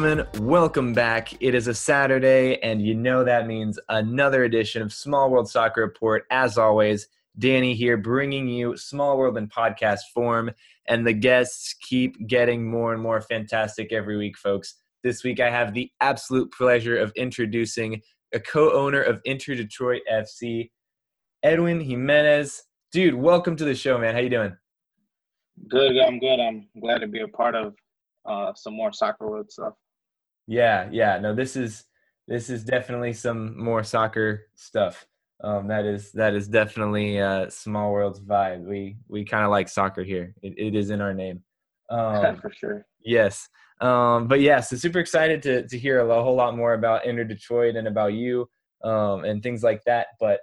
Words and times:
gentlemen, 0.00 0.26
welcome 0.46 0.94
back. 0.94 1.30
It 1.42 1.54
is 1.54 1.66
a 1.66 1.74
Saturday, 1.74 2.58
and 2.62 2.80
you 2.80 2.94
know 2.94 3.22
that 3.22 3.46
means 3.46 3.78
another 3.90 4.44
edition 4.44 4.80
of 4.80 4.94
Small 4.94 5.30
World 5.30 5.46
Soccer 5.46 5.82
Report. 5.82 6.24
As 6.30 6.56
always, 6.56 7.08
Danny 7.38 7.74
here 7.74 7.98
bringing 7.98 8.48
you 8.48 8.78
Small 8.78 9.18
World 9.18 9.36
in 9.36 9.46
podcast 9.46 10.00
form, 10.14 10.52
and 10.88 11.06
the 11.06 11.12
guests 11.12 11.74
keep 11.82 12.16
getting 12.26 12.66
more 12.66 12.94
and 12.94 13.02
more 13.02 13.20
fantastic 13.20 13.92
every 13.92 14.16
week, 14.16 14.38
folks. 14.38 14.76
This 15.02 15.22
week, 15.22 15.38
I 15.38 15.50
have 15.50 15.74
the 15.74 15.90
absolute 16.00 16.50
pleasure 16.50 16.96
of 16.96 17.12
introducing 17.14 18.00
a 18.32 18.40
co 18.40 18.72
owner 18.72 19.02
of 19.02 19.20
Inter 19.26 19.54
Detroit 19.54 20.00
FC, 20.10 20.70
Edwin 21.42 21.78
Jimenez. 21.78 22.62
Dude, 22.90 23.14
welcome 23.14 23.54
to 23.54 23.66
the 23.66 23.74
show, 23.74 23.98
man. 23.98 24.14
How 24.14 24.22
you 24.22 24.30
doing? 24.30 24.56
Good, 25.68 25.98
I'm 25.98 26.18
good. 26.18 26.40
I'm 26.40 26.68
glad 26.80 27.00
to 27.00 27.06
be 27.06 27.20
a 27.20 27.28
part 27.28 27.54
of 27.54 27.74
uh, 28.24 28.54
some 28.54 28.72
more 28.72 28.94
soccer 28.94 29.28
world 29.28 29.52
stuff. 29.52 29.74
Yeah, 30.46 30.88
yeah. 30.90 31.18
No, 31.18 31.34
this 31.34 31.56
is 31.56 31.84
this 32.28 32.50
is 32.50 32.64
definitely 32.64 33.12
some 33.12 33.62
more 33.62 33.82
soccer 33.82 34.46
stuff. 34.54 35.06
Um, 35.42 35.68
that 35.68 35.84
is 35.84 36.12
that 36.12 36.34
is 36.34 36.48
definitely 36.48 37.20
uh, 37.20 37.48
small 37.48 37.92
world's 37.92 38.20
vibe. 38.20 38.64
We 38.64 38.98
we 39.08 39.24
kind 39.24 39.44
of 39.44 39.50
like 39.50 39.68
soccer 39.68 40.02
here. 40.02 40.34
It, 40.42 40.54
it 40.56 40.74
is 40.74 40.90
in 40.90 41.00
our 41.00 41.14
name. 41.14 41.42
Um, 41.90 42.36
For 42.36 42.52
sure. 42.52 42.86
Yes. 43.04 43.48
Um, 43.80 44.28
but 44.28 44.40
yeah, 44.40 44.60
so 44.60 44.76
super 44.76 45.00
excited 45.00 45.42
to 45.42 45.66
to 45.66 45.76
hear 45.76 45.98
a 45.98 46.22
whole 46.22 46.36
lot 46.36 46.56
more 46.56 46.74
about 46.74 47.04
Inter 47.04 47.24
Detroit 47.24 47.74
and 47.74 47.88
about 47.88 48.12
you 48.12 48.48
um, 48.84 49.24
and 49.24 49.42
things 49.42 49.64
like 49.64 49.82
that. 49.86 50.06
But 50.20 50.38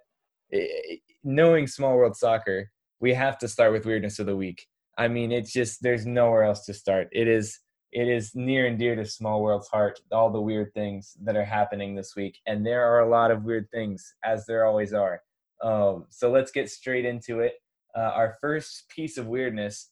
it, 0.49 0.99
knowing 1.23 1.65
small 1.67 1.95
world 1.95 2.17
soccer, 2.17 2.69
we 2.99 3.13
have 3.13 3.37
to 3.37 3.47
start 3.47 3.71
with 3.71 3.85
weirdness 3.85 4.19
of 4.19 4.25
the 4.25 4.35
week. 4.35 4.67
I 4.97 5.07
mean, 5.07 5.31
it's 5.31 5.53
just 5.53 5.81
there's 5.81 6.05
nowhere 6.05 6.43
else 6.43 6.65
to 6.65 6.73
start. 6.73 7.07
It 7.13 7.29
is 7.29 7.59
it 7.91 8.07
is 8.07 8.35
near 8.35 8.67
and 8.67 8.77
dear 8.77 8.95
to 8.95 9.05
small 9.05 9.41
world's 9.41 9.69
heart 9.69 9.99
all 10.11 10.29
the 10.29 10.41
weird 10.41 10.73
things 10.73 11.15
that 11.21 11.35
are 11.35 11.45
happening 11.45 11.95
this 11.95 12.15
week. 12.15 12.39
And 12.45 12.65
there 12.65 12.85
are 12.85 12.99
a 12.99 13.09
lot 13.09 13.31
of 13.31 13.43
weird 13.43 13.69
things 13.71 14.15
as 14.23 14.45
there 14.45 14.65
always 14.65 14.93
are. 14.93 15.21
Um, 15.63 16.05
so 16.09 16.29
let's 16.29 16.51
get 16.51 16.69
straight 16.69 17.05
into 17.05 17.39
it. 17.39 17.53
Uh, 17.95 18.11
our 18.13 18.37
first 18.41 18.89
piece 18.89 19.17
of 19.17 19.27
weirdness. 19.27 19.89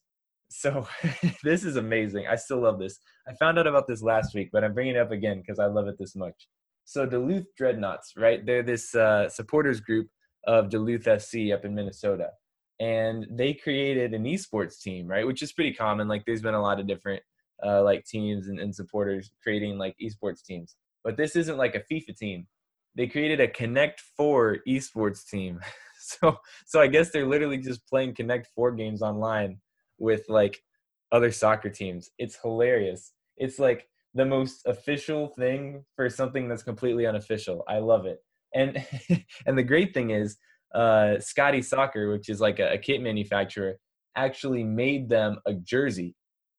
So 0.50 0.88
this 1.44 1.64
is 1.64 1.78
amazing. 1.78 2.28
I 2.28 2.36
still 2.36 2.62
love 2.62 2.80
this. 2.80 3.00
I 3.28 3.34
found 3.34 3.58
out 3.58 3.68
about 3.68 3.88
this 3.88 4.04
last 4.04 4.36
week 4.36 4.50
but 4.52 4.64
i'm 4.64 4.74
bringing 4.74 4.96
it 4.96 5.00
up 5.00 5.12
again 5.12 5.40
because 5.40 5.60
i 5.60 5.66
love 5.66 5.88
it 5.88 5.98
this 5.98 6.16
much. 6.16 6.48
So 6.84 7.06
duluth 7.06 7.48
dreadnoughts 7.58 8.14
right? 8.18 8.46
They're 8.46 8.62
this 8.62 8.94
uh, 8.94 9.30
supporters 9.30 9.80
group 9.80 10.08
of 10.46 10.70
duluth 10.70 11.08
sc 11.22 11.36
up 11.54 11.66
in 11.66 11.74
minnesota. 11.74 12.30
And 12.80 13.26
they 13.32 13.54
created 13.54 14.14
an 14.14 14.26
esports 14.26 14.80
team 14.82 15.08
right? 15.08 15.26
Which 15.26 15.42
is 15.42 15.54
pretty 15.54 15.74
common. 15.74 16.10
Like 16.10 16.24
there's 16.26 16.42
been 16.42 16.54
a 16.54 16.62
lot 16.62 16.80
of 16.82 16.88
different 16.88 17.24
uh, 17.64 17.84
like 17.84 18.06
teams 18.06 18.48
and, 18.48 18.60
and 18.60 18.74
supporters 18.74 19.32
creating 19.42 19.78
like 19.78 19.96
esports 20.02 20.44
teams. 20.44 20.76
But 21.04 21.18
this 21.18 21.36
isn't 21.36 21.58
like 21.58 21.76
a 21.76 21.94
FIFA 21.94 22.18
team. 22.18 22.48
They 22.96 23.08
created 23.08 23.40
a 23.40 23.48
Connect 23.48 24.02
Four 24.18 24.58
esports 24.68 25.28
team. 25.30 25.60
so 26.00 26.38
so 26.66 26.82
I 26.82 26.88
guess 26.88 27.12
they're 27.12 27.28
literally 27.28 27.58
just 27.58 27.88
playing 27.88 28.16
Connect 28.16 28.48
Four 28.56 28.72
games 28.72 29.02
online 29.02 29.60
with 29.98 30.24
like 30.30 30.62
other 31.12 31.32
soccer 31.32 31.70
teams. 31.70 32.10
It's 32.18 32.38
hilarious. 32.42 33.14
It's 33.38 33.60
like 33.60 33.88
the 34.14 34.26
most 34.26 34.66
official 34.66 35.28
thing 35.38 35.84
for 35.96 36.10
something 36.10 36.48
that's 36.48 36.64
completely 36.64 37.06
unofficial. 37.06 37.64
I 37.68 37.80
love 37.80 38.06
it. 38.06 38.20
And 38.54 38.84
and 39.46 39.58
the 39.58 39.64
great 39.64 39.94
thing 39.94 40.12
is, 40.12 40.38
uh, 40.74 41.20
Scotty 41.20 41.62
Soccer, 41.62 42.12
which 42.12 42.30
is 42.30 42.42
like 42.42 42.60
a, 42.60 42.74
a 42.74 42.78
kit 42.78 43.02
manufacturer, 43.02 43.78
actually 44.16 44.64
made 44.64 45.10
them 45.10 45.38
a 45.46 45.54
jersey 45.54 46.16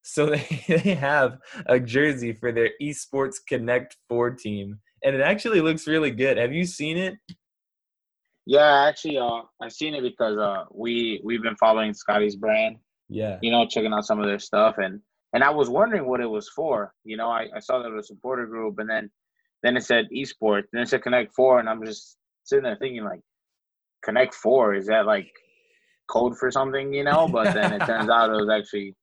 so 0.07 0.27
they, 0.27 0.65
they 0.69 0.95
have 0.95 1.39
a 1.67 1.81
jersey 1.81 2.33
for 2.33 2.53
their 2.53 2.71
Esports 2.81 3.37
Connect 3.47 3.97
4 4.09 4.31
team. 4.31 4.79
And 5.05 5.15
it 5.15 5.21
actually 5.21 5.61
looks 5.61 5.87
really 5.87 6.13
good. 6.13 6.39
Have 6.39 6.53
you 6.53 6.65
seen 6.65 6.97
it? 6.97 7.17
Yeah, 8.47 8.85
actually, 8.85 9.19
uh, 9.19 9.41
I've 9.61 9.73
seen 9.73 9.95
it 9.95 10.03
because 10.03 10.39
uh, 10.39 10.65
we 10.73 11.21
we've 11.25 11.43
been 11.43 11.57
following 11.57 11.93
Scotty's 11.93 12.37
brand. 12.37 12.77
Yeah. 13.09 13.39
You 13.43 13.51
know, 13.51 13.67
checking 13.67 13.93
out 13.93 14.07
some 14.07 14.21
of 14.21 14.27
their 14.27 14.39
stuff, 14.39 14.77
and 14.79 15.01
and 15.33 15.43
I 15.43 15.51
was 15.51 15.69
wondering 15.69 16.07
what 16.07 16.21
it 16.21 16.31
was 16.31 16.49
for. 16.49 16.93
You 17.03 17.17
know, 17.17 17.29
I, 17.29 17.49
I 17.55 17.59
saw 17.59 17.83
that 17.83 17.89
it 17.89 17.95
was 17.95 18.09
a 18.09 18.15
supporter 18.15 18.47
group, 18.47 18.79
and 18.79 18.89
then 18.89 19.11
then 19.65 19.77
it 19.77 19.83
said 19.83 20.07
esports, 20.15 20.67
then 20.73 20.83
it 20.83 20.89
said 20.89 21.03
Connect 21.03 21.35
Four, 21.35 21.59
and 21.59 21.69
I'm 21.69 21.85
just 21.85 22.17
sitting 22.45 22.63
there 22.63 22.77
thinking 22.77 23.03
like, 23.03 23.21
Connect 24.05 24.33
Four 24.33 24.75
is 24.75 24.87
that 24.87 25.07
like 25.07 25.29
code 26.09 26.39
for 26.39 26.53
something? 26.53 26.95
You 26.95 27.03
know, 27.03 27.27
but 27.27 27.53
then 27.53 27.73
it 27.73 27.85
turns 27.85 28.09
out 28.17 28.31
it 28.31 28.35
was 28.35 28.49
actually 28.49 28.95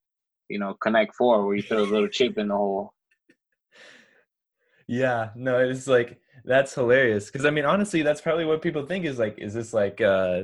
you 0.50 0.59
know, 0.59 0.76
Connect 0.81 1.16
Four 1.16 1.46
where 1.46 1.56
you 1.56 1.64
put 1.64 1.78
a 1.78 1.84
little 1.84 2.08
chip 2.08 2.38
in 2.38 2.50
the 2.50 2.56
hole. 2.56 2.94
Yeah, 4.88 5.30
no, 5.36 5.59
it's 5.59 5.88
like 5.88 6.20
that's 6.46 6.74
hilarious 6.74 7.28
because 7.28 7.46
I 7.46 7.50
mean, 7.50 7.66
honestly, 7.66 8.02
that's 8.02 8.22
probably 8.22 8.46
what 8.46 8.62
people 8.62 8.86
think 8.86 9.06
is 9.06 9.20
like, 9.20 9.38
is 9.38 9.54
this 9.54 9.74
like 9.74 10.02
uh 10.02 10.44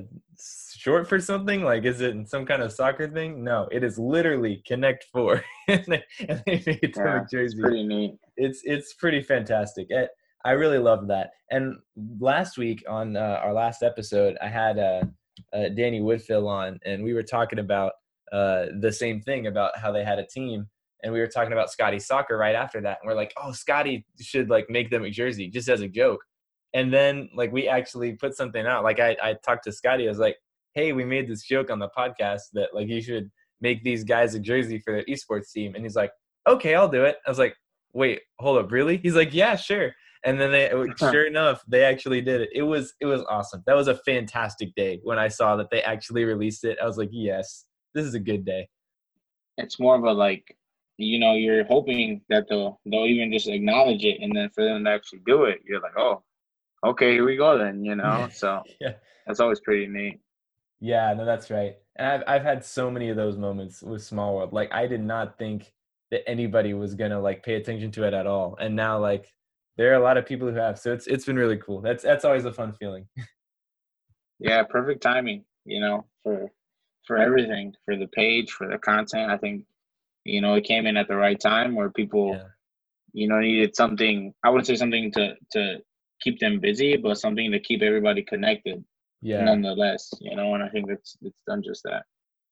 short 0.78 1.08
for 1.08 1.20
something? 1.20 1.64
Like, 1.64 1.84
is 1.84 2.02
it 2.02 2.30
some 2.30 2.46
kind 2.46 2.62
of 2.62 2.72
soccer 2.72 3.10
thing? 3.10 3.44
No, 3.44 3.68
it 3.72 3.84
is 3.84 4.00
literally 4.00 4.64
Connect 4.66 5.06
Four, 5.12 5.44
and, 5.68 5.86
they, 5.88 6.04
and 6.28 6.42
they 6.46 6.64
made 6.66 6.80
it 6.82 6.94
yeah, 6.96 7.26
jersey. 7.30 7.58
It's 7.58 7.62
pretty 7.62 7.84
neat. 7.84 8.16
It's 8.38 8.62
it's 8.64 8.94
pretty 8.94 9.22
fantastic. 9.22 9.88
It, 9.90 10.10
I 10.46 10.52
really 10.52 10.78
love 10.78 11.08
that. 11.08 11.32
And 11.52 11.76
last 12.20 12.58
week 12.58 12.84
on 12.88 13.18
uh, 13.18 13.40
our 13.44 13.54
last 13.54 13.84
episode, 13.84 14.38
I 14.42 14.48
had 14.48 14.80
uh, 14.80 15.04
uh, 15.52 15.70
Danny 15.76 16.00
Woodfill 16.00 16.48
on, 16.48 16.80
and 16.86 17.04
we 17.04 17.14
were 17.14 17.24
talking 17.24 17.60
about 17.60 17.94
uh, 18.32 18.68
the 18.80 18.92
same 18.92 19.22
thing 19.22 19.48
about 19.48 19.78
how 19.78 19.92
they 19.92 20.04
had 20.04 20.20
a 20.20 20.26
team. 20.26 20.68
And 21.04 21.14
we 21.14 21.20
were 21.20 21.28
talking 21.28 21.54
about 21.54 21.72
Scotty 21.72 22.00
soccer 22.00 22.38
right 22.38 22.56
after 22.56 22.82
that. 22.82 23.00
And 23.02 23.08
we're 23.08 23.16
like, 23.16 23.34
oh, 23.42 23.52
Scotty 23.52 24.06
should 24.20 24.50
like 24.50 24.70
make 24.70 24.90
them 24.90 25.04
a 25.04 25.10
jersey 25.10 25.50
just 25.50 25.70
as 25.70 25.82
a 25.82 25.88
joke. 25.88 26.20
And 26.74 26.94
then 26.94 27.30
like 27.34 27.52
we 27.52 27.68
actually 27.68 28.14
put 28.14 28.36
something 28.36 28.66
out. 28.66 28.84
Like 28.84 29.00
I, 29.00 29.16
I 29.24 29.36
talked 29.46 29.64
to 29.64 29.72
Scotty. 29.72 30.06
I 30.06 30.10
was 30.10 30.20
like, 30.20 30.38
hey, 30.76 30.94
we 30.94 31.06
made 31.06 31.28
this 31.28 31.44
joke 31.44 31.72
on 31.72 31.80
the 31.80 31.90
podcast 31.98 32.42
that 32.54 32.74
like 32.74 32.88
you 32.88 33.02
should 33.02 33.32
make 33.62 33.84
these 33.84 34.04
guys 34.04 34.36
a 34.36 34.40
jersey 34.40 34.80
for 34.80 34.94
their 34.94 35.06
esports 35.06 35.52
team. 35.52 35.76
And 35.76 35.84
he's 35.84 35.96
like, 35.96 36.12
okay, 36.48 36.76
I'll 36.76 36.90
do 36.90 37.04
it. 37.06 37.18
I 37.26 37.30
was 37.30 37.40
like, 37.40 37.56
wait, 37.94 38.22
hold 38.40 38.58
up, 38.58 38.72
really? 38.72 38.98
He's 38.98 39.16
like, 39.16 39.34
yeah, 39.34 39.56
sure. 39.56 39.92
And 40.24 40.40
then 40.40 40.52
they, 40.52 40.72
sure 40.98 41.26
enough, 41.26 41.64
they 41.68 41.84
actually 41.84 42.22
did 42.22 42.42
it. 42.42 42.50
It 42.54 42.64
was, 42.64 42.94
it 43.02 43.06
was 43.06 43.24
awesome. 43.30 43.64
That 43.66 43.76
was 43.76 43.88
a 43.88 43.96
fantastic 43.96 44.74
day 44.76 45.00
when 45.04 45.18
I 45.18 45.28
saw 45.28 45.56
that 45.56 45.70
they 45.70 45.82
actually 45.82 46.24
released 46.24 46.64
it. 46.66 46.78
I 46.82 46.86
was 46.86 46.98
like, 46.98 47.10
yes, 47.12 47.66
this 47.94 48.06
is 48.06 48.14
a 48.14 48.20
good 48.20 48.46
day. 48.46 48.70
It's 49.58 49.80
more 49.80 49.96
of 49.96 50.04
a 50.04 50.12
like, 50.12 50.58
you 50.98 51.20
know, 51.20 51.34
you're 51.34 51.66
hoping 51.66 52.22
that 52.30 52.48
they'll 52.50 52.80
they'll 52.86 53.06
even 53.06 53.32
just 53.32 53.48
acknowledge 53.48 54.04
it, 54.04 54.22
and 54.22 54.36
then 54.36 54.50
for 54.50 54.64
them 54.64 54.84
to 54.86 54.92
actually 54.92 55.22
do 55.26 55.46
it, 55.46 55.60
you're 55.66 55.82
like, 55.82 55.98
oh, 55.98 56.24
okay, 56.86 57.14
here 57.14 57.26
we 57.26 57.36
go 57.36 57.58
then, 57.58 57.84
you 57.84 57.96
know. 57.96 58.30
So 58.34 58.64
yeah, 58.80 58.94
that's 59.26 59.40
always 59.40 59.60
pretty 59.60 59.88
neat. 59.88 60.20
Yeah, 60.80 61.14
no, 61.14 61.26
that's 61.26 61.52
right. 61.52 61.76
And 61.96 62.08
I've 62.08 62.24
I've 62.28 62.44
had 62.44 62.66
so 62.66 62.90
many 62.90 63.10
of 63.10 63.18
those 63.18 63.38
moments 63.38 63.82
with 63.82 64.04
Small 64.04 64.36
World. 64.36 64.54
Like 64.54 64.74
I 64.74 64.88
did 64.88 65.02
not 65.02 65.38
think 65.38 65.72
that 66.12 66.28
anybody 66.28 66.74
was 66.74 66.96
gonna 66.96 67.20
like 67.20 67.44
pay 67.44 67.56
attention 67.56 67.92
to 67.92 68.04
it 68.04 68.14
at 68.14 68.28
all, 68.28 68.58
and 68.60 68.76
now 68.76 69.00
like 69.00 69.34
there 69.78 69.92
are 69.92 69.96
a 69.96 70.04
lot 70.04 70.18
of 70.18 70.26
people 70.26 70.50
who 70.50 70.56
have. 70.56 70.80
So 70.80 70.94
it's 70.94 71.08
it's 71.08 71.26
been 71.26 71.38
really 71.38 71.58
cool. 71.58 71.82
That's 71.82 72.04
that's 72.04 72.26
always 72.26 72.46
a 72.46 72.54
fun 72.54 72.74
feeling. 72.74 73.08
yeah, 74.40 74.64
perfect 74.64 75.02
timing. 75.02 75.46
You 75.66 75.82
know, 75.82 76.06
for 76.24 76.50
for 77.10 77.18
everything, 77.18 77.74
for 77.86 77.96
the 77.98 78.06
page, 78.06 78.52
for 78.52 78.68
the 78.70 78.78
content. 78.78 79.32
I 79.32 79.38
think, 79.38 79.66
you 80.26 80.42
know, 80.42 80.54
it 80.54 80.64
came 80.64 80.86
in 80.86 80.96
at 80.96 81.08
the 81.08 81.16
right 81.16 81.40
time 81.40 81.74
where 81.74 81.90
people, 81.90 82.36
yeah. 82.36 82.44
you 83.14 83.28
know, 83.28 83.40
needed 83.40 83.76
something. 83.76 84.32
I 84.44 84.50
wouldn't 84.50 84.68
say 84.68 84.76
something 84.76 85.12
to 85.14 85.36
to 85.54 85.80
keep 86.22 86.40
them 86.40 86.60
busy, 86.60 86.98
but 86.98 87.18
something 87.18 87.52
to 87.52 87.60
keep 87.60 87.82
everybody 87.82 88.22
connected. 88.22 88.84
Yeah. 89.24 89.44
Nonetheless, 89.44 90.14
you 90.22 90.36
know, 90.36 90.54
and 90.54 90.62
I 90.62 90.70
think 90.70 90.92
it's 90.92 91.18
it's 91.24 91.42
done 91.48 91.64
just 91.64 91.82
that. 91.86 92.04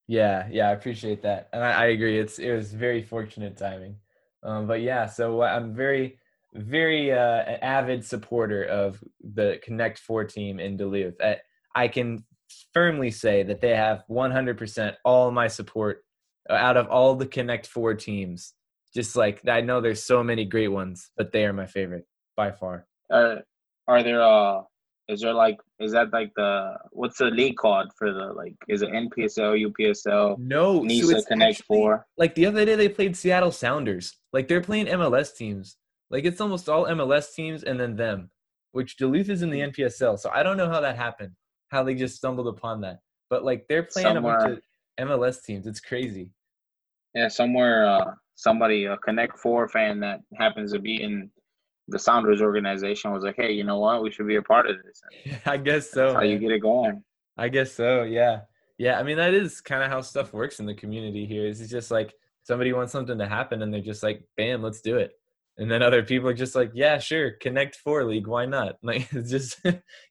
Yeah, 0.08 0.48
yeah, 0.50 0.70
I 0.70 0.72
appreciate 0.72 1.22
that, 1.22 1.50
and 1.52 1.62
I, 1.62 1.70
I 1.70 1.86
agree. 1.96 2.18
It's 2.18 2.40
it 2.40 2.52
was 2.52 2.72
very 2.72 3.02
fortunate 3.02 3.56
timing. 3.56 3.94
Um, 4.42 4.66
but 4.66 4.80
yeah, 4.80 5.06
so 5.06 5.40
I'm 5.42 5.72
very 5.72 6.18
very 6.54 7.12
uh, 7.12 7.42
avid 7.62 8.04
supporter 8.04 8.64
of 8.64 9.02
the 9.22 9.60
Connect 9.62 9.98
Four 10.00 10.24
team 10.24 10.58
in 10.58 10.76
Duluth. 10.76 11.20
I, 11.22 11.36
I 11.74 11.86
can 11.86 12.24
firmly 12.72 13.10
say 13.10 13.42
that 13.42 13.60
they 13.60 13.74
have 13.74 14.02
100% 14.10 14.94
all 15.04 15.30
my 15.30 15.48
support 15.48 16.04
uh, 16.48 16.54
out 16.54 16.76
of 16.76 16.88
all 16.88 17.14
the 17.14 17.26
Connect 17.26 17.66
Four 17.66 17.94
teams. 17.94 18.54
Just 18.94 19.16
like 19.16 19.46
I 19.46 19.60
know 19.60 19.80
there's 19.80 20.02
so 20.02 20.22
many 20.22 20.44
great 20.44 20.68
ones, 20.68 21.10
but 21.16 21.32
they 21.32 21.44
are 21.44 21.52
my 21.52 21.66
favorite 21.66 22.06
by 22.36 22.52
far. 22.52 22.86
Uh, 23.12 23.36
are 23.86 24.02
there 24.02 24.22
uh 24.22 24.62
is 25.08 25.20
there 25.20 25.32
like 25.32 25.58
is 25.78 25.92
that 25.92 26.12
like 26.12 26.32
the 26.36 26.76
what's 26.90 27.18
the 27.18 27.26
league 27.26 27.56
called 27.56 27.90
for 27.96 28.12
the 28.12 28.32
like 28.32 28.54
is 28.68 28.82
it 28.82 28.90
NPSL, 28.90 29.70
UPSL? 29.70 30.38
No, 30.38 30.82
NISA 30.82 31.20
so 31.20 31.22
Connect 31.26 31.60
actually, 31.60 31.76
Four. 31.76 32.06
Like 32.16 32.34
the 32.34 32.46
other 32.46 32.64
day 32.64 32.76
they 32.76 32.88
played 32.88 33.16
Seattle 33.16 33.52
Sounders. 33.52 34.18
Like 34.32 34.48
they're 34.48 34.62
playing 34.62 34.86
MLS 34.86 35.34
teams. 35.34 35.76
Like 36.10 36.24
it's 36.24 36.40
almost 36.40 36.68
all 36.68 36.86
MLS 36.86 37.34
teams 37.34 37.62
and 37.62 37.78
then 37.78 37.96
them, 37.96 38.30
which 38.72 38.96
Duluth 38.96 39.28
is 39.28 39.42
in 39.42 39.50
the 39.50 39.60
NPSL. 39.60 40.18
So 40.18 40.30
I 40.32 40.42
don't 40.42 40.56
know 40.56 40.70
how 40.70 40.80
that 40.80 40.96
happened 40.96 41.32
how 41.68 41.82
they 41.82 41.94
just 41.94 42.16
stumbled 42.16 42.48
upon 42.48 42.80
that. 42.82 43.00
But 43.30 43.44
like 43.44 43.66
they're 43.68 43.82
playing 43.82 44.14
somewhere, 44.14 44.36
a 44.36 44.40
bunch 44.40 44.62
of 44.98 45.08
MLS 45.08 45.42
teams. 45.42 45.66
It's 45.66 45.80
crazy. 45.80 46.32
Yeah, 47.14 47.28
somewhere 47.28 47.86
uh 47.86 48.12
somebody, 48.34 48.84
a 48.84 48.96
Connect 48.98 49.38
Four 49.38 49.68
fan 49.68 50.00
that 50.00 50.20
happens 50.36 50.72
to 50.72 50.78
be 50.78 51.02
in 51.02 51.30
the 51.88 51.98
Sounders 51.98 52.40
organization, 52.40 53.12
was 53.12 53.24
like, 53.24 53.36
"Hey, 53.36 53.52
you 53.52 53.64
know 53.64 53.78
what? 53.78 54.02
We 54.02 54.10
should 54.10 54.26
be 54.26 54.36
a 54.36 54.42
part 54.42 54.68
of 54.68 54.76
this." 54.82 55.38
I 55.46 55.56
guess 55.56 55.90
so. 55.90 56.14
how 56.14 56.22
you 56.22 56.38
get 56.38 56.52
it 56.52 56.60
going. 56.60 57.02
I 57.36 57.48
guess 57.48 57.72
so. 57.72 58.02
Yeah, 58.02 58.40
yeah. 58.78 58.98
I 58.98 59.02
mean, 59.02 59.16
that 59.16 59.34
is 59.34 59.60
kind 59.60 59.82
of 59.82 59.90
how 59.90 60.00
stuff 60.00 60.32
works 60.32 60.60
in 60.60 60.66
the 60.66 60.74
community 60.74 61.26
here. 61.26 61.46
Is 61.46 61.60
it's 61.60 61.70
just 61.70 61.90
like 61.90 62.14
somebody 62.42 62.72
wants 62.72 62.92
something 62.92 63.18
to 63.18 63.28
happen, 63.28 63.62
and 63.62 63.72
they're 63.72 63.80
just 63.80 64.02
like, 64.02 64.22
"Bam, 64.36 64.62
let's 64.62 64.80
do 64.80 64.96
it." 64.96 65.12
And 65.58 65.68
then 65.70 65.82
other 65.82 66.04
people 66.04 66.28
are 66.28 66.34
just 66.34 66.54
like, 66.54 66.70
"Yeah, 66.72 66.98
sure, 66.98 67.32
Connect 67.32 67.76
Four 67.76 68.04
League, 68.04 68.26
why 68.28 68.46
not?" 68.46 68.76
Like, 68.82 69.12
it's 69.12 69.30
just 69.30 69.60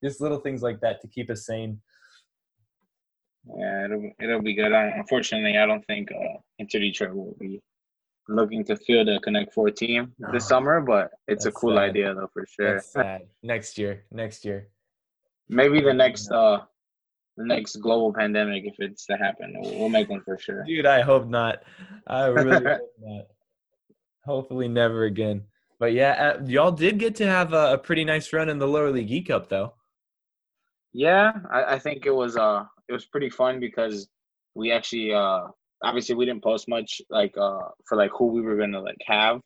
just 0.03 0.21
little 0.21 0.39
things 0.39 0.61
like 0.61 0.81
that 0.81 1.01
to 1.01 1.07
keep 1.07 1.29
us 1.29 1.45
sane. 1.45 1.81
Yeah, 3.57 3.85
it'll 3.85 4.11
it'll 4.21 4.41
be 4.41 4.55
good. 4.55 4.73
unfortunately, 4.73 5.57
I 5.57 5.65
don't 5.65 5.85
think 5.85 6.11
uh, 6.11 6.39
Inter 6.59 6.79
Detroit 6.79 7.15
will 7.15 7.35
be 7.39 7.61
looking 8.27 8.65
to 8.65 8.75
field 8.75 9.07
a 9.07 9.19
Connect 9.21 9.53
Four 9.53 9.69
team 9.71 10.13
this 10.33 10.47
summer, 10.47 10.81
but 10.81 11.11
it's 11.27 11.45
a 11.45 11.51
cool 11.51 11.75
sad. 11.75 11.89
idea 11.89 12.13
though 12.13 12.29
for 12.33 12.45
sure. 12.45 12.81
Next 13.41 13.77
year, 13.77 14.03
next 14.11 14.43
year. 14.43 14.67
Maybe 15.47 15.79
the 15.79 15.93
next 15.93 16.29
uh 16.29 16.59
the 17.37 17.45
next 17.45 17.77
global 17.77 18.11
pandemic 18.13 18.63
if 18.65 18.75
it's 18.79 19.05
to 19.05 19.15
happen. 19.15 19.53
We'll, 19.59 19.79
we'll 19.79 19.89
make 19.89 20.09
one 20.09 20.21
for 20.21 20.37
sure. 20.37 20.65
Dude, 20.65 20.85
I 20.85 21.01
hope 21.01 21.27
not. 21.27 21.63
I 22.07 22.25
really 22.25 22.65
hope 22.65 22.81
not. 22.99 23.21
Hopefully, 24.27 24.67
never 24.67 25.05
again. 25.05 25.43
But 25.79 25.93
yeah, 25.93 26.35
uh, 26.35 26.43
y'all 26.45 26.71
did 26.71 26.99
get 26.99 27.15
to 27.15 27.25
have 27.25 27.53
a, 27.53 27.73
a, 27.73 27.77
pretty 27.77 28.03
nice 28.03 28.33
run 28.33 28.49
in 28.49 28.59
the 28.59 28.67
lower 28.67 28.91
league 28.91 29.11
E 29.11 29.21
Cup, 29.21 29.47
though. 29.47 29.73
Yeah, 30.93 31.31
I, 31.51 31.75
I 31.75 31.79
think 31.79 32.05
it 32.05 32.13
was 32.13 32.35
uh 32.35 32.63
it 32.89 32.93
was 32.93 33.05
pretty 33.05 33.29
fun 33.29 33.59
because 33.59 34.07
we 34.55 34.71
actually 34.71 35.13
uh 35.13 35.43
obviously 35.83 36.15
we 36.15 36.25
didn't 36.25 36.43
post 36.43 36.67
much 36.67 37.01
like 37.09 37.35
uh 37.37 37.69
for 37.87 37.95
like 37.95 38.11
who 38.17 38.27
we 38.27 38.41
were 38.41 38.57
gonna 38.57 38.81
like 38.81 38.97
have. 39.05 39.39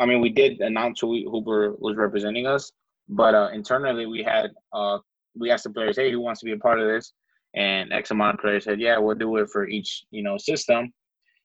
I 0.00 0.06
mean, 0.06 0.20
we 0.20 0.30
did 0.30 0.60
announce 0.60 1.00
who 1.00 1.08
we, 1.08 1.28
who 1.30 1.40
were, 1.40 1.74
was 1.78 1.96
representing 1.96 2.46
us, 2.46 2.72
but 3.08 3.34
uh 3.34 3.48
internally 3.52 4.06
we 4.06 4.22
had 4.22 4.52
uh 4.72 4.98
we 5.36 5.50
asked 5.50 5.64
the 5.64 5.70
players, 5.70 5.96
hey, 5.96 6.10
who 6.10 6.20
wants 6.20 6.40
to 6.40 6.46
be 6.46 6.52
a 6.52 6.58
part 6.58 6.80
of 6.80 6.86
this? 6.86 7.12
And 7.54 7.92
X 7.92 8.10
amount 8.10 8.34
of 8.34 8.40
players 8.40 8.64
said, 8.64 8.80
yeah, 8.80 8.98
we'll 8.98 9.16
do 9.16 9.36
it 9.36 9.50
for 9.50 9.68
each 9.68 10.04
you 10.10 10.22
know 10.22 10.38
system. 10.38 10.92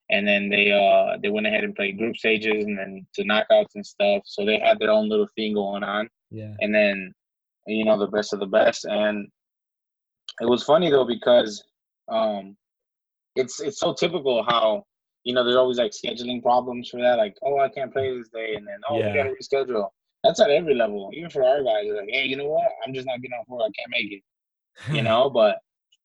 And 0.09 0.27
then 0.27 0.49
they 0.49 0.71
uh 0.71 1.17
they 1.21 1.29
went 1.29 1.47
ahead 1.47 1.63
and 1.63 1.75
played 1.75 1.97
group 1.97 2.17
stages 2.17 2.65
and 2.65 2.77
then 2.77 3.05
to 3.15 3.23
knockouts 3.23 3.75
and 3.75 3.85
stuff. 3.85 4.23
So 4.25 4.45
they 4.45 4.59
had 4.59 4.79
their 4.79 4.91
own 4.91 5.09
little 5.09 5.29
thing 5.35 5.53
going 5.53 5.83
on. 5.83 6.09
Yeah. 6.29 6.53
And 6.59 6.73
then 6.73 7.13
you 7.67 7.85
know 7.85 7.97
the 7.97 8.07
best 8.07 8.33
of 8.33 8.39
the 8.39 8.45
best 8.45 8.85
and 8.85 9.27
it 10.41 10.49
was 10.49 10.63
funny 10.63 10.89
though 10.89 11.05
because 11.05 11.63
um, 12.11 12.55
it's 13.35 13.59
it's 13.59 13.79
so 13.79 13.93
typical 13.93 14.43
how 14.43 14.83
you 15.23 15.33
know 15.33 15.43
there's 15.43 15.57
always 15.57 15.77
like 15.77 15.91
scheduling 15.91 16.41
problems 16.41 16.89
for 16.89 16.99
that. 17.01 17.17
Like, 17.17 17.35
oh, 17.43 17.59
I 17.59 17.69
can't 17.69 17.93
play 17.93 18.15
this 18.17 18.29
day, 18.29 18.55
and 18.55 18.67
then 18.67 18.79
oh, 18.89 18.99
yeah. 18.99 19.07
we 19.07 19.17
gotta 19.17 19.29
reschedule. 19.31 19.89
That's 20.23 20.39
at 20.39 20.49
every 20.49 20.75
level, 20.75 21.11
even 21.13 21.29
for 21.29 21.43
our 21.43 21.63
guys. 21.63 21.85
Like, 21.95 22.09
hey, 22.09 22.25
you 22.25 22.37
know 22.37 22.47
what? 22.47 22.67
I'm 22.85 22.93
just 22.93 23.07
not 23.07 23.21
getting 23.21 23.37
on 23.37 23.45
board. 23.47 23.63
I 23.63 23.71
can't 23.77 23.91
make 23.91 24.11
it. 24.11 24.93
You 24.93 25.01
know, 25.09 25.29
but 25.29 25.57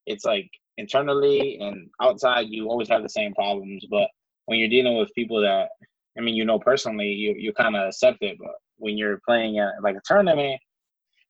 it's 0.06 0.24
like 0.24 0.50
internally 0.78 1.58
and 1.60 1.90
outside, 2.00 2.46
you 2.48 2.68
always 2.68 2.88
have 2.88 3.02
the 3.02 3.08
same 3.08 3.34
problems. 3.34 3.84
But 3.90 4.08
when 4.46 4.58
you're 4.58 4.68
dealing 4.68 4.96
with 4.96 5.14
people 5.14 5.42
that, 5.42 5.68
I 6.16 6.20
mean, 6.22 6.34
you 6.34 6.44
know 6.44 6.58
personally, 6.58 7.08
you 7.08 7.34
you 7.36 7.52
kind 7.52 7.76
of 7.76 7.88
accept 7.88 8.18
it. 8.22 8.38
But 8.40 8.54
when 8.76 8.96
you're 8.96 9.20
playing 9.26 9.58
at 9.58 9.82
like 9.82 9.96
a 9.96 10.00
tournament, 10.04 10.60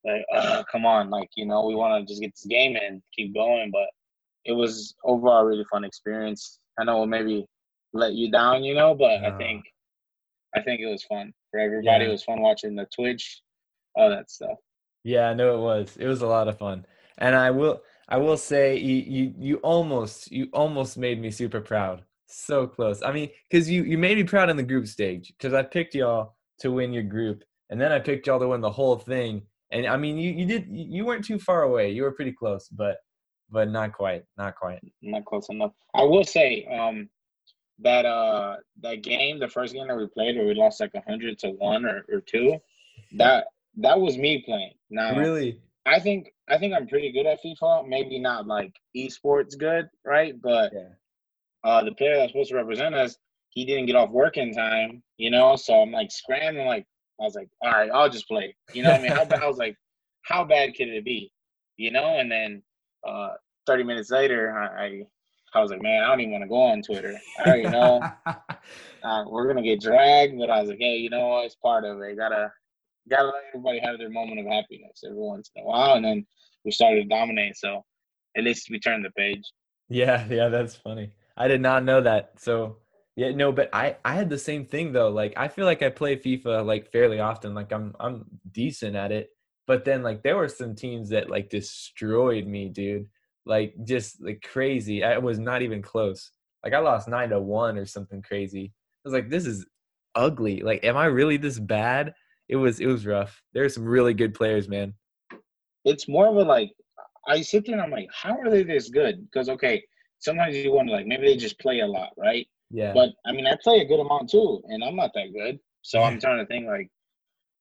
like, 0.05 0.23
uh, 0.33 0.63
come 0.71 0.85
on, 0.85 1.09
like 1.09 1.29
you 1.35 1.45
know, 1.45 1.65
we 1.65 1.75
want 1.75 2.07
to 2.07 2.11
just 2.11 2.21
get 2.21 2.31
this 2.31 2.45
game 2.45 2.77
and 2.77 3.01
keep 3.13 3.33
going. 3.33 3.71
But 3.71 3.87
it 4.45 4.53
was 4.53 4.95
overall 5.03 5.41
a 5.41 5.45
really 5.45 5.65
fun 5.69 5.83
experience. 5.83 6.59
I 6.79 6.85
know 6.85 6.93
it'll 6.93 7.07
maybe 7.07 7.45
let 7.91 8.13
you 8.13 8.31
down, 8.31 8.63
you 8.63 8.75
know, 8.75 8.95
but 8.95 9.23
I 9.23 9.37
think 9.37 9.63
I 10.55 10.61
think 10.61 10.79
it 10.79 10.87
was 10.87 11.03
fun 11.03 11.33
for 11.51 11.59
everybody. 11.59 12.03
Yeah. 12.03 12.09
It 12.09 12.11
was 12.11 12.23
fun 12.23 12.41
watching 12.41 12.75
the 12.75 12.87
Twitch, 12.95 13.41
all 13.95 14.09
that 14.09 14.31
stuff. 14.31 14.57
Yeah, 15.03 15.29
I 15.29 15.33
know 15.33 15.55
it 15.55 15.61
was. 15.61 15.97
It 15.97 16.07
was 16.07 16.21
a 16.21 16.27
lot 16.27 16.47
of 16.47 16.57
fun, 16.57 16.85
and 17.17 17.35
I 17.35 17.51
will 17.51 17.81
I 18.09 18.17
will 18.17 18.37
say 18.37 18.75
you 18.77 18.95
you, 18.95 19.33
you 19.37 19.55
almost 19.57 20.31
you 20.31 20.47
almost 20.51 20.97
made 20.97 21.21
me 21.21 21.31
super 21.31 21.61
proud. 21.61 22.03
So 22.25 22.67
close. 22.67 23.01
I 23.01 23.11
mean, 23.11 23.29
because 23.49 23.69
you 23.69 23.83
you 23.83 23.97
made 23.97 24.17
me 24.17 24.23
proud 24.23 24.49
in 24.49 24.57
the 24.57 24.63
group 24.63 24.87
stage 24.87 25.33
because 25.37 25.53
I 25.53 25.63
picked 25.63 25.95
y'all 25.95 26.35
to 26.59 26.71
win 26.71 26.91
your 26.91 27.03
group, 27.03 27.43
and 27.69 27.79
then 27.79 27.91
I 27.91 27.99
picked 27.99 28.27
y'all 28.27 28.39
to 28.39 28.47
win 28.47 28.61
the 28.61 28.71
whole 28.71 28.97
thing, 28.97 29.43
and 29.71 29.85
I 29.85 29.97
mean, 29.97 30.17
you 30.17 30.31
you 30.31 30.45
did 30.45 30.65
you 30.69 31.05
weren't 31.05 31.25
too 31.25 31.39
far 31.39 31.63
away. 31.63 31.91
You 31.91 32.03
were 32.03 32.11
pretty 32.11 32.31
close, 32.31 32.67
but 32.69 32.97
but 33.51 33.69
not 33.69 33.93
quite, 33.93 34.23
not 34.37 34.55
quite. 34.55 34.79
Not 35.01 35.25
close 35.25 35.49
enough. 35.49 35.71
I 35.95 36.03
will 36.03 36.23
say 36.23 36.65
um 36.65 37.09
that 37.79 38.05
uh 38.05 38.57
that 38.81 39.03
game, 39.03 39.39
the 39.39 39.47
first 39.47 39.73
game 39.73 39.87
that 39.87 39.97
we 39.97 40.07
played 40.07 40.35
where 40.35 40.45
we 40.45 40.53
lost 40.53 40.79
like 40.79 40.93
a 40.95 41.01
hundred 41.07 41.39
to 41.39 41.51
one 41.51 41.85
or, 41.85 42.05
or 42.11 42.21
two, 42.21 42.57
that 43.13 43.45
that 43.77 43.99
was 43.99 44.17
me 44.17 44.41
playing. 44.45 44.73
Now 44.89 45.15
really, 45.15 45.61
I 45.85 45.99
think 45.99 46.33
I 46.49 46.57
think 46.57 46.73
I'm 46.73 46.87
pretty 46.87 47.11
good 47.11 47.25
at 47.25 47.39
FIFA. 47.43 47.87
Maybe 47.87 48.19
not 48.19 48.47
like 48.47 48.73
esports 48.95 49.57
good, 49.57 49.89
right? 50.05 50.39
But 50.41 50.71
yeah. 50.73 50.89
uh 51.63 51.83
the 51.83 51.93
player 51.93 52.17
that's 52.17 52.31
supposed 52.31 52.49
to 52.49 52.55
represent 52.55 52.95
us, 52.95 53.17
he 53.49 53.65
didn't 53.65 53.85
get 53.85 53.95
off 53.95 54.09
work 54.09 54.37
in 54.37 54.53
time, 54.53 55.03
you 55.17 55.29
know. 55.29 55.55
So 55.55 55.73
I'm 55.81 55.91
like 55.91 56.11
scrambling, 56.11 56.67
like 56.67 56.85
I 57.19 57.23
was 57.23 57.35
like, 57.35 57.49
all 57.61 57.71
right, 57.71 57.91
I'll 57.91 58.09
just 58.09 58.27
play. 58.27 58.55
You 58.73 58.83
know, 58.83 58.91
I 58.91 59.01
mean, 59.01 59.11
how 59.11 59.25
bad, 59.25 59.41
I 59.41 59.47
was 59.47 59.57
like, 59.57 59.75
how 60.23 60.43
bad 60.43 60.75
could 60.75 60.87
it 60.87 61.03
be? 61.03 61.31
You 61.77 61.91
know, 61.91 62.19
and 62.19 62.31
then 62.31 62.63
uh, 63.07 63.31
30 63.67 63.83
minutes 63.83 64.11
later, 64.11 64.57
I, 64.57 64.85
I, 64.85 65.01
I 65.53 65.61
was 65.61 65.71
like, 65.71 65.81
man, 65.81 66.03
I 66.03 66.07
don't 66.07 66.21
even 66.21 66.31
want 66.31 66.43
to 66.43 66.47
go 66.47 66.61
on 66.61 66.81
Twitter. 66.81 67.19
I 67.39 67.49
already 67.49 67.69
know 67.69 68.01
uh, 69.03 69.23
we're 69.27 69.47
gonna 69.47 69.63
get 69.63 69.81
dragged, 69.81 70.37
but 70.37 70.49
I 70.49 70.61
was 70.61 70.69
like, 70.69 70.79
hey, 70.79 70.97
you 70.97 71.09
know 71.09 71.27
what? 71.27 71.45
It's 71.45 71.55
part 71.55 71.85
of 71.85 72.01
it. 72.01 72.17
Gotta 72.17 72.51
gotta 73.09 73.25
let 73.25 73.43
everybody 73.49 73.79
have 73.79 73.97
their 73.97 74.09
moment 74.09 74.39
of 74.39 74.45
happiness 74.45 75.03
every 75.05 75.17
once 75.17 75.49
in 75.55 75.63
a 75.63 75.65
while, 75.65 75.95
and 75.95 76.05
then 76.05 76.25
we 76.65 76.71
started 76.71 77.03
to 77.03 77.07
dominate. 77.07 77.57
So 77.57 77.83
at 78.37 78.43
least 78.43 78.69
we 78.69 78.79
turned 78.79 79.05
the 79.05 79.11
page. 79.11 79.43
Yeah, 79.89 80.25
yeah, 80.29 80.49
that's 80.49 80.75
funny. 80.75 81.11
I 81.37 81.47
did 81.47 81.61
not 81.61 81.83
know 81.83 82.01
that. 82.01 82.33
So 82.37 82.77
yeah, 83.15 83.31
no, 83.31 83.51
but 83.51 83.69
I 83.73 83.97
I 84.05 84.13
had 84.13 84.29
the 84.29 84.37
same 84.37 84.65
thing 84.65 84.93
though. 84.93 85.09
Like 85.09 85.33
I 85.35 85.47
feel 85.47 85.65
like 85.65 85.83
I 85.83 85.89
play 85.89 86.15
FIFA 86.15 86.65
like 86.65 86.91
fairly 86.91 87.19
often. 87.19 87.53
Like 87.53 87.71
I'm 87.71 87.95
I'm 87.99 88.25
decent 88.51 88.95
at 88.95 89.11
it. 89.11 89.29
But 89.67 89.85
then 89.85 90.03
like 90.03 90.23
there 90.23 90.37
were 90.37 90.47
some 90.47 90.75
teams 90.75 91.09
that 91.09 91.29
like 91.29 91.49
destroyed 91.49 92.47
me, 92.47 92.69
dude. 92.69 93.07
Like 93.45 93.73
just 93.83 94.23
like 94.23 94.41
crazy. 94.41 95.03
I 95.03 95.17
was 95.17 95.39
not 95.39 95.61
even 95.61 95.81
close. 95.81 96.31
Like 96.63 96.73
I 96.73 96.79
lost 96.79 97.07
9 97.07 97.29
to 97.29 97.39
1 97.39 97.77
or 97.77 97.85
something 97.85 98.21
crazy. 98.21 98.73
I 98.73 99.01
was 99.03 99.13
like 99.13 99.29
this 99.29 99.45
is 99.45 99.65
ugly. 100.15 100.61
Like 100.61 100.83
am 100.83 100.97
I 100.97 101.05
really 101.05 101.37
this 101.37 101.59
bad? 101.59 102.13
It 102.47 102.55
was 102.55 102.79
it 102.79 102.87
was 102.87 103.05
rough. 103.05 103.41
There 103.53 103.63
are 103.63 103.69
some 103.69 103.85
really 103.85 104.13
good 104.13 104.33
players, 104.33 104.67
man. 104.67 104.93
It's 105.85 106.07
more 106.07 106.27
of 106.27 106.35
a 106.35 106.43
like 106.43 106.71
I 107.27 107.41
sit 107.41 107.65
there 107.65 107.75
and 107.75 107.81
I'm 107.81 107.91
like, 107.91 108.09
how 108.13 108.37
are 108.37 108.49
they 108.49 108.63
this 108.63 108.89
good? 108.89 109.25
Because 109.25 109.49
okay, 109.49 109.83
sometimes 110.19 110.55
you 110.55 110.71
wonder 110.71 110.93
like 110.93 111.05
maybe 111.05 111.27
they 111.27 111.37
just 111.37 111.59
play 111.59 111.79
a 111.79 111.87
lot, 111.87 112.11
right? 112.17 112.47
Yeah. 112.71 112.93
But 112.93 113.09
I 113.25 113.31
mean, 113.31 113.47
I 113.47 113.55
play 113.61 113.79
a 113.79 113.85
good 113.85 113.99
amount 113.99 114.29
too, 114.29 114.61
and 114.67 114.83
I'm 114.83 114.95
not 114.95 115.11
that 115.15 115.33
good. 115.33 115.59
So 115.81 116.01
I'm 116.01 116.19
trying 116.21 116.39
to 116.39 116.45
think 116.45 116.67
like, 116.67 116.89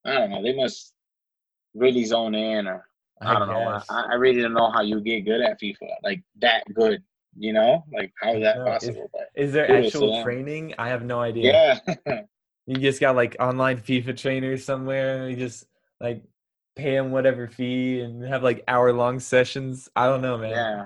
I 0.04 0.14
don't 0.14 0.30
know. 0.30 0.42
They 0.42 0.54
must 0.54 0.94
really 1.74 2.04
zone 2.04 2.34
in, 2.34 2.66
or 2.66 2.86
I, 3.20 3.34
I 3.34 3.38
don't 3.38 3.48
know. 3.48 3.80
I, 3.90 4.02
I, 4.12 4.14
really 4.14 4.42
don't 4.42 4.54
know 4.54 4.70
how 4.70 4.82
you 4.82 5.00
get 5.00 5.24
good 5.24 5.40
at 5.40 5.60
FIFA, 5.60 5.88
like 6.02 6.22
that 6.40 6.64
good. 6.74 7.02
You 7.36 7.52
know, 7.52 7.84
like 7.92 8.12
how 8.20 8.34
is 8.34 8.42
that 8.42 8.64
possible? 8.64 9.10
Is, 9.34 9.48
is 9.48 9.52
there 9.52 9.70
actual 9.70 10.16
so, 10.16 10.22
training? 10.24 10.74
I 10.78 10.88
have 10.88 11.04
no 11.04 11.20
idea. 11.20 11.80
Yeah. 11.86 12.22
you 12.66 12.76
just 12.76 13.00
got 13.00 13.14
like 13.14 13.36
online 13.38 13.78
FIFA 13.78 14.16
trainers 14.16 14.64
somewhere. 14.64 15.28
You 15.28 15.36
just 15.36 15.66
like 16.00 16.24
pay 16.78 16.92
them 16.92 17.10
whatever 17.10 17.48
fee 17.48 18.00
and 18.00 18.22
have 18.22 18.42
like 18.42 18.62
hour 18.68 18.92
long 18.92 19.18
sessions. 19.18 19.88
I 19.96 20.06
don't 20.06 20.22
know, 20.22 20.38
man. 20.38 20.50
Yeah. 20.50 20.84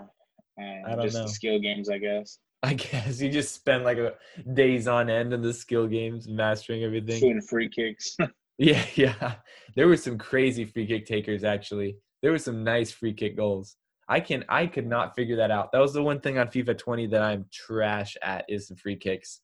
Man, 0.58 0.84
I 0.86 0.94
don't 0.96 1.04
just 1.04 1.16
know. 1.16 1.26
skill 1.26 1.60
games, 1.60 1.88
I 1.88 1.98
guess. 1.98 2.38
I 2.64 2.74
guess 2.74 3.20
you 3.20 3.30
just 3.30 3.54
spend 3.54 3.84
like 3.84 3.98
a 3.98 4.14
days 4.54 4.88
on 4.88 5.10
end 5.10 5.32
in 5.32 5.42
the 5.42 5.52
skill 5.52 5.86
games, 5.86 6.28
mastering 6.28 6.82
everything. 6.82 7.20
Shooting 7.20 7.42
free 7.42 7.68
kicks. 7.68 8.16
yeah, 8.58 8.84
yeah. 8.94 9.34
There 9.76 9.86
were 9.86 9.96
some 9.96 10.18
crazy 10.18 10.64
free 10.64 10.86
kick 10.86 11.06
takers 11.06 11.44
actually. 11.44 11.96
There 12.22 12.30
were 12.30 12.38
some 12.38 12.64
nice 12.64 12.90
free 12.90 13.12
kick 13.12 13.36
goals. 13.36 13.76
I 14.08 14.20
can 14.20 14.44
I 14.48 14.66
could 14.66 14.86
not 14.86 15.14
figure 15.14 15.36
that 15.36 15.50
out. 15.50 15.72
That 15.72 15.80
was 15.80 15.92
the 15.92 16.02
one 16.02 16.20
thing 16.20 16.38
on 16.38 16.48
FIFA 16.48 16.78
20 16.78 17.06
that 17.08 17.22
I'm 17.22 17.46
trash 17.52 18.16
at 18.22 18.44
is 18.48 18.68
the 18.68 18.76
free 18.76 18.96
kicks. 18.96 19.40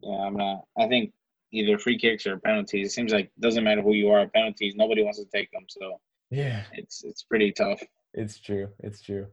Yeah, 0.00 0.18
I'm 0.26 0.36
not. 0.36 0.64
I 0.78 0.88
think 0.88 1.12
either 1.52 1.78
free 1.78 1.98
kicks 1.98 2.26
or 2.26 2.38
penalties. 2.38 2.88
It 2.88 2.92
seems 2.92 3.12
like 3.12 3.26
it 3.26 3.40
doesn't 3.40 3.64
matter 3.64 3.82
who 3.82 3.94
you 3.94 4.10
are. 4.10 4.26
Penalties, 4.28 4.74
nobody 4.76 5.02
wants 5.02 5.18
to 5.18 5.26
take 5.26 5.50
them. 5.52 5.64
So 5.68 6.00
yeah, 6.30 6.62
it's 6.72 7.04
it's 7.04 7.22
pretty 7.22 7.52
tough. 7.52 7.82
It's 8.14 8.38
true. 8.38 8.68
It's 8.80 9.00
true. 9.00 9.26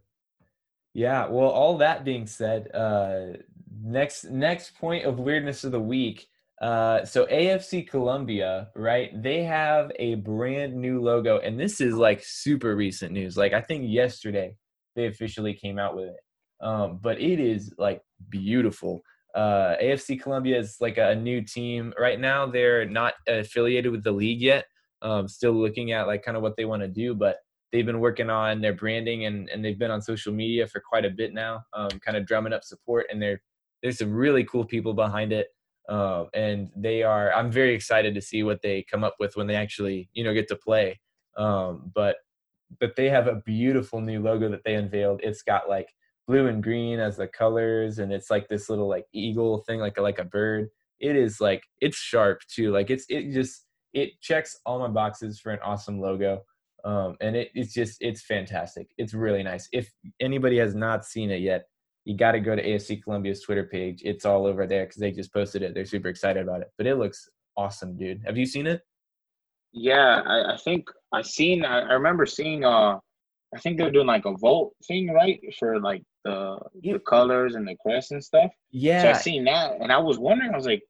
Yeah, 0.93 1.27
well, 1.27 1.50
all 1.50 1.77
that 1.79 2.05
being 2.05 2.27
said, 2.27 2.70
uh, 2.74 3.38
next 3.82 4.25
next 4.25 4.75
point 4.77 5.05
of 5.05 5.20
weirdness 5.20 5.63
of 5.63 5.72
the 5.72 5.79
week. 5.79 6.27
Uh, 6.62 7.03
so 7.03 7.25
AFC 7.25 7.89
Columbia, 7.89 8.70
right? 8.75 9.22
They 9.22 9.43
have 9.43 9.91
a 9.98 10.15
brand 10.15 10.75
new 10.75 11.01
logo, 11.01 11.39
and 11.39 11.60
this 11.60 11.82
is 11.82 11.96
like 11.96 12.24
super 12.24 12.75
recent 12.75 13.12
news. 13.12 13.36
Like 13.36 13.53
I 13.53 13.62
think 13.62 13.86
yesterday 13.88 14.55
they 14.96 15.08
officially 15.08 15.55
came 15.55 15.79
out 15.79 15.96
with 15.96 16.10
it, 16.10 16.20
um, 16.62 17.00
but 17.01 17.20
it 17.20 17.39
is 17.39 17.74
like 17.77 18.01
beautiful. 18.29 19.03
Uh, 19.33 19.75
AFC 19.81 20.21
Columbia 20.21 20.59
is 20.59 20.77
like 20.79 20.97
a 20.97 21.15
new 21.15 21.41
team 21.41 21.93
right 21.99 22.19
now. 22.19 22.45
They're 22.45 22.85
not 22.85 23.15
affiliated 23.27 23.91
with 23.91 24.03
the 24.03 24.11
league 24.11 24.41
yet. 24.41 24.65
Um, 25.01 25.27
still 25.27 25.53
looking 25.53 25.91
at 25.91 26.07
like 26.07 26.23
kind 26.23 26.37
of 26.37 26.43
what 26.43 26.55
they 26.55 26.65
want 26.65 26.81
to 26.81 26.87
do, 26.87 27.13
but 27.13 27.37
they've 27.71 27.85
been 27.85 27.99
working 27.99 28.29
on 28.29 28.61
their 28.61 28.73
branding 28.73 29.25
and, 29.25 29.49
and 29.49 29.65
they've 29.65 29.79
been 29.79 29.91
on 29.91 30.01
social 30.01 30.31
media 30.31 30.67
for 30.67 30.79
quite 30.79 31.03
a 31.03 31.09
bit 31.09 31.33
now, 31.33 31.63
um, 31.73 31.89
kind 31.99 32.15
of 32.15 32.25
drumming 32.25 32.53
up 32.53 32.63
support. 32.63 33.07
And 33.11 33.21
there 33.21 33.41
there's 33.81 33.97
some 33.97 34.13
really 34.13 34.45
cool 34.45 34.63
people 34.63 34.93
behind 34.93 35.33
it. 35.33 35.47
Uh, 35.89 36.23
and 36.33 36.69
they 36.77 37.03
are 37.03 37.33
i'm 37.33 37.51
very 37.51 37.73
excited 37.75 38.15
to 38.15 38.21
see 38.21 38.41
what 38.41 38.61
they 38.61 38.85
come 38.89 39.03
up 39.03 39.15
with 39.19 39.35
when 39.35 39.47
they 39.47 39.55
actually 39.55 40.07
you 40.13 40.23
know 40.23 40.33
get 40.33 40.47
to 40.47 40.55
play 40.55 40.97
um, 41.35 41.91
but 41.93 42.15
but 42.79 42.95
they 42.95 43.09
have 43.09 43.27
a 43.27 43.41
beautiful 43.45 43.99
new 43.99 44.21
logo 44.21 44.47
that 44.47 44.63
they 44.63 44.75
unveiled 44.75 45.19
it's 45.21 45.41
got 45.41 45.67
like 45.67 45.89
blue 46.27 46.48
and 46.48 46.63
green 46.63 47.00
as 47.00 47.18
the 47.18 47.27
colors 47.27 48.00
and 48.00 48.12
it's 48.12 48.30
like 48.30 48.48
this 48.48 48.70
little 48.70 48.88
like 48.88 49.06
eagle 49.13 49.63
thing 49.68 49.80
like 49.80 50.00
like 50.00 50.20
a 50.20 50.24
bird 50.24 50.70
it 51.00 51.15
is 51.15 51.42
like 51.42 51.63
it's 51.82 51.98
sharp 51.98 52.39
too 52.48 52.72
like 52.72 52.89
it's 52.89 53.06
it 53.10 53.32
just 53.32 53.65
it 53.94 54.10
checks 54.22 54.58
all 54.65 54.80
my 54.80 54.88
boxes 54.88 55.39
for 55.39 55.51
an 55.51 55.60
awesome 55.63 56.00
logo 56.00 56.42
um, 56.86 57.15
and 57.22 57.36
it, 57.36 57.50
it's 57.53 57.74
just 57.74 57.98
it's 58.01 58.24
fantastic 58.24 58.88
it's 58.98 59.13
really 59.13 59.44
nice 59.44 59.68
if 59.72 59.92
anybody 60.22 60.58
has 60.58 60.75
not 60.75 61.06
seen 61.06 61.30
it 61.30 61.42
yet 61.42 61.65
you 62.06 62.18
got 62.18 62.34
to 62.34 62.39
go 62.39 62.56
to 62.56 62.63
AFC 62.63 63.01
Columbia's 63.01 63.42
Twitter 63.42 63.63
page. 63.63 64.01
It's 64.03 64.25
all 64.25 64.46
over 64.46 64.68
there 64.68 64.86
because 64.86 65.00
they 65.00 65.12
just 65.12 65.34
posted 65.34 65.62
it. 65.62 65.74
They're 65.74 65.86
super 65.86 66.10
excited 66.10 66.44
about 66.44 66.62
it. 66.62 66.72
But 66.77 66.88
it 66.88 66.96
looks 66.96 67.30
awesome, 67.56 67.98
dude. 67.98 68.22
Have 68.25 68.38
you 68.38 68.46
seen 68.46 68.68
it? 68.68 68.82
Yeah, 69.72 70.22
I, 70.25 70.53
I 70.53 70.58
think 70.58 70.88
I 71.13 71.22
seen. 71.22 71.65
I, 71.65 71.80
I, 71.80 71.94
remember 71.94 72.25
seeing. 72.25 72.63
Uh, 72.63 73.00
I 73.55 73.60
think 73.60 73.77
they're 73.77 73.91
doing 73.91 74.07
like 74.07 74.25
a 74.25 74.36
vote 74.38 74.74
thing, 74.88 75.12
right, 75.12 75.39
for 75.60 75.79
like 75.79 76.03
the 76.24 76.57
the 76.81 77.00
colors 77.00 77.55
and 77.55 77.67
the 77.67 77.75
crest 77.81 78.12
and 78.12 78.24
stuff. 78.24 78.51
Yeah. 78.72 79.01
So 79.01 79.10
I 79.10 79.13
seen 79.13 79.43
that, 79.45 79.79
and 79.79 79.91
I 79.91 79.98
was 79.98 80.17
wondering. 80.17 80.51
I 80.53 80.57
was 80.57 80.65
like, 80.65 80.83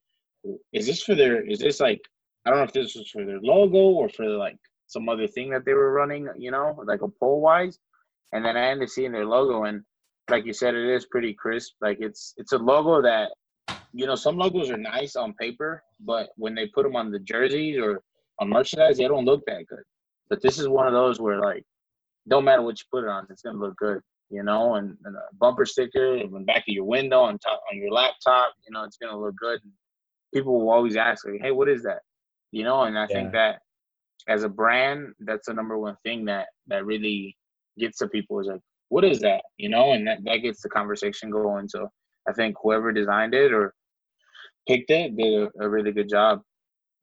is 0.72 0.86
this 0.86 1.04
for 1.04 1.16
their? 1.16 1.46
Is 1.46 1.60
this 1.60 1.80
like? 1.80 2.02
I 2.46 2.50
don't 2.50 2.60
know 2.60 2.66
if 2.66 2.74
this 2.74 2.96
was 2.96 3.10
for 3.10 3.26
their 3.26 3.40
logo 3.40 3.78
or 3.78 4.10
for 4.10 4.28
like 4.28 4.58
some 4.88 5.08
other 5.10 5.28
thing 5.28 5.50
that 5.52 5.66
they 5.66 5.74
were 5.74 5.92
running. 5.92 6.28
You 6.38 6.52
know, 6.52 6.82
like 6.86 7.02
a 7.02 7.08
poll 7.08 7.42
wise. 7.42 7.80
And 8.32 8.44
then 8.44 8.58
I 8.58 8.70
ended 8.70 8.88
up 8.88 8.90
seeing 8.90 9.12
their 9.12 9.28
logo, 9.28 9.66
and 9.66 9.84
like 10.30 10.46
you 10.46 10.54
said, 10.54 10.74
it 10.74 10.90
is 10.90 11.06
pretty 11.06 11.34
crisp. 11.34 11.74
Like 11.82 11.98
it's 12.00 12.34
it's 12.38 12.54
a 12.54 12.58
logo 12.58 13.02
that 13.02 13.30
you 13.94 14.08
know 14.08 14.16
some 14.16 14.38
logos 14.38 14.72
are 14.72 14.78
nice 14.78 15.16
on 15.16 15.34
paper, 15.34 15.84
but 16.00 16.30
when 16.36 16.56
they 16.56 16.68
put 16.68 16.84
them 16.84 16.96
on 16.96 17.12
the 17.12 17.20
jerseys 17.20 17.78
or 17.78 18.02
on 18.40 18.50
merchandise, 18.50 18.98
they 18.98 19.08
don't 19.08 19.26
look 19.26 19.46
that 19.46 19.68
good. 19.68 19.84
But 20.30 20.42
this 20.42 20.58
is 20.58 20.68
one 20.68 20.88
of 20.88 20.94
those 20.94 21.20
where 21.20 21.40
like 21.40 21.64
don't 22.28 22.46
matter 22.46 22.62
what 22.62 22.80
you 22.80 22.86
put 22.92 23.04
it 23.04 23.10
on, 23.10 23.28
it's 23.30 23.42
gonna 23.42 23.60
look 23.60 23.76
good. 23.78 24.00
You 24.30 24.44
know, 24.44 24.76
and, 24.76 24.98
and 25.06 25.16
a 25.16 25.36
bumper 25.40 25.66
sticker 25.66 26.18
in 26.18 26.32
the 26.32 26.40
back 26.40 26.64
of 26.68 26.74
your 26.74 26.86
window 26.86 27.20
on 27.20 27.38
top 27.40 27.62
on 27.72 27.78
your 27.78 27.92
laptop, 27.92 28.54
you 28.68 28.74
know, 28.74 28.84
it's 28.84 28.98
gonna 28.98 29.20
look 29.20 29.36
good. 29.36 29.60
People 30.34 30.60
will 30.60 30.72
always 30.72 30.96
ask 30.96 31.26
like, 31.26 31.42
"Hey, 31.42 31.52
what 31.52 31.70
is 31.70 31.84
that?" 31.84 32.02
You 32.52 32.64
know, 32.64 32.84
and 32.84 32.98
I 32.98 33.08
yeah. 33.10 33.16
think 33.16 33.32
that 33.34 33.60
as 34.28 34.44
a 34.44 34.50
brand, 34.50 35.14
that's 35.20 35.48
the 35.48 35.54
number 35.54 35.78
one 35.78 35.98
thing 36.04 36.26
that 36.26 36.48
that 36.68 36.86
really 36.86 37.36
gets 37.78 37.98
to 38.00 38.08
people 38.08 38.40
is 38.40 38.48
like, 38.48 38.62
what 38.90 39.04
is 39.04 39.20
that? 39.22 39.42
You 39.58 39.70
know, 39.70 39.94
and 39.94 40.08
that, 40.08 40.20
that 40.26 40.38
gets 40.38 40.62
the 40.62 40.70
conversation 40.70 41.32
going. 41.32 41.68
So 41.68 41.90
I 42.28 42.34
think 42.34 42.56
whoever 42.62 42.92
designed 42.92 43.34
it 43.34 43.52
or 43.52 43.74
picked 44.68 44.92
it 44.92 45.18
did 45.18 45.34
a, 45.34 45.50
a 45.60 45.70
really 45.70 45.92
good 45.92 46.10
job. 46.10 46.42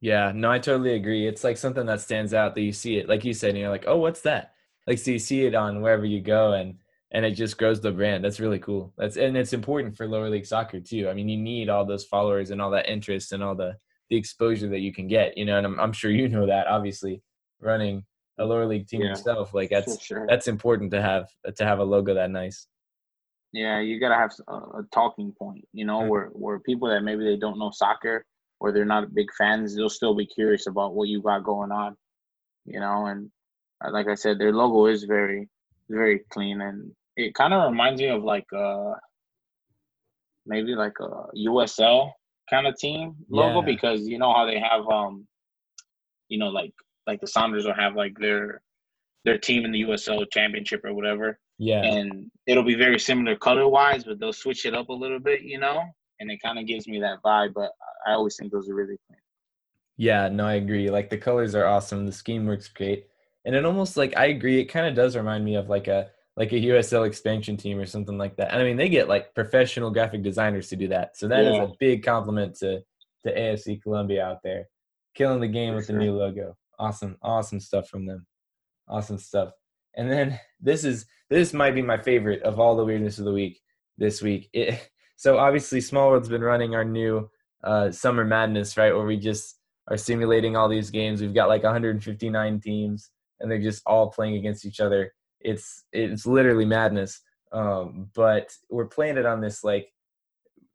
Yeah, 0.01 0.33
no, 0.35 0.51
I 0.51 0.59
totally 0.59 0.95
agree. 0.95 1.27
It's 1.27 1.45
like 1.45 1.59
something 1.59 1.87
that 1.87 2.01
stands 2.01 2.33
out 2.33 2.55
that 2.55 2.63
you 2.63 2.73
see 2.73 2.97
it, 2.97 3.09
like 3.09 3.25
you 3.25 3.35
said, 3.35 3.51
and 3.51 3.59
you're 3.59 3.71
like, 3.71 3.85
oh, 3.87 3.99
what's 3.99 4.23
that? 4.23 4.55
Like, 4.91 4.99
so 4.99 5.13
you 5.13 5.21
see 5.21 5.45
it 5.45 5.55
on 5.55 5.83
wherever 5.83 6.05
you 6.05 6.21
go, 6.21 6.55
and 6.55 6.75
and 7.13 7.25
it 7.25 7.37
just 7.37 7.57
grows 7.57 7.81
the 7.81 7.93
brand. 7.93 8.25
That's 8.25 8.41
really 8.41 8.59
cool. 8.59 8.93
That's 8.99 9.17
and 9.17 9.37
it's 9.37 9.53
important 9.53 9.97
for 9.97 10.09
lower 10.09 10.29
league 10.29 10.47
soccer 10.47 10.81
too. 10.81 11.09
I 11.09 11.15
mean, 11.15 11.29
you 11.29 11.37
need 11.37 11.69
all 11.69 11.85
those 11.85 12.05
followers 12.05 12.51
and 12.51 12.61
all 12.61 12.73
that 12.73 12.91
interest 12.91 13.31
and 13.31 13.41
all 13.41 13.55
the 13.55 13.77
the 14.09 14.17
exposure 14.17 14.69
that 14.69 14.81
you 14.81 14.93
can 14.93 15.07
get. 15.07 15.39
You 15.39 15.45
know, 15.45 15.59
and 15.59 15.65
I'm 15.65 15.79
I'm 15.79 15.93
sure 15.93 16.11
you 16.11 16.29
know 16.29 16.45
that 16.45 16.67
obviously 16.67 17.23
running 17.61 18.05
a 18.41 18.45
lower 18.45 18.67
league 18.67 18.89
team 18.89 19.03
yeah, 19.03 19.11
yourself. 19.11 19.55
Like 19.55 19.71
that's 19.71 20.03
sure. 20.03 20.27
that's 20.29 20.49
important 20.49 20.91
to 20.91 21.01
have 21.01 21.29
to 21.55 21.65
have 21.65 21.79
a 21.79 21.85
logo 21.85 22.13
that 22.15 22.33
nice. 22.33 22.67
Yeah, 23.53 23.79
you 23.79 24.01
gotta 24.01 24.17
have 24.17 24.33
a, 24.49 24.55
a 24.55 24.83
talking 24.91 25.33
point, 25.39 25.69
you 25.73 25.85
know, 25.85 26.01
mm-hmm. 26.01 26.09
where 26.09 26.27
where 26.33 26.59
people 26.59 26.89
that 26.89 27.05
maybe 27.05 27.23
they 27.23 27.37
don't 27.37 27.61
know 27.61 27.71
soccer 27.71 28.25
or 28.59 28.73
they're 28.73 28.85
not 28.85 29.15
big 29.15 29.29
fans, 29.39 29.77
they'll 29.77 29.89
still 29.89 30.17
be 30.17 30.27
curious 30.27 30.67
about 30.67 30.97
what 30.97 31.07
you 31.07 31.23
got 31.23 31.45
going 31.45 31.71
on, 31.71 31.97
you 32.65 32.81
know. 32.81 33.07
And 33.07 33.31
like 33.91 34.09
I 34.09 34.15
said, 34.15 34.39
their 34.39 34.53
logo 34.53 34.87
is 34.87 35.05
very 35.05 35.49
very 35.89 36.21
clean, 36.31 36.61
and 36.61 36.93
it 37.17 37.35
kind 37.35 37.55
of 37.55 37.71
reminds 37.71 38.01
me 38.01 38.09
of 38.09 38.23
like 38.23 38.47
uh 38.57 38.93
maybe 40.47 40.75
like 40.75 40.99
a 41.01 41.27
USL 41.49 42.13
kind 42.49 42.67
of 42.67 42.77
team 42.77 43.15
logo 43.29 43.61
yeah. 43.61 43.67
because 43.67 44.09
you 44.09 44.19
know 44.19 44.33
how 44.33 44.45
they 44.45 44.59
have 44.59 44.89
um 44.89 45.27
you 46.29 46.39
know 46.39 46.49
like 46.49 46.73
like 47.07 47.21
the 47.21 47.27
Sounders 47.27 47.65
will 47.65 47.75
have 47.75 47.95
like 47.95 48.19
their 48.19 48.63
their 49.25 49.39
team 49.39 49.65
in 49.65 49.73
the 49.73 49.83
USL 49.83 50.25
championship 50.31 50.85
or 50.85 50.95
whatever. 50.95 51.39
Yeah. 51.59 51.83
And 51.83 52.31
it'll 52.47 52.65
be 52.65 52.75
very 52.75 52.99
similar 52.99 53.37
color 53.37 53.69
wise, 53.69 54.05
but 54.05 54.19
they'll 54.19 54.33
switch 54.33 54.65
it 54.65 54.75
up 54.75 54.89
a 54.89 54.95
little 54.95 55.21
bit, 55.21 55.43
you 55.43 55.59
know? 55.59 55.83
And 56.21 56.31
it 56.31 56.41
kind 56.43 56.59
of 56.59 56.67
gives 56.67 56.89
me 56.89 57.01
that 57.01 57.23
vibe, 57.23 57.53
but 57.55 57.73
I 58.07 58.13
always 58.13 58.37
think 58.37 58.53
those 58.53 58.69
are 58.69 58.75
really 58.75 58.97
clean. 59.07 59.19
Yeah, 59.97 60.29
no, 60.29 60.47
I 60.47 60.55
agree. 60.55 60.89
Like 60.89 61.11
the 61.11 61.19
colors 61.19 61.55
are 61.55 61.67
awesome. 61.67 62.07
The 62.07 62.13
scheme 62.13 62.47
works 62.47 62.69
great. 62.69 63.07
And 63.51 63.57
it 63.57 63.65
almost 63.65 63.97
like 63.97 64.17
I 64.17 64.27
agree, 64.27 64.61
it 64.61 64.67
kind 64.67 64.87
of 64.87 64.95
does 64.95 65.17
remind 65.17 65.45
me 65.45 65.57
of 65.57 65.69
like 65.69 65.89
a 65.89 66.09
like 66.37 66.53
a 66.53 66.61
USL 66.61 67.05
expansion 67.05 67.57
team 67.57 67.81
or 67.81 67.87
something 67.87 68.17
like 68.17 68.37
that. 68.37 68.53
And 68.53 68.63
I 68.63 68.65
mean 68.65 68.77
they 68.77 68.89
get 68.89 69.09
like 69.09 69.35
professional 69.35 69.91
graphic 69.91 70.23
designers 70.23 70.69
to 70.69 70.77
do 70.77 70.87
that. 70.89 71.17
So 71.17 71.27
that 71.27 71.45
yeah. 71.45 71.65
is 71.65 71.71
a 71.71 71.73
big 71.81 72.05
compliment 72.05 72.55
to 72.61 72.81
to 73.25 73.35
AFC 73.35 73.83
Columbia 73.83 74.25
out 74.25 74.39
there. 74.45 74.69
Killing 75.17 75.41
the 75.41 75.49
game 75.49 75.73
For 75.73 75.77
with 75.79 75.87
sure. 75.87 75.99
the 75.99 76.05
new 76.05 76.13
logo 76.17 76.57
awesome 76.81 77.17
awesome 77.23 77.59
stuff 77.61 77.89
from 77.89 78.07
them 78.07 78.25
awesome 78.89 79.19
stuff 79.19 79.53
and 79.97 80.11
then 80.11 80.41
this 80.61 80.85
is 80.85 81.07
this 81.29 81.53
might 81.53 81.75
be 81.75 81.83
my 81.83 82.01
favorite 82.01 82.43
of 82.43 82.59
all 82.59 82.77
the 82.77 82.85
weirdness 82.85 83.19
of 83.19 83.25
the 83.25 83.33
week 83.33 83.61
this 83.99 84.23
week 84.23 84.49
it, 84.53 84.91
so 85.17 85.37
obviously 85.37 85.81
small 85.81 86.09
world's 86.09 86.29
been 86.29 86.41
running 86.41 86.75
our 86.75 86.85
new 86.85 87.29
uh, 87.63 87.91
summer 87.91 88.25
madness 88.25 88.79
right 88.79 88.95
where 88.95 89.05
we 89.05 89.19
just 89.19 89.59
are 89.89 89.99
simulating 89.99 90.57
all 90.57 90.69
these 90.69 90.91
games 90.91 91.21
we've 91.21 91.35
got 91.35 91.49
like 91.49 91.63
159 91.63 92.61
teams 92.61 93.11
and 93.41 93.51
they're 93.51 93.61
just 93.61 93.83
all 93.87 94.11
playing 94.11 94.37
against 94.37 94.65
each 94.65 94.81
other 94.81 95.13
it's 95.41 95.85
it's 95.93 96.27
literally 96.27 96.65
madness 96.65 97.21
um, 97.53 98.09
but 98.15 98.53
we're 98.71 98.87
playing 98.87 99.17
it 99.17 99.27
on 99.27 99.41
this 99.41 99.65
like 99.65 99.89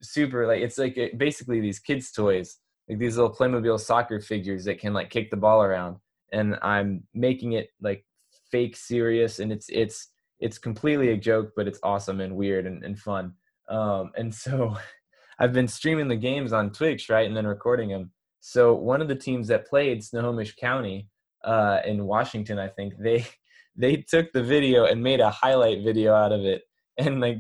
super 0.02 0.46
like 0.46 0.62
it's 0.62 0.78
like 0.78 0.98
basically 1.18 1.62
these 1.62 1.80
kids 1.80 2.12
toys 2.12 2.58
like 2.88 3.00
these 3.00 3.18
little 3.18 3.34
Playmobil 3.34 3.80
soccer 3.80 4.20
figures 4.20 4.66
that 4.66 4.80
can 4.80 4.94
like 4.94 5.10
kick 5.10 5.32
the 5.32 5.38
ball 5.38 5.64
around, 5.64 5.98
and 6.32 6.58
I'm 6.62 7.04
making 7.14 7.54
it 7.54 7.70
like 7.82 8.06
fake 8.52 8.76
serious, 8.76 9.40
and 9.40 9.52
it's 9.52 9.68
it's 9.70 10.10
it's 10.40 10.58
completely 10.58 11.10
a 11.10 11.18
joke, 11.18 11.52
but 11.56 11.68
it's 11.68 11.80
awesome 11.82 12.22
and 12.22 12.36
weird 12.36 12.68
and, 12.68 12.84
and 12.84 13.00
fun. 13.00 13.34
Um, 13.70 14.12
and 14.16 14.34
so 14.34 14.78
I've 15.40 15.54
been 15.54 15.68
streaming 15.68 16.08
the 16.08 16.16
games 16.16 16.54
on 16.54 16.72
Twitch, 16.72 17.10
right, 17.10 17.28
and 17.28 17.36
then 17.36 17.48
recording 17.48 17.90
them. 17.90 18.12
So 18.40 18.76
one 18.76 19.02
of 19.02 19.08
the 19.08 19.16
teams 19.16 19.48
that 19.48 19.68
played 19.68 20.04
Snohomish 20.04 20.56
County 20.56 21.08
uh, 21.46 21.82
in 21.86 22.06
Washington, 22.06 22.60
I 22.60 22.68
think 22.68 22.94
they 23.00 23.26
they 23.78 23.98
took 23.98 24.32
the 24.34 24.44
video 24.44 24.86
and 24.86 25.04
made 25.04 25.20
a 25.20 25.30
highlight 25.30 25.84
video 25.84 26.14
out 26.14 26.32
of 26.32 26.42
it 26.42 26.64
and 26.98 27.20
like 27.20 27.38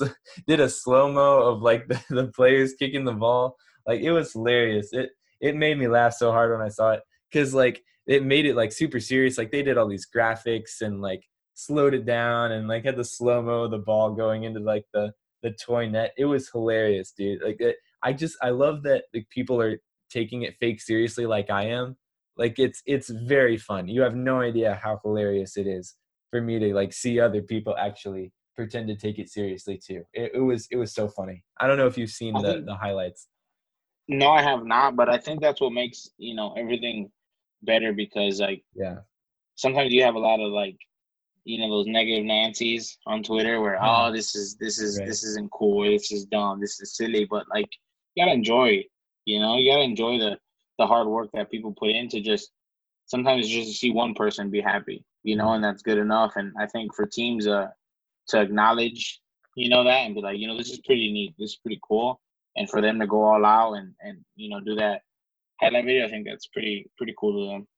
did 0.46 0.60
a 0.60 0.68
slow 0.68 1.10
mo 1.10 1.42
of 1.42 1.62
like 1.62 1.88
the, 1.88 2.00
the 2.10 2.26
players 2.28 2.74
kicking 2.78 3.04
the 3.04 3.12
ball 3.12 3.56
like 3.88 4.02
it 4.02 4.12
was 4.12 4.32
hilarious. 4.32 4.90
It 4.92 5.10
it 5.40 5.56
made 5.56 5.78
me 5.78 5.88
laugh 5.88 6.12
so 6.12 6.30
hard 6.30 6.52
when 6.52 6.64
I 6.64 6.68
saw 6.68 6.92
it 6.92 7.00
because 7.32 7.54
like 7.54 7.82
it 8.06 8.22
made 8.22 8.46
it 8.46 8.54
like 8.54 8.70
super 8.70 9.00
serious. 9.00 9.38
Like 9.38 9.50
they 9.50 9.62
did 9.62 9.78
all 9.78 9.88
these 9.88 10.06
graphics 10.14 10.82
and 10.82 11.00
like 11.00 11.22
slowed 11.54 11.94
it 11.94 12.04
down 12.04 12.52
and 12.52 12.68
like 12.68 12.84
had 12.84 12.96
the 12.96 13.04
slow 13.04 13.42
mo 13.42 13.64
of 13.64 13.70
the 13.70 13.78
ball 13.78 14.14
going 14.14 14.44
into 14.44 14.60
like 14.60 14.84
the 14.92 15.12
the 15.42 15.52
toy 15.52 15.88
net. 15.88 16.12
It 16.18 16.26
was 16.26 16.50
hilarious, 16.50 17.12
dude. 17.16 17.42
Like 17.42 17.60
it, 17.60 17.76
I 18.02 18.12
just 18.12 18.36
I 18.42 18.50
love 18.50 18.82
that 18.82 19.04
like 19.14 19.26
people 19.30 19.60
are 19.60 19.78
taking 20.10 20.42
it 20.42 20.56
fake 20.60 20.82
seriously 20.82 21.24
like 21.24 21.48
I 21.48 21.64
am. 21.64 21.96
Like 22.38 22.58
it's 22.58 22.82
it's 22.86 23.08
very 23.08 23.56
fun. 23.56 23.88
You 23.88 24.00
have 24.02 24.14
no 24.14 24.40
idea 24.40 24.80
how 24.82 25.00
hilarious 25.04 25.56
it 25.56 25.66
is 25.66 25.96
for 26.30 26.40
me 26.40 26.58
to 26.60 26.74
like 26.74 26.92
see 26.92 27.18
other 27.20 27.42
people 27.42 27.76
actually 27.76 28.32
pretend 28.54 28.88
to 28.88 28.96
take 28.96 29.18
it 29.18 29.28
seriously 29.28 29.78
too. 29.84 30.04
It, 30.12 30.32
it 30.34 30.40
was 30.40 30.68
it 30.70 30.76
was 30.76 30.94
so 30.94 31.08
funny. 31.08 31.44
I 31.60 31.66
don't 31.66 31.76
know 31.76 31.86
if 31.86 31.98
you've 31.98 32.10
seen 32.10 32.34
the 32.34 32.62
the 32.64 32.74
highlights. 32.74 33.26
No, 34.06 34.30
I 34.30 34.42
have 34.42 34.64
not, 34.64 34.96
but 34.96 35.08
I 35.08 35.18
think 35.18 35.40
that's 35.40 35.60
what 35.60 35.72
makes 35.72 36.08
you 36.16 36.34
know 36.34 36.54
everything 36.56 37.10
better 37.62 37.92
because 37.92 38.40
like 38.40 38.62
yeah, 38.74 38.98
sometimes 39.56 39.92
you 39.92 40.02
have 40.04 40.14
a 40.14 40.20
lot 40.20 40.40
of 40.40 40.52
like 40.52 40.76
you 41.44 41.58
know 41.58 41.68
those 41.68 41.86
negative 41.86 42.24
Nancy's 42.24 42.98
on 43.06 43.22
Twitter 43.22 43.60
where 43.60 43.78
oh 43.82 44.12
this 44.12 44.36
is 44.36 44.56
this 44.56 44.78
is 44.78 44.98
right. 44.98 45.08
this 45.08 45.24
isn't 45.24 45.50
cool, 45.50 45.90
this 45.90 46.12
is 46.12 46.24
dumb, 46.26 46.60
this 46.60 46.80
is 46.80 46.96
silly, 46.96 47.26
but 47.28 47.46
like 47.52 47.68
you 48.14 48.24
gotta 48.24 48.34
enjoy, 48.34 48.84
you 49.24 49.40
know, 49.40 49.56
you 49.56 49.70
gotta 49.70 49.82
enjoy 49.82 50.18
the 50.18 50.38
the 50.78 50.86
hard 50.86 51.08
work 51.08 51.28
that 51.34 51.50
people 51.50 51.74
put 51.78 51.90
into 51.90 52.20
just 52.20 52.50
sometimes 53.06 53.48
just 53.48 53.68
to 53.68 53.74
see 53.74 53.90
one 53.90 54.14
person 54.14 54.50
be 54.50 54.60
happy, 54.60 55.04
you 55.22 55.36
know, 55.36 55.52
and 55.52 55.64
that's 55.64 55.82
good 55.82 55.98
enough. 55.98 56.34
And 56.36 56.52
I 56.58 56.66
think 56.66 56.94
for 56.94 57.06
teams 57.06 57.46
uh 57.46 57.68
to 58.28 58.40
acknowledge, 58.40 59.20
you 59.56 59.68
know, 59.68 59.84
that 59.84 60.04
and 60.04 60.14
be 60.14 60.20
like, 60.20 60.38
you 60.38 60.46
know, 60.46 60.56
this 60.56 60.70
is 60.70 60.80
pretty 60.84 61.12
neat, 61.12 61.34
this 61.38 61.50
is 61.50 61.56
pretty 61.56 61.80
cool 61.86 62.20
and 62.58 62.68
for 62.68 62.80
them 62.80 62.98
to 62.98 63.06
go 63.06 63.22
all 63.22 63.44
out 63.44 63.74
and 63.74 63.94
and 64.00 64.18
you 64.36 64.50
know 64.50 64.60
do 64.60 64.74
that 64.74 65.02
highlight 65.60 65.86
video, 65.86 66.06
I 66.06 66.10
think 66.10 66.26
that's 66.26 66.48
pretty 66.48 66.90
pretty 66.98 67.14
cool 67.18 67.32
to 67.32 67.52
them. 67.52 67.68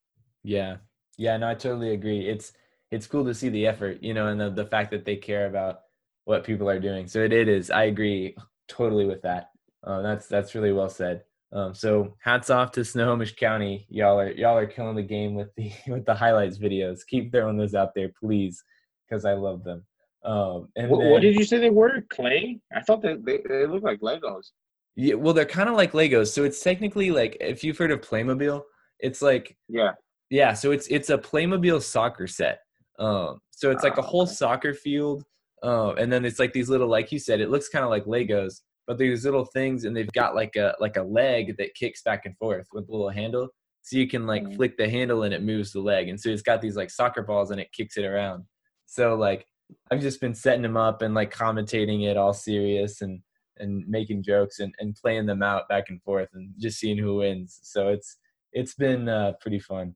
Yeah, 0.43 0.77
yeah, 1.17 1.37
no, 1.37 1.49
I 1.49 1.55
totally 1.55 1.93
agree. 1.93 2.29
It's 2.29 2.53
it's 2.91 3.07
cool 3.07 3.25
to 3.27 3.35
see 3.35 3.51
the 3.51 3.67
effort, 3.67 4.03
you 4.03 4.15
know, 4.15 4.27
and 4.27 4.41
the 4.41 4.51
the 4.51 4.67
fact 4.67 4.91
that 4.91 5.05
they 5.05 5.17
care 5.17 5.47
about 5.47 5.81
what 6.25 6.45
people 6.45 6.69
are 6.69 6.81
doing. 6.81 7.07
So 7.07 7.23
it, 7.23 7.33
it 7.33 7.49
is. 7.49 7.71
I 7.71 7.85
agree 7.85 8.35
totally 8.69 9.07
with 9.07 9.23
that. 9.23 9.51
Uh, 9.85 10.03
that's 10.03 10.27
that's 10.27 10.55
really 10.55 10.73
well 10.73 10.89
said. 10.89 11.25
Um, 11.53 11.75
so 11.75 12.17
hats 12.23 12.49
off 12.49 12.71
to 12.73 12.85
Snohomish 12.85 13.35
County. 13.35 13.87
Y'all 13.89 14.21
are 14.21 14.31
y'all 14.31 14.57
are 14.57 14.67
killing 14.67 14.97
the 14.97 15.03
game 15.03 15.35
with 15.35 15.55
the 15.57 15.73
with 15.89 16.05
the 16.05 16.15
highlights 16.15 16.59
videos. 16.59 17.01
Keep 17.07 17.33
throwing 17.33 17.57
those 17.57 17.75
out 17.75 17.95
there, 17.95 18.11
please, 18.21 18.63
because 19.09 19.25
I 19.25 19.35
love 19.35 19.65
them. 19.65 19.85
Um, 20.23 20.69
and 20.77 20.91
what, 20.91 21.01
then, 21.01 21.11
what, 21.11 21.23
did 21.23 21.35
you 21.35 21.45
say 21.45 21.59
they 21.59 21.71
were? 21.71 22.03
Clay? 22.11 22.61
I 22.75 22.83
thought 22.83 23.03
they 23.03 23.17
they, 23.17 23.41
they 23.49 23.67
look 23.67 23.83
like 23.83 24.01
Legos. 24.01 24.51
Yeah, 24.97 25.15
well, 25.15 25.33
they're 25.33 25.45
kind 25.45 25.69
of 25.69 25.77
like 25.77 25.93
Legos. 25.93 26.29
So 26.29 26.45
it's 26.45 26.63
technically 26.63 27.11
like 27.11 27.37
if 27.41 27.65
you've 27.65 27.79
heard 27.79 27.91
of 27.91 28.01
Playmobil, 28.01 28.63
it's 29.01 29.23
like 29.23 29.57
yeah, 29.69 29.93
yeah. 30.29 30.53
So 30.53 30.71
it's 30.71 30.87
it's 30.89 31.11
a 31.11 31.19
Playmobil 31.19 31.83
soccer 31.83 32.27
set. 32.27 32.61
Um, 32.99 33.41
so 33.51 33.71
it's 33.71 33.83
like 33.83 33.97
a 33.97 34.03
whole 34.03 34.23
ah, 34.23 34.27
soccer 34.27 34.75
field, 34.75 35.25
uh, 35.63 35.95
and 35.95 36.13
then 36.13 36.25
it's 36.25 36.39
like 36.39 36.53
these 36.53 36.69
little, 36.69 36.89
like 36.89 37.11
you 37.11 37.19
said, 37.19 37.41
it 37.41 37.51
looks 37.51 37.69
kind 37.69 37.85
of 37.85 37.91
like 37.91 38.05
Legos, 38.05 38.61
but 38.91 38.99
these 38.99 39.25
little 39.25 39.45
things, 39.45 39.85
and 39.85 39.97
they've 39.97 40.11
got 40.11 40.35
like 40.35 40.57
a 40.57 40.75
like 40.81 40.97
a 40.97 41.03
leg 41.05 41.57
that 41.59 41.77
kicks 41.77 42.03
back 42.03 42.27
and 42.27 42.37
forth 42.39 42.67
with 42.73 42.89
a 42.89 42.91
little 42.91 43.09
handle, 43.09 43.49
so 43.83 43.97
you 43.97 44.09
can 44.09 44.27
like 44.27 44.43
mm-hmm. 44.43 44.57
flick 44.57 44.77
the 44.77 44.91
handle 44.91 45.23
and 45.23 45.33
it 45.33 45.45
moves 45.45 45.71
the 45.71 45.79
leg, 45.79 46.09
and 46.09 46.21
so 46.21 46.29
it's 46.29 46.43
got 46.43 46.61
these 46.61 46.75
like 46.75 46.91
soccer 46.91 47.23
balls 47.23 47.53
and 47.53 47.61
it 47.61 47.71
kicks 47.71 47.97
it 47.97 48.05
around. 48.05 48.47
So 48.87 49.15
like 49.15 49.47
I've 49.93 50.01
just 50.01 50.21
been 50.21 50.35
setting 50.35 50.63
them 50.63 50.77
up 50.77 51.03
and 51.03 51.15
like 51.15 51.33
commentating 51.33 52.05
it 52.05 52.17
all 52.17 52.33
serious 52.33 53.01
and 53.01 53.21
and 53.59 53.87
making 53.87 54.25
jokes 54.25 54.59
and, 54.59 54.75
and 54.81 54.97
playing 54.97 55.27
them 55.27 55.41
out 55.41 55.69
back 55.69 55.85
and 55.89 56.03
forth 56.03 56.31
and 56.35 56.53
just 56.59 56.81
seeing 56.81 56.99
who 56.99 57.19
wins. 57.19 57.61
So 57.63 57.91
it's 57.91 58.19
it's 58.53 58.75
been 58.75 59.09
uh, 59.09 59.35
pretty 59.41 59.61
fun. 59.61 59.95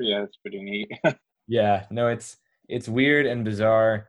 Yeah, 0.00 0.24
it's 0.24 0.38
pretty 0.38 0.64
neat. 0.64 0.90
yeah, 1.46 1.86
no, 1.92 2.08
it's 2.08 2.38
it's 2.68 2.88
weird 2.88 3.26
and 3.26 3.44
bizarre, 3.44 4.08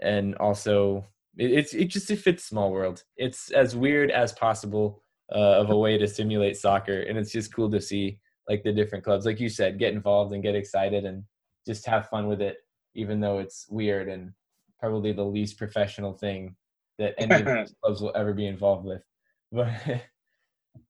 and 0.00 0.36
also 0.36 1.04
it, 1.36 1.52
it's 1.52 1.74
it 1.74 1.86
just 1.86 2.10
it 2.10 2.18
fits 2.18 2.44
small 2.44 2.70
world. 2.70 3.04
It's 3.16 3.50
as 3.50 3.76
weird 3.76 4.10
as 4.10 4.32
possible 4.32 5.02
uh, 5.34 5.60
of 5.60 5.70
a 5.70 5.76
way 5.76 5.98
to 5.98 6.06
simulate 6.06 6.56
soccer, 6.56 7.02
and 7.02 7.18
it's 7.18 7.32
just 7.32 7.54
cool 7.54 7.70
to 7.70 7.80
see 7.80 8.18
like 8.48 8.62
the 8.62 8.72
different 8.72 9.04
clubs, 9.04 9.26
like 9.26 9.40
you 9.40 9.48
said, 9.48 9.78
get 9.78 9.92
involved 9.92 10.32
and 10.32 10.42
get 10.42 10.54
excited 10.54 11.04
and 11.04 11.24
just 11.66 11.84
have 11.86 12.08
fun 12.08 12.28
with 12.28 12.40
it, 12.40 12.58
even 12.94 13.20
though 13.20 13.38
it's 13.38 13.66
weird 13.68 14.08
and 14.08 14.32
probably 14.78 15.12
the 15.12 15.24
least 15.24 15.58
professional 15.58 16.12
thing 16.12 16.54
that 16.98 17.14
any 17.18 17.34
of 17.34 17.44
these 17.44 17.74
clubs 17.82 18.00
will 18.00 18.12
ever 18.14 18.32
be 18.32 18.46
involved 18.46 18.86
with. 18.86 19.02
But 19.52 19.68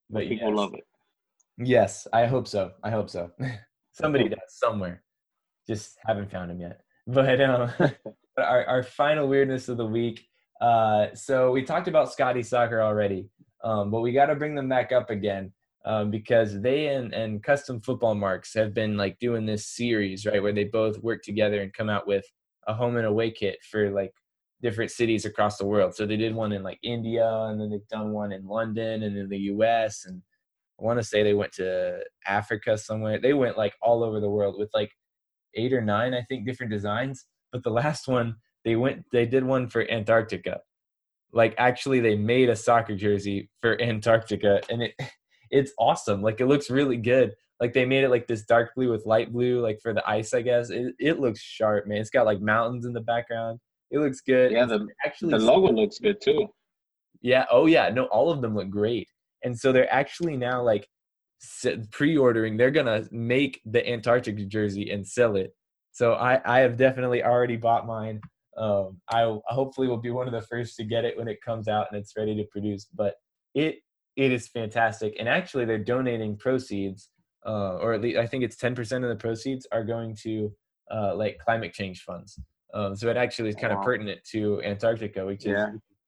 but 0.08 0.28
people 0.28 0.48
yes. 0.48 0.56
love 0.56 0.74
it. 0.74 0.84
Yes, 1.58 2.06
I 2.12 2.26
hope 2.26 2.48
so. 2.48 2.72
I 2.82 2.90
hope 2.90 3.10
so. 3.10 3.30
Somebody 3.92 4.28
does 4.28 4.38
somewhere. 4.48 5.02
Just 5.66 5.98
haven't 6.06 6.30
found 6.30 6.50
him 6.50 6.60
yet. 6.60 6.80
But 7.06 7.40
um, 7.40 7.70
our 8.38 8.64
our 8.66 8.82
final 8.82 9.28
weirdness 9.28 9.68
of 9.68 9.76
the 9.76 9.86
week. 9.86 10.26
Uh, 10.60 11.14
so 11.14 11.50
we 11.50 11.62
talked 11.62 11.88
about 11.88 12.12
Scotty 12.12 12.42
Soccer 12.42 12.80
already, 12.80 13.28
um, 13.62 13.90
but 13.90 14.00
we 14.00 14.12
got 14.12 14.26
to 14.26 14.34
bring 14.34 14.54
them 14.54 14.68
back 14.68 14.92
up 14.92 15.10
again 15.10 15.52
um, 15.84 16.10
because 16.10 16.60
they 16.60 16.88
and 16.88 17.12
and 17.12 17.42
Custom 17.42 17.80
Football 17.80 18.14
Marks 18.14 18.54
have 18.54 18.74
been 18.74 18.96
like 18.96 19.18
doing 19.18 19.46
this 19.46 19.66
series 19.66 20.26
right 20.26 20.42
where 20.42 20.52
they 20.52 20.64
both 20.64 20.98
work 20.98 21.22
together 21.22 21.60
and 21.62 21.72
come 21.72 21.88
out 21.88 22.06
with 22.06 22.24
a 22.66 22.74
home 22.74 22.96
and 22.96 23.06
away 23.06 23.30
kit 23.30 23.58
for 23.70 23.90
like 23.90 24.12
different 24.62 24.90
cities 24.90 25.24
across 25.24 25.58
the 25.58 25.66
world. 25.66 25.94
So 25.94 26.06
they 26.06 26.16
did 26.16 26.34
one 26.34 26.52
in 26.52 26.62
like 26.62 26.78
India, 26.82 27.28
and 27.28 27.60
then 27.60 27.70
they've 27.70 27.88
done 27.88 28.12
one 28.12 28.32
in 28.32 28.46
London 28.46 29.02
and 29.02 29.16
in 29.16 29.28
the 29.28 29.38
U.S. 29.38 30.04
and 30.06 30.22
I 30.78 30.84
want 30.84 30.98
to 30.98 31.04
say 31.04 31.22
they 31.22 31.34
went 31.34 31.52
to 31.54 32.00
Africa 32.26 32.76
somewhere. 32.76 33.18
They 33.18 33.32
went 33.32 33.56
like 33.56 33.74
all 33.80 34.04
over 34.04 34.20
the 34.20 34.30
world 34.30 34.56
with 34.58 34.70
like 34.74 34.90
eight 35.54 35.72
or 35.72 35.80
nine, 35.80 36.14
I 36.14 36.22
think, 36.22 36.46
different 36.46 36.72
designs. 36.72 37.24
But 37.50 37.62
the 37.62 37.70
last 37.70 38.08
one, 38.08 38.36
they 38.66 38.74
went, 38.74 39.04
they 39.12 39.24
did 39.24 39.44
one 39.44 39.68
for 39.68 39.88
Antarctica. 39.88 40.58
Like 41.32 41.54
actually, 41.56 42.00
they 42.00 42.16
made 42.16 42.50
a 42.50 42.56
soccer 42.56 42.96
jersey 42.96 43.48
for 43.62 43.80
Antarctica, 43.80 44.60
and 44.68 44.82
it, 44.82 44.94
it's 45.50 45.72
awesome. 45.78 46.20
Like 46.20 46.40
it 46.40 46.46
looks 46.46 46.68
really 46.68 46.96
good. 46.96 47.32
Like 47.60 47.72
they 47.72 47.86
made 47.86 48.04
it 48.04 48.10
like 48.10 48.26
this 48.26 48.42
dark 48.42 48.72
blue 48.74 48.90
with 48.90 49.06
light 49.06 49.32
blue, 49.32 49.60
like 49.60 49.78
for 49.80 49.94
the 49.94 50.06
ice, 50.06 50.34
I 50.34 50.42
guess. 50.42 50.68
It, 50.68 50.94
it 50.98 51.20
looks 51.20 51.40
sharp, 51.40 51.86
man. 51.86 51.98
It's 51.98 52.10
got 52.10 52.26
like 52.26 52.40
mountains 52.40 52.84
in 52.84 52.92
the 52.92 53.00
background. 53.00 53.60
It 53.92 54.00
looks 54.00 54.20
good. 54.20 54.50
Yeah, 54.50 54.66
the 54.66 54.86
actually 55.04 55.30
the 55.30 55.38
logo 55.38 55.72
looks 55.72 55.98
good 55.98 56.20
too. 56.20 56.48
Yeah. 57.22 57.46
Oh 57.50 57.66
yeah. 57.66 57.88
No, 57.88 58.06
all 58.06 58.30
of 58.30 58.42
them 58.42 58.56
look 58.56 58.68
great. 58.68 59.08
And 59.44 59.56
so 59.56 59.72
they're 59.72 59.92
actually 59.92 60.36
now 60.36 60.60
like 60.60 60.88
pre-ordering. 61.92 62.56
They're 62.56 62.72
gonna 62.72 63.06
make 63.12 63.60
the 63.64 63.88
Antarctic 63.88 64.48
jersey 64.48 64.90
and 64.90 65.06
sell 65.06 65.36
it. 65.36 65.54
So 65.92 66.14
I 66.14 66.40
I 66.44 66.60
have 66.60 66.76
definitely 66.76 67.22
already 67.22 67.56
bought 67.56 67.86
mine. 67.86 68.20
Um, 68.56 69.00
I 69.10 69.36
hopefully 69.46 69.88
will 69.88 69.96
be 69.98 70.10
one 70.10 70.26
of 70.26 70.32
the 70.32 70.40
first 70.42 70.76
to 70.76 70.84
get 70.84 71.04
it 71.04 71.16
when 71.16 71.28
it 71.28 71.42
comes 71.42 71.68
out 71.68 71.88
and 71.90 72.00
it's 72.00 72.14
ready 72.16 72.34
to 72.36 72.44
produce. 72.44 72.86
But 72.86 73.14
it 73.54 73.80
it 74.16 74.32
is 74.32 74.48
fantastic. 74.48 75.14
And 75.18 75.28
actually, 75.28 75.66
they're 75.66 75.78
donating 75.78 76.36
proceeds, 76.36 77.10
uh, 77.46 77.76
or 77.76 77.92
at 77.92 78.00
least 78.00 78.18
I 78.18 78.26
think 78.26 78.44
it's 78.44 78.56
ten 78.56 78.74
percent 78.74 79.04
of 79.04 79.10
the 79.10 79.16
proceeds 79.16 79.66
are 79.72 79.84
going 79.84 80.16
to 80.22 80.52
uh, 80.90 81.14
like 81.14 81.38
climate 81.38 81.72
change 81.72 82.02
funds. 82.02 82.40
Um, 82.74 82.96
so 82.96 83.08
it 83.08 83.16
actually 83.16 83.48
is 83.50 83.56
kind 83.56 83.72
of 83.72 83.82
pertinent 83.82 84.20
to 84.32 84.62
Antarctica, 84.62 85.24
which 85.24 85.46
is 85.46 85.52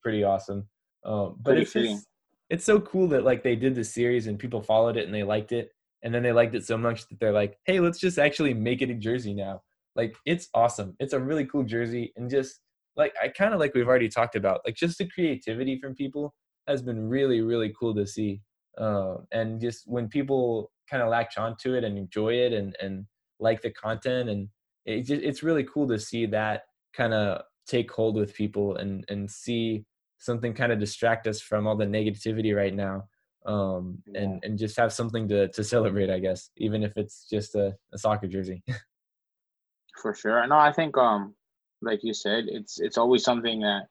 pretty 0.01 0.23
awesome. 0.23 0.67
Um, 1.03 1.35
but 1.39 1.51
pretty 1.51 1.61
it's 1.61 1.73
just, 1.73 2.07
it's 2.49 2.65
so 2.65 2.79
cool 2.79 3.07
that 3.09 3.23
like 3.23 3.43
they 3.43 3.55
did 3.55 3.75
this 3.75 3.93
series 3.93 4.27
and 4.27 4.37
people 4.37 4.61
followed 4.61 4.97
it 4.97 5.05
and 5.05 5.13
they 5.13 5.23
liked 5.23 5.51
it, 5.51 5.71
and 6.03 6.13
then 6.13 6.23
they 6.23 6.31
liked 6.31 6.55
it 6.55 6.65
so 6.65 6.77
much 6.77 7.07
that 7.07 7.19
they're 7.19 7.31
like, 7.31 7.57
hey, 7.65 7.79
let's 7.79 7.99
just 7.99 8.19
actually 8.19 8.53
make 8.53 8.81
it 8.81 8.89
a 8.89 8.95
jersey 8.95 9.33
now. 9.33 9.61
Like 9.95 10.15
it's 10.25 10.49
awesome. 10.53 10.95
It's 10.99 11.13
a 11.13 11.19
really 11.19 11.45
cool 11.45 11.63
jersey, 11.63 12.13
and 12.15 12.29
just 12.29 12.59
like 12.95 13.13
I 13.21 13.29
kind 13.29 13.53
of 13.53 13.59
like 13.59 13.73
we've 13.73 13.87
already 13.87 14.09
talked 14.09 14.35
about, 14.35 14.61
like 14.65 14.75
just 14.75 14.97
the 14.97 15.07
creativity 15.07 15.79
from 15.79 15.95
people 15.95 16.33
has 16.67 16.81
been 16.81 17.09
really 17.09 17.41
really 17.41 17.73
cool 17.79 17.95
to 17.95 18.05
see. 18.05 18.41
Uh, 18.77 19.17
and 19.31 19.59
just 19.59 19.83
when 19.87 20.07
people 20.07 20.71
kind 20.89 21.03
of 21.03 21.09
latch 21.09 21.37
onto 21.37 21.73
it 21.73 21.83
and 21.83 21.97
enjoy 21.97 22.33
it 22.33 22.53
and 22.53 22.75
and 22.81 23.05
like 23.39 23.61
the 23.61 23.71
content 23.71 24.29
and 24.29 24.49
it 24.85 25.01
just, 25.01 25.21
it's 25.21 25.43
really 25.43 25.63
cool 25.63 25.87
to 25.87 25.99
see 25.99 26.25
that 26.25 26.63
kind 26.93 27.13
of 27.13 27.41
take 27.67 27.91
hold 27.91 28.15
with 28.15 28.33
people 28.33 28.75
and 28.77 29.05
and 29.09 29.29
see 29.29 29.85
something 30.17 30.53
kind 30.53 30.71
of 30.71 30.79
distract 30.79 31.27
us 31.27 31.39
from 31.39 31.67
all 31.67 31.75
the 31.75 31.85
negativity 31.85 32.55
right 32.55 32.73
now 32.73 33.03
um 33.45 33.97
yeah. 34.07 34.21
and 34.21 34.43
and 34.43 34.57
just 34.57 34.77
have 34.77 34.91
something 34.91 35.27
to 35.27 35.47
to 35.49 35.63
celebrate 35.63 36.09
i 36.09 36.19
guess 36.19 36.49
even 36.57 36.83
if 36.83 36.97
it's 36.97 37.27
just 37.29 37.55
a, 37.55 37.73
a 37.93 37.97
soccer 37.97 38.27
jersey 38.27 38.61
for 40.01 40.13
sure 40.13 40.45
no 40.47 40.57
i 40.57 40.71
think 40.71 40.97
um 40.97 41.33
like 41.81 41.99
you 42.03 42.13
said 42.13 42.45
it's 42.47 42.79
it's 42.79 42.97
always 42.97 43.23
something 43.23 43.61
that 43.61 43.83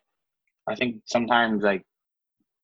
i 0.68 0.75
think 0.75 0.97
sometimes 1.07 1.62
like 1.62 1.85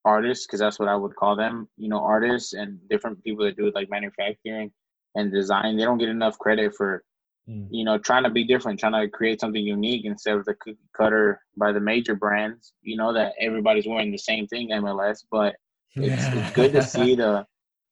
artists 0.04 0.46
because 0.46 0.60
that's 0.60 0.78
what 0.78 0.88
i 0.88 0.96
would 0.96 1.14
call 1.16 1.34
them 1.36 1.68
you 1.76 1.88
know 1.88 1.98
artists 1.98 2.52
and 2.52 2.78
different 2.88 3.22
people 3.24 3.44
that 3.44 3.56
do 3.56 3.70
like 3.74 3.88
manufacturing 3.90 4.70
and 5.14 5.32
design 5.32 5.76
they 5.76 5.84
don't 5.84 5.98
get 5.98 6.08
enough 6.08 6.38
credit 6.38 6.74
for 6.74 7.02
Mm. 7.48 7.68
You 7.70 7.84
know, 7.84 7.98
trying 7.98 8.24
to 8.24 8.30
be 8.30 8.44
different, 8.44 8.80
trying 8.80 8.92
to 8.92 9.08
create 9.08 9.40
something 9.40 9.62
unique 9.62 10.04
instead 10.04 10.36
of 10.36 10.44
the 10.44 10.54
cookie 10.54 10.78
cutter 10.96 11.40
by 11.56 11.72
the 11.72 11.80
major 11.80 12.14
brands. 12.14 12.72
You 12.82 12.96
know 12.96 13.12
that 13.12 13.34
everybody's 13.38 13.86
wearing 13.86 14.10
the 14.10 14.18
same 14.18 14.46
thing, 14.46 14.70
MLS. 14.70 15.24
But 15.30 15.56
it's, 15.94 16.24
it's 16.24 16.52
good 16.52 16.72
to 16.72 16.82
see 16.94 17.14
the 17.14 17.46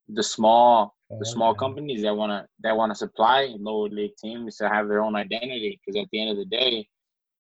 the 0.09 0.23
small 0.23 0.97
the 1.19 1.27
small 1.27 1.55
companies 1.55 2.03
that 2.03 2.17
wanna 2.17 2.47
that 2.61 2.77
wanna 2.77 2.95
supply 2.95 3.55
lower 3.59 3.89
league 3.89 4.17
teams 4.17 4.57
to 4.57 4.69
have 4.69 4.89
their 4.89 5.03
own 5.03 5.15
identity. 5.17 5.81
Because 5.85 6.01
at 6.01 6.09
the 6.11 6.21
end 6.21 6.31
of 6.31 6.37
the 6.37 6.45
day, 6.45 6.87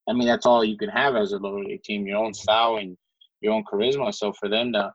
I 0.08 0.12
mean 0.12 0.26
that's 0.26 0.46
all 0.46 0.64
you 0.64 0.76
can 0.76 0.88
have 0.90 1.16
as 1.16 1.32
a 1.32 1.38
lower 1.38 1.62
league 1.62 1.82
team, 1.82 2.06
your 2.06 2.18
own 2.18 2.34
style 2.34 2.76
and 2.76 2.96
your 3.40 3.54
own 3.54 3.64
charisma. 3.64 4.14
So 4.14 4.32
for 4.32 4.48
them 4.48 4.72
to 4.72 4.92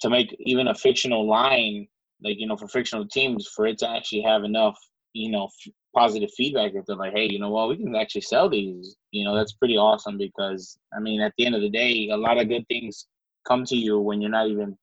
to 0.00 0.10
make 0.10 0.36
even 0.40 0.68
a 0.68 0.74
fictional 0.74 1.26
line, 1.26 1.88
like 2.22 2.38
you 2.38 2.46
know, 2.46 2.56
for 2.56 2.68
fictional 2.68 3.06
teams, 3.06 3.46
for 3.48 3.66
it 3.66 3.78
to 3.78 3.88
actually 3.88 4.22
have 4.22 4.44
enough, 4.44 4.78
you 5.12 5.30
know, 5.30 5.48
positive 5.94 6.30
feedback 6.36 6.72
if 6.74 6.84
they're 6.86 6.96
like, 6.96 7.14
hey, 7.14 7.28
you 7.30 7.38
know 7.38 7.50
what, 7.50 7.68
we 7.68 7.76
can 7.76 7.94
actually 7.96 8.20
sell 8.20 8.48
these. 8.48 8.96
You 9.10 9.24
know, 9.24 9.34
that's 9.34 9.52
pretty 9.52 9.76
awesome 9.76 10.18
because 10.18 10.78
I 10.94 11.00
mean, 11.00 11.20
at 11.20 11.32
the 11.36 11.46
end 11.46 11.54
of 11.54 11.62
the 11.62 11.70
day, 11.70 12.10
a 12.10 12.16
lot 12.16 12.38
of 12.38 12.48
good 12.48 12.66
things 12.68 13.06
come 13.46 13.64
to 13.64 13.76
you 13.76 13.98
when 13.98 14.20
you're 14.20 14.30
not 14.30 14.48
even 14.48 14.76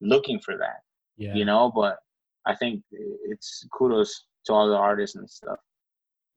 looking 0.00 0.40
for 0.40 0.56
that. 0.56 0.80
Yeah. 1.16 1.34
You 1.34 1.44
know, 1.44 1.72
but 1.74 1.98
I 2.46 2.54
think 2.54 2.82
it's 2.90 3.66
kudos 3.76 4.24
to 4.46 4.52
all 4.52 4.68
the 4.68 4.76
artists 4.76 5.16
and 5.16 5.28
stuff. 5.28 5.58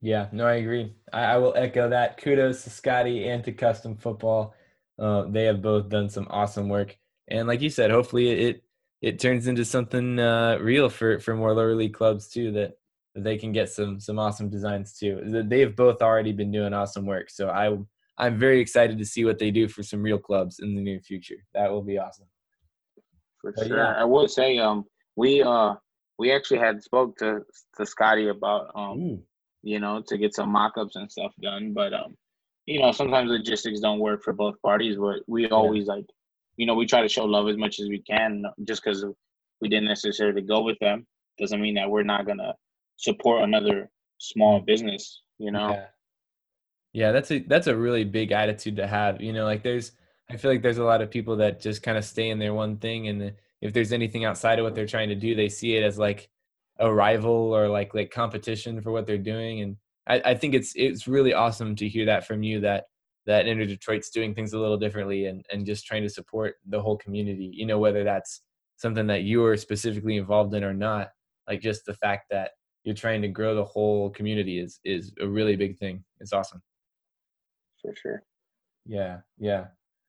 Yeah, 0.01 0.27
no, 0.31 0.47
I 0.47 0.55
agree. 0.55 0.93
I, 1.13 1.21
I 1.21 1.37
will 1.37 1.53
echo 1.55 1.89
that. 1.89 2.17
Kudos 2.17 2.63
to 2.63 2.69
Scotty 2.69 3.27
and 3.27 3.43
to 3.43 3.51
Custom 3.51 3.95
Football. 3.95 4.53
Uh, 4.99 5.25
they 5.29 5.45
have 5.45 5.61
both 5.61 5.89
done 5.89 6.09
some 6.09 6.27
awesome 6.29 6.69
work, 6.69 6.97
and 7.27 7.47
like 7.47 7.61
you 7.61 7.69
said, 7.69 7.91
hopefully 7.91 8.29
it 8.29 8.63
it 9.01 9.19
turns 9.19 9.47
into 9.47 9.65
something 9.65 10.19
uh, 10.19 10.57
real 10.59 10.89
for 10.89 11.19
for 11.19 11.35
more 11.35 11.53
lower 11.53 11.75
league 11.75 11.93
clubs 11.93 12.29
too. 12.29 12.51
That 12.51 12.73
they 13.15 13.37
can 13.37 13.51
get 13.51 13.69
some 13.69 13.99
some 13.99 14.19
awesome 14.19 14.49
designs 14.49 14.97
too. 14.97 15.43
They've 15.47 15.75
both 15.75 16.01
already 16.01 16.33
been 16.33 16.51
doing 16.51 16.73
awesome 16.73 17.05
work, 17.05 17.29
so 17.29 17.49
I 17.49 17.77
I'm 18.17 18.37
very 18.37 18.59
excited 18.59 18.97
to 18.99 19.05
see 19.05 19.25
what 19.25 19.39
they 19.39 19.51
do 19.51 19.67
for 19.67 19.83
some 19.83 20.01
real 20.03 20.19
clubs 20.19 20.59
in 20.59 20.75
the 20.75 20.81
near 20.81 20.99
future. 20.99 21.37
That 21.53 21.71
will 21.71 21.81
be 21.81 21.97
awesome. 21.97 22.27
For 23.39 23.53
but 23.55 23.67
sure. 23.67 23.77
Yeah. 23.77 23.95
I 23.97 24.03
will 24.03 24.27
say, 24.27 24.59
um, 24.59 24.85
we 25.15 25.41
uh 25.41 25.75
we 26.21 26.31
actually 26.31 26.59
had 26.59 26.83
spoke 26.83 27.17
to 27.17 27.39
to 27.77 27.83
Scotty 27.83 28.27
about 28.27 28.69
um 28.75 28.99
Ooh. 28.99 29.23
you 29.63 29.79
know 29.79 30.03
to 30.07 30.17
get 30.19 30.35
some 30.35 30.49
mock-ups 30.51 30.95
and 30.95 31.11
stuff 31.11 31.33
done, 31.41 31.73
but 31.73 31.93
um 31.93 32.15
you 32.67 32.79
know 32.79 32.91
sometimes 32.91 33.31
logistics 33.31 33.79
don't 33.79 33.99
work 33.99 34.21
for 34.23 34.31
both 34.31 34.61
parties. 34.61 34.97
But 34.97 35.21
we 35.27 35.49
always 35.49 35.87
like 35.87 36.05
you 36.57 36.67
know 36.67 36.75
we 36.75 36.85
try 36.85 37.01
to 37.01 37.09
show 37.09 37.25
love 37.25 37.49
as 37.49 37.57
much 37.57 37.79
as 37.79 37.89
we 37.89 38.03
can. 38.03 38.43
Just 38.65 38.83
because 38.83 39.03
we 39.61 39.67
didn't 39.67 39.87
necessarily 39.87 40.43
go 40.43 40.61
with 40.61 40.77
them 40.77 41.07
doesn't 41.39 41.59
mean 41.59 41.73
that 41.73 41.89
we're 41.89 42.03
not 42.03 42.27
gonna 42.27 42.53
support 42.97 43.43
another 43.43 43.89
small 44.19 44.59
business. 44.59 45.21
You 45.39 45.51
know. 45.51 45.71
Yeah. 45.71 45.85
Yeah, 46.93 47.11
that's 47.13 47.31
a 47.31 47.39
that's 47.39 47.67
a 47.67 47.75
really 47.75 48.03
big 48.03 48.31
attitude 48.31 48.75
to 48.75 48.85
have. 48.85 49.21
You 49.21 49.33
know, 49.33 49.45
like 49.45 49.63
there's 49.63 49.93
I 50.29 50.37
feel 50.37 50.51
like 50.51 50.61
there's 50.61 50.77
a 50.77 50.83
lot 50.83 51.01
of 51.01 51.09
people 51.09 51.37
that 51.37 51.61
just 51.61 51.81
kind 51.81 51.97
of 51.97 52.05
stay 52.05 52.29
in 52.29 52.37
their 52.37 52.53
one 52.53 52.77
thing 52.77 53.07
and 53.07 53.33
if 53.61 53.73
there's 53.73 53.93
anything 53.93 54.25
outside 54.25 54.59
of 54.59 54.63
what 54.63 54.75
they're 54.75 54.85
trying 54.85 55.09
to 55.09 55.15
do, 55.15 55.35
they 55.35 55.49
see 55.49 55.75
it 55.75 55.83
as 55.83 55.97
like 55.97 56.29
a 56.79 56.91
rival 56.91 57.55
or 57.55 57.67
like 57.67 57.93
like 57.93 58.11
competition 58.11 58.81
for 58.81 58.91
what 58.91 59.05
they're 59.05 59.17
doing. 59.17 59.61
And 59.61 59.77
I, 60.07 60.31
I 60.31 60.35
think 60.35 60.53
it's 60.53 60.73
it's 60.75 61.07
really 61.07 61.33
awesome 61.33 61.75
to 61.77 61.87
hear 61.87 62.05
that 62.05 62.25
from 62.25 62.43
you 62.43 62.59
that 62.61 62.85
that 63.27 63.47
Inter 63.47 63.65
Detroit's 63.65 64.09
doing 64.09 64.33
things 64.33 64.53
a 64.53 64.59
little 64.59 64.77
differently 64.77 65.25
and 65.25 65.45
and 65.51 65.65
just 65.65 65.85
trying 65.85 66.03
to 66.03 66.09
support 66.09 66.55
the 66.67 66.81
whole 66.81 66.97
community. 66.97 67.51
You 67.53 67.67
know, 67.67 67.79
whether 67.79 68.03
that's 68.03 68.41
something 68.77 69.07
that 69.07 69.23
you 69.23 69.45
are 69.45 69.57
specifically 69.57 70.17
involved 70.17 70.55
in 70.55 70.63
or 70.63 70.73
not, 70.73 71.09
like 71.47 71.61
just 71.61 71.85
the 71.85 71.93
fact 71.93 72.25
that 72.31 72.51
you're 72.83 72.95
trying 72.95 73.21
to 73.21 73.27
grow 73.27 73.53
the 73.53 73.63
whole 73.63 74.09
community 74.09 74.59
is 74.59 74.79
is 74.83 75.13
a 75.21 75.27
really 75.27 75.55
big 75.55 75.77
thing. 75.77 76.03
It's 76.19 76.33
awesome. 76.33 76.61
For 77.81 77.93
sure. 77.95 78.23
Yeah, 78.85 79.19
yeah. 79.37 79.65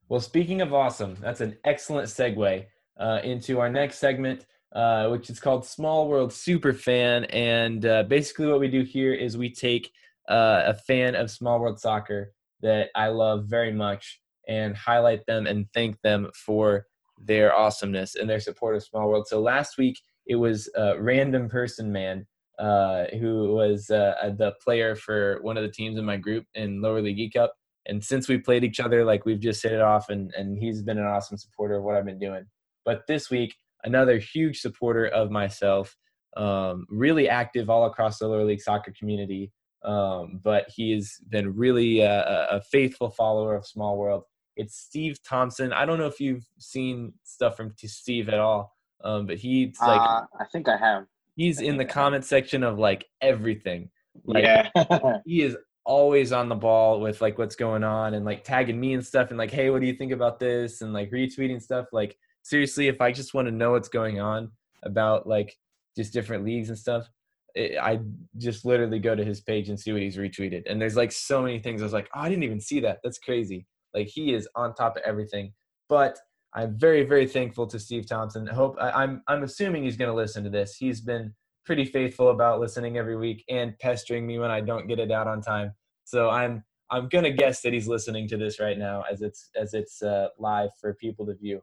Well, 0.09 0.21
speaking 0.21 0.61
of 0.63 0.73
awesome, 0.73 1.17
that's 1.21 1.41
an 1.41 1.57
excellent 1.65 2.09
segue 2.09 2.67
uh, 3.03 3.21
into 3.25 3.59
our 3.61 3.69
next 3.69 3.99
segment, 3.99 4.47
uh, 4.75 5.09
which 5.09 5.29
is 5.29 5.41
called 5.41 5.67
Small 5.67 6.09
World 6.09 6.33
Super 6.33 6.73
Fan. 6.73 7.25
And 7.25 7.85
uh, 7.85 8.05
basically, 8.05 8.47
what 8.47 8.61
we 8.61 8.69
do 8.69 8.83
here 8.83 9.13
is 9.13 9.37
we 9.37 9.53
take 9.53 9.91
uh, 10.29 10.63
a 10.67 10.75
fan 10.75 11.17
of 11.17 11.31
Small 11.31 11.59
World 11.61 11.81
Soccer 11.81 12.33
that 12.63 12.91
I 12.95 13.09
love 13.09 13.47
very 13.47 13.73
much 13.73 14.21
and 14.49 14.77
highlight 14.77 15.27
them 15.27 15.47
and 15.47 15.67
thank 15.75 16.01
them 16.03 16.31
for 16.47 16.87
their 17.19 17.55
awesomeness 17.55 18.15
and 18.15 18.31
their 18.31 18.41
support 18.41 18.77
of 18.77 18.85
Small 18.85 19.09
World. 19.09 19.27
So 19.27 19.41
last 19.41 19.79
week, 19.79 19.99
it 20.27 20.37
was 20.37 20.71
a 20.77 21.01
Random 21.01 21.49
Person 21.49 21.93
Man. 21.93 22.27
Uh, 22.59 23.07
who 23.19 23.55
was 23.55 23.91
uh, 23.91 24.31
the 24.37 24.53
player 24.63 24.95
for 24.95 25.41
one 25.41 25.57
of 25.57 25.65
the 25.65 25.71
teams 25.71 25.99
in 25.99 26.05
my 26.05 26.17
group 26.17 26.45
in 26.55 26.83
Lower 26.83 27.03
League 27.03 27.19
E 27.19 27.29
Cup. 27.29 27.53
And 27.87 28.05
since 28.05 28.29
we 28.29 28.39
played 28.39 28.63
each 28.63 28.79
other, 28.79 29.05
like 29.05 29.25
we've 29.25 29.41
just 29.41 29.63
hit 29.65 29.73
it 29.73 29.81
off, 29.81 30.11
and, 30.11 30.33
and 30.37 30.57
he's 30.57 30.83
been 30.83 30.99
an 30.99 31.07
awesome 31.07 31.39
supporter 31.39 31.77
of 31.77 31.83
what 31.83 31.97
I've 31.97 32.05
been 32.05 32.21
doing. 32.21 32.45
But 32.85 33.03
this 33.07 33.31
week, 33.31 33.55
another 33.85 34.19
huge 34.19 34.61
supporter 34.61 35.07
of 35.07 35.31
myself, 35.31 35.97
um, 36.37 36.87
really 36.89 37.29
active 37.29 37.69
all 37.71 37.87
across 37.87 38.19
the 38.19 38.29
lower 38.29 38.45
league 38.45 38.61
soccer 38.61 38.93
community. 38.99 39.53
Um, 39.85 40.41
but 40.43 40.67
he's 40.75 41.21
been 41.29 41.55
really 41.57 42.01
a, 42.01 42.49
a, 42.53 42.61
faithful 42.71 43.11
follower 43.11 43.57
of 43.57 43.67
Small 43.67 43.99
World. 43.99 44.23
It's 44.57 44.77
Steve 44.77 45.19
Thompson. 45.25 45.73
I 45.73 45.85
don't 45.85 45.99
know 45.99 46.07
if 46.07 46.21
you've 46.21 46.47
seen 46.59 47.15
stuff 47.25 47.57
from 47.57 47.75
Steve 47.77 48.29
at 48.29 48.39
all, 48.39 48.77
um, 49.03 49.27
but 49.27 49.39
he's 49.39 49.77
like 49.81 50.01
uh, 50.01 50.23
I 50.39 50.45
think 50.53 50.69
I 50.69 50.77
have. 50.77 51.07
He's 51.35 51.61
in 51.61 51.79
the 51.79 51.85
comment 51.85 52.25
section 52.25 52.63
of 52.63 52.79
like 52.79 53.07
everything. 53.21 53.91
Like, 54.25 54.45
yeah, 54.45 54.69
he 55.27 55.43
is 55.43 55.57
always 55.85 56.33
on 56.33 56.49
the 56.49 56.55
ball 56.55 57.01
with 57.01 57.21
like 57.21 57.39
what's 57.39 57.57
going 57.57 57.83
on 57.83 58.15
and 58.15 58.25
like 58.25 58.45
tagging 58.45 58.79
me 58.79 58.95
and 58.95 59.05
stuff 59.05 59.31
and 59.31 59.39
like, 59.39 59.51
hey, 59.51 59.71
what 59.71 59.81
do 59.81 59.87
you 59.87 59.95
think 59.95 60.13
about 60.13 60.39
this? 60.39 60.81
And 60.81 60.93
like 60.93 61.11
retweeting 61.11 61.61
stuff. 61.61 61.87
Like 61.93 62.17
seriously, 62.43 62.89
if 62.89 63.01
I 63.01 63.13
just 63.13 63.35
want 63.35 63.49
to 63.49 63.53
know 63.53 63.73
what's 63.73 63.89
going 63.89 64.21
on 64.21 64.51
about 64.83 65.27
like 65.27 65.57
just 65.97 66.13
different 66.13 66.45
leagues 66.45 66.69
and 66.69 66.79
stuff, 66.79 67.09
it, 67.55 67.79
I 67.79 68.01
just 68.39 68.65
literally 68.65 68.99
go 68.99 69.15
to 69.15 69.25
his 69.25 69.41
page 69.41 69.69
and 69.69 69.79
see 69.79 69.93
what 69.93 70.03
he's 70.03 70.17
retweeted. 70.17 70.63
And 70.67 70.81
there's 70.81 70.97
like 70.97 71.13
so 71.13 71.43
many 71.43 71.59
things. 71.59 71.83
I 71.83 71.85
was 71.85 71.93
like, 71.93 72.09
oh, 72.15 72.21
I 72.21 72.29
didn't 72.29 72.45
even 72.45 72.61
see 72.61 72.81
that. 72.81 72.99
That's 73.03 73.19
crazy. 73.19 73.67
Like 73.95 74.09
he 74.09 74.35
is 74.35 74.49
on 74.55 74.75
top 74.75 74.97
of 74.97 75.03
everything. 75.05 75.53
But 75.89 76.19
I'm 76.55 76.79
very, 76.79 77.05
very 77.05 77.27
thankful 77.27 77.67
to 77.67 77.79
Steve 77.79 78.07
Thompson. 78.07 78.49
I 78.49 78.55
hope 78.55 78.77
I, 78.81 78.91
I'm 78.91 79.23
I'm 79.29 79.43
assuming 79.43 79.85
he's 79.85 79.97
going 79.97 80.11
to 80.11 80.17
listen 80.17 80.45
to 80.45 80.51
this. 80.51 80.77
He's 80.77 81.01
been 81.01 81.35
pretty 81.65 81.85
faithful 81.85 82.31
about 82.31 82.61
listening 82.61 82.99
every 82.99 83.17
week 83.17 83.45
and 83.49 83.79
pestering 83.79 84.27
me 84.27 84.39
when 84.39 84.51
I 84.51 84.61
don't 84.61 84.89
get 84.89 84.99
it 84.99 85.11
out 85.11 85.27
on 85.27 85.41
time. 85.41 85.73
So 86.05 86.31
I'm 86.31 86.65
I'm 86.91 87.09
gonna 87.09 87.31
guess 87.31 87.63
that 87.63 87.73
he's 87.73 87.89
listening 87.89 88.29
to 88.29 88.37
this 88.37 88.61
right 88.61 88.77
now 88.77 89.05
as 89.11 89.23
it's 89.23 89.51
as 89.57 89.73
it's 89.73 90.03
uh, 90.03 90.29
live 90.39 90.71
for 90.81 90.95
people 90.95 91.25
to 91.27 91.35
view. 91.35 91.63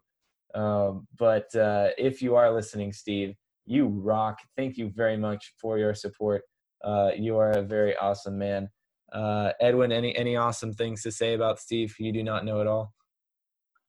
Um, 0.55 1.07
but 1.17 1.53
uh, 1.55 1.89
if 1.97 2.21
you 2.21 2.35
are 2.35 2.51
listening, 2.51 2.91
Steve, 2.93 3.35
you 3.65 3.87
rock. 3.87 4.39
Thank 4.57 4.77
you 4.77 4.89
very 4.89 5.17
much 5.17 5.53
for 5.61 5.77
your 5.77 5.93
support. 5.93 6.41
Uh, 6.83 7.11
you 7.15 7.37
are 7.37 7.51
a 7.51 7.61
very 7.61 7.95
awesome 7.97 8.37
man. 8.37 8.69
Uh, 9.13 9.51
Edwin, 9.59 9.91
any 9.91 10.15
any 10.15 10.35
awesome 10.35 10.73
things 10.73 11.03
to 11.03 11.11
say 11.11 11.33
about 11.33 11.59
Steve 11.59 11.95
you 11.99 12.11
do 12.11 12.23
not 12.23 12.45
know 12.45 12.61
at 12.61 12.67
all? 12.67 12.93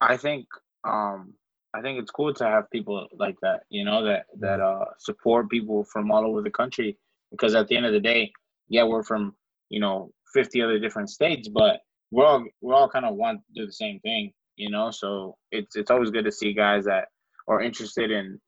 I 0.01 0.17
think 0.17 0.47
um, 0.85 1.35
I 1.75 1.81
think 1.83 1.99
it's 1.99 2.11
cool 2.11 2.35
to 2.35 2.45
have 2.45 2.71
people 2.71 3.07
like 3.19 3.37
that, 3.43 3.61
you 3.71 3.85
know, 3.85 4.05
that 4.05 4.27
that 4.39 4.61
uh, 4.61 4.87
support 4.99 5.51
people 5.51 5.85
from 5.85 6.11
all 6.11 6.27
over 6.27 6.43
the 6.43 6.51
country. 6.51 6.99
Because 7.31 7.55
at 7.55 7.69
the 7.69 7.77
end 7.77 7.87
of 7.87 7.93
the 7.93 8.01
day, 8.01 8.33
yeah, 8.69 8.83
we're 8.83 9.03
from 9.03 9.35
you 9.69 9.81
know 9.81 10.13
50 10.35 10.63
other 10.63 10.79
different 10.79 11.11
states, 11.11 11.49
but 11.49 11.81
we're 12.11 12.27
all 12.27 12.45
we're 12.61 12.75
all 12.75 12.89
kind 12.89 13.05
of 13.05 13.15
want 13.15 13.41
to 13.41 13.61
do 13.61 13.67
the 13.67 13.73
same 13.73 14.01
thing 14.01 14.33
you 14.61 14.71
know. 14.71 14.91
So 14.91 15.37
it's 15.51 15.77
it's 15.77 15.91
always 15.91 16.11
good 16.11 16.25
to 16.25 16.33
see 16.33 16.53
guys 16.53 16.85
that 16.85 17.09
are 17.49 17.61
interested 17.61 18.11
in 18.11 18.41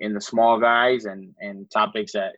in 0.00 0.14
the 0.14 0.20
small 0.20 0.58
guys 0.58 1.04
and 1.04 1.34
and 1.38 1.70
topics 1.70 2.12
that 2.12 2.32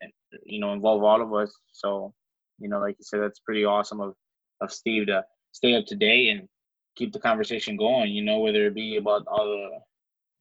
you 0.44 0.60
know 0.60 0.72
involve 0.72 1.02
all 1.02 1.22
of 1.22 1.32
us. 1.34 1.52
So 1.72 2.14
you 2.58 2.68
know, 2.68 2.78
like 2.78 2.96
you 2.98 3.04
said, 3.04 3.20
that's 3.20 3.40
pretty 3.40 3.64
awesome 3.64 4.00
of 4.00 4.14
of 4.60 4.72
Steve 4.72 5.06
to 5.06 5.24
stay 5.52 5.74
up 5.74 5.86
to 5.86 5.96
date 5.96 6.30
and 6.30 6.48
keep 6.96 7.12
the 7.12 7.20
conversation 7.20 7.76
going. 7.76 8.12
You 8.12 8.24
know, 8.24 8.38
whether 8.38 8.66
it 8.66 8.74
be 8.74 8.96
about 8.96 9.24
all 9.26 9.46
the 9.46 9.70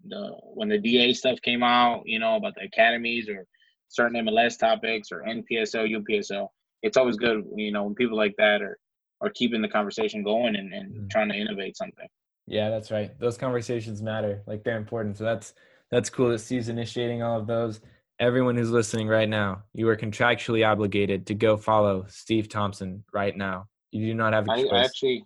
the 0.10 0.32
when 0.54 0.70
the 0.70 0.78
DA 0.78 1.14
stuff 1.14 1.42
came 1.42 1.64
out, 1.64 2.04
you 2.06 2.20
know, 2.20 2.36
about 2.36 2.56
the 2.56 2.64
academies 2.64 3.30
or 3.30 3.46
certain 3.88 4.26
MLS 4.26 4.58
topics 4.58 5.12
or 5.12 5.24
NPSL, 5.24 5.96
UPSL. 5.98 6.48
It's 6.82 6.98
always 6.98 7.18
good, 7.18 7.46
you 7.56 7.72
know, 7.72 7.84
when 7.84 7.94
people 7.94 8.18
like 8.18 8.36
that 8.38 8.62
are 8.62 8.78
are 9.22 9.30
keeping 9.30 9.62
the 9.62 9.68
conversation 9.68 10.24
going 10.24 10.56
and, 10.56 10.74
and 10.74 10.94
mm-hmm. 10.94 11.08
trying 11.08 11.30
to 11.30 11.36
innovate 11.36 11.78
something. 11.78 12.08
Yeah, 12.48 12.70
that's 12.70 12.92
right. 12.92 13.18
Those 13.20 13.38
conversations 13.38 14.02
matter. 14.02 14.44
Like 14.46 14.64
they're 14.64 14.78
important. 14.78 15.18
So 15.18 15.24
that's 15.24 15.54
that's 15.90 16.10
cool 16.10 16.30
that 16.30 16.40
Steve's 16.40 16.70
initiating 16.70 17.22
all 17.22 17.40
of 17.40 17.48
those. 17.48 17.82
Everyone 18.20 18.56
who's 18.56 18.72
listening 18.72 19.08
right 19.08 19.28
now, 19.28 19.64
you 19.74 19.88
are 19.90 19.96
contractually 19.96 20.68
obligated 20.68 21.26
to 21.28 21.34
go 21.34 21.58
follow 21.58 22.06
Steve 22.08 22.50
Thompson 22.50 23.04
right 23.14 23.36
now. 23.36 23.68
You 23.92 24.08
do 24.08 24.14
not 24.14 24.34
have 24.34 24.48
a 24.48 24.56
choice. 24.56 24.70
I 24.72 24.84
actually, 24.84 25.26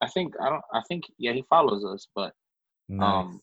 I 0.00 0.08
think 0.08 0.34
I 0.40 0.48
don't. 0.48 0.62
I 0.72 0.82
think 0.88 1.04
yeah, 1.18 1.32
he 1.32 1.44
follows 1.50 1.84
us, 1.84 2.08
but 2.14 2.32
nice. 2.88 3.24
um, 3.24 3.40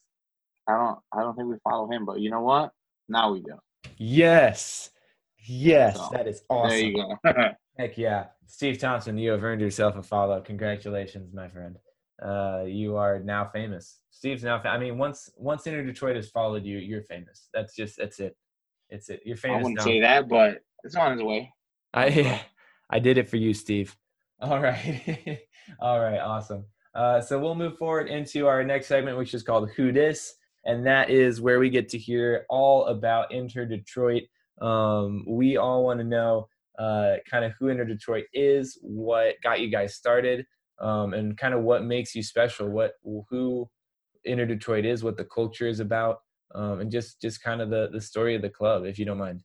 I 0.68 0.74
don't. 0.74 1.00
I 1.14 1.22
don't 1.22 1.36
think 1.36 1.50
we 1.50 1.58
follow 1.64 1.90
him. 1.90 2.06
But 2.06 2.22
you 2.22 2.30
know 2.30 2.42
what? 2.42 2.72
Now 3.10 3.34
we 3.34 3.42
do. 3.42 3.58
Yes, 3.98 4.90
yes, 5.38 5.98
so, 5.98 6.10
that 6.14 6.28
is 6.28 6.42
awesome. 6.50 6.70
There 6.70 6.80
you 6.80 7.18
go. 7.24 7.50
Heck 7.78 7.98
yeah, 7.98 8.28
Steve 8.48 8.78
Thompson, 8.78 9.18
you 9.18 9.32
have 9.32 9.44
earned 9.44 9.62
yourself 9.62 9.96
a 9.98 10.04
follow. 10.04 10.40
Congratulations, 10.42 11.34
my 11.34 11.48
friend 11.48 11.78
uh, 12.22 12.64
you 12.66 12.96
are 12.96 13.20
now 13.20 13.46
famous. 13.46 14.00
Steve's 14.12 14.44
now. 14.44 14.62
I 14.64 14.78
mean, 14.78 14.98
once 14.98 15.30
once 15.36 15.68
Inter 15.68 15.84
Detroit 15.84 16.16
has 16.16 16.30
followed 16.30 16.64
you, 16.64 16.78
you're 16.78 17.02
famous. 17.02 17.50
That's 17.54 17.76
just 17.76 17.98
that's 17.98 18.20
it. 18.20 18.36
It's 18.90 19.10
it. 19.10 19.22
You're 19.26 19.38
famous. 19.38 19.60
I 19.60 19.62
wouldn't 19.64 19.78
now. 19.80 19.84
say 19.84 20.02
that, 20.02 20.30
but 20.30 20.62
it's 20.84 20.96
on 20.96 21.14
its 21.14 21.22
way. 21.22 21.52
I 21.94 22.42
I 22.90 23.00
did 23.00 23.18
it 23.18 23.30
for 23.30 23.38
you, 23.38 23.54
Steve. 23.54 23.96
All 24.40 24.62
right, 24.62 25.40
all 25.80 26.00
right, 26.00 26.20
awesome. 26.20 26.66
Uh, 26.94 27.22
so 27.22 27.40
we'll 27.40 27.56
move 27.56 27.78
forward 27.78 28.08
into 28.08 28.48
our 28.48 28.64
next 28.64 28.88
segment, 28.88 29.18
which 29.18 29.34
is 29.34 29.42
called 29.42 29.72
Who 29.72 29.92
Dis, 29.92 30.36
and 30.66 30.86
that 30.86 31.10
is 31.10 31.42
where 31.42 31.60
we 31.60 31.70
get 31.70 31.90
to 31.90 31.98
hear 31.98 32.46
all 32.50 32.86
about 32.86 33.32
Inter 33.32 33.66
Detroit. 33.66 34.24
Um, 34.62 35.26
we 35.28 35.58
all 35.58 35.84
want 35.84 36.00
to 36.00 36.04
know 36.04 36.48
uh, 36.78 37.16
kind 37.30 37.46
of 37.46 37.54
who 37.60 37.70
Inter 37.70 37.86
Detroit 37.86 38.26
is, 38.34 38.78
what 38.82 39.36
got 39.44 39.60
you 39.60 39.70
guys 39.70 39.96
started, 39.96 40.46
um, 40.80 41.14
and 41.14 41.38
kind 41.38 41.54
of 41.54 41.62
what 41.62 41.84
makes 41.84 42.16
you 42.16 42.24
special, 42.24 42.70
what 42.70 42.94
who 43.04 43.70
Inter 44.26 44.46
Detroit 44.46 44.86
is, 44.86 45.04
what 45.04 45.18
the 45.18 45.26
culture 45.26 45.68
is 45.68 45.80
about, 45.80 46.20
um, 46.56 46.80
and 46.80 46.92
just 46.92 47.22
just 47.22 47.42
kind 47.42 47.62
of 47.62 47.70
the 47.70 47.90
the 47.92 48.02
story 48.02 48.36
of 48.36 48.42
the 48.42 48.50
club, 48.50 48.86
if 48.86 48.98
you 48.98 49.06
don't 49.06 49.18
mind. 49.18 49.42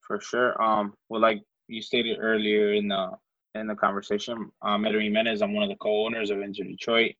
For 0.00 0.20
sure. 0.20 0.60
Um, 0.62 0.94
well, 1.08 1.20
like 1.20 1.42
you 1.68 1.82
stated 1.82 2.18
earlier 2.20 2.74
in 2.74 2.88
the 2.88 3.10
in 3.54 3.66
the 3.66 3.74
conversation, 3.74 4.50
um, 4.62 4.84
Edwin 4.84 5.04
Jimenez, 5.04 5.42
I'm 5.42 5.54
one 5.54 5.64
of 5.64 5.70
the 5.70 5.76
co-owners 5.76 6.30
of 6.30 6.40
Inter 6.40 6.64
Detroit. 6.64 7.12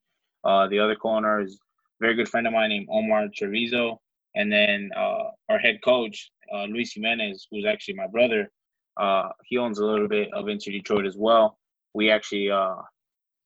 Uh, 0.43 0.67
the 0.67 0.79
other 0.79 0.95
co-owner 0.95 1.41
is 1.41 1.55
a 1.55 1.57
very 1.99 2.15
good 2.15 2.29
friend 2.29 2.45
of 2.45 2.53
mine 2.53 2.69
named 2.69 2.87
Omar 2.91 3.27
Trevizo, 3.27 3.97
and 4.35 4.51
then 4.51 4.91
uh, 4.95 5.31
our 5.49 5.57
head 5.57 5.79
coach 5.83 6.31
uh, 6.53 6.65
Luis 6.65 6.93
Jimenez, 6.93 7.47
who's 7.51 7.65
actually 7.65 7.95
my 7.95 8.07
brother. 8.07 8.49
Uh, 8.97 9.29
he 9.45 9.57
owns 9.57 9.79
a 9.79 9.85
little 9.85 10.07
bit 10.07 10.31
of 10.33 10.47
Inter 10.47 10.71
Detroit 10.71 11.05
as 11.05 11.17
well 11.17 11.56
we 11.93 12.11
actually 12.11 12.49
uh 12.51 12.75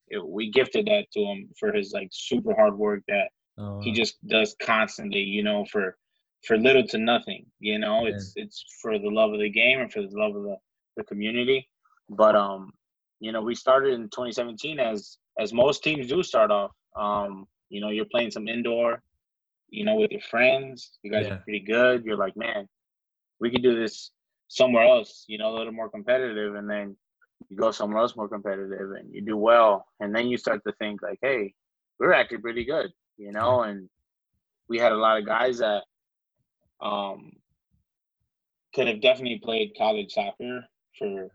it, 0.07 0.27
we 0.27 0.51
gifted 0.51 0.85
that 0.87 1.05
to 1.13 1.19
him 1.21 1.49
for 1.59 1.71
his 1.71 1.91
like 1.93 2.09
super 2.11 2.53
hard 2.53 2.77
work 2.77 3.01
that 3.07 3.29
oh. 3.57 3.79
he 3.81 3.91
just 3.91 4.15
does 4.27 4.55
constantly 4.61 5.21
you 5.21 5.43
know 5.43 5.65
for 5.71 5.97
for 6.45 6.57
little 6.57 6.85
to 6.87 6.97
nothing 6.97 7.45
you 7.59 7.79
know 7.79 8.03
yeah. 8.03 8.13
it's 8.13 8.33
it's 8.35 8.65
for 8.81 8.97
the 8.97 9.09
love 9.09 9.33
of 9.33 9.39
the 9.39 9.49
game 9.49 9.79
and 9.79 9.91
for 9.91 10.01
the 10.01 10.09
love 10.11 10.35
of 10.35 10.43
the, 10.43 10.55
the 10.97 11.03
community 11.03 11.67
but 12.09 12.35
um 12.35 12.71
you 13.19 13.31
know 13.31 13.41
we 13.41 13.55
started 13.55 13.93
in 13.93 14.03
2017 14.03 14.79
as 14.79 15.17
as 15.39 15.53
most 15.53 15.83
teams 15.83 16.07
do 16.07 16.21
start 16.23 16.51
off 16.51 16.71
um 16.99 17.45
you 17.69 17.79
know 17.79 17.89
you're 17.89 18.05
playing 18.05 18.31
some 18.31 18.47
indoor 18.47 19.01
you 19.69 19.85
know 19.85 19.95
with 19.95 20.11
your 20.11 20.21
friends 20.21 20.91
you 21.03 21.11
guys 21.11 21.25
yeah. 21.27 21.33
are 21.33 21.37
pretty 21.37 21.61
good 21.61 22.03
you're 22.03 22.17
like 22.17 22.35
man 22.35 22.67
we 23.39 23.49
could 23.49 23.63
do 23.63 23.79
this 23.79 24.11
somewhere 24.47 24.83
else 24.83 25.23
you 25.27 25.37
know 25.37 25.55
a 25.55 25.57
little 25.57 25.71
more 25.71 25.89
competitive 25.89 26.55
and 26.55 26.69
then 26.69 26.95
you 27.49 27.57
go 27.57 27.71
somewhere 27.71 28.01
else 28.01 28.15
more 28.15 28.29
competitive 28.29 28.91
and 28.91 29.13
you 29.13 29.21
do 29.21 29.37
well 29.37 29.85
and 29.99 30.15
then 30.15 30.27
you 30.27 30.37
start 30.37 30.61
to 30.65 30.73
think 30.73 31.01
like 31.01 31.19
hey 31.21 31.53
we're 31.99 32.13
actually 32.13 32.37
pretty 32.37 32.65
good 32.65 32.91
you 33.21 33.31
know? 33.31 33.61
And 33.61 33.87
we 34.67 34.79
had 34.79 34.91
a 34.91 34.97
lot 34.97 35.17
of 35.17 35.25
guys 35.25 35.59
that 35.59 35.83
um 36.81 37.31
could 38.73 38.87
have 38.87 39.01
definitely 39.01 39.39
played 39.43 39.77
college 39.77 40.13
soccer 40.13 40.65
for 40.97 41.27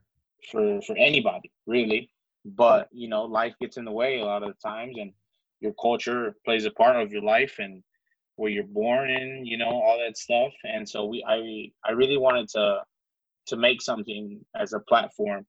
for 0.50 0.82
for 0.82 0.96
anybody 0.96 1.52
really. 1.66 2.10
But 2.44 2.88
you 2.92 3.08
know 3.08 3.24
life 3.24 3.54
gets 3.60 3.76
in 3.76 3.84
the 3.84 3.92
way 3.92 4.20
a 4.20 4.24
lot 4.24 4.42
of 4.42 4.48
the 4.48 4.68
times 4.68 4.96
and 4.98 5.12
your 5.60 5.74
culture 5.80 6.34
plays 6.44 6.64
a 6.64 6.70
part 6.70 6.96
of 6.96 7.12
your 7.12 7.22
life 7.22 7.56
and 7.58 7.82
where 8.34 8.50
you're 8.50 8.64
born 8.64 9.10
and 9.10 9.46
you 9.46 9.56
know 9.56 9.70
all 9.70 9.98
that 10.04 10.16
stuff. 10.16 10.52
And 10.64 10.88
so 10.88 11.06
we 11.06 11.24
i 11.26 11.70
i 11.88 11.92
really 11.92 12.18
wanted 12.18 12.48
to 12.50 12.82
to 13.46 13.56
make 13.56 13.80
something 13.80 14.44
as 14.56 14.72
a 14.72 14.80
platform 14.80 15.46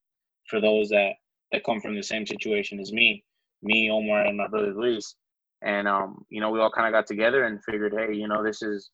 for 0.50 0.60
those 0.62 0.90
that 0.90 1.14
that 1.52 1.64
come 1.64 1.80
from 1.80 1.96
the 1.96 2.04
same 2.04 2.26
situation 2.26 2.80
as 2.80 2.92
me, 2.92 3.24
me, 3.62 3.90
Omar, 3.90 4.26
and 4.26 4.38
my 4.38 4.48
brother 4.48 4.74
Luis. 4.74 5.16
And 5.62 5.88
um, 5.88 6.26
you 6.30 6.42
know, 6.42 6.52
we 6.52 6.60
all 6.60 6.72
kind 6.72 6.88
of 6.88 6.94
got 6.94 7.08
together 7.08 7.46
and 7.46 7.64
figured, 7.64 7.94
hey, 7.98 8.14
you 8.14 8.28
know, 8.28 8.44
this 8.44 8.62
is 8.62 8.92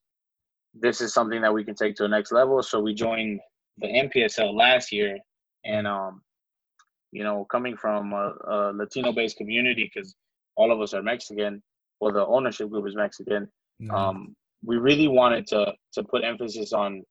this 0.74 1.02
is 1.02 1.14
something 1.14 1.42
that 1.42 1.54
we 1.54 1.64
can 1.64 1.76
take 1.76 1.96
to 1.96 2.04
the 2.04 2.10
next 2.10 2.32
level. 2.32 2.62
So 2.64 2.80
we 2.80 2.94
joined 2.94 3.40
the 3.78 3.88
NPSL 3.88 4.54
last 4.54 4.92
year, 4.92 5.18
and 5.66 5.88
um, 5.88 6.22
you 7.12 7.24
know, 7.24 7.46
coming 7.52 7.76
from 7.78 8.14
a, 8.14 8.34
a 8.48 8.56
Latino-based 8.74 9.38
community, 9.38 9.90
because 9.94 10.16
all 10.56 10.72
of 10.72 10.80
us 10.82 10.94
are 10.94 11.04
Mexican, 11.04 11.62
well, 12.00 12.14
the 12.14 12.26
ownership 12.26 12.70
group 12.70 12.88
is 12.88 12.96
Mexican. 12.96 13.48
Mm-hmm. 13.82 13.92
Um, 13.92 14.36
we 14.66 14.78
really 14.78 15.08
wanted 15.08 15.48
to 15.48 15.74
to 15.94 16.04
put 16.04 16.24
emphasis 16.24 16.74
on 16.74 17.04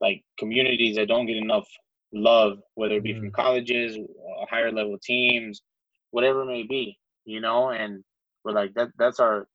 like 0.00 0.22
communities 0.38 0.96
that 0.96 1.08
don't 1.08 1.26
get 1.26 1.36
enough 1.36 1.66
love, 2.14 2.58
whether 2.74 2.94
it 2.94 3.02
be 3.02 3.14
mm. 3.14 3.20
from 3.20 3.30
colleges, 3.32 3.96
uh, 3.96 4.46
higher 4.48 4.72
level 4.72 4.96
teams, 5.02 5.62
whatever 6.10 6.42
it 6.42 6.46
may 6.46 6.62
be, 6.62 6.96
you 7.24 7.40
know. 7.40 7.70
And 7.70 8.02
we're 8.44 8.52
like 8.52 8.74
that. 8.74 8.88
That's 8.98 9.20
our 9.20 9.46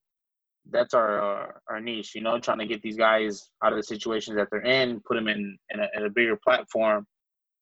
that's 0.71 0.93
our 0.93 1.21
uh, 1.21 1.51
our 1.69 1.79
niche, 1.79 2.13
you 2.15 2.21
know, 2.21 2.39
trying 2.39 2.59
to 2.59 2.65
get 2.65 2.81
these 2.81 2.97
guys 2.97 3.49
out 3.63 3.73
of 3.73 3.79
the 3.79 3.83
situations 3.83 4.37
that 4.37 4.47
they're 4.51 4.61
in, 4.61 5.01
put 5.07 5.15
them 5.15 5.27
in 5.27 5.57
in 5.69 5.79
a, 5.79 5.87
in 5.95 6.05
a 6.05 6.09
bigger 6.09 6.37
platform, 6.43 7.05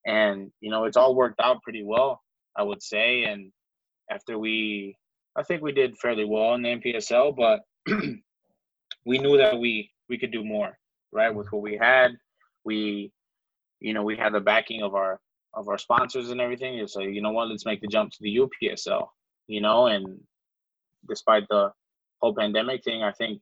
and 0.05 0.51
you 0.61 0.71
know, 0.71 0.85
it's 0.85 0.97
all 0.97 1.15
worked 1.15 1.39
out 1.39 1.61
pretty 1.63 1.83
well, 1.83 2.21
I 2.55 2.63
would 2.63 2.81
say. 2.81 3.23
And 3.23 3.51
after 4.09 4.37
we, 4.37 4.95
I 5.35 5.43
think 5.43 5.61
we 5.61 5.71
did 5.71 5.97
fairly 5.97 6.25
well 6.25 6.55
in 6.55 6.63
the 6.63 6.69
NPSL, 6.69 7.35
but 7.35 7.61
we 9.05 9.19
knew 9.19 9.37
that 9.37 9.59
we 9.59 9.91
we 10.09 10.17
could 10.17 10.31
do 10.31 10.43
more, 10.43 10.77
right, 11.11 11.33
with 11.33 11.51
what 11.51 11.61
we 11.61 11.77
had. 11.77 12.11
We 12.63 13.11
you 13.79 13.93
know, 13.93 14.03
we 14.03 14.17
had 14.17 14.33
the 14.33 14.39
backing 14.39 14.81
of 14.81 14.95
our 14.95 15.19
of 15.53 15.67
our 15.67 15.77
sponsors 15.77 16.29
and 16.29 16.41
everything. 16.41 16.77
It's 16.77 16.95
like, 16.95 17.09
you 17.09 17.21
know 17.21 17.31
what, 17.31 17.47
let's 17.47 17.65
make 17.65 17.81
the 17.81 17.87
jump 17.87 18.11
to 18.11 18.17
the 18.21 18.37
UPSL, 18.37 19.07
you 19.47 19.61
know, 19.61 19.87
and 19.87 20.19
despite 21.07 21.47
the 21.49 21.71
whole 22.21 22.35
pandemic 22.35 22.83
thing, 22.83 23.03
I 23.03 23.11
think 23.11 23.41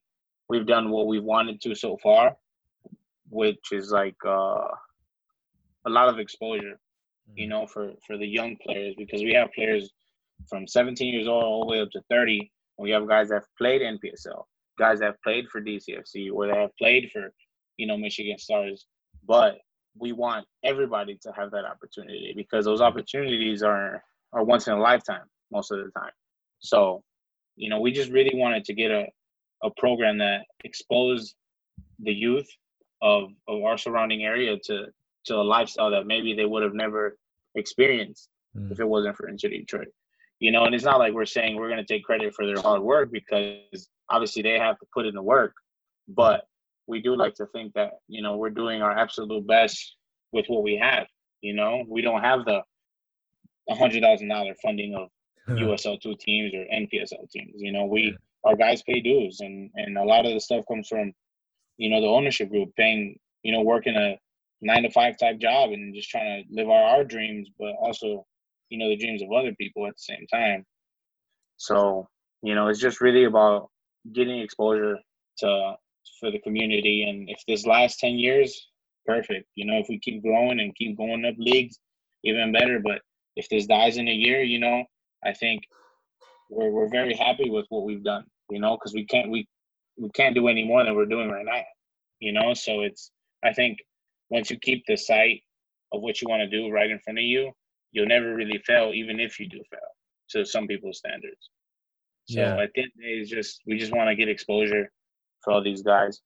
we've 0.50 0.66
done 0.66 0.90
what 0.90 1.08
we've 1.08 1.24
wanted 1.24 1.62
to 1.62 1.76
so 1.76 1.98
far, 2.02 2.36
which 3.30 3.72
is 3.72 3.92
like 3.92 4.16
uh, 4.26 4.68
a 5.86 5.90
lot 5.90 6.10
of 6.10 6.20
exposure, 6.20 6.80
you 7.36 7.46
mm-hmm. 7.46 7.50
know, 7.50 7.68
for 7.68 7.92
for 8.06 8.18
the 8.18 8.28
young 8.28 8.58
players 8.64 8.96
because 8.98 9.22
we 9.22 9.34
have 9.34 9.52
players 9.54 9.90
from 10.50 10.68
17 10.68 11.14
years 11.14 11.28
old 11.28 11.44
all 11.44 11.66
the 11.66 11.72
way 11.72 11.82
up 11.82 11.90
to 11.92 12.02
30. 12.10 12.52
We 12.78 12.92
have 12.92 13.08
guys 13.08 13.30
that 13.30 13.36
have 13.36 13.58
played 13.58 13.82
NPSL, 13.82 14.44
guys 14.78 15.00
that 15.00 15.06
have 15.06 15.22
played 15.24 15.48
for 15.50 15.62
DCFC, 15.62 16.32
or 16.32 16.48
they 16.48 16.58
have 16.58 16.76
played 16.78 17.10
for, 17.12 17.32
you 17.78 17.88
know, 17.88 17.98
Michigan 17.98 18.38
Stars, 18.38 18.86
but 19.26 19.58
we 19.98 20.12
want 20.12 20.46
everybody 20.64 21.18
to 21.22 21.32
have 21.32 21.52
that 21.52 21.66
opportunity 21.66 22.34
because 22.36 22.66
those 22.66 22.82
opportunities 22.82 23.64
are 23.64 24.04
are 24.34 24.44
once 24.44 24.68
in 24.68 24.74
a 24.74 24.80
lifetime 24.80 25.24
most 25.52 25.72
of 25.72 25.78
the 25.78 25.92
time. 25.98 26.12
So, 26.60 27.04
you 27.56 27.70
know, 27.70 27.80
we 27.80 27.92
just 27.92 28.12
really 28.12 28.34
wanted 28.34 28.66
to 28.66 28.74
get 28.74 28.92
a, 28.92 29.06
a 29.64 29.70
program 29.78 30.18
that 30.18 30.42
exposed 30.64 31.36
the 32.00 32.14
youth 32.14 32.48
of, 33.02 33.30
of 33.48 33.64
our 33.64 33.78
surrounding 33.78 34.24
area 34.24 34.58
to 34.66 34.88
to 35.26 35.36
a 35.36 35.42
lifestyle 35.42 35.90
that 35.90 36.06
maybe 36.06 36.36
they 36.36 36.46
would 36.46 36.62
have 36.62 36.76
never 36.76 37.18
experienced 37.56 38.30
mm. 38.56 38.72
if 38.72 38.80
it 38.80 38.88
wasn't 38.88 39.16
for 39.16 39.28
Inter 39.28 39.50
Detroit. 39.50 39.88
You 40.40 40.52
know, 40.52 40.66
and 40.66 40.76
it's 40.76 40.84
not 40.84 41.00
like 41.00 41.14
we're 41.14 41.26
saying 41.26 41.56
we're 41.56 41.70
going 41.70 41.84
to 41.84 41.94
take 41.94 42.04
credit 42.04 42.34
for 42.36 42.46
their 42.46 42.62
hard 42.62 42.82
work 42.82 43.10
because 43.12 43.90
obviously 44.10 44.44
they 44.44 44.60
have 44.60 44.78
to 44.80 44.86
put 44.94 45.08
in 45.08 45.16
the 45.16 45.22
work, 45.22 45.54
but 46.08 46.46
we 46.88 47.02
do 47.02 47.16
like 47.16 47.34
to 47.36 47.46
think 47.48 47.74
that 47.74 47.92
you 48.08 48.22
know 48.22 48.38
we're 48.38 48.50
doing 48.50 48.82
our 48.82 48.98
absolute 48.98 49.46
best 49.48 49.96
with 50.32 50.46
what 50.48 50.64
we 50.64 50.78
have. 50.78 51.08
You 51.42 51.54
know, 51.54 51.84
we 51.88 52.02
don't 52.02 52.22
have 52.22 52.46
the 52.46 52.62
hundred 53.70 54.04
thousand 54.04 54.30
dollar 54.30 54.54
funding 54.62 54.96
of 54.96 55.10
USL 55.50 56.00
two 56.00 56.16
teams 56.20 56.54
or 56.54 56.66
NPSL 56.74 57.30
teams. 57.32 57.54
You 57.56 57.72
know, 57.72 57.86
we 57.86 58.16
our 58.44 58.56
guys 58.56 58.84
pay 58.84 59.02
dues, 59.02 59.40
and 59.40 59.70
and 59.76 59.98
a 59.98 60.04
lot 60.04 60.26
of 60.26 60.34
the 60.34 60.40
stuff 60.40 60.66
comes 60.68 60.88
from 60.88 61.14
you 61.78 61.90
know 61.90 62.02
the 62.02 62.08
ownership 62.08 62.50
group 62.50 62.70
paying 62.76 63.18
you 63.44 63.52
know 63.52 63.62
working 63.62 63.96
a 63.96 64.18
nine 64.62 64.84
to 64.84 64.92
five 64.92 65.18
type 65.18 65.40
job 65.40 65.72
and 65.72 65.94
just 65.94 66.10
trying 66.10 66.44
to 66.44 66.56
live 66.56 66.70
our, 66.70 66.98
our 66.98 67.04
dreams, 67.04 67.50
but 67.60 67.74
also 67.80 68.26
you 68.70 68.78
know 68.78 68.90
the 68.90 68.98
dreams 68.98 69.22
of 69.22 69.32
other 69.32 69.54
people 69.56 69.86
at 69.88 69.94
the 69.94 70.14
same 70.14 70.26
time. 70.32 70.66
So 71.58 72.08
you 72.42 72.54
know, 72.56 72.68
it's 72.68 72.80
just 72.80 73.02
really 73.02 73.26
about 73.26 73.70
getting 74.14 74.40
exposure 74.40 74.98
to 75.40 75.76
for 76.20 76.32
the 76.32 76.40
community. 76.40 77.04
And 77.04 77.30
if 77.30 77.44
this 77.48 77.66
lasts 77.66 78.00
10 78.00 78.14
years, 78.14 78.68
perfect. 79.06 79.48
You 79.56 79.66
know, 79.66 79.78
if 79.78 79.88
we 79.90 80.00
keep 80.00 80.24
growing 80.24 80.60
and 80.60 80.76
keep 80.76 80.98
going 80.98 81.26
up 81.26 81.36
leagues, 81.38 81.80
even 82.24 82.52
better. 82.52 82.80
But 82.84 83.02
if 83.36 83.48
this 83.50 83.66
dies 83.66 83.98
in 83.98 84.08
a 84.08 84.14
year, 84.14 84.42
you 84.42 84.60
know, 84.60 84.84
I 85.24 85.34
think 85.34 85.64
we're, 86.50 86.70
we're 86.70 86.90
very 86.90 87.16
happy 87.16 87.50
with 87.50 87.66
what 87.70 87.84
we've 87.84 88.04
done, 88.04 88.26
you 88.50 88.60
know, 88.60 88.78
because 88.78 88.94
we 88.94 89.06
can't, 89.06 89.30
we, 89.30 89.48
we 89.98 90.10
can't 90.10 90.36
do 90.36 90.48
any 90.48 90.64
more 90.64 90.84
than 90.84 90.96
we're 90.96 91.06
doing 91.06 91.30
right 91.30 91.46
now, 91.46 91.62
you 92.20 92.34
know? 92.34 92.54
So 92.54 92.82
it's, 92.82 93.12
I 93.44 93.54
think 93.54 93.80
once 94.30 94.50
you 94.50 94.58
keep 94.60 94.84
the 94.88 94.98
sight 94.98 95.42
of 95.94 96.02
what 96.02 96.22
you 96.22 96.28
want 96.28 96.42
to 96.42 96.50
do 96.50 96.70
right 96.70 96.90
in 96.90 97.00
front 97.00 97.20
of 97.20 97.26
you, 97.26 97.52
you'll 97.92 98.08
never 98.08 98.36
really 98.36 98.62
fail, 98.66 98.92
even 98.94 99.20
if 99.20 99.40
you 99.40 99.48
do 99.48 99.62
fail 99.70 99.80
to 100.30 100.46
some 100.46 100.68
people's 100.68 100.98
standards. 100.98 101.50
So 102.28 102.40
yeah. 102.40 102.56
I 102.56 102.68
think 102.74 102.90
it's 102.98 103.30
just, 103.30 103.62
we 103.68 103.78
just 103.78 103.94
want 103.94 104.10
to 104.10 104.16
get 104.16 104.28
exposure 104.28 104.92
for 105.46 105.54
all 105.54 105.64
these 105.64 105.82
guys. 105.82 106.22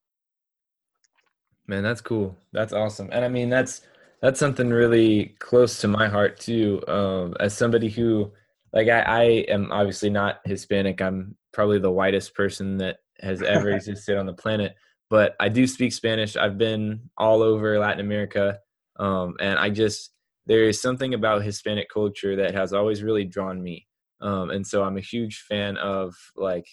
Man, 1.67 1.83
that's 1.83 2.01
cool. 2.01 2.35
That's 2.51 2.73
awesome. 2.73 3.09
And 3.11 3.23
I 3.23 3.27
mean, 3.27 3.49
that's 3.49 3.81
that's 4.21 4.39
something 4.39 4.71
really 4.71 5.35
close 5.39 5.79
to 5.81 5.87
my 5.87 6.07
heart 6.07 6.39
too. 6.39 6.81
Um, 6.87 7.35
as 7.39 7.55
somebody 7.55 7.89
who, 7.89 8.31
like, 8.73 8.87
I, 8.87 9.01
I 9.01 9.23
am 9.49 9.71
obviously 9.71 10.09
not 10.09 10.39
Hispanic. 10.45 10.99
I'm 10.99 11.37
probably 11.53 11.77
the 11.77 11.91
whitest 11.91 12.33
person 12.33 12.77
that 12.77 12.97
has 13.21 13.43
ever 13.43 13.69
existed 13.75 14.17
on 14.17 14.25
the 14.25 14.33
planet. 14.33 14.75
But 15.11 15.35
I 15.39 15.49
do 15.49 15.67
speak 15.67 15.93
Spanish. 15.93 16.35
I've 16.35 16.57
been 16.57 17.09
all 17.17 17.43
over 17.43 17.77
Latin 17.77 17.99
America, 17.99 18.59
um, 18.99 19.35
and 19.39 19.59
I 19.59 19.69
just 19.69 20.11
there 20.47 20.63
is 20.63 20.81
something 20.81 21.13
about 21.13 21.43
Hispanic 21.43 21.87
culture 21.93 22.35
that 22.35 22.55
has 22.55 22.73
always 22.73 23.03
really 23.03 23.25
drawn 23.25 23.61
me. 23.61 23.87
Um, 24.21 24.49
and 24.49 24.65
so 24.65 24.83
I'm 24.83 24.97
a 24.97 25.01
huge 25.01 25.45
fan 25.47 25.77
of 25.77 26.15
like 26.35 26.67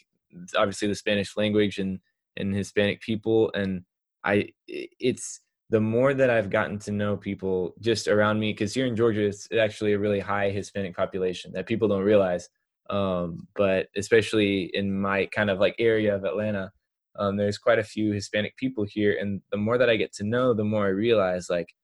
obviously 0.56 0.88
the 0.88 0.94
Spanish 0.94 1.36
language 1.36 1.78
and 1.78 2.00
and 2.36 2.54
Hispanic 2.54 3.00
people. 3.00 3.50
And 3.54 3.82
I, 4.24 4.48
it's 4.66 5.40
the 5.70 5.80
more 5.80 6.14
that 6.14 6.30
I've 6.30 6.50
gotten 6.50 6.78
to 6.80 6.92
know 6.92 7.16
people 7.16 7.74
just 7.80 8.08
around 8.08 8.38
me, 8.38 8.52
because 8.52 8.74
here 8.74 8.86
in 8.86 8.96
Georgia, 8.96 9.24
it's 9.26 9.48
actually 9.52 9.94
a 9.94 9.98
really 9.98 10.20
high 10.20 10.50
Hispanic 10.50 10.96
population 10.96 11.52
that 11.54 11.66
people 11.66 11.88
don't 11.88 12.02
realize. 12.02 12.48
Um, 12.88 13.48
but 13.56 13.88
especially 13.96 14.70
in 14.74 14.96
my 15.00 15.26
kind 15.26 15.50
of 15.50 15.58
like 15.58 15.74
area 15.78 16.14
of 16.14 16.24
Atlanta, 16.24 16.70
um, 17.18 17.36
there's 17.36 17.58
quite 17.58 17.80
a 17.80 17.84
few 17.84 18.12
Hispanic 18.12 18.56
people 18.56 18.84
here. 18.84 19.16
And 19.20 19.40
the 19.50 19.56
more 19.56 19.78
that 19.78 19.90
I 19.90 19.96
get 19.96 20.12
to 20.14 20.24
know, 20.24 20.54
the 20.54 20.64
more 20.64 20.86
I 20.86 20.90
realize 20.90 21.50
like 21.50 21.74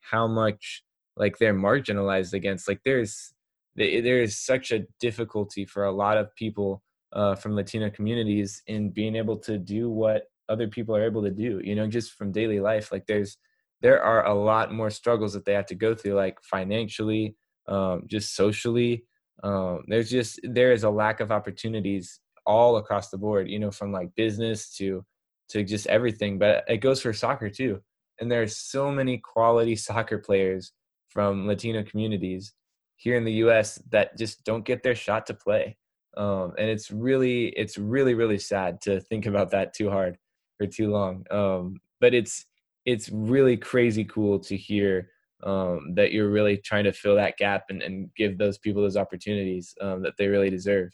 how 0.00 0.28
much 0.28 0.84
like 1.16 1.38
they're 1.38 1.54
marginalized 1.54 2.32
against. 2.32 2.68
Like 2.68 2.80
there's, 2.84 3.32
there 3.74 4.20
is 4.20 4.38
such 4.38 4.70
a 4.70 4.86
difficulty 5.00 5.64
for 5.64 5.84
a 5.84 5.92
lot 5.92 6.16
of 6.16 6.34
people 6.36 6.82
uh, 7.12 7.34
from 7.34 7.54
Latino 7.54 7.90
communities 7.90 8.62
in 8.66 8.90
being 8.90 9.16
able 9.16 9.36
to 9.38 9.58
do 9.58 9.90
what 9.90 10.24
other 10.48 10.68
people 10.68 10.96
are 10.96 11.04
able 11.04 11.22
to 11.22 11.30
do. 11.30 11.60
You 11.62 11.74
know, 11.74 11.86
just 11.86 12.12
from 12.12 12.32
daily 12.32 12.60
life. 12.60 12.92
Like 12.92 13.06
there's 13.06 13.36
there 13.80 14.02
are 14.02 14.26
a 14.26 14.34
lot 14.34 14.72
more 14.72 14.90
struggles 14.90 15.32
that 15.32 15.44
they 15.44 15.54
have 15.54 15.66
to 15.66 15.74
go 15.74 15.94
through, 15.94 16.14
like 16.14 16.38
financially, 16.42 17.36
um, 17.68 18.04
just 18.06 18.34
socially. 18.36 19.04
Um, 19.42 19.82
there's 19.88 20.10
just 20.10 20.40
there 20.44 20.72
is 20.72 20.84
a 20.84 20.90
lack 20.90 21.20
of 21.20 21.32
opportunities 21.32 22.20
all 22.46 22.76
across 22.76 23.10
the 23.10 23.18
board, 23.18 23.48
you 23.48 23.58
know, 23.58 23.70
from 23.70 23.92
like 23.92 24.14
business 24.14 24.74
to 24.76 25.04
to 25.50 25.64
just 25.64 25.86
everything. 25.88 26.38
But 26.38 26.64
it 26.68 26.78
goes 26.78 27.00
for 27.00 27.12
soccer 27.12 27.50
too. 27.50 27.80
And 28.20 28.30
there 28.30 28.42
are 28.42 28.48
so 28.48 28.90
many 28.90 29.18
quality 29.18 29.76
soccer 29.88 30.18
players 30.18 30.72
from 31.08 31.46
Latino 31.46 31.82
communities 31.82 32.54
here 32.96 33.16
in 33.16 33.24
the 33.24 33.32
U.S. 33.44 33.82
that 33.90 34.16
just 34.16 34.44
don't 34.44 34.64
get 34.64 34.82
their 34.82 34.94
shot 34.94 35.26
to 35.26 35.34
play. 35.34 35.76
Um, 36.16 36.52
and 36.58 36.68
it's 36.68 36.90
really, 36.90 37.48
it's 37.48 37.78
really, 37.78 38.14
really 38.14 38.38
sad 38.38 38.80
to 38.82 39.00
think 39.00 39.26
about 39.26 39.50
that 39.50 39.74
too 39.74 39.90
hard 39.90 40.18
for 40.58 40.66
too 40.66 40.90
long. 40.90 41.24
Um, 41.30 41.80
but 42.00 42.14
it's 42.14 42.46
it's 42.84 43.08
really 43.10 43.56
crazy 43.56 44.04
cool 44.04 44.40
to 44.40 44.56
hear 44.56 45.08
um, 45.44 45.94
that 45.94 46.12
you're 46.12 46.30
really 46.30 46.56
trying 46.56 46.84
to 46.84 46.92
fill 46.92 47.16
that 47.16 47.36
gap 47.36 47.64
and, 47.68 47.82
and 47.82 48.10
give 48.16 48.38
those 48.38 48.58
people 48.58 48.82
those 48.82 48.96
opportunities 48.96 49.74
um, 49.80 50.02
that 50.02 50.14
they 50.18 50.28
really 50.28 50.50
deserve. 50.50 50.90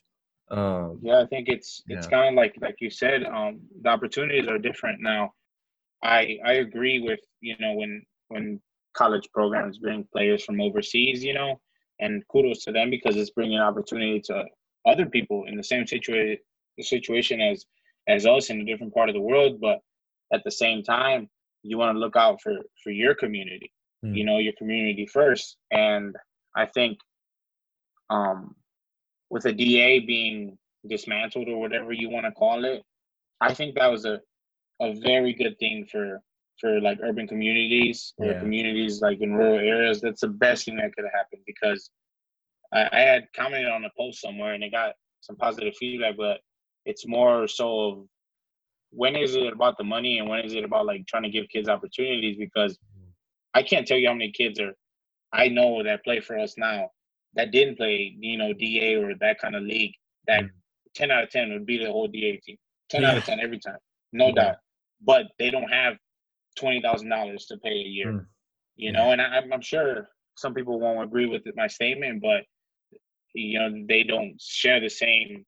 Um, 0.51 1.01
yeah, 1.03 1.21
I 1.21 1.27
think 1.27 1.49
it's 1.49 1.83
it's 1.89 2.07
yeah. 2.07 2.11
kind 2.11 2.29
of 2.29 2.35
like 2.35 2.55
like 2.61 2.77
you 2.81 2.91
said, 2.91 3.25
um, 3.25 3.61
the 3.83 3.91
opportunities 3.91 4.49
are 4.49 4.59
different 4.59 5.01
now. 5.01 5.33
I 6.03 6.39
I 6.45 6.55
agree 6.55 7.01
with 7.01 7.21
you 7.41 7.57
know 7.61 7.75
when 7.75 8.03
when 8.29 8.61
college 8.95 9.29
programs 9.33 9.79
bring 9.79 10.07
players 10.13 10.45
from 10.45 10.61
overseas, 10.61 11.23
you 11.23 11.35
know, 11.35 11.61
and 12.01 12.23
kudos 12.29 12.65
to 12.65 12.73
them 12.73 12.91
because 12.91 13.17
it's 13.17 13.31
bringing 13.31 13.59
opportunity 13.59 14.21
to 14.21 14.45
other 14.89 15.07
people 15.07 15.45
in 15.47 15.57
the 15.57 15.65
same 15.65 15.87
situation 15.87 16.39
situation 16.81 17.41
as 17.41 17.67
as 18.09 18.25
us 18.27 18.51
in 18.51 18.61
a 18.61 18.65
different 18.65 18.95
part 18.95 19.09
of 19.09 19.15
the 19.15 19.21
world, 19.21 19.61
but 19.61 19.81
at 20.33 20.43
the 20.45 20.51
same 20.51 20.83
time, 20.83 21.29
you 21.63 21.77
want 21.79 21.95
to 21.95 22.01
look 22.01 22.17
out 22.17 22.41
for 22.43 22.55
for 22.83 22.91
your 22.91 23.15
community 23.15 23.73
mm. 24.05 24.17
you 24.17 24.25
know 24.25 24.39
your 24.39 24.53
community 24.59 25.07
first 25.07 25.57
and 25.71 26.15
i 26.57 26.67
think 26.67 26.99
um 28.11 28.55
with 29.31 29.45
a 29.47 29.53
da 29.53 30.01
being 30.01 30.57
dismantled 30.89 31.49
or 31.49 31.61
whatever 31.61 31.93
you 31.93 32.09
want 32.09 32.25
to 32.25 32.33
call 32.33 32.65
it 32.65 32.83
i 33.41 33.53
think 33.53 33.75
that 33.75 33.91
was 33.91 34.05
a 34.05 34.21
a 34.81 34.95
very 35.01 35.33
good 35.33 35.59
thing 35.59 35.85
for 35.91 36.21
for 36.61 36.81
like 36.81 36.99
urban 37.03 37.27
communities 37.27 38.15
or 38.19 38.27
yeah. 38.27 38.41
communities 38.41 39.01
like 39.01 39.21
in 39.21 39.35
rural 39.35 39.59
areas 39.59 40.01
that's 40.01 40.21
the 40.21 40.29
best 40.29 40.65
thing 40.65 40.77
that 40.77 40.95
could 40.95 41.05
have 41.05 41.13
happened 41.13 41.43
because 41.47 41.91
I, 42.73 42.89
I 42.93 43.01
had 43.01 43.25
commented 43.35 43.71
on 43.71 43.85
a 43.85 43.91
post 43.97 44.21
somewhere 44.21 44.55
and 44.55 44.63
it 44.63 44.73
got 44.73 44.95
some 45.21 45.37
positive 45.37 45.75
feedback 45.77 46.17
but 46.17 46.41
it's 46.85 47.07
more 47.07 47.49
so 47.49 47.81
of 47.81 47.99
when 48.91 49.17
is 49.17 49.35
it 49.35 49.53
about 49.53 49.77
the 49.77 49.85
money 49.85 50.19
and 50.19 50.29
when 50.29 50.41
is 50.41 50.55
it 50.55 50.65
about 50.65 50.87
like 50.87 51.07
trying 51.07 51.25
to 51.25 51.31
give 51.31 51.49
kids 51.49 51.69
opportunities 51.69 52.37
because 52.39 52.79
I 53.55 53.63
can't 53.63 53.87
tell 53.87 53.99
you 53.99 54.09
how 54.09 54.15
many 54.15 54.33
kids 54.33 54.61
are 54.61 54.75
I 55.33 55.49
know 55.49 55.83
that 55.83 56.05
play 56.05 56.21
for 56.21 56.39
us 56.39 56.55
now 56.57 56.91
that 57.35 57.51
didn't 57.51 57.77
play, 57.77 58.17
you 58.19 58.39
know, 58.39 58.53
DA 58.53 58.97
or 58.97 59.15
that 59.21 59.39
kind 59.41 59.55
of 59.55 59.63
league 59.63 59.95
that 60.27 60.45
mm. 60.45 60.51
10 60.95 61.11
out 61.11 61.25
of 61.25 61.31
10 61.31 61.53
would 61.53 61.67
be 61.67 61.79
the 61.79 61.91
whole 61.91 62.09
DA 62.09 62.37
team. 62.39 62.57
10 62.91 63.03
yeah. 63.03 63.11
out 63.11 63.19
of 63.19 63.25
10 63.25 63.41
every 63.41 63.59
time. 63.59 63.79
No 64.13 64.29
yeah. 64.29 64.33
doubt. 64.33 64.57
But 65.05 65.27
they 65.39 65.51
don't 65.51 65.71
have 65.71 65.97
$20,000 66.59 67.47
to 67.49 67.57
pay 67.59 67.71
a 67.71 67.89
year. 67.89 68.13
Mm. 68.13 68.27
You 68.77 68.93
know, 68.93 69.11
and 69.11 69.21
I, 69.21 69.41
I'm 69.53 69.61
sure 69.61 70.09
some 70.37 70.55
people 70.55 70.81
won't 70.81 71.03
agree 71.03 71.27
with 71.27 71.43
my 71.57 71.67
statement, 71.67 72.23
but 72.23 72.45
you 73.39 73.59
know, 73.59 73.85
they 73.89 74.03
don't 74.03 74.41
share 74.41 74.81
the 74.81 74.89
same 74.89 75.45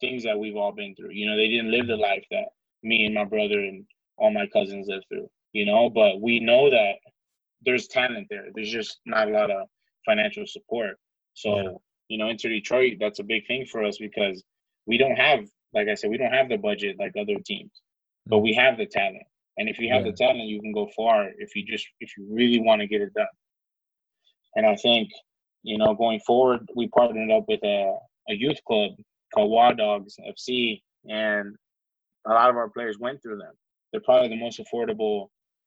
things 0.00 0.24
that 0.24 0.38
we've 0.38 0.56
all 0.56 0.72
been 0.72 0.94
through. 0.94 1.12
You 1.12 1.26
know, 1.28 1.36
they 1.36 1.48
didn't 1.48 1.70
live 1.70 1.86
the 1.86 1.96
life 1.96 2.24
that 2.30 2.46
me 2.82 3.04
and 3.04 3.14
my 3.14 3.24
brother 3.24 3.58
and 3.58 3.84
all 4.16 4.30
my 4.30 4.46
cousins 4.46 4.86
lived 4.88 5.04
through, 5.08 5.28
you 5.52 5.66
know, 5.66 5.90
but 5.90 6.20
we 6.20 6.40
know 6.40 6.70
that 6.70 6.94
there's 7.64 7.86
talent 7.88 8.26
there. 8.30 8.46
There's 8.54 8.70
just 8.70 9.00
not 9.06 9.28
a 9.28 9.32
lot 9.32 9.50
of 9.50 9.68
financial 10.04 10.46
support. 10.46 10.96
So, 11.34 11.56
yeah. 11.56 11.70
you 12.08 12.18
know, 12.18 12.28
Inter 12.28 12.48
Detroit, 12.48 12.94
that's 13.00 13.18
a 13.18 13.24
big 13.24 13.46
thing 13.46 13.66
for 13.66 13.84
us 13.84 13.98
because 13.98 14.42
we 14.86 14.98
don't 14.98 15.16
have, 15.16 15.40
like 15.74 15.88
I 15.88 15.94
said, 15.94 16.10
we 16.10 16.18
don't 16.18 16.32
have 16.32 16.48
the 16.48 16.56
budget 16.56 16.96
like 16.98 17.14
other 17.18 17.36
teams, 17.44 17.72
but 18.26 18.38
we 18.38 18.54
have 18.54 18.78
the 18.78 18.86
talent. 18.86 19.24
And 19.58 19.68
if 19.68 19.78
you 19.78 19.92
have 19.92 20.04
yeah. 20.04 20.12
the 20.12 20.16
talent, 20.16 20.48
you 20.48 20.60
can 20.60 20.72
go 20.72 20.88
far 20.96 21.30
if 21.38 21.56
you 21.56 21.64
just, 21.64 21.86
if 22.00 22.16
you 22.16 22.26
really 22.30 22.60
want 22.60 22.80
to 22.80 22.86
get 22.86 23.00
it 23.00 23.12
done. 23.14 23.26
And 24.54 24.66
I 24.66 24.76
think, 24.76 25.10
you 25.66 25.78
know, 25.78 25.94
going 25.94 26.20
forward, 26.20 26.60
we 26.76 26.86
partnered 26.86 27.32
up 27.32 27.44
with 27.48 27.58
a, 27.64 27.98
a 28.28 28.34
youth 28.34 28.58
club 28.68 28.92
called 29.34 29.50
Wild 29.50 29.78
Dogs 29.78 30.14
FC, 30.30 30.80
and 31.10 31.56
a 32.24 32.30
lot 32.30 32.50
of 32.50 32.56
our 32.56 32.68
players 32.68 32.98
went 33.00 33.20
through 33.20 33.38
them. 33.38 33.52
They're 33.90 34.00
probably 34.00 34.28
the 34.28 34.40
most 34.40 34.60
affordable 34.60 35.26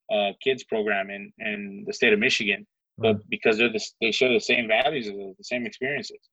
uh, 0.10 0.32
kids 0.42 0.64
program 0.64 1.10
in, 1.10 1.34
in 1.40 1.84
the 1.86 1.92
state 1.92 2.14
of 2.14 2.20
Michigan, 2.20 2.66
but 2.98 3.18
because 3.30 3.58
they're 3.58 3.74
the, 3.74 3.86
they 4.00 4.12
show 4.12 4.32
the 4.32 4.40
same 4.40 4.70
values, 4.70 5.08
the 5.08 5.44
same 5.44 5.66
experiences, 5.66 6.30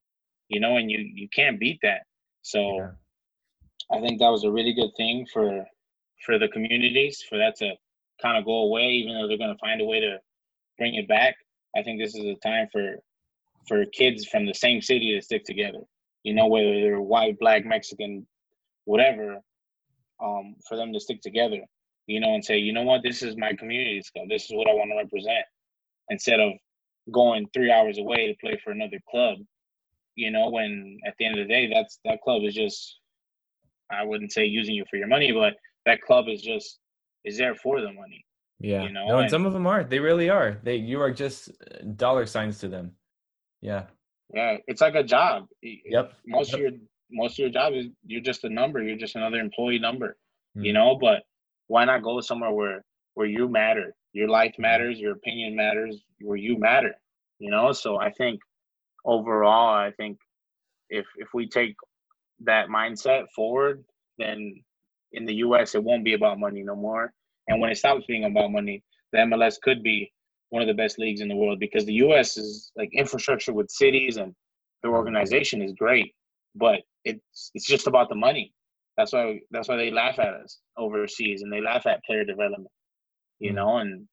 you 0.47 0.61
know, 0.61 0.77
and 0.77 0.89
you 0.89 0.99
you 0.99 1.29
can't 1.35 1.59
beat 1.59 1.81
that. 1.83 2.03
So 2.43 2.79
yeah. 2.79 2.91
I 3.91 4.01
think 4.01 4.21
that 4.21 4.31
was 4.31 4.45
a 4.45 4.51
really 4.51 4.75
good 4.75 4.93
thing 4.97 5.27
for 5.33 5.65
for 6.25 6.39
the 6.39 6.49
communities 6.49 7.21
for 7.29 7.37
that 7.37 7.57
to 7.57 7.73
kind 8.23 8.39
of 8.39 8.45
go 8.45 8.63
away, 8.63 8.91
even 8.91 9.15
though 9.15 9.27
they're 9.27 9.45
going 9.45 9.53
to 9.53 9.59
find 9.59 9.81
a 9.81 9.85
way 9.85 9.99
to 9.99 10.19
bring 10.79 10.95
it 10.95 11.09
back. 11.09 11.35
I 11.77 11.83
think 11.83 12.01
this 12.01 12.15
is 12.15 12.25
a 12.25 12.37
time 12.37 12.69
for 12.71 12.97
for 13.69 13.85
kids 13.87 14.27
from 14.27 14.47
the 14.47 14.55
same 14.55 14.81
city 14.81 15.15
to 15.15 15.23
stick 15.23 15.45
together 15.45 15.81
you 16.27 16.35
know, 16.35 16.49
whether 16.49 16.73
they're 16.81 17.01
white, 17.01 17.39
black, 17.39 17.65
Mexican, 17.65 18.27
whatever, 18.85 19.37
um, 20.21 20.57
for 20.69 20.77
them 20.77 20.93
to 20.93 20.99
stick 20.99 21.23
together, 21.23 21.61
you 22.09 22.19
know, 22.19 22.35
and 22.35 22.45
say, 22.45 22.59
you 22.59 22.73
know 22.73 22.83
what, 22.83 23.05
this 23.05 23.23
is 23.23 23.37
my 23.37 23.53
community 23.53 24.03
club. 24.13 24.27
This 24.29 24.43
is 24.43 24.51
what 24.53 24.69
I 24.69 24.75
want 24.75 24.91
to 24.91 24.97
represent. 24.97 25.45
Instead 26.11 26.41
of 26.41 26.55
going 27.13 27.47
three 27.55 27.71
hours 27.71 27.99
away 27.99 28.27
to 28.27 28.35
play 28.41 28.61
for 28.65 28.73
another 28.73 28.99
club, 29.09 29.39
you 30.17 30.33
know, 30.33 30.51
when 30.51 30.99
at 31.07 31.15
the 31.21 31.27
end 31.27 31.39
of 31.39 31.47
the 31.47 31.55
day, 31.55 31.71
that's 31.73 32.01
that 32.05 32.21
club 32.23 32.43
is 32.43 32.55
just, 32.55 32.99
I 33.93 34.03
wouldn't 34.03 34.33
say 34.33 34.47
using 34.47 34.75
you 34.75 34.85
for 34.91 34.97
your 34.97 35.07
money, 35.07 35.31
but 35.31 35.55
that 35.85 36.03
club 36.03 36.25
is 36.29 36.43
just 36.43 36.81
is 37.25 37.39
there 37.39 37.55
for 37.55 37.81
the 37.81 37.93
money. 37.93 38.25
Yeah. 38.59 38.83
You 38.83 38.93
know, 38.93 39.07
no, 39.07 39.15
and, 39.15 39.21
and 39.23 39.31
some 39.31 39.47
of 39.47 39.53
them 39.53 39.69
are. 39.69 39.85
They 39.85 40.01
really 40.01 40.29
are. 40.29 40.59
They 40.65 40.75
you 40.75 41.01
are 41.01 41.13
just 41.13 41.53
dollar 41.97 42.27
signs 42.27 42.59
to 42.61 42.69
them. 42.69 42.97
Yeah. 43.61 43.85
Yeah, 44.35 44.57
it's 44.67 44.81
like 44.81 44.95
a 44.95 45.05
job. 45.05 45.47
Yep. 45.63 46.13
Most 46.27 46.49
yep. 46.49 46.55
of 46.55 46.61
your 46.61 46.71
most 47.11 47.35
of 47.35 47.39
your 47.39 47.51
job 47.51 47.75
is 47.75 47.87
you're 48.05 48.21
just 48.21 48.45
a 48.45 48.49
number. 48.49 48.83
You're 48.83 48.99
just 48.99 49.17
another 49.17 49.39
employee 49.39 49.79
number. 49.79 50.17
Mm-hmm. 50.57 50.65
You 50.65 50.73
know, 50.73 50.99
but 51.01 51.23
why 51.69 51.85
not 51.85 52.03
go 52.03 52.21
somewhere 52.21 52.51
where 52.51 52.85
where 53.15 53.27
you 53.27 53.49
matter? 53.49 53.95
Your 54.13 54.29
life 54.29 54.53
mm-hmm. 54.53 54.63
matters. 54.63 54.99
Your 54.99 55.13
opinion 55.13 55.55
matters. 55.55 55.97
Where 56.21 56.37
you 56.37 56.59
matter. 56.59 56.95
You 57.39 57.51
know. 57.51 57.73
So 57.73 57.99
I 57.99 58.11
think 58.11 58.41
overall, 59.05 59.75
I 59.75 59.93
think 59.93 60.19
if 60.91 61.07
if 61.17 61.29
we 61.33 61.49
take 61.49 61.77
that 62.45 62.69
mindset 62.69 63.27
forward, 63.35 63.85
then 64.19 64.63
in 65.13 65.25
the 65.25 65.35
U.S. 65.35 65.75
it 65.75 65.83
won't 65.83 66.05
be 66.05 66.15
about 66.15 66.39
money 66.39 66.63
no 66.63 66.75
more. 66.75 67.13
And 67.49 67.61
when 67.61 67.71
it 67.71 67.79
stops 67.79 68.05
being 68.07 68.25
about 68.25 68.51
money, 68.51 68.83
the 69.13 69.19
MLS 69.19 69.61
could 69.63 69.83
be 69.83 70.13
one 70.51 70.63
of 70.63 70.69
the 70.69 70.75
best 70.75 70.99
leagues 70.99 71.21
in 71.21 71.29
the 71.29 71.37
world 71.37 71.59
because 71.59 71.85
the 71.85 71.95
U.S. 71.95 72.37
is 72.37 72.71
like 72.77 72.91
infrastructure 72.93 73.53
with 73.53 73.71
cities 73.71 74.17
and 74.17 74.35
their 74.83 74.93
organization 74.93 75.63
is 75.63 75.73
great, 75.73 76.15
but 76.55 76.81
it's 77.05 77.51
it's 77.55 77.67
just 77.67 77.87
about 77.87 78.09
the 78.09 78.15
money. 78.15 78.53
That's 78.97 79.13
why 79.13 79.41
that's 79.51 79.69
why 79.69 79.77
they 79.77 79.91
laugh 79.91 80.19
at 80.19 80.35
us 80.35 80.59
overseas 80.77 81.43
and 81.43 81.53
they 81.53 81.61
laugh 81.61 81.87
at 81.87 82.05
player 82.05 82.25
development, 82.25 82.69
you 83.39 83.51
mm-hmm. 83.51 83.57
know. 83.57 83.77
And 83.79 84.07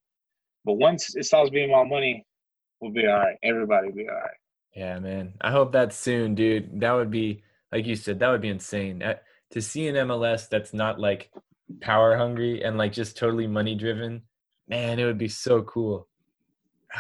but 0.66 0.74
once 0.74 1.16
it 1.16 1.26
stops 1.26 1.50
being 1.50 1.70
about 1.70 1.90
money, 1.90 2.26
we'll 2.82 2.92
be 2.92 3.08
all 3.08 3.20
right. 3.20 3.38
Everybody 3.44 3.88
will 3.88 3.96
be 3.96 4.08
all 4.10 4.16
right. 4.16 4.38
Yeah, 4.76 5.00
man. 5.00 5.34
I 5.42 5.52
hope 5.52 5.72
that's 5.72 5.96
soon, 5.96 6.36
dude. 6.36 6.82
That 6.82 6.94
would 6.94 7.12
be 7.12 7.44
like 7.72 7.86
you 7.86 7.96
said. 7.96 8.20
That 8.20 8.30
would 8.30 8.42
be 8.42 8.50
insane. 8.50 9.04
to 9.52 9.62
see 9.62 9.88
an 9.88 9.96
MLS 9.96 10.50
that's 10.50 10.74
not 10.74 11.00
like 11.00 11.32
power 11.82 12.18
hungry 12.18 12.64
and 12.64 12.78
like 12.78 12.92
just 12.92 13.18
totally 13.18 13.48
money 13.48 13.76
driven, 13.76 14.24
man, 14.68 15.00
it 15.00 15.06
would 15.06 15.18
be 15.18 15.28
so 15.28 15.62
cool. 15.62 16.08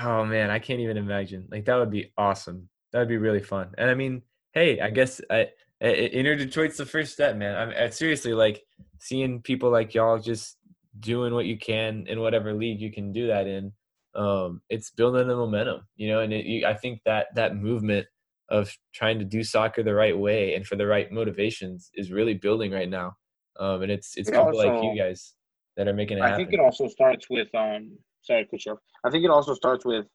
Oh 0.01 0.25
man, 0.25 0.49
I 0.49 0.59
can't 0.59 0.79
even 0.79 0.97
imagine. 0.97 1.47
Like 1.51 1.65
that 1.65 1.75
would 1.75 1.91
be 1.91 2.11
awesome. 2.17 2.69
That 2.91 2.99
would 2.99 3.07
be 3.07 3.17
really 3.17 3.41
fun. 3.41 3.71
And 3.77 3.89
I 3.89 3.93
mean, 3.93 4.21
hey, 4.53 4.79
I 4.79 4.89
guess 4.89 5.21
I, 5.29 5.49
I, 5.81 5.87
Inter 5.87 6.35
Detroit's 6.35 6.77
the 6.77 6.85
first 6.85 7.13
step, 7.13 7.35
man. 7.35 7.55
I'm 7.55 7.73
I, 7.77 7.89
seriously 7.89 8.33
like 8.33 8.63
seeing 8.99 9.41
people 9.41 9.69
like 9.69 9.93
y'all 9.93 10.19
just 10.19 10.57
doing 10.99 11.33
what 11.33 11.45
you 11.45 11.57
can 11.57 12.05
in 12.07 12.19
whatever 12.19 12.53
league 12.53 12.79
you 12.79 12.91
can 12.91 13.11
do 13.11 13.27
that 13.27 13.47
in. 13.47 13.71
Um, 14.15 14.61
it's 14.69 14.91
building 14.91 15.27
the 15.27 15.35
momentum, 15.35 15.81
you 15.95 16.09
know. 16.09 16.19
And 16.19 16.33
it, 16.33 16.45
you, 16.45 16.65
I 16.65 16.75
think 16.75 17.01
that 17.05 17.27
that 17.35 17.55
movement 17.55 18.07
of 18.49 18.71
trying 18.93 19.19
to 19.19 19.25
do 19.25 19.43
soccer 19.43 19.83
the 19.83 19.93
right 19.93 20.17
way 20.17 20.55
and 20.55 20.65
for 20.65 20.75
the 20.75 20.85
right 20.85 21.11
motivations 21.11 21.89
is 21.95 22.11
really 22.11 22.35
building 22.35 22.71
right 22.71 22.89
now. 22.89 23.13
Um, 23.59 23.83
and 23.83 23.91
it's 23.91 24.15
it's 24.17 24.29
it 24.29 24.33
people 24.33 24.47
also, 24.47 24.57
like 24.57 24.83
you 24.83 24.97
guys 24.97 25.33
that 25.77 25.87
are 25.87 25.93
making 25.93 26.17
it. 26.17 26.21
I 26.21 26.29
happen. 26.29 26.45
think 26.45 26.53
it 26.53 26.59
also 26.59 26.87
starts 26.87 27.29
with 27.29 27.53
um 27.55 27.97
sorry, 28.23 28.47
Kuchev. 28.51 28.77
I 29.03 29.09
think 29.09 29.23
it 29.23 29.31
also 29.31 29.53
starts 29.53 29.85
with 29.85 30.05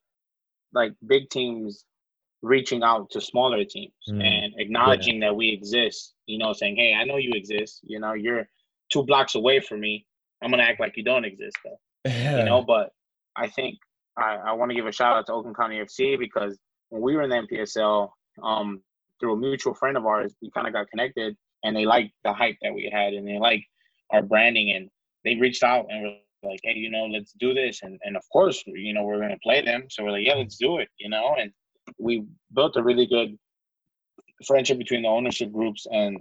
like 0.73 0.93
big 1.07 1.29
teams 1.29 1.85
reaching 2.41 2.83
out 2.83 3.09
to 3.11 3.21
smaller 3.21 3.63
teams 3.65 3.93
mm. 4.09 4.23
and 4.23 4.53
acknowledging 4.57 5.21
yeah. 5.21 5.29
that 5.29 5.35
we 5.35 5.49
exist. 5.49 6.13
You 6.25 6.37
know, 6.37 6.53
saying, 6.53 6.75
"Hey, 6.75 6.93
I 6.93 7.03
know 7.03 7.17
you 7.17 7.31
exist. 7.33 7.79
You 7.83 7.99
know, 7.99 8.13
you're 8.13 8.47
two 8.91 9.03
blocks 9.03 9.35
away 9.35 9.59
from 9.59 9.79
me. 9.79 10.05
I'm 10.43 10.51
gonna 10.51 10.63
act 10.63 10.79
like 10.79 10.97
you 10.97 11.03
don't 11.03 11.25
exist, 11.25 11.57
though." 11.63 11.79
Yeah. 12.05 12.39
You 12.39 12.45
know, 12.45 12.63
but 12.63 12.91
I 13.35 13.47
think 13.47 13.77
I, 14.17 14.35
I 14.35 14.53
want 14.53 14.71
to 14.71 14.75
give 14.75 14.87
a 14.87 14.91
shout 14.91 15.17
out 15.17 15.25
to 15.27 15.33
Oakland 15.33 15.57
County 15.57 15.77
FC 15.77 16.17
because 16.17 16.57
when 16.89 17.01
we 17.01 17.15
were 17.15 17.23
in 17.23 17.29
the 17.29 17.35
NPSL, 17.35 18.09
um, 18.43 18.81
through 19.19 19.33
a 19.33 19.37
mutual 19.37 19.73
friend 19.73 19.97
of 19.97 20.05
ours, 20.05 20.33
we 20.41 20.49
kind 20.51 20.67
of 20.67 20.73
got 20.73 20.89
connected, 20.89 21.35
and 21.63 21.75
they 21.75 21.85
liked 21.85 22.11
the 22.23 22.33
hype 22.33 22.55
that 22.61 22.73
we 22.73 22.89
had, 22.91 23.13
and 23.13 23.27
they 23.27 23.37
like 23.37 23.63
our 24.11 24.21
branding, 24.21 24.71
and 24.71 24.89
they 25.25 25.35
reached 25.35 25.63
out 25.63 25.87
and 25.89 26.03
were 26.03 26.15
like, 26.43 26.59
hey, 26.63 26.73
you 26.75 26.89
know, 26.89 27.05
let's 27.05 27.33
do 27.33 27.53
this, 27.53 27.81
and 27.83 27.99
and 28.03 28.15
of 28.15 28.23
course, 28.31 28.63
you 28.67 28.93
know, 28.93 29.03
we're 29.03 29.19
gonna 29.19 29.37
play 29.43 29.61
them, 29.61 29.85
so 29.89 30.03
we're 30.03 30.11
like, 30.11 30.25
yeah, 30.25 30.35
let's 30.35 30.57
do 30.57 30.77
it, 30.79 30.89
you 30.97 31.09
know, 31.09 31.35
and 31.39 31.51
we 31.97 32.25
built 32.53 32.75
a 32.77 32.83
really 32.83 33.07
good 33.07 33.37
friendship 34.45 34.77
between 34.77 35.03
the 35.03 35.09
ownership 35.09 35.51
groups, 35.51 35.85
and 35.91 36.19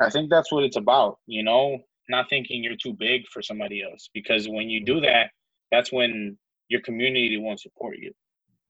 I 0.00 0.10
think 0.10 0.30
that's 0.30 0.52
what 0.52 0.64
it's 0.64 0.76
about, 0.76 1.18
you 1.26 1.42
know, 1.42 1.78
not 2.08 2.28
thinking 2.30 2.62
you're 2.62 2.76
too 2.76 2.94
big 2.94 3.26
for 3.32 3.42
somebody 3.42 3.82
else, 3.82 4.08
because 4.14 4.48
when 4.48 4.70
you 4.70 4.84
do 4.84 5.00
that, 5.00 5.30
that's 5.70 5.92
when 5.92 6.38
your 6.68 6.80
community 6.82 7.36
won't 7.36 7.60
support 7.60 7.98
you. 7.98 8.12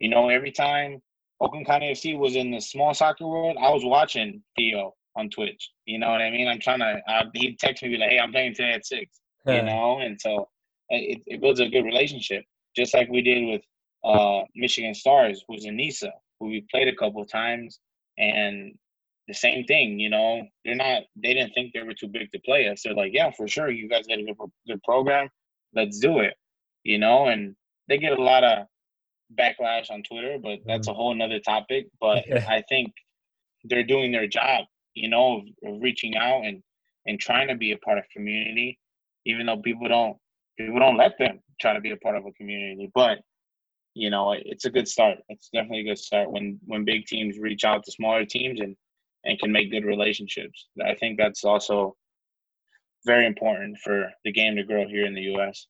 You 0.01 0.09
know, 0.09 0.29
every 0.29 0.53
time 0.53 1.01
Oakland 1.41 1.67
County 1.67 1.93
FC 1.93 2.19
was 2.19 2.37
in 2.37 2.51
the 2.51 2.61
small 2.61 2.95
soccer 2.95 3.27
world, 3.27 3.57
I 3.61 3.71
was 3.71 3.85
watching 3.85 4.43
Theo 4.57 4.95
on 5.17 5.31
Twitch. 5.31 5.71
You 5.85 5.99
know 5.99 6.11
what 6.11 6.21
I 6.21 6.31
mean? 6.31 6.49
I'm 6.49 6.61
trying 6.61 6.81
to. 6.81 7.01
Uh, 7.09 7.25
he'd 7.35 7.59
text 7.59 7.83
me 7.83 7.97
like, 7.97 8.11
"Hey, 8.11 8.19
I'm 8.19 8.33
playing 8.33 8.55
today 8.55 8.73
at 8.73 8.87
6 8.87 9.21
You 9.47 9.63
know, 9.63 9.99
and 10.01 10.21
so 10.21 10.49
it, 10.91 11.23
it 11.27 11.41
builds 11.41 11.61
a 11.61 11.69
good 11.69 11.85
relationship, 11.85 12.45
just 12.77 12.95
like 12.95 13.09
we 13.09 13.23
did 13.23 13.47
with 13.47 13.63
uh, 14.05 14.43
Michigan 14.55 14.95
Stars, 14.95 15.45
who's 15.47 15.65
in 15.65 15.77
NISA, 15.77 16.13
who 16.41 16.47
we 16.47 16.67
played 16.71 16.89
a 16.89 16.95
couple 16.95 17.23
of 17.23 17.31
times, 17.31 17.81
and 18.17 18.75
the 19.27 19.35
same 19.35 19.65
thing. 19.65 19.99
You 19.99 20.11
know, 20.11 20.43
they're 20.65 20.75
not. 20.75 21.03
They 21.17 21.35
didn't 21.35 21.53
think 21.53 21.73
they 21.73 21.83
were 21.83 21.95
too 21.95 22.09
big 22.09 22.31
to 22.33 22.41
play 22.41 22.69
us. 22.69 22.83
They're 22.83 22.95
like, 22.95 23.13
"Yeah, 23.13 23.31
for 23.37 23.49
sure, 23.49 23.71
you 23.71 23.89
guys 23.89 24.07
got 24.07 24.19
a 24.19 24.25
good, 24.25 24.37
good 24.67 24.83
program. 24.83 25.29
Let's 25.75 25.99
do 25.99 26.21
it." 26.21 26.35
You 26.85 26.99
know, 26.99 27.27
and 27.27 27.55
they 27.89 27.99
get 27.99 28.19
a 28.19 28.23
lot 28.23 28.45
of 28.45 28.67
backlash 29.39 29.91
on 29.91 30.03
Twitter, 30.03 30.39
but 30.43 30.61
that's 30.67 30.89
mm. 30.89 30.93
a 30.93 30.95
whole 30.95 31.15
nother 31.15 31.41
topic. 31.41 31.87
But. 32.01 32.25
I 32.49 32.63
think 32.69 32.93
they're 33.65 33.85
doing 33.85 34.13
their 34.13 34.27
job, 34.27 34.65
you 34.95 35.09
know, 35.09 35.39
of, 35.39 35.75
of, 35.75 35.83
reaching 35.83 36.17
out 36.17 36.45
and 36.45 36.63
and 37.07 37.19
trying 37.19 37.49
to 37.49 37.55
be 37.55 37.73
a 37.73 37.79
part 37.79 37.99
of 37.99 38.05
community, 38.15 38.79
even 39.25 39.47
though 39.47 39.57
people 39.57 39.89
don't 39.89 40.17
people 40.59 40.81
don't 40.81 40.97
let 40.97 41.19
them 41.19 41.41
try 41.61 41.73
to 41.73 41.81
be 41.81 41.93
a 41.93 41.97
part 41.97 42.17
of 42.17 42.27
a 42.27 42.33
community. 42.33 42.91
But 42.95 43.19
you 43.95 44.11
know, 44.11 44.33
it's 44.33 44.65
a 44.65 44.71
good 44.71 44.87
start. 44.87 45.19
It's 45.29 45.49
definitely 45.53 45.81
a 45.81 45.91
good 45.91 45.99
start 45.99 46.31
when 46.31 46.59
when 46.67 46.85
big 46.85 47.07
teams 47.07 47.39
reach 47.39 47.65
out 47.65 47.85
to 47.85 47.93
smaller 47.93 48.25
teams 48.25 48.61
and 48.61 48.77
and 49.25 49.39
can 49.39 49.51
make 49.51 49.71
good 49.71 49.85
relationships. 49.85 50.69
I 50.85 50.95
think 50.95 51.19
that's 51.19 51.45
also 51.45 51.97
very 53.05 53.27
important 53.27 53.79
for 53.79 54.11
the 54.25 54.33
game 54.33 54.57
to 54.57 54.63
grow 54.63 54.87
here 54.87 55.07
in 55.07 55.15
the 55.15 55.23
U.S. 55.23 55.67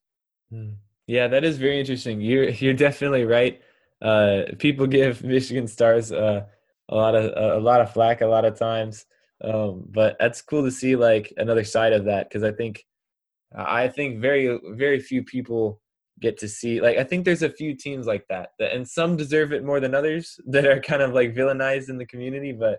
Mm. 0.53 0.76
Yeah, 1.07 1.28
that 1.28 1.45
is 1.45 1.57
very 1.57 1.80
interesting. 1.80 2.20
You're 2.20 2.51
you're 2.51 2.74
definitely 2.74 3.24
right. 3.24 3.61
Uh, 4.03 4.43
people 4.59 4.86
give 4.86 5.24
Michigan 5.34 5.66
Stars 5.66 6.12
uh, 6.12 6.45
a 6.89 6.95
lot 6.95 7.14
of 7.14 7.59
a 7.61 7.61
lot 7.61 7.80
of 7.80 7.93
flack 7.93 8.20
a 8.20 8.26
lot 8.26 8.45
of 8.45 8.59
times, 8.59 9.07
um, 9.43 9.84
but 9.89 10.16
that's 10.20 10.43
cool 10.43 10.64
to 10.64 10.70
see 10.70 10.97
like 10.97 11.32
another 11.39 11.64
side 11.64 11.93
of 11.93 12.05
that 12.05 12.28
because 12.28 12.43
I 12.43 12.53
think 12.53 12.84
I 13.55 13.88
think 13.88 14.20
very 14.20 14.59
very 14.72 15.01
few 15.01 15.22
people 15.24 15.80
get 16.20 16.38
to 16.38 16.49
see 16.49 16.80
like 16.80 16.99
I 16.99 17.05
think 17.05 17.24
there's 17.24 17.42
a 17.42 17.51
few 17.51 17.74
teams 17.74 18.07
like 18.07 18.26
that, 18.28 18.51
that 18.59 18.74
and 18.74 18.88
some 18.88 19.16
deserve 19.16 19.53
it 19.53 19.64
more 19.64 19.80
than 19.80 19.94
others 19.94 20.38
that 20.46 20.66
are 20.66 20.80
kind 20.80 21.03
of 21.03 21.12
like 21.12 21.34
villainized 21.34 21.88
in 21.88 21.99
the 21.99 22.07
community, 22.07 22.53
but 22.53 22.78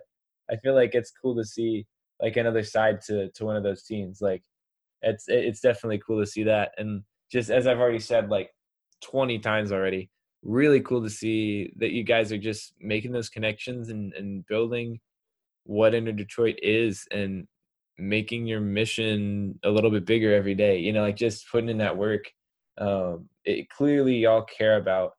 I 0.50 0.56
feel 0.56 0.74
like 0.74 0.94
it's 0.94 1.12
cool 1.12 1.34
to 1.36 1.44
see 1.44 1.86
like 2.20 2.36
another 2.36 2.62
side 2.62 3.00
to 3.06 3.30
to 3.30 3.44
one 3.44 3.56
of 3.56 3.62
those 3.62 3.82
teams. 3.82 4.20
Like 4.20 4.42
it's 5.02 5.24
it's 5.28 5.60
definitely 5.60 6.00
cool 6.06 6.20
to 6.20 6.26
see 6.26 6.44
that 6.44 6.72
and 6.78 7.02
just 7.30 7.50
as 7.50 7.66
I've 7.66 7.78
already 7.78 8.00
said 8.00 8.28
like 8.28 8.50
20 9.02 9.38
times 9.38 9.72
already, 9.72 10.10
really 10.42 10.80
cool 10.80 11.02
to 11.02 11.10
see 11.10 11.72
that 11.76 11.92
you 11.92 12.02
guys 12.02 12.32
are 12.32 12.38
just 12.38 12.74
making 12.80 13.12
those 13.12 13.28
connections 13.28 13.88
and, 13.88 14.12
and 14.14 14.46
building 14.46 15.00
what 15.64 15.94
Inter 15.94 16.12
Detroit 16.12 16.58
is 16.62 17.06
and 17.10 17.46
making 18.00 18.46
your 18.46 18.60
mission 18.60 19.58
a 19.64 19.70
little 19.70 19.90
bit 19.90 20.04
bigger 20.06 20.34
every 20.34 20.54
day. 20.54 20.78
You 20.78 20.92
know, 20.92 21.02
like 21.02 21.16
just 21.16 21.50
putting 21.50 21.68
in 21.68 21.78
that 21.78 21.96
work. 21.96 22.24
Um, 22.78 23.28
it 23.44 23.68
clearly 23.68 24.16
y'all 24.16 24.42
care 24.42 24.76
about 24.76 25.12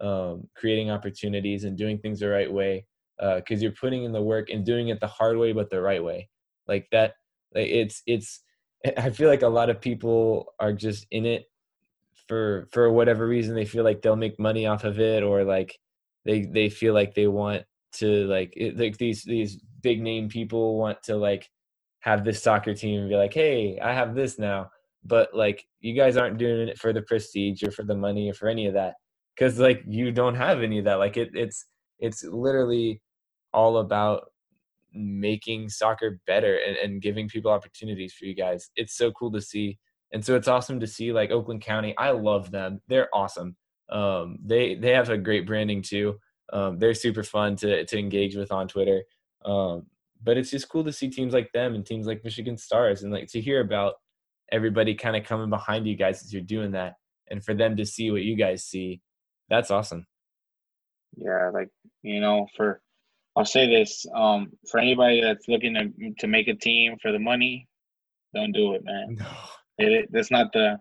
um, 0.00 0.48
creating 0.56 0.90
opportunities 0.90 1.64
and 1.64 1.78
doing 1.78 1.98
things 1.98 2.20
the 2.20 2.28
right 2.28 2.52
way 2.52 2.86
because 3.18 3.60
uh, 3.60 3.62
you're 3.62 3.72
putting 3.72 4.04
in 4.04 4.12
the 4.12 4.22
work 4.22 4.50
and 4.50 4.64
doing 4.66 4.88
it 4.88 5.00
the 5.00 5.06
hard 5.06 5.36
way 5.36 5.52
but 5.52 5.70
the 5.70 5.80
right 5.80 6.02
way. 6.02 6.28
Like 6.66 6.88
that, 6.92 7.14
like 7.54 7.68
it's 7.68 8.02
it's. 8.06 8.40
I 8.98 9.10
feel 9.10 9.28
like 9.28 9.42
a 9.42 9.48
lot 9.48 9.70
of 9.70 9.80
people 9.80 10.52
are 10.60 10.72
just 10.72 11.06
in 11.10 11.24
it 11.24 11.46
for 12.28 12.68
for 12.72 12.90
whatever 12.90 13.26
reason 13.26 13.54
they 13.54 13.64
feel 13.64 13.84
like 13.84 14.02
they'll 14.02 14.16
make 14.16 14.38
money 14.38 14.66
off 14.66 14.84
of 14.84 14.98
it 14.98 15.22
or 15.22 15.44
like 15.44 15.78
they 16.24 16.42
they 16.42 16.68
feel 16.68 16.94
like 16.94 17.14
they 17.14 17.26
want 17.26 17.64
to 17.92 18.26
like 18.26 18.52
it, 18.56 18.78
like 18.78 18.96
these 18.98 19.22
these 19.24 19.58
big 19.82 20.00
name 20.00 20.28
people 20.28 20.78
want 20.78 21.02
to 21.04 21.16
like 21.16 21.50
have 22.04 22.24
this 22.24 22.42
soccer 22.42 22.74
team 22.74 23.00
and 23.00 23.08
be 23.08 23.16
like 23.16 23.34
hey 23.34 23.78
i 23.82 23.92
have 23.92 24.14
this 24.14 24.38
now 24.38 24.70
but 25.04 25.34
like 25.34 25.66
you 25.80 25.94
guys 25.94 26.16
aren't 26.16 26.38
doing 26.38 26.68
it 26.68 26.78
for 26.78 26.92
the 26.92 27.02
prestige 27.02 27.62
or 27.62 27.70
for 27.70 27.82
the 27.82 27.94
money 27.94 28.30
or 28.30 28.34
for 28.34 28.48
any 28.48 28.66
of 28.66 28.74
that 28.74 28.94
because 29.34 29.58
like 29.58 29.82
you 29.86 30.12
don't 30.12 30.34
have 30.34 30.62
any 30.62 30.78
of 30.78 30.84
that 30.84 30.98
like 30.98 31.16
it 31.16 31.30
it's 31.34 31.66
it's 31.98 32.22
literally 32.24 33.00
all 33.52 33.78
about 33.78 34.30
making 34.92 35.68
soccer 35.68 36.20
better 36.26 36.58
and, 36.66 36.76
and 36.76 37.02
giving 37.02 37.28
people 37.28 37.50
opportunities 37.50 38.12
for 38.12 38.26
you 38.26 38.34
guys 38.34 38.70
it's 38.76 38.96
so 38.96 39.10
cool 39.12 39.32
to 39.32 39.40
see 39.40 39.78
and 40.14 40.24
so 40.24 40.36
it's 40.36 40.46
awesome 40.46 40.78
to 40.78 40.86
see 40.86 41.12
like 41.12 41.32
Oakland 41.32 41.60
County. 41.60 41.92
I 41.98 42.12
love 42.12 42.52
them. 42.52 42.80
They're 42.86 43.08
awesome. 43.12 43.56
Um, 43.88 44.38
they 44.42 44.76
they 44.76 44.92
have 44.92 45.10
a 45.10 45.18
great 45.18 45.44
branding 45.44 45.82
too. 45.82 46.20
Um, 46.52 46.78
they're 46.78 46.94
super 46.94 47.24
fun 47.24 47.56
to 47.56 47.84
to 47.84 47.98
engage 47.98 48.36
with 48.36 48.52
on 48.52 48.68
Twitter. 48.68 49.02
Um, 49.44 49.86
but 50.24 50.36
it's 50.36 50.50
just 50.50 50.68
cool 50.68 50.84
to 50.84 50.92
see 50.92 51.08
teams 51.10 51.34
like 51.34 51.52
them 51.52 51.74
and 51.74 51.84
teams 51.84 52.06
like 52.06 52.24
Michigan 52.24 52.56
Stars 52.56 53.02
and 53.02 53.12
like 53.12 53.28
to 53.28 53.40
hear 53.40 53.60
about 53.60 53.94
everybody 54.50 54.94
kind 54.94 55.16
of 55.16 55.24
coming 55.24 55.50
behind 55.50 55.86
you 55.86 55.96
guys 55.96 56.22
as 56.22 56.32
you're 56.32 56.42
doing 56.42 56.72
that 56.72 56.94
and 57.30 57.44
for 57.44 57.54
them 57.54 57.76
to 57.76 57.86
see 57.86 58.10
what 58.10 58.22
you 58.22 58.36
guys 58.36 58.64
see. 58.64 59.00
That's 59.48 59.70
awesome. 59.70 60.06
Yeah, 61.16 61.50
like 61.52 61.68
you 62.02 62.20
know, 62.20 62.46
for 62.56 62.80
I'll 63.36 63.44
say 63.44 63.68
this 63.68 64.06
um, 64.14 64.52
for 64.70 64.80
anybody 64.80 65.20
that's 65.20 65.46
looking 65.48 65.74
to 65.74 66.14
to 66.20 66.26
make 66.26 66.48
a 66.48 66.54
team 66.54 66.96
for 67.00 67.12
the 67.12 67.18
money, 67.18 67.68
don't 68.34 68.52
do 68.52 68.74
it, 68.74 68.84
man. 68.84 69.16
No. 69.18 69.26
It, 69.78 70.08
that's 70.12 70.30
not 70.30 70.52
the 70.52 70.78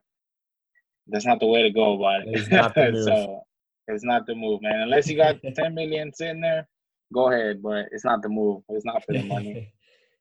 that's 1.07 1.25
not 1.25 1.39
the 1.39 1.47
way 1.47 1.63
to 1.63 1.71
go 1.71 1.95
about 1.95 2.21
it. 2.21 2.27
It's 2.29 2.49
not 2.49 2.73
the 2.73 2.91
move. 2.93 3.03
so 3.03 3.41
it's 3.87 4.03
not 4.03 4.25
the 4.25 4.35
move, 4.35 4.61
man. 4.61 4.81
Unless 4.81 5.09
you 5.09 5.17
got 5.17 5.37
ten 5.55 5.75
million 5.75 6.13
sitting 6.13 6.41
there, 6.41 6.67
go 7.13 7.31
ahead, 7.31 7.61
but 7.61 7.85
it's 7.91 8.05
not 8.05 8.21
the 8.21 8.29
move. 8.29 8.63
It's 8.69 8.85
not 8.85 9.03
for 9.05 9.13
the 9.13 9.23
money. 9.23 9.73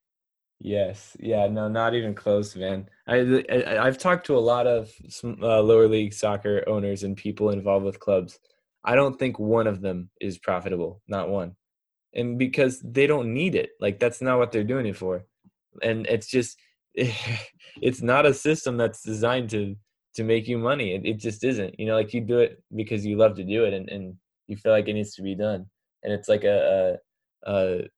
yes, 0.61 1.17
yeah, 1.19 1.47
no, 1.49 1.69
not 1.69 1.95
even 1.95 2.15
close, 2.15 2.55
man. 2.55 2.89
I, 3.07 3.45
I 3.51 3.85
have 3.85 3.99
talked 3.99 4.27
to 4.27 4.37
a 4.37 4.41
lot 4.41 4.67
of 4.67 4.93
uh, 5.25 5.61
lower 5.61 5.89
league 5.89 6.13
soccer 6.13 6.63
owners 6.67 7.03
and 7.03 7.17
people 7.17 7.51
involved 7.51 7.85
with 7.85 8.01
clubs. 8.01 8.39
I 8.85 8.95
don't 8.95 9.19
think 9.19 9.39
one 9.39 9.67
of 9.67 9.81
them 9.81 10.11
is 10.21 10.39
profitable, 10.39 11.03
not 11.09 11.29
one, 11.29 11.57
and 12.15 12.39
because 12.39 12.81
they 12.81 13.07
don't 13.07 13.33
need 13.33 13.55
it. 13.55 13.71
Like 13.81 13.99
that's 13.99 14.21
not 14.21 14.39
what 14.39 14.53
they're 14.53 14.65
doing 14.65 14.87
it 14.87 14.97
for, 14.97 15.25
and 15.83 16.07
it's 16.07 16.29
just 16.29 16.59
it's 16.95 18.03
not 18.03 18.27
a 18.27 18.35
system 18.35 18.77
that's 18.77 19.03
designed 19.03 19.51
to 19.51 19.77
to 20.15 20.25
make 20.25 20.47
you 20.47 20.59
money. 20.59 20.95
It, 20.95 21.07
it 21.07 21.19
just 21.19 21.45
isn't. 21.45 21.79
You 21.79 21.87
know, 21.87 21.95
like 21.95 22.13
you 22.13 22.21
do 22.21 22.39
it 22.39 22.63
because 22.75 23.07
you 23.07 23.17
love 23.17 23.37
to 23.37 23.45
do 23.45 23.65
it 23.65 23.73
and, 23.73 23.89
and 23.89 24.15
you 24.47 24.57
feel 24.57 24.73
like 24.73 24.89
it 24.89 24.95
needs 24.95 25.15
to 25.15 25.23
be 25.23 25.35
done. 25.35 25.67
And 26.03 26.13
it's 26.13 26.29
like 26.29 26.45
a, 26.45 26.99
a, 27.47 27.51
a 27.51 27.89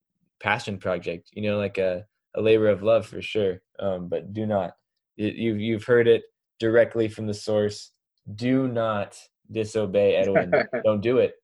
passion 0.41 0.79
project, 0.79 1.31
you 1.33 1.43
know, 1.43 1.59
like 1.59 1.79
a, 1.79 2.05
a 2.35 2.41
labor 2.41 2.69
of 2.69 2.83
love 2.83 3.07
for 3.07 3.23
sure. 3.23 3.63
Um, 3.79 4.09
but 4.09 4.33
do 4.33 4.47
not, 4.47 4.73
you've, 5.17 5.61
you've 5.61 5.85
heard 5.85 6.09
it 6.09 6.23
directly 6.61 7.09
from 7.09 7.27
the 7.27 7.35
source. 7.35 7.93
Do 8.35 8.69
not 8.69 9.17
disobey 9.51 10.17
Edwin. 10.17 10.53
Don't 10.85 11.01
do 11.01 11.19
it. 11.19 11.35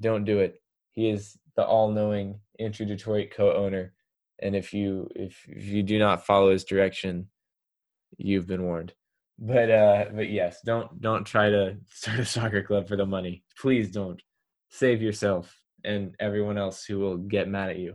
Don't 0.00 0.24
do 0.24 0.40
it. 0.40 0.60
He 0.92 1.10
is 1.10 1.36
the 1.56 1.64
all 1.64 1.90
knowing 1.90 2.40
Inter 2.58 2.84
Detroit 2.84 3.30
co 3.34 3.52
owner 3.52 3.92
and 4.40 4.54
if 4.54 4.72
you 4.72 5.08
if, 5.14 5.44
if 5.48 5.64
you 5.64 5.82
do 5.82 5.98
not 5.98 6.26
follow 6.26 6.50
his 6.50 6.64
direction 6.64 7.28
you've 8.16 8.46
been 8.46 8.62
warned 8.62 8.92
but 9.38 9.70
uh 9.70 10.04
but 10.14 10.28
yes 10.28 10.60
don't 10.64 11.00
don't 11.00 11.24
try 11.24 11.50
to 11.50 11.76
start 11.92 12.20
a 12.20 12.24
soccer 12.24 12.62
club 12.62 12.86
for 12.86 12.96
the 12.96 13.06
money 13.06 13.42
please 13.58 13.90
don't 13.90 14.22
save 14.70 15.02
yourself 15.02 15.56
and 15.84 16.14
everyone 16.20 16.58
else 16.58 16.84
who 16.84 16.98
will 16.98 17.16
get 17.16 17.48
mad 17.48 17.70
at 17.70 17.78
you 17.78 17.94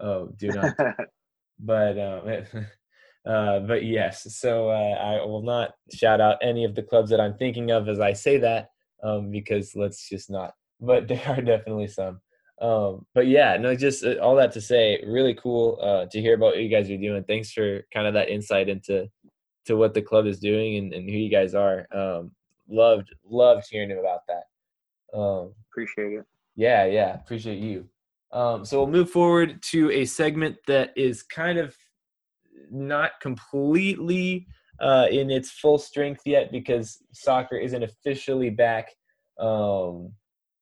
oh 0.00 0.28
do 0.36 0.48
not 0.48 0.74
but 1.60 1.98
um 1.98 2.22
uh 3.26 3.60
but 3.60 3.84
yes 3.84 4.26
so 4.38 4.70
uh, 4.70 4.94
i 4.94 5.24
will 5.24 5.42
not 5.42 5.72
shout 5.92 6.20
out 6.20 6.38
any 6.42 6.64
of 6.64 6.74
the 6.74 6.82
clubs 6.82 7.10
that 7.10 7.20
i'm 7.20 7.36
thinking 7.36 7.70
of 7.70 7.88
as 7.88 8.00
i 8.00 8.12
say 8.12 8.38
that 8.38 8.70
um 9.02 9.30
because 9.30 9.76
let's 9.76 10.08
just 10.08 10.30
not 10.30 10.54
but 10.80 11.06
there 11.08 11.22
are 11.26 11.42
definitely 11.42 11.86
some 11.86 12.20
um, 12.60 13.06
but 13.14 13.26
yeah, 13.26 13.56
no, 13.56 13.74
just 13.74 14.04
uh, 14.04 14.16
all 14.16 14.36
that 14.36 14.52
to 14.52 14.60
say, 14.60 15.02
really 15.06 15.34
cool 15.34 15.78
uh, 15.80 16.04
to 16.10 16.20
hear 16.20 16.34
about 16.34 16.52
what 16.52 16.58
you 16.58 16.68
guys 16.68 16.90
are 16.90 16.96
doing. 16.98 17.24
Thanks 17.24 17.52
for 17.52 17.86
kind 17.92 18.06
of 18.06 18.12
that 18.14 18.28
insight 18.28 18.68
into 18.68 19.08
to 19.64 19.76
what 19.76 19.94
the 19.94 20.02
club 20.02 20.26
is 20.26 20.38
doing 20.38 20.76
and, 20.76 20.92
and 20.92 21.08
who 21.08 21.16
you 21.16 21.30
guys 21.30 21.54
are. 21.54 21.86
Um, 21.92 22.32
loved 22.68 23.08
loved 23.24 23.66
hearing 23.70 23.92
about 23.92 24.20
that. 24.28 25.18
Um, 25.18 25.54
appreciate 25.70 26.12
it. 26.12 26.26
Yeah, 26.56 26.84
yeah, 26.86 27.14
appreciate 27.14 27.58
you. 27.58 27.86
Um, 28.32 28.64
so 28.64 28.78
we'll 28.78 28.92
move 28.92 29.10
forward 29.10 29.62
to 29.70 29.90
a 29.90 30.04
segment 30.04 30.56
that 30.66 30.90
is 30.96 31.22
kind 31.22 31.58
of 31.58 31.76
not 32.70 33.12
completely 33.20 34.46
uh, 34.80 35.06
in 35.10 35.30
its 35.30 35.50
full 35.50 35.78
strength 35.78 36.22
yet 36.24 36.52
because 36.52 36.98
soccer 37.12 37.56
isn't 37.56 37.82
officially 37.82 38.50
back. 38.50 38.90
Um, 39.38 40.12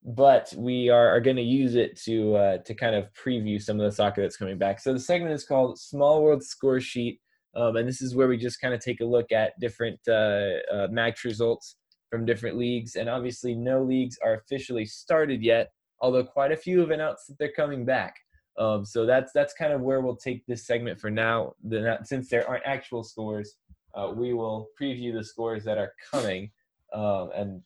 but 0.05 0.53
we 0.57 0.89
are, 0.89 1.09
are 1.09 1.20
going 1.20 1.36
to 1.36 1.43
use 1.43 1.74
it 1.74 2.01
to 2.03 2.36
uh, 2.36 2.59
to 2.59 2.74
kind 2.74 2.95
of 2.95 3.09
preview 3.12 3.61
some 3.61 3.78
of 3.80 3.84
the 3.84 3.95
soccer 3.95 4.22
that's 4.22 4.36
coming 4.36 4.57
back. 4.57 4.80
So 4.80 4.93
the 4.93 5.01
segment 5.01 5.34
is 5.34 5.45
called 5.45 5.78
Small 5.78 6.22
World 6.22 6.43
Score 6.43 6.80
Sheet, 6.80 7.20
um, 7.55 7.76
and 7.76 7.89
this 7.89 8.01
is 8.01 8.14
where 8.14 8.28
we 8.28 8.36
just 8.36 8.61
kind 8.61 8.72
of 8.72 8.80
take 8.80 9.01
a 9.01 9.05
look 9.05 9.32
at 9.32 9.59
different 9.61 9.99
uh, 10.09 10.61
uh, 10.72 10.89
match 10.91 11.24
results 11.24 11.76
from 12.11 12.24
different 12.24 12.57
leagues. 12.57 12.95
And 12.95 13.09
obviously, 13.09 13.55
no 13.55 13.82
leagues 13.82 14.18
are 14.24 14.34
officially 14.34 14.86
started 14.86 15.43
yet, 15.43 15.70
although 16.01 16.25
quite 16.25 16.53
a 16.53 16.57
few 16.57 16.81
have 16.81 16.91
announced 16.91 17.29
that 17.29 17.39
they're 17.39 17.53
coming 17.53 17.85
back. 17.85 18.17
Um, 18.59 18.85
so 18.85 19.07
that's 19.07 19.33
that's 19.33 19.55
kind 19.55 19.73
of 19.73 19.83
where 19.83 20.01
we'll 20.01 20.17
take 20.17 20.45
this 20.47 20.67
segment 20.67 21.01
for 21.01 21.11
now. 21.11 21.55
The, 21.63 21.99
since 22.03 22.29
there 22.29 22.49
aren't 22.49 22.67
actual 22.67 23.05
scores, 23.05 23.55
uh, 23.95 24.13
we 24.15 24.35
will 24.35 24.69
preview 24.81 25.13
the 25.13 25.25
scores 25.25 25.65
that 25.65 25.79
are 25.79 25.93
coming. 26.11 26.51
Um, 26.93 27.31
and 27.35 27.63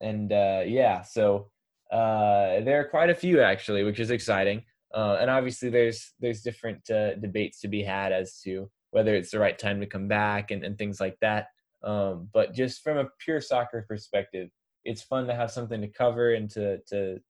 and 0.00 0.32
uh, 0.32 0.62
yeah, 0.66 1.02
so 1.02 1.50
uh, 1.90 2.60
there 2.60 2.80
are 2.80 2.88
quite 2.88 3.10
a 3.10 3.14
few 3.14 3.40
actually, 3.40 3.84
which 3.84 4.00
is 4.00 4.10
exciting. 4.10 4.62
Uh, 4.94 5.18
and 5.20 5.30
obviously, 5.30 5.70
there's 5.70 6.12
there's 6.20 6.42
different 6.42 6.88
uh, 6.90 7.14
debates 7.16 7.60
to 7.60 7.68
be 7.68 7.82
had 7.82 8.12
as 8.12 8.40
to 8.42 8.70
whether 8.90 9.14
it's 9.14 9.30
the 9.30 9.38
right 9.38 9.58
time 9.58 9.80
to 9.80 9.86
come 9.86 10.08
back 10.08 10.50
and, 10.50 10.64
and 10.64 10.78
things 10.78 11.00
like 11.00 11.16
that. 11.20 11.48
Um, 11.82 12.28
but 12.32 12.54
just 12.54 12.82
from 12.82 12.96
a 12.96 13.08
pure 13.18 13.40
soccer 13.40 13.84
perspective, 13.86 14.48
it's 14.84 15.02
fun 15.02 15.26
to 15.26 15.34
have 15.34 15.50
something 15.50 15.80
to 15.80 15.88
cover 15.88 16.34
and 16.34 16.50
to 16.50 16.78
to 16.88 17.20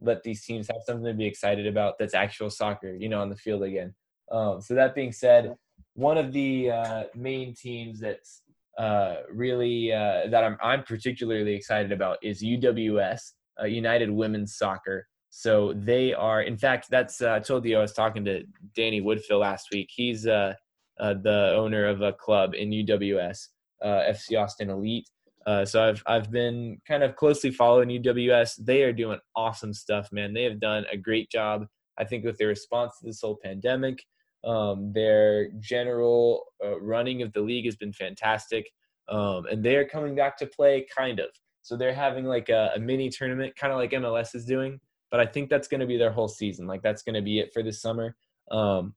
let 0.00 0.22
these 0.22 0.44
teams 0.44 0.68
have 0.68 0.82
something 0.86 1.04
to 1.04 1.14
be 1.14 1.26
excited 1.26 1.66
about 1.66 1.94
that's 1.98 2.14
actual 2.14 2.50
soccer, 2.50 2.94
you 2.94 3.08
know, 3.08 3.20
on 3.20 3.28
the 3.28 3.36
field 3.36 3.62
again. 3.62 3.94
Um, 4.30 4.60
so 4.60 4.74
that 4.74 4.94
being 4.94 5.12
said, 5.12 5.54
one 5.94 6.16
of 6.16 6.32
the 6.32 6.70
uh, 6.70 7.04
main 7.14 7.54
teams 7.54 8.00
that's 8.00 8.42
uh, 8.78 9.16
really 9.30 9.92
uh, 9.92 10.28
that 10.30 10.44
I'm, 10.44 10.56
I'm 10.62 10.82
particularly 10.84 11.54
excited 11.54 11.92
about 11.92 12.18
is 12.22 12.42
UWS, 12.42 13.20
uh, 13.60 13.66
United 13.66 14.10
Women's 14.10 14.56
Soccer. 14.56 15.06
So 15.28 15.74
they 15.74 16.14
are, 16.14 16.42
in 16.42 16.56
fact, 16.56 16.86
that's 16.90 17.20
uh, 17.20 17.34
I 17.34 17.40
told 17.40 17.64
you 17.64 17.76
I 17.76 17.80
was 17.80 17.92
talking 17.92 18.24
to 18.24 18.42
Danny 18.74 19.00
Woodfill 19.00 19.40
last 19.40 19.68
week. 19.72 19.90
He's 19.94 20.26
uh, 20.26 20.54
the 20.98 21.52
owner 21.56 21.86
of 21.86 22.02
a 22.02 22.12
club 22.12 22.54
in 22.54 22.70
UWS, 22.70 23.48
FC 23.84 24.40
Austin 24.40 24.70
Elite. 24.70 25.08
Uh, 25.46 25.64
so 25.64 25.82
I've 25.82 26.02
I've 26.06 26.30
been 26.30 26.78
kind 26.86 27.02
of 27.02 27.16
closely 27.16 27.50
following 27.50 27.88
UWS. 27.88 28.64
They 28.64 28.82
are 28.82 28.92
doing 28.92 29.18
awesome 29.34 29.72
stuff, 29.72 30.10
man. 30.12 30.34
They 30.34 30.44
have 30.44 30.60
done 30.60 30.84
a 30.92 30.96
great 30.96 31.30
job, 31.30 31.66
I 31.98 32.04
think, 32.04 32.24
with 32.24 32.38
their 32.38 32.48
response 32.48 32.98
to 32.98 33.06
this 33.06 33.20
whole 33.20 33.38
pandemic. 33.42 34.04
Um, 34.44 34.92
their 34.92 35.50
general 35.60 36.44
uh, 36.64 36.80
running 36.80 37.22
of 37.22 37.32
the 37.32 37.40
league 37.40 37.66
has 37.66 37.76
been 37.76 37.92
fantastic, 37.92 38.70
um, 39.08 39.46
and 39.46 39.62
they 39.64 39.76
are 39.76 39.86
coming 39.86 40.14
back 40.14 40.36
to 40.38 40.46
play, 40.46 40.86
kind 40.94 41.20
of. 41.20 41.28
So 41.62 41.76
they're 41.76 41.94
having 41.94 42.24
like 42.24 42.48
a, 42.48 42.72
a 42.74 42.78
mini 42.78 43.10
tournament, 43.10 43.56
kind 43.56 43.72
of 43.72 43.78
like 43.78 43.92
MLS 43.92 44.34
is 44.34 44.44
doing. 44.44 44.80
But 45.10 45.20
I 45.20 45.26
think 45.26 45.50
that's 45.50 45.68
going 45.68 45.80
to 45.80 45.86
be 45.86 45.96
their 45.96 46.12
whole 46.12 46.28
season. 46.28 46.66
Like 46.66 46.82
that's 46.82 47.02
going 47.02 47.16
to 47.16 47.22
be 47.22 47.40
it 47.40 47.50
for 47.52 47.62
this 47.62 47.82
summer. 47.82 48.16
Um, 48.50 48.94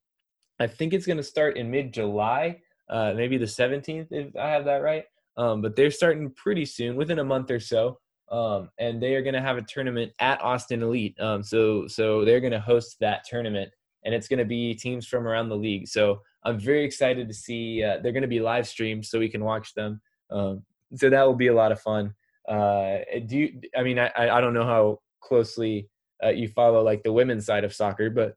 I 0.60 0.68
think 0.68 0.94
it's 0.94 1.06
going 1.06 1.18
to 1.18 1.24
start 1.24 1.58
in 1.58 1.72
mid 1.72 1.94
July, 1.94 2.62
uh, 2.89 3.14
maybe 3.16 3.38
the 3.38 3.46
17th, 3.46 4.08
if 4.12 4.36
I 4.36 4.50
have 4.50 4.66
that 4.66 4.78
right. 4.78 5.06
Um, 5.38 5.61
but 5.61 5.75
they're 5.75 5.91
starting 5.91 6.29
pretty 6.31 6.65
soon, 6.65 6.95
within 6.95 7.19
a 7.19 7.23
month 7.23 7.51
or 7.51 7.59
so. 7.59 7.99
Um, 8.31 8.69
and 8.79 9.01
they 9.01 9.15
are 9.15 9.21
going 9.21 9.34
to 9.34 9.41
have 9.41 9.57
a 9.57 9.61
tournament 9.61 10.11
at 10.19 10.41
Austin 10.41 10.81
Elite. 10.81 11.19
Um, 11.19 11.43
so 11.43 11.88
so 11.88 12.25
they're 12.25 12.39
going 12.39 12.53
to 12.53 12.59
host 12.59 12.97
that 12.99 13.25
tournament, 13.25 13.71
and 14.05 14.13
it's 14.13 14.27
going 14.27 14.39
to 14.39 14.45
be 14.45 14.73
teams 14.73 15.07
from 15.07 15.27
around 15.27 15.49
the 15.49 15.57
league. 15.57 15.88
So 15.88 16.21
I'm 16.43 16.59
very 16.59 16.84
excited 16.84 17.27
to 17.27 17.34
see. 17.34 17.84
Uh, 17.84 17.99
they're 18.01 18.11
going 18.11 18.23
to 18.23 18.27
be 18.27 18.39
live 18.39 18.67
streamed, 18.67 19.05
so 19.05 19.19
we 19.19 19.29
can 19.29 19.43
watch 19.43 19.73
them. 19.75 20.01
Um, 20.31 20.63
so 20.95 21.09
that 21.09 21.23
will 21.23 21.36
be 21.36 21.47
a 21.47 21.53
lot 21.53 21.71
of 21.71 21.81
fun. 21.81 22.13
Uh, 22.47 22.99
do 23.27 23.38
you? 23.38 23.61
I 23.77 23.84
mean, 23.84 23.99
I 23.99 24.11
I 24.15 24.41
don't 24.41 24.53
know 24.53 24.65
how 24.65 24.99
closely 25.21 25.89
uh, 26.23 26.29
you 26.29 26.47
follow 26.47 26.81
like 26.81 27.03
the 27.03 27.13
women's 27.13 27.45
side 27.45 27.63
of 27.63 27.73
soccer, 27.73 28.09
but 28.09 28.36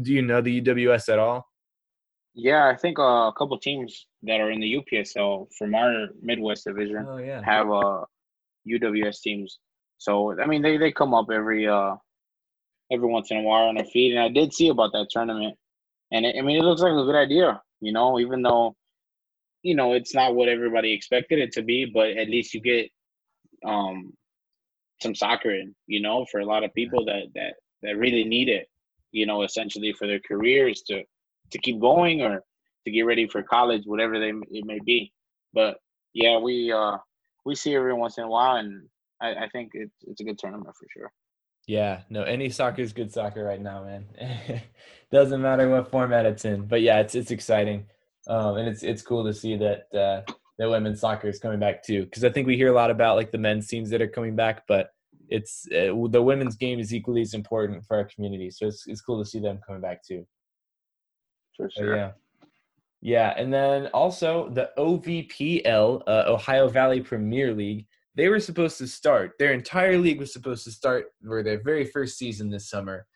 do 0.00 0.12
you 0.12 0.22
know 0.22 0.40
the 0.40 0.60
UWS 0.60 1.08
at 1.08 1.18
all? 1.18 1.51
Yeah, 2.34 2.68
I 2.68 2.76
think 2.76 2.98
uh, 2.98 3.28
a 3.28 3.32
couple 3.36 3.58
teams 3.58 4.06
that 4.22 4.40
are 4.40 4.50
in 4.50 4.60
the 4.60 4.76
UPSL 4.78 5.48
from 5.56 5.74
our 5.74 6.08
Midwest 6.22 6.64
division 6.64 7.04
oh, 7.06 7.18
yeah. 7.18 7.42
have 7.44 7.70
uh, 7.70 8.04
UWS 8.66 9.20
teams. 9.20 9.58
So 9.98 10.38
I 10.40 10.46
mean, 10.46 10.62
they, 10.62 10.78
they 10.78 10.92
come 10.92 11.14
up 11.14 11.26
every 11.32 11.68
uh 11.68 11.94
every 12.90 13.08
once 13.08 13.30
in 13.30 13.38
a 13.38 13.42
while 13.42 13.68
on 13.68 13.78
our 13.78 13.84
feed, 13.84 14.12
and 14.12 14.20
I 14.20 14.28
did 14.28 14.52
see 14.52 14.68
about 14.68 14.92
that 14.92 15.08
tournament, 15.10 15.56
and 16.10 16.26
it, 16.26 16.36
I 16.38 16.42
mean, 16.42 16.58
it 16.58 16.64
looks 16.64 16.80
like 16.80 16.92
a 16.92 17.04
good 17.04 17.14
idea. 17.14 17.60
You 17.80 17.92
know, 17.92 18.18
even 18.18 18.42
though 18.42 18.74
you 19.62 19.76
know 19.76 19.92
it's 19.92 20.14
not 20.14 20.34
what 20.34 20.48
everybody 20.48 20.92
expected 20.92 21.38
it 21.38 21.52
to 21.52 21.62
be, 21.62 21.84
but 21.84 22.10
at 22.10 22.28
least 22.28 22.54
you 22.54 22.60
get 22.60 22.90
um 23.64 24.12
some 25.00 25.14
soccer 25.14 25.52
in. 25.52 25.74
You 25.86 26.00
know, 26.00 26.26
for 26.30 26.40
a 26.40 26.46
lot 26.46 26.64
of 26.64 26.74
people 26.74 27.04
that 27.04 27.26
that 27.34 27.54
that 27.82 27.96
really 27.96 28.24
need 28.24 28.48
it. 28.48 28.66
You 29.12 29.26
know, 29.26 29.42
essentially 29.42 29.92
for 29.92 30.06
their 30.06 30.20
careers 30.26 30.82
to 30.88 31.04
to 31.52 31.58
keep 31.58 31.80
going 31.80 32.22
or 32.22 32.42
to 32.84 32.90
get 32.90 33.02
ready 33.02 33.28
for 33.28 33.42
college, 33.42 33.82
whatever 33.86 34.18
they 34.18 34.32
it 34.50 34.64
may 34.64 34.78
be. 34.84 35.12
But 35.52 35.78
yeah, 36.14 36.38
we 36.38 36.72
uh 36.72 36.98
we 37.44 37.54
see 37.54 37.74
every 37.74 37.94
once 37.94 38.18
in 38.18 38.24
a 38.24 38.28
while, 38.28 38.56
and 38.56 38.88
I, 39.20 39.44
I 39.44 39.48
think 39.48 39.72
it's 39.74 39.94
it's 40.06 40.20
a 40.20 40.24
good 40.24 40.38
tournament 40.38 40.74
for 40.76 40.86
sure. 40.92 41.12
Yeah, 41.66 42.00
no, 42.10 42.22
any 42.22 42.50
soccer 42.50 42.82
is 42.82 42.92
good 42.92 43.12
soccer 43.12 43.44
right 43.44 43.60
now, 43.60 43.84
man. 43.84 44.62
Doesn't 45.12 45.40
matter 45.40 45.68
what 45.70 45.90
format 45.90 46.26
it's 46.26 46.44
in, 46.44 46.66
but 46.66 46.82
yeah, 46.82 47.00
it's 47.00 47.14
it's 47.14 47.30
exciting, 47.30 47.86
um, 48.26 48.56
and 48.56 48.68
it's 48.68 48.82
it's 48.82 49.02
cool 49.02 49.24
to 49.24 49.34
see 49.34 49.56
that 49.56 49.86
uh, 49.94 50.32
that 50.58 50.68
women's 50.68 51.00
soccer 51.00 51.28
is 51.28 51.38
coming 51.38 51.60
back 51.60 51.82
too. 51.82 52.04
Because 52.04 52.24
I 52.24 52.30
think 52.30 52.46
we 52.46 52.56
hear 52.56 52.68
a 52.68 52.74
lot 52.74 52.90
about 52.90 53.16
like 53.16 53.30
the 53.30 53.38
men's 53.38 53.68
teams 53.68 53.90
that 53.90 54.02
are 54.02 54.08
coming 54.08 54.34
back, 54.34 54.64
but 54.66 54.90
it's 55.28 55.66
uh, 55.72 55.94
the 56.10 56.22
women's 56.22 56.56
game 56.56 56.80
is 56.80 56.92
equally 56.92 57.22
as 57.22 57.34
important 57.34 57.84
for 57.86 57.96
our 57.96 58.04
community. 58.04 58.50
So 58.50 58.66
it's 58.66 58.86
it's 58.86 59.00
cool 59.00 59.22
to 59.22 59.28
see 59.28 59.38
them 59.38 59.60
coming 59.64 59.82
back 59.82 60.02
too 60.04 60.26
for 61.56 61.70
sure. 61.70 61.96
yeah. 61.96 62.12
Yeah, 63.04 63.34
and 63.36 63.52
then 63.52 63.88
also 63.88 64.48
the 64.50 64.70
OVPL, 64.78 66.02
uh, 66.06 66.24
Ohio 66.28 66.68
Valley 66.68 67.00
Premier 67.00 67.52
League, 67.52 67.86
they 68.14 68.28
were 68.28 68.38
supposed 68.38 68.78
to 68.78 68.86
start. 68.86 69.32
Their 69.40 69.52
entire 69.52 69.98
league 69.98 70.20
was 70.20 70.32
supposed 70.32 70.64
to 70.64 70.70
start 70.70 71.06
for 71.26 71.42
their 71.42 71.60
very 71.60 71.84
first 71.84 72.16
season 72.16 72.48
this 72.48 72.70
summer, 72.70 73.06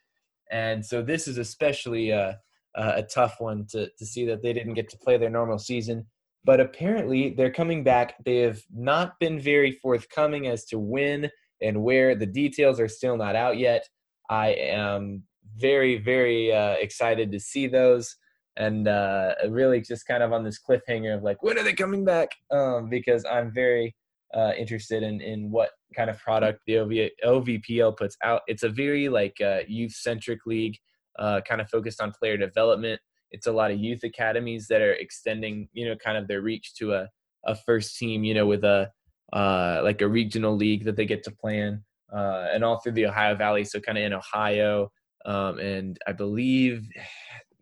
and 0.51 0.85
so 0.85 1.03
this 1.03 1.29
is 1.29 1.39
especially 1.39 2.11
a, 2.11 2.41
a 2.75 3.05
tough 3.05 3.37
one 3.39 3.65
to 3.71 3.89
to 3.97 4.07
see 4.07 4.27
that 4.27 4.43
they 4.43 4.53
didn't 4.53 4.75
get 4.75 4.89
to 4.91 4.99
play 4.99 5.19
their 5.19 5.31
normal 5.31 5.59
season. 5.59 6.05
But 6.45 6.61
apparently, 6.61 7.31
they're 7.31 7.53
coming 7.53 7.85
back. 7.85 8.15
They 8.25 8.39
have 8.39 8.63
not 8.75 9.19
been 9.21 9.39
very 9.39 9.71
forthcoming 9.71 10.49
as 10.49 10.65
to 10.67 10.81
when 10.81 11.31
and 11.63 11.83
where. 11.83 12.17
The 12.17 12.27
details 12.27 12.81
are 12.81 12.89
still 12.89 13.17
not 13.17 13.37
out 13.37 13.59
yet. 13.59 13.89
I 14.31 14.49
am 14.49 15.23
very, 15.57 15.99
very 15.99 16.53
uh, 16.53 16.73
excited 16.75 17.31
to 17.33 17.41
see 17.41 17.69
those 17.69 18.17
and 18.57 18.89
uh, 18.89 19.35
really 19.49 19.81
just 19.81 20.07
kind 20.07 20.23
of 20.23 20.33
on 20.33 20.45
this 20.45 20.59
cliffhanger 20.59 21.17
of 21.17 21.23
like 21.23 21.43
when 21.43 21.59
are 21.59 21.63
they 21.63 21.73
coming 21.73 22.05
back? 22.05 22.31
Um, 22.51 22.89
because 22.89 23.25
i'm 23.25 23.53
very 23.53 23.95
uh, 24.35 24.53
interested 24.57 25.03
in 25.03 25.21
in 25.21 25.51
what 25.51 25.71
kind 25.95 26.11
of 26.11 26.19
product 26.19 26.61
the 26.67 26.79
OV, 26.79 26.91
ovpl 27.25 27.97
puts 27.97 28.17
out. 28.23 28.43
It's 28.47 28.65
a 28.65 28.69
very 28.69 29.09
like 29.09 29.37
uh, 29.41 29.61
youth 29.67 29.93
centric 29.93 30.47
league 30.47 30.77
uh, 31.19 31.41
kind 31.49 31.61
of 31.61 31.71
focused 31.71 32.01
on 32.01 32.13
player 32.13 32.37
development. 32.37 33.01
It's 33.31 33.47
a 33.47 33.53
lot 33.53 33.71
of 33.71 33.79
youth 33.79 34.03
academies 34.05 34.67
that 34.69 34.81
are 34.81 34.93
extending 34.95 35.69
you 35.73 35.89
know 35.89 35.97
kind 35.97 36.17
of 36.17 36.29
their 36.29 36.43
reach 36.43 36.75
to 36.77 36.95
a, 36.95 37.09
a 37.45 37.55
first 37.55 37.97
team 37.97 38.25
you 38.25 38.35
know 38.35 38.47
with 38.47 38.65
a 38.65 38.91
uh, 39.33 39.81
like 39.83 40.03
a 40.03 40.09
regional 40.09 40.57
league 40.57 40.85
that 40.85 40.97
they 40.97 41.07
get 41.07 41.23
to 41.25 41.31
play 41.31 41.59
in 41.59 41.83
uh, 42.13 42.49
and 42.53 42.65
all 42.65 42.79
through 42.79 42.93
the 42.93 43.07
ohio 43.07 43.35
valley 43.35 43.65
so 43.65 43.81
kind 43.81 43.99
of 43.99 44.05
in 44.05 44.13
ohio. 44.13 44.91
Um, 45.25 45.59
and 45.59 45.99
i 46.07 46.13
believe 46.13 46.89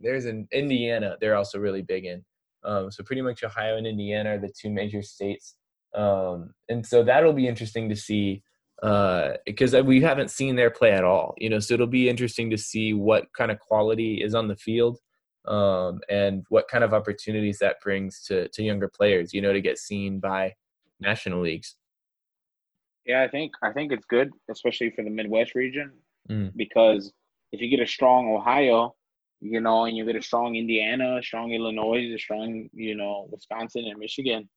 there's 0.04 0.26
in 0.26 0.46
Indiana. 0.52 1.16
They're 1.20 1.34
also 1.34 1.58
really 1.58 1.82
big 1.82 2.04
in. 2.04 2.24
Um, 2.64 2.90
so 2.90 3.02
pretty 3.02 3.22
much 3.22 3.42
Ohio 3.42 3.76
and 3.76 3.86
Indiana 3.86 4.34
are 4.34 4.38
the 4.38 4.52
two 4.56 4.70
major 4.70 5.02
states, 5.02 5.56
um, 5.94 6.54
and 6.68 6.86
so 6.86 7.02
that'll 7.02 7.32
be 7.32 7.48
interesting 7.48 7.88
to 7.88 7.96
see 7.96 8.42
because 9.46 9.74
uh, 9.74 9.82
we 9.84 10.00
haven't 10.00 10.30
seen 10.30 10.56
their 10.56 10.70
play 10.70 10.92
at 10.92 11.04
all. 11.04 11.34
You 11.38 11.50
know, 11.50 11.58
so 11.58 11.74
it'll 11.74 11.86
be 11.86 12.08
interesting 12.08 12.50
to 12.50 12.58
see 12.58 12.92
what 12.92 13.32
kind 13.36 13.50
of 13.50 13.58
quality 13.58 14.22
is 14.22 14.34
on 14.34 14.48
the 14.48 14.56
field 14.56 14.98
um, 15.46 16.00
and 16.08 16.44
what 16.48 16.68
kind 16.68 16.84
of 16.84 16.92
opportunities 16.92 17.58
that 17.58 17.80
brings 17.82 18.22
to 18.24 18.48
to 18.48 18.62
younger 18.62 18.88
players. 18.88 19.32
You 19.32 19.42
know, 19.42 19.52
to 19.52 19.60
get 19.60 19.78
seen 19.78 20.20
by 20.20 20.54
national 21.00 21.42
leagues. 21.42 21.76
Yeah, 23.06 23.22
I 23.22 23.28
think 23.28 23.52
I 23.62 23.72
think 23.72 23.92
it's 23.92 24.06
good, 24.06 24.30
especially 24.50 24.90
for 24.90 25.02
the 25.04 25.10
Midwest 25.10 25.54
region, 25.54 25.92
mm. 26.30 26.50
because 26.56 27.12
if 27.52 27.60
you 27.60 27.68
get 27.68 27.80
a 27.80 27.86
strong 27.86 28.34
Ohio, 28.34 28.94
you 29.44 29.60
know, 29.60 29.84
and 29.84 29.94
you 29.94 30.06
get 30.06 30.16
a 30.16 30.22
strong 30.22 30.56
Indiana, 30.56 31.18
a 31.18 31.22
strong 31.22 31.52
Illinois, 31.52 32.10
a 32.14 32.18
strong, 32.18 32.66
you 32.72 32.94
know, 32.94 33.28
Wisconsin 33.30 33.84
and 33.86 33.98
Michigan, 33.98 34.48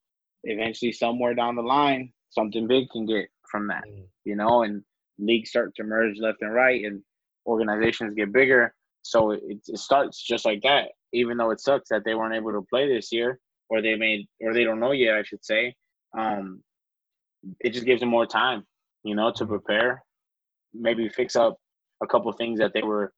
eventually 0.46 0.94
somewhere 0.94 1.34
down 1.34 1.58
the 1.58 1.62
line, 1.62 2.14
something 2.30 2.68
big 2.68 2.90
can 2.92 3.06
get 3.06 3.28
from 3.52 3.68
that, 3.68 3.84
mm. 3.86 4.06
you 4.24 4.38
know, 4.38 4.64
and 4.64 4.82
leagues 5.20 5.50
start 5.50 5.76
to 5.76 5.84
merge 5.84 6.18
left 6.20 6.42
and 6.42 6.54
right 6.54 6.86
and 6.86 7.02
organizations 7.46 8.16
get 8.16 8.32
bigger. 8.32 8.74
So 9.02 9.32
it, 9.32 9.42
it 9.68 9.78
starts 9.78 10.24
just 10.24 10.46
like 10.46 10.62
that. 10.64 10.88
even 11.12 11.36
though 11.36 11.52
it 11.52 11.60
sucks 11.60 11.90
that 11.90 12.04
they 12.06 12.16
weren't 12.16 12.36
able 12.36 12.54
to 12.54 12.66
play 12.70 12.88
this 12.88 13.12
year, 13.12 13.40
or 13.70 13.82
they 13.82 13.96
made, 13.96 14.26
or 14.42 14.54
they 14.54 14.64
don't 14.64 14.80
know 14.80 14.94
yet, 14.94 15.16
I 15.16 15.24
should 15.24 15.44
say. 15.44 15.76
Um, 16.18 16.64
it 17.60 17.72
just 17.72 17.86
gives 17.86 18.00
them 18.00 18.10
more 18.10 18.26
time, 18.26 18.64
you 19.04 19.16
know, 19.16 19.34
to 19.36 19.46
prepare, 19.46 20.02
maybe 20.74 21.10
fix 21.10 21.36
up 21.36 21.58
a 22.02 22.08
couple 22.08 22.32
things 22.32 22.60
that 22.60 22.72
they 22.74 22.84
were, 22.84 23.12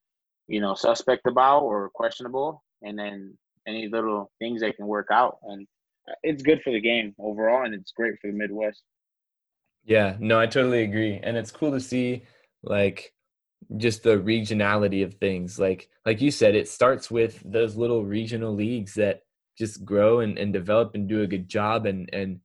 you 0.49 0.59
know, 0.59 0.73
suspect 0.73 1.27
about 1.27 1.61
or 1.61 1.89
questionable, 1.93 2.63
and 2.81 2.97
then 2.97 3.37
any 3.67 3.87
little 3.87 4.31
things 4.39 4.61
they 4.61 4.73
can 4.73 4.87
work 4.87 5.07
out. 5.11 5.37
And 5.43 5.67
it's 6.23 6.41
good 6.41 6.61
for 6.63 6.73
the 6.73 6.81
game 6.81 7.13
overall, 7.19 7.63
and 7.65 7.73
it's 7.73 7.91
great 7.91 8.15
for 8.19 8.27
the 8.31 8.37
Midwest. 8.37 8.81
Yeah, 9.85 10.17
no, 10.19 10.39
I 10.39 10.47
totally 10.47 10.83
agree, 10.83 11.19
and 11.21 11.37
it's 11.37 11.51
cool 11.51 11.71
to 11.71 11.79
see 11.79 12.23
like 12.63 13.13
just 13.77 14.03
the 14.03 14.17
regionality 14.17 15.03
of 15.03 15.13
things. 15.15 15.59
Like 15.59 15.87
like 16.05 16.19
you 16.19 16.31
said, 16.31 16.55
it 16.55 16.67
starts 16.67 17.11
with 17.11 17.41
those 17.45 17.75
little 17.75 18.03
regional 18.03 18.53
leagues 18.53 18.95
that 18.95 19.21
just 19.57 19.85
grow 19.85 20.21
and, 20.21 20.37
and 20.39 20.51
develop 20.51 20.95
and 20.95 21.07
do 21.07 21.21
a 21.21 21.27
good 21.27 21.47
job 21.47 21.85
and 21.85 22.09
and 22.11 22.39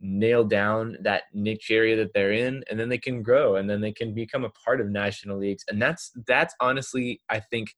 nail 0.00 0.44
down 0.44 0.96
that 1.02 1.24
niche 1.32 1.70
area 1.70 1.96
that 1.96 2.12
they're 2.12 2.32
in 2.32 2.62
and 2.70 2.78
then 2.78 2.88
they 2.88 2.98
can 2.98 3.22
grow 3.22 3.56
and 3.56 3.68
then 3.68 3.80
they 3.80 3.92
can 3.92 4.14
become 4.14 4.44
a 4.44 4.50
part 4.64 4.80
of 4.80 4.88
national 4.88 5.38
leagues. 5.38 5.64
And 5.68 5.80
that's 5.80 6.12
that's 6.26 6.54
honestly 6.60 7.20
i 7.28 7.40
think 7.40 7.74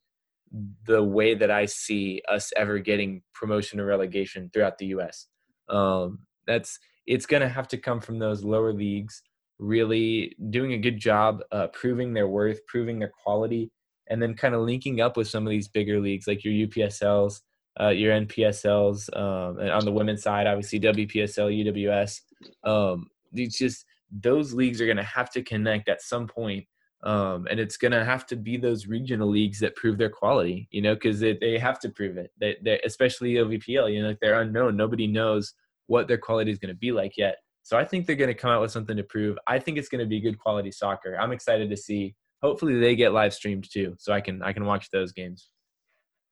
the 0.86 1.02
way 1.02 1.34
that 1.34 1.50
i 1.50 1.64
see 1.64 2.22
us 2.28 2.50
ever 2.56 2.78
getting 2.78 3.22
promotion 3.34 3.78
or 3.80 3.86
relegation 3.86 4.50
throughout 4.52 4.78
the 4.78 4.86
us 4.86 5.26
um, 5.68 6.20
that's 6.46 6.78
it's 7.06 7.26
going 7.26 7.42
to 7.42 7.48
have 7.48 7.68
to 7.68 7.76
come 7.76 8.00
from 8.00 8.18
those 8.18 8.42
lower 8.42 8.72
leagues 8.72 9.22
really 9.58 10.34
doing 10.50 10.72
a 10.72 10.78
good 10.78 10.98
job 10.98 11.40
uh, 11.52 11.66
proving 11.68 12.14
their 12.14 12.28
worth 12.28 12.64
proving 12.66 12.98
their 12.98 13.12
quality 13.22 13.70
and 14.08 14.22
then 14.22 14.34
kind 14.34 14.54
of 14.54 14.62
linking 14.62 15.00
up 15.00 15.16
with 15.16 15.28
some 15.28 15.46
of 15.46 15.50
these 15.50 15.68
bigger 15.68 16.00
leagues 16.00 16.26
like 16.26 16.44
your 16.44 16.54
upsls 16.66 17.40
uh, 17.80 17.88
your 17.88 18.12
NPSLs, 18.12 19.16
um, 19.16 19.58
and 19.58 19.70
on 19.70 19.84
the 19.84 19.92
women's 19.92 20.22
side, 20.22 20.46
obviously 20.46 20.80
WPSL, 20.80 21.64
UWS. 21.64 22.20
Um, 22.64 23.08
it's 23.32 23.58
just 23.58 23.84
those 24.10 24.52
leagues 24.52 24.80
are 24.80 24.86
going 24.86 24.96
to 24.96 25.02
have 25.02 25.30
to 25.30 25.42
connect 25.42 25.88
at 25.88 26.02
some 26.02 26.26
point, 26.26 26.66
um, 27.04 27.46
and 27.50 27.60
it's 27.60 27.76
going 27.76 27.92
to 27.92 28.04
have 28.04 28.26
to 28.26 28.36
be 28.36 28.56
those 28.56 28.86
regional 28.86 29.28
leagues 29.28 29.60
that 29.60 29.76
prove 29.76 29.98
their 29.98 30.10
quality. 30.10 30.68
You 30.72 30.82
know, 30.82 30.94
because 30.94 31.20
they, 31.20 31.38
they 31.40 31.58
have 31.58 31.78
to 31.80 31.88
prove 31.88 32.16
it. 32.16 32.32
They, 32.40 32.56
they 32.62 32.80
especially 32.84 33.34
OVPL. 33.34 33.92
You 33.92 34.02
know, 34.02 34.08
like 34.08 34.20
they're 34.20 34.40
unknown. 34.40 34.76
Nobody 34.76 35.06
knows 35.06 35.54
what 35.86 36.08
their 36.08 36.18
quality 36.18 36.50
is 36.50 36.58
going 36.58 36.74
to 36.74 36.78
be 36.78 36.92
like 36.92 37.16
yet. 37.16 37.36
So 37.62 37.78
I 37.78 37.84
think 37.84 38.06
they're 38.06 38.16
going 38.16 38.28
to 38.28 38.34
come 38.34 38.50
out 38.50 38.62
with 38.62 38.70
something 38.70 38.96
to 38.96 39.02
prove. 39.02 39.38
I 39.46 39.58
think 39.58 39.78
it's 39.78 39.88
going 39.88 40.00
to 40.00 40.06
be 40.06 40.20
good 40.20 40.38
quality 40.38 40.72
soccer. 40.72 41.16
I'm 41.18 41.32
excited 41.32 41.70
to 41.70 41.76
see. 41.76 42.14
Hopefully 42.42 42.78
they 42.78 42.96
get 42.96 43.12
live 43.12 43.34
streamed 43.34 43.68
too, 43.70 43.94
so 43.98 44.12
I 44.12 44.20
can 44.20 44.42
I 44.42 44.52
can 44.52 44.64
watch 44.64 44.90
those 44.90 45.12
games 45.12 45.50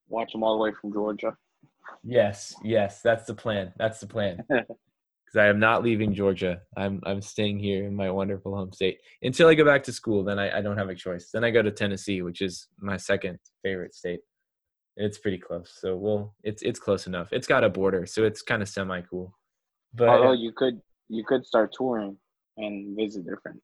watch 0.09 0.33
them 0.33 0.43
all 0.43 0.57
the 0.57 0.63
way 0.63 0.73
from 0.81 0.93
Georgia. 0.93 1.37
Yes, 2.03 2.55
yes, 2.63 3.01
that's 3.03 3.25
the 3.25 3.35
plan. 3.35 3.73
That's 3.77 4.01
the 4.01 4.07
plan. 4.07 4.39
Because 5.27 5.41
I 5.41 5.47
am 5.49 5.59
not 5.59 5.83
leaving 5.83 6.15
Georgia. 6.15 6.61
I'm 6.77 7.01
I'm 7.05 7.21
staying 7.21 7.59
here 7.59 7.85
in 7.85 7.97
my 7.97 8.09
wonderful 8.13 8.55
home 8.55 8.71
state 8.71 8.99
until 9.23 9.49
I 9.49 9.55
go 9.55 9.65
back 9.65 9.83
to 9.83 9.93
school. 9.93 10.23
Then 10.23 10.39
I, 10.39 10.59
I 10.59 10.61
don't 10.63 10.79
have 10.79 10.89
a 10.89 10.95
choice. 10.95 11.31
Then 11.33 11.43
I 11.43 11.51
go 11.51 11.63
to 11.63 11.73
Tennessee, 11.73 12.23
which 12.23 12.41
is 12.41 12.69
my 12.79 12.97
second 12.97 13.41
favorite 13.61 13.93
state. 13.93 14.21
It's 14.97 15.19
pretty 15.19 15.39
close. 15.39 15.79
So 15.81 15.97
we'll 15.97 16.33
it's 16.45 16.63
it's 16.63 16.79
close 16.79 17.09
enough. 17.09 17.33
It's 17.33 17.49
got 17.49 17.65
a 17.65 17.69
border, 17.69 18.07
so 18.07 18.23
it's 18.23 18.41
kind 18.41 18.63
of 18.63 18.69
semi 18.69 19.01
cool. 19.01 19.37
But 19.95 20.11
although 20.11 20.33
you 20.33 20.53
could 20.53 20.81
you 21.09 21.25
could 21.25 21.45
start 21.45 21.75
touring 21.77 22.17
and 22.57 22.97
visit 22.97 23.27
different. 23.27 23.61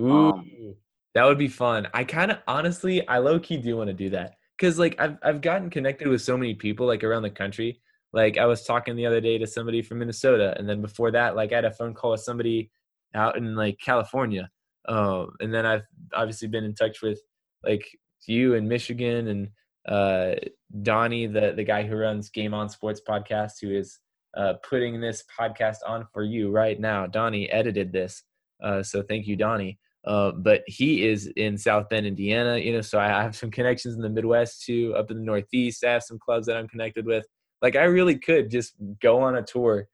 Ooh, 0.00 0.30
um, 0.30 0.74
that 1.14 1.26
would 1.26 1.36
be 1.36 1.48
fun. 1.48 1.88
I 1.92 2.04
kind 2.04 2.30
of 2.30 2.38
honestly, 2.48 3.06
I 3.06 3.18
low 3.18 3.38
key 3.38 3.58
do 3.58 3.76
want 3.76 3.88
to 3.88 3.94
do 3.94 4.08
that 4.10 4.36
because 4.62 4.78
like 4.78 4.94
I've 5.00 5.18
I've 5.24 5.40
gotten 5.40 5.70
connected 5.70 6.06
with 6.06 6.22
so 6.22 6.36
many 6.36 6.54
people 6.54 6.86
like 6.86 7.02
around 7.02 7.22
the 7.22 7.30
country. 7.30 7.80
Like 8.12 8.38
I 8.38 8.46
was 8.46 8.62
talking 8.64 8.94
the 8.94 9.06
other 9.06 9.20
day 9.20 9.36
to 9.38 9.46
somebody 9.46 9.82
from 9.82 9.98
Minnesota, 9.98 10.54
and 10.56 10.68
then 10.68 10.80
before 10.80 11.10
that, 11.10 11.34
like 11.34 11.50
I 11.50 11.56
had 11.56 11.64
a 11.64 11.72
phone 11.72 11.94
call 11.94 12.12
with 12.12 12.20
somebody 12.20 12.70
out 13.12 13.36
in 13.36 13.56
like 13.56 13.80
California. 13.84 14.48
Um, 14.88 15.32
and 15.40 15.52
then 15.52 15.66
I've 15.66 15.82
obviously 16.14 16.46
been 16.46 16.62
in 16.62 16.74
touch 16.76 17.02
with 17.02 17.20
like 17.64 17.84
you 18.28 18.54
in 18.54 18.68
Michigan 18.68 19.28
and 19.28 19.48
uh, 19.88 20.34
Donnie, 20.82 21.26
the 21.26 21.54
the 21.56 21.64
guy 21.64 21.82
who 21.82 21.96
runs 21.96 22.30
Game 22.30 22.54
On 22.54 22.68
Sports 22.68 23.00
podcast, 23.06 23.54
who 23.60 23.74
is 23.74 23.98
uh, 24.36 24.54
putting 24.68 25.00
this 25.00 25.24
podcast 25.36 25.78
on 25.84 26.06
for 26.12 26.22
you 26.22 26.52
right 26.52 26.78
now. 26.78 27.08
Donnie 27.08 27.50
edited 27.50 27.90
this, 27.90 28.22
uh, 28.62 28.84
so 28.84 29.02
thank 29.02 29.26
you, 29.26 29.34
Donnie. 29.34 29.80
Uh, 30.04 30.32
but 30.32 30.62
he 30.66 31.06
is 31.06 31.28
in 31.36 31.56
South 31.56 31.88
Bend, 31.88 32.06
Indiana. 32.06 32.58
You 32.58 32.72
know, 32.72 32.80
so 32.80 32.98
I 32.98 33.06
have 33.06 33.36
some 33.36 33.50
connections 33.50 33.94
in 33.94 34.02
the 34.02 34.08
Midwest 34.08 34.64
too, 34.64 34.94
up 34.96 35.10
in 35.10 35.18
the 35.18 35.24
Northeast. 35.24 35.84
I 35.84 35.92
have 35.92 36.02
some 36.02 36.18
clubs 36.18 36.46
that 36.46 36.56
I'm 36.56 36.68
connected 36.68 37.06
with. 37.06 37.26
Like 37.60 37.76
I 37.76 37.84
really 37.84 38.18
could 38.18 38.50
just 38.50 38.74
go 39.00 39.20
on 39.20 39.36
a 39.36 39.42
tour 39.42 39.86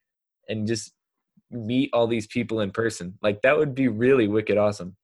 and 0.48 0.66
just 0.66 0.92
meet 1.50 1.90
all 1.92 2.06
these 2.06 2.26
people 2.26 2.60
in 2.60 2.70
person. 2.70 3.18
Like 3.22 3.42
that 3.42 3.56
would 3.56 3.74
be 3.74 3.88
really 3.88 4.28
wicked 4.28 4.56
awesome. 4.56 4.96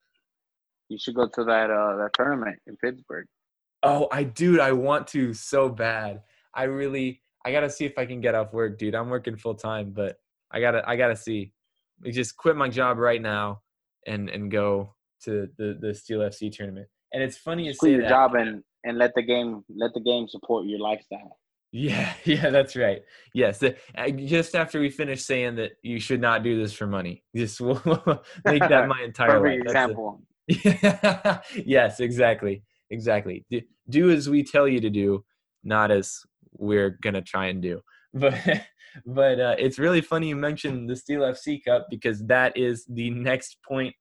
You 0.88 0.98
should 0.98 1.14
go 1.14 1.28
to 1.28 1.44
that 1.44 1.70
uh 1.70 1.96
that 1.96 2.12
tournament 2.14 2.58
in 2.66 2.76
Pittsburgh. 2.76 3.26
Oh, 3.82 4.08
I 4.10 4.24
dude, 4.24 4.60
I 4.60 4.72
want 4.72 5.06
to 5.08 5.34
so 5.34 5.68
bad. 5.68 6.22
I 6.54 6.64
really 6.64 7.20
I 7.44 7.52
gotta 7.52 7.68
see 7.68 7.84
if 7.84 7.98
I 7.98 8.06
can 8.06 8.20
get 8.20 8.34
off 8.34 8.54
work, 8.54 8.78
dude. 8.78 8.94
I'm 8.94 9.10
working 9.10 9.36
full 9.36 9.54
time, 9.54 9.90
but 9.90 10.16
I 10.50 10.60
gotta 10.60 10.88
I 10.88 10.96
gotta 10.96 11.16
see. 11.16 11.52
I 12.04 12.10
just 12.10 12.36
quit 12.36 12.56
my 12.56 12.68
job 12.68 12.98
right 12.98 13.20
now 13.20 13.60
and 14.06 14.30
and 14.30 14.50
go 14.50 14.93
to 15.24 15.48
the 15.58 15.76
the 15.80 15.94
Steel 15.94 16.20
FC 16.20 16.52
tournament. 16.52 16.88
And 17.12 17.22
it's 17.22 17.36
funny 17.36 17.68
to 17.68 17.74
say 17.74 17.92
your 17.92 18.02
that. 18.02 18.08
job 18.08 18.34
and 18.34 18.62
and 18.84 18.98
let 18.98 19.12
the 19.14 19.22
game 19.22 19.64
let 19.68 19.94
the 19.94 20.00
game 20.00 20.28
support 20.28 20.66
your 20.66 20.80
lifestyle. 20.80 21.38
Yeah, 21.72 22.12
yeah, 22.24 22.50
that's 22.50 22.76
right. 22.76 23.02
Yes, 23.34 23.62
just 24.16 24.54
after 24.54 24.80
we 24.80 24.90
finish 24.90 25.22
saying 25.22 25.56
that 25.56 25.72
you 25.82 25.98
should 25.98 26.20
not 26.20 26.42
do 26.42 26.60
this 26.60 26.72
for 26.72 26.86
money, 26.86 27.24
just 27.36 27.60
we'll 27.60 27.82
make 28.44 28.62
that 28.68 28.88
my 28.88 29.00
entire 29.04 29.40
life. 29.40 29.60
example. 29.60 30.22
A, 30.48 31.40
yes, 31.64 32.00
exactly, 32.00 32.62
exactly. 32.90 33.44
Do, 33.50 33.60
do 33.88 34.10
as 34.10 34.28
we 34.28 34.44
tell 34.44 34.68
you 34.68 34.80
to 34.80 34.90
do, 34.90 35.24
not 35.64 35.90
as 35.90 36.20
we're 36.52 36.98
gonna 37.02 37.22
try 37.22 37.46
and 37.46 37.60
do. 37.60 37.80
But 38.12 38.34
but 39.04 39.40
uh, 39.40 39.56
it's 39.58 39.78
really 39.78 40.00
funny 40.00 40.28
you 40.28 40.36
mentioned 40.36 40.88
the 40.88 40.94
Steel 40.94 41.22
FC 41.22 41.60
Cup 41.64 41.88
because 41.90 42.24
that 42.26 42.56
is 42.56 42.84
the 42.88 43.10
next 43.10 43.56
point 43.66 43.94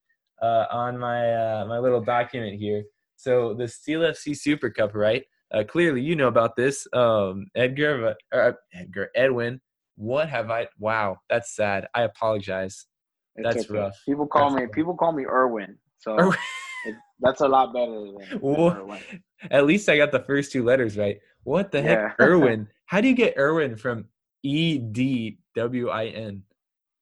uh, 0.44 0.66
on 0.70 1.00
my 1.00 1.34
uh, 1.34 1.66
my 1.68 1.80
little 1.80 2.02
document 2.02 2.60
here. 2.60 2.84
So 3.16 3.54
the 3.54 3.68
Steel 3.68 4.02
FC 4.02 4.38
Super 4.38 4.70
Cup, 4.70 4.94
right? 4.94 5.24
Uh, 5.54 5.64
clearly, 5.64 6.02
you 6.02 6.16
know 6.16 6.28
about 6.28 6.56
this, 6.56 6.86
um, 6.94 7.48
Edgar, 7.56 8.16
uh, 8.34 8.52
Edgar, 8.74 9.10
Edwin. 9.16 9.62
What 9.96 10.28
have 10.28 10.52
I? 10.52 10.68
Wow, 10.80 11.18
that's 11.30 11.56
sad. 11.56 11.88
I 11.94 12.04
apologize. 12.04 12.88
It's 13.36 13.48
that's 13.56 13.70
okay. 13.70 13.80
rough. 13.80 13.96
People 14.06 14.28
call 14.28 14.50
that's 14.50 14.56
me. 14.56 14.64
Rough. 14.64 14.72
People 14.74 14.96
call 14.96 15.14
me 15.14 15.26
Erwin. 15.26 15.78
So 16.00 16.34
it, 16.86 16.96
that's 17.20 17.42
a 17.42 17.48
lot 17.48 17.74
better 17.74 17.92
than 17.92 18.40
well, 18.42 19.00
At 19.52 19.66
least 19.66 19.90
I 19.90 19.98
got 19.98 20.12
the 20.12 20.22
first 20.22 20.52
two 20.52 20.64
letters 20.64 20.98
right. 20.98 21.18
What 21.44 21.72
the 21.72 21.82
yeah. 21.82 22.10
heck, 22.10 22.16
Erwin? 22.20 22.68
How 22.88 23.00
do 23.00 23.08
you 23.08 23.16
get 23.16 23.36
Erwin 23.38 23.76
from 23.76 24.06
E 24.44 24.78
D 24.78 25.38
W 25.56 25.90
I 25.90 26.08
N? 26.08 26.44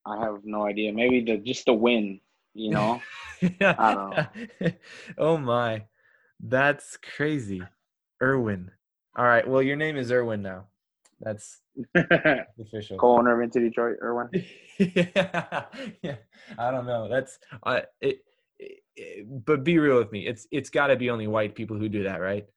I 0.05 0.19
have 0.19 0.39
no 0.43 0.65
idea. 0.65 0.91
Maybe 0.91 1.21
the 1.21 1.37
just 1.37 1.65
the 1.65 1.73
win, 1.73 2.19
you 2.53 2.71
know. 2.71 3.01
I 3.61 3.93
don't 3.93 4.15
know. 4.15 4.71
oh 5.17 5.37
my, 5.37 5.85
that's 6.39 6.97
crazy, 6.97 7.61
Erwin. 8.21 8.71
All 9.15 9.25
right, 9.25 9.47
well 9.47 9.61
your 9.61 9.75
name 9.75 9.97
is 9.97 10.11
Erwin 10.11 10.41
now. 10.41 10.65
That's 11.21 11.61
official. 12.59 12.97
Cole 12.97 13.27
Irvin 13.27 13.49
to 13.51 13.59
Detroit, 13.59 13.97
Erwin. 14.01 14.29
yeah, 14.77 15.65
yeah. 16.01 16.15
I 16.57 16.71
don't 16.71 16.85
know. 16.85 17.07
That's 17.07 17.39
uh, 17.63 17.81
it, 18.01 18.19
it, 18.95 19.45
But 19.45 19.63
be 19.63 19.77
real 19.77 19.97
with 19.97 20.11
me. 20.11 20.27
It's 20.27 20.47
it's 20.51 20.69
got 20.69 20.87
to 20.87 20.95
be 20.95 21.09
only 21.09 21.27
white 21.27 21.55
people 21.55 21.77
who 21.77 21.89
do 21.89 22.03
that, 22.03 22.21
right? 22.21 22.47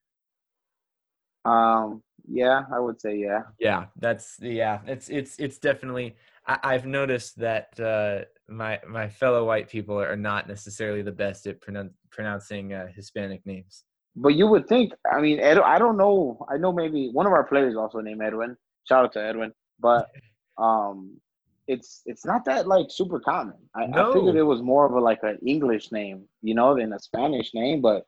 Um, 1.45 2.03
yeah, 2.26 2.62
I 2.72 2.80
would 2.80 3.01
say 3.01 3.18
yeah. 3.18 3.42
Yeah, 3.59 3.86
that's 3.97 4.38
yeah. 4.40 4.80
It's 4.86 5.09
it's 5.09 5.38
it's 5.38 5.59
definitely. 5.59 6.16
I, 6.47 6.72
have 6.72 6.86
noticed 6.86 7.38
that 7.38 7.78
uh, 7.80 8.24
my 8.49 8.78
my 8.86 9.09
fellow 9.09 9.47
white 9.47 9.68
people 9.68 9.99
are 10.01 10.16
not 10.16 10.47
necessarily 10.47 11.03
the 11.03 11.12
best 11.12 11.47
at 11.47 11.61
pronoun- 11.61 11.95
pronouncing 12.11 12.74
uh, 12.74 12.86
Hispanic 12.95 13.45
names. 13.47 13.84
But 14.16 14.34
you 14.34 14.47
would 14.47 14.68
think. 14.68 14.92
I 15.11 15.20
mean, 15.20 15.40
Ed, 15.40 15.59
I 15.59 15.78
don't 15.78 15.97
know. 15.97 16.45
I 16.53 16.57
know 16.59 16.72
maybe 16.72 17.11
one 17.12 17.26
of 17.26 17.32
our 17.32 17.45
players 17.45 17.76
also 17.76 18.01
named 18.01 18.22
Edwin. 18.22 18.57
Shout 18.86 19.05
out 19.05 19.12
to 19.14 19.24
Edwin. 19.24 19.53
But 19.80 20.11
um, 20.59 21.18
it's 21.66 22.03
it's 22.05 22.26
not 22.26 22.45
that 22.45 22.68
like 22.68 22.86
super 22.90 23.20
common. 23.20 23.57
I, 23.74 23.86
no. 23.86 24.11
I 24.11 24.14
figured 24.14 24.36
it 24.36 24.42
was 24.42 24.62
more 24.62 24.86
of 24.86 24.92
a 24.92 25.01
like 25.01 25.20
an 25.22 25.38
English 25.47 25.92
name, 25.92 26.24
you 26.42 26.55
know, 26.55 26.76
than 26.76 26.92
a 26.92 26.99
Spanish 26.99 27.55
name. 27.55 27.80
But 27.80 28.05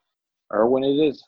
Erwin, 0.52 0.84
it 0.84 0.96
is. 1.08 1.22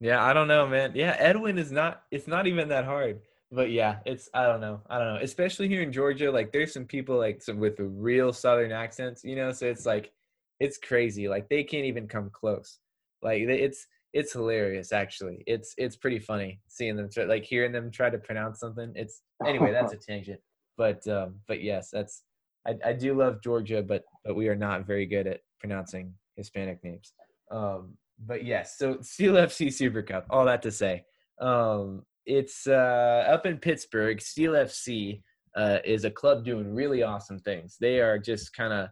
Yeah, 0.00 0.22
I 0.22 0.32
don't 0.32 0.48
know, 0.48 0.66
man. 0.66 0.92
Yeah, 0.94 1.16
Edwin 1.18 1.58
is 1.58 1.70
not. 1.70 2.02
It's 2.10 2.26
not 2.26 2.46
even 2.46 2.68
that 2.68 2.84
hard. 2.84 3.20
But 3.52 3.70
yeah, 3.70 3.98
it's 4.04 4.28
I 4.34 4.44
don't 4.44 4.60
know. 4.60 4.80
I 4.90 4.98
don't 4.98 5.14
know. 5.14 5.20
Especially 5.22 5.68
here 5.68 5.82
in 5.82 5.92
Georgia, 5.92 6.30
like 6.30 6.52
there's 6.52 6.72
some 6.72 6.84
people 6.84 7.16
like 7.16 7.42
some 7.42 7.58
with 7.58 7.76
real 7.78 8.32
Southern 8.32 8.72
accents, 8.72 9.22
you 9.24 9.36
know. 9.36 9.52
So 9.52 9.66
it's 9.66 9.86
like 9.86 10.12
it's 10.58 10.78
crazy. 10.78 11.28
Like 11.28 11.48
they 11.48 11.62
can't 11.62 11.84
even 11.84 12.08
come 12.08 12.30
close. 12.30 12.78
Like 13.22 13.42
it's 13.42 13.86
it's 14.12 14.32
hilarious 14.32 14.92
actually. 14.92 15.44
It's 15.46 15.74
it's 15.78 15.96
pretty 15.96 16.18
funny 16.18 16.60
seeing 16.68 16.96
them 16.96 17.08
try, 17.10 17.24
like 17.24 17.44
hearing 17.44 17.72
them 17.72 17.90
try 17.90 18.10
to 18.10 18.18
pronounce 18.18 18.60
something. 18.60 18.92
It's 18.96 19.22
anyway, 19.46 19.72
that's 19.72 19.92
a 19.92 19.96
tangent. 20.08 20.40
But 20.76 21.06
um, 21.06 21.36
but 21.46 21.62
yes, 21.62 21.90
that's 21.92 22.22
I, 22.66 22.76
I 22.84 22.92
do 22.92 23.14
love 23.14 23.42
Georgia, 23.42 23.82
but 23.82 24.04
but 24.24 24.34
we 24.34 24.48
are 24.48 24.56
not 24.56 24.86
very 24.86 25.06
good 25.06 25.26
at 25.26 25.40
pronouncing 25.60 26.14
Hispanic 26.36 26.82
names. 26.82 27.12
Um, 27.50 27.94
but 28.26 28.44
yes, 28.44 28.78
so 28.78 28.98
Steel 29.02 29.34
FC 29.34 29.72
Super 29.72 30.02
Cup. 30.02 30.26
All 30.30 30.44
that 30.46 30.62
to 30.62 30.70
say, 30.70 31.04
um, 31.40 32.02
it's 32.26 32.66
uh, 32.66 33.24
up 33.28 33.46
in 33.46 33.58
Pittsburgh. 33.58 34.20
Steel 34.20 34.52
FC 34.52 35.22
uh, 35.56 35.78
is 35.84 36.04
a 36.04 36.10
club 36.10 36.44
doing 36.44 36.74
really 36.74 37.02
awesome 37.02 37.38
things. 37.38 37.76
They 37.80 38.00
are 38.00 38.18
just 38.18 38.54
kind 38.54 38.72
of 38.72 38.88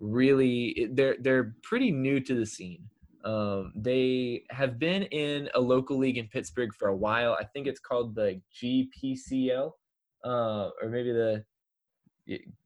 really 0.00 0.88
they're 0.92 1.16
they're 1.20 1.54
pretty 1.62 1.90
new 1.90 2.20
to 2.20 2.34
the 2.34 2.46
scene. 2.46 2.84
Um, 3.24 3.72
they 3.74 4.44
have 4.50 4.78
been 4.78 5.02
in 5.04 5.48
a 5.54 5.60
local 5.60 5.98
league 5.98 6.16
in 6.16 6.28
Pittsburgh 6.28 6.72
for 6.78 6.88
a 6.88 6.96
while. 6.96 7.36
I 7.38 7.44
think 7.44 7.66
it's 7.66 7.80
called 7.80 8.14
the 8.14 8.40
GPCL, 8.62 9.72
uh, 10.24 10.70
or 10.80 10.88
maybe 10.88 11.12
the 11.12 11.44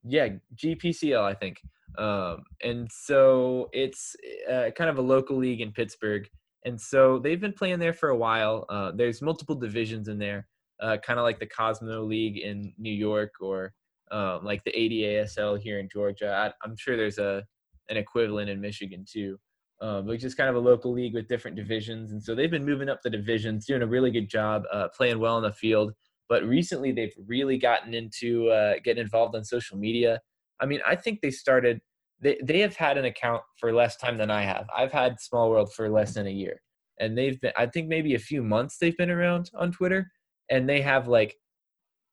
yeah 0.04 0.28
GPCL. 0.54 1.22
I 1.22 1.34
think. 1.34 1.60
Um, 1.98 2.44
and 2.62 2.88
so 2.90 3.68
it's 3.72 4.14
uh, 4.50 4.70
kind 4.76 4.90
of 4.90 4.98
a 4.98 5.02
local 5.02 5.36
league 5.36 5.60
in 5.60 5.72
Pittsburgh. 5.72 6.28
And 6.64 6.80
so 6.80 7.18
they've 7.18 7.40
been 7.40 7.52
playing 7.52 7.78
there 7.78 7.92
for 7.92 8.10
a 8.10 8.16
while. 8.16 8.66
Uh, 8.68 8.92
there's 8.94 9.22
multiple 9.22 9.54
divisions 9.54 10.08
in 10.08 10.18
there, 10.18 10.46
uh, 10.80 10.98
kind 10.98 11.18
of 11.18 11.24
like 11.24 11.38
the 11.38 11.46
Cosmo 11.46 12.02
League 12.04 12.38
in 12.38 12.72
New 12.78 12.92
York 12.92 13.32
or 13.40 13.72
um, 14.10 14.44
like 14.44 14.62
the 14.64 14.72
ADASL 14.72 15.60
here 15.60 15.78
in 15.78 15.88
Georgia. 15.88 16.52
I, 16.62 16.66
am 16.66 16.76
sure 16.76 16.96
there's 16.96 17.18
a 17.18 17.44
an 17.88 17.96
equivalent 17.96 18.48
in 18.48 18.60
Michigan 18.60 19.04
too. 19.10 19.38
Um, 19.82 20.06
but 20.06 20.18
just 20.20 20.36
kind 20.36 20.50
of 20.50 20.56
a 20.56 20.60
local 20.60 20.92
league 20.92 21.14
with 21.14 21.26
different 21.26 21.56
divisions. 21.56 22.12
And 22.12 22.22
so 22.22 22.34
they've 22.34 22.50
been 22.50 22.66
moving 22.66 22.90
up 22.90 23.00
the 23.02 23.08
divisions, 23.08 23.64
doing 23.64 23.82
a 23.82 23.86
really 23.86 24.10
good 24.10 24.28
job, 24.28 24.64
uh, 24.70 24.88
playing 24.94 25.18
well 25.18 25.38
in 25.38 25.42
the 25.42 25.52
field. 25.52 25.94
But 26.28 26.44
recently, 26.44 26.92
they've 26.92 27.14
really 27.26 27.56
gotten 27.56 27.94
into 27.94 28.50
uh, 28.50 28.74
getting 28.84 29.02
involved 29.02 29.34
on 29.34 29.42
social 29.42 29.78
media. 29.78 30.20
I 30.60 30.66
mean, 30.66 30.80
I 30.86 30.96
think 30.96 31.20
they 31.20 31.30
started. 31.30 31.80
They 32.20 32.38
they 32.42 32.60
have 32.60 32.76
had 32.76 32.98
an 32.98 33.04
account 33.04 33.42
for 33.56 33.72
less 33.72 33.96
time 33.96 34.18
than 34.18 34.30
I 34.30 34.42
have. 34.42 34.66
I've 34.76 34.92
had 34.92 35.20
Small 35.20 35.50
World 35.50 35.72
for 35.72 35.88
less 35.88 36.14
than 36.14 36.26
a 36.26 36.30
year, 36.30 36.60
and 36.98 37.16
they've 37.16 37.40
been. 37.40 37.52
I 37.56 37.66
think 37.66 37.88
maybe 37.88 38.14
a 38.14 38.18
few 38.18 38.42
months 38.42 38.78
they've 38.78 38.96
been 38.96 39.10
around 39.10 39.50
on 39.54 39.72
Twitter, 39.72 40.10
and 40.50 40.68
they 40.68 40.80
have 40.82 41.08
like 41.08 41.36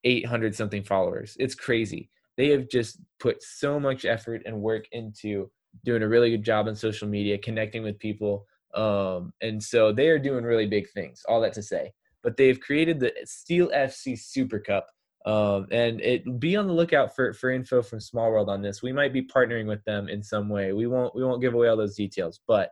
800 0.04 0.56
something 0.56 0.84
followers. 0.84 1.36
It's 1.40 1.56
crazy. 1.56 2.10
They 2.38 2.50
have 2.50 2.70
just 2.70 3.00
put 3.20 3.42
so 3.42 3.80
much 3.80 4.06
effort 4.06 4.44
and 4.46 4.62
work 4.62 4.86
into 4.92 5.50
doing 5.84 6.04
a 6.04 6.08
really 6.08 6.30
good 6.30 6.44
job 6.44 6.68
on 6.68 6.76
social 6.76 7.08
media, 7.08 7.38
connecting 7.38 7.84
with 7.84 8.00
people. 8.00 8.46
Um, 8.76 9.34
and 9.42 9.62
so 9.62 9.92
they 9.92 10.10
are 10.10 10.20
doing 10.20 10.44
really 10.44 10.68
big 10.68 10.90
things, 10.92 11.24
all 11.28 11.42
that 11.42 11.54
to 11.54 11.64
say. 11.64 11.92
But 12.24 12.38
they've 12.38 12.60
created 12.60 13.00
the 13.00 13.14
Steel 13.26 13.70
FC 13.70 14.18
Super 14.20 14.60
Cup, 14.60 14.88
um, 15.28 15.68
and 15.72 16.00
it 16.00 16.40
be 16.40 16.56
on 16.56 16.68
the 16.68 16.74
lookout 16.74 17.14
for 17.14 17.34
for 17.34 17.52
info 17.52 17.82
from 17.82 18.00
Small 18.00 18.32
World 18.32 18.48
on 18.48 18.62
this. 18.62 18.82
We 18.82 18.94
might 18.94 19.12
be 19.12 19.22
partnering 19.22 19.68
with 19.68 19.84
them 19.84 20.08
in 20.08 20.24
some 20.24 20.48
way. 20.48 20.72
We 20.72 20.88
won't 20.88 21.14
we 21.14 21.24
won't 21.24 21.42
give 21.42 21.54
away 21.54 21.68
all 21.68 21.76
those 21.76 21.98
details, 21.98 22.40
but 22.48 22.72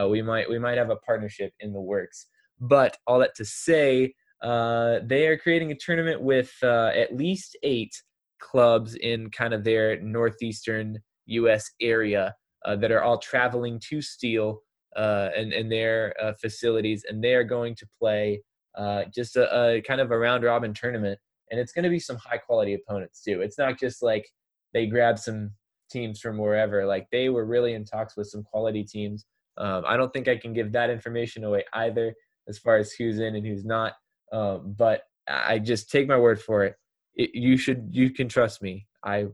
uh, 0.00 0.06
we 0.06 0.22
might 0.22 0.48
we 0.48 0.60
might 0.60 0.78
have 0.78 0.90
a 0.90 0.96
partnership 0.96 1.52
in 1.58 1.72
the 1.72 1.80
works. 1.80 2.28
But 2.60 2.96
all 3.08 3.18
that 3.18 3.34
to 3.34 3.44
say, 3.44 4.14
uh, 4.40 5.00
they 5.02 5.26
are 5.26 5.36
creating 5.36 5.72
a 5.72 5.74
tournament 5.74 6.22
with 6.22 6.54
uh, 6.62 6.92
at 6.94 7.16
least 7.16 7.56
eight 7.64 8.00
clubs 8.38 8.94
in 8.94 9.28
kind 9.30 9.52
of 9.52 9.64
their 9.64 10.00
northeastern 10.00 11.00
U.S. 11.26 11.68
area 11.80 12.36
uh, 12.64 12.76
that 12.76 12.92
are 12.92 13.02
all 13.02 13.18
traveling 13.18 13.80
to 13.88 14.00
Steel 14.00 14.60
uh, 14.94 15.30
and, 15.36 15.52
and 15.52 15.72
their 15.72 16.14
uh, 16.22 16.34
facilities, 16.40 17.04
and 17.08 17.22
they 17.22 17.34
are 17.34 17.42
going 17.42 17.74
to 17.74 17.86
play 17.98 18.40
just 19.12 19.34
a, 19.34 19.74
a 19.74 19.80
kind 19.80 20.00
of 20.00 20.12
a 20.12 20.18
round 20.18 20.44
robin 20.44 20.74
tournament 20.74 21.18
and 21.50 21.60
it's 21.60 21.72
going 21.72 21.84
to 21.84 21.90
be 21.90 21.98
some 21.98 22.16
high 22.16 22.38
quality 22.38 22.74
opponents 22.74 23.22
too. 23.22 23.40
It's 23.40 23.58
not 23.58 23.78
just 23.78 24.02
like 24.02 24.28
they 24.72 24.86
grab 24.86 25.18
some 25.18 25.50
teams 25.90 26.20
from 26.20 26.38
wherever. 26.38 26.86
Like 26.86 27.08
they 27.10 27.28
were 27.28 27.44
really 27.44 27.74
in 27.74 27.84
talks 27.84 28.16
with 28.16 28.28
some 28.28 28.42
quality 28.42 28.84
teams. 28.84 29.24
Um, 29.58 29.84
I 29.86 29.96
don't 29.96 30.12
think 30.12 30.28
I 30.28 30.36
can 30.36 30.52
give 30.52 30.72
that 30.72 30.90
information 30.90 31.44
away 31.44 31.64
either, 31.72 32.14
as 32.48 32.58
far 32.58 32.76
as 32.76 32.92
who's 32.92 33.18
in 33.18 33.34
and 33.36 33.46
who's 33.46 33.64
not. 33.64 33.94
Um, 34.32 34.74
but 34.76 35.02
I 35.28 35.58
just 35.58 35.90
take 35.90 36.08
my 36.08 36.18
word 36.18 36.40
for 36.40 36.64
it. 36.64 36.74
it. 37.14 37.30
You 37.34 37.56
should, 37.56 37.88
you 37.90 38.10
can 38.10 38.28
trust 38.28 38.62
me. 38.62 38.86
I, 39.04 39.26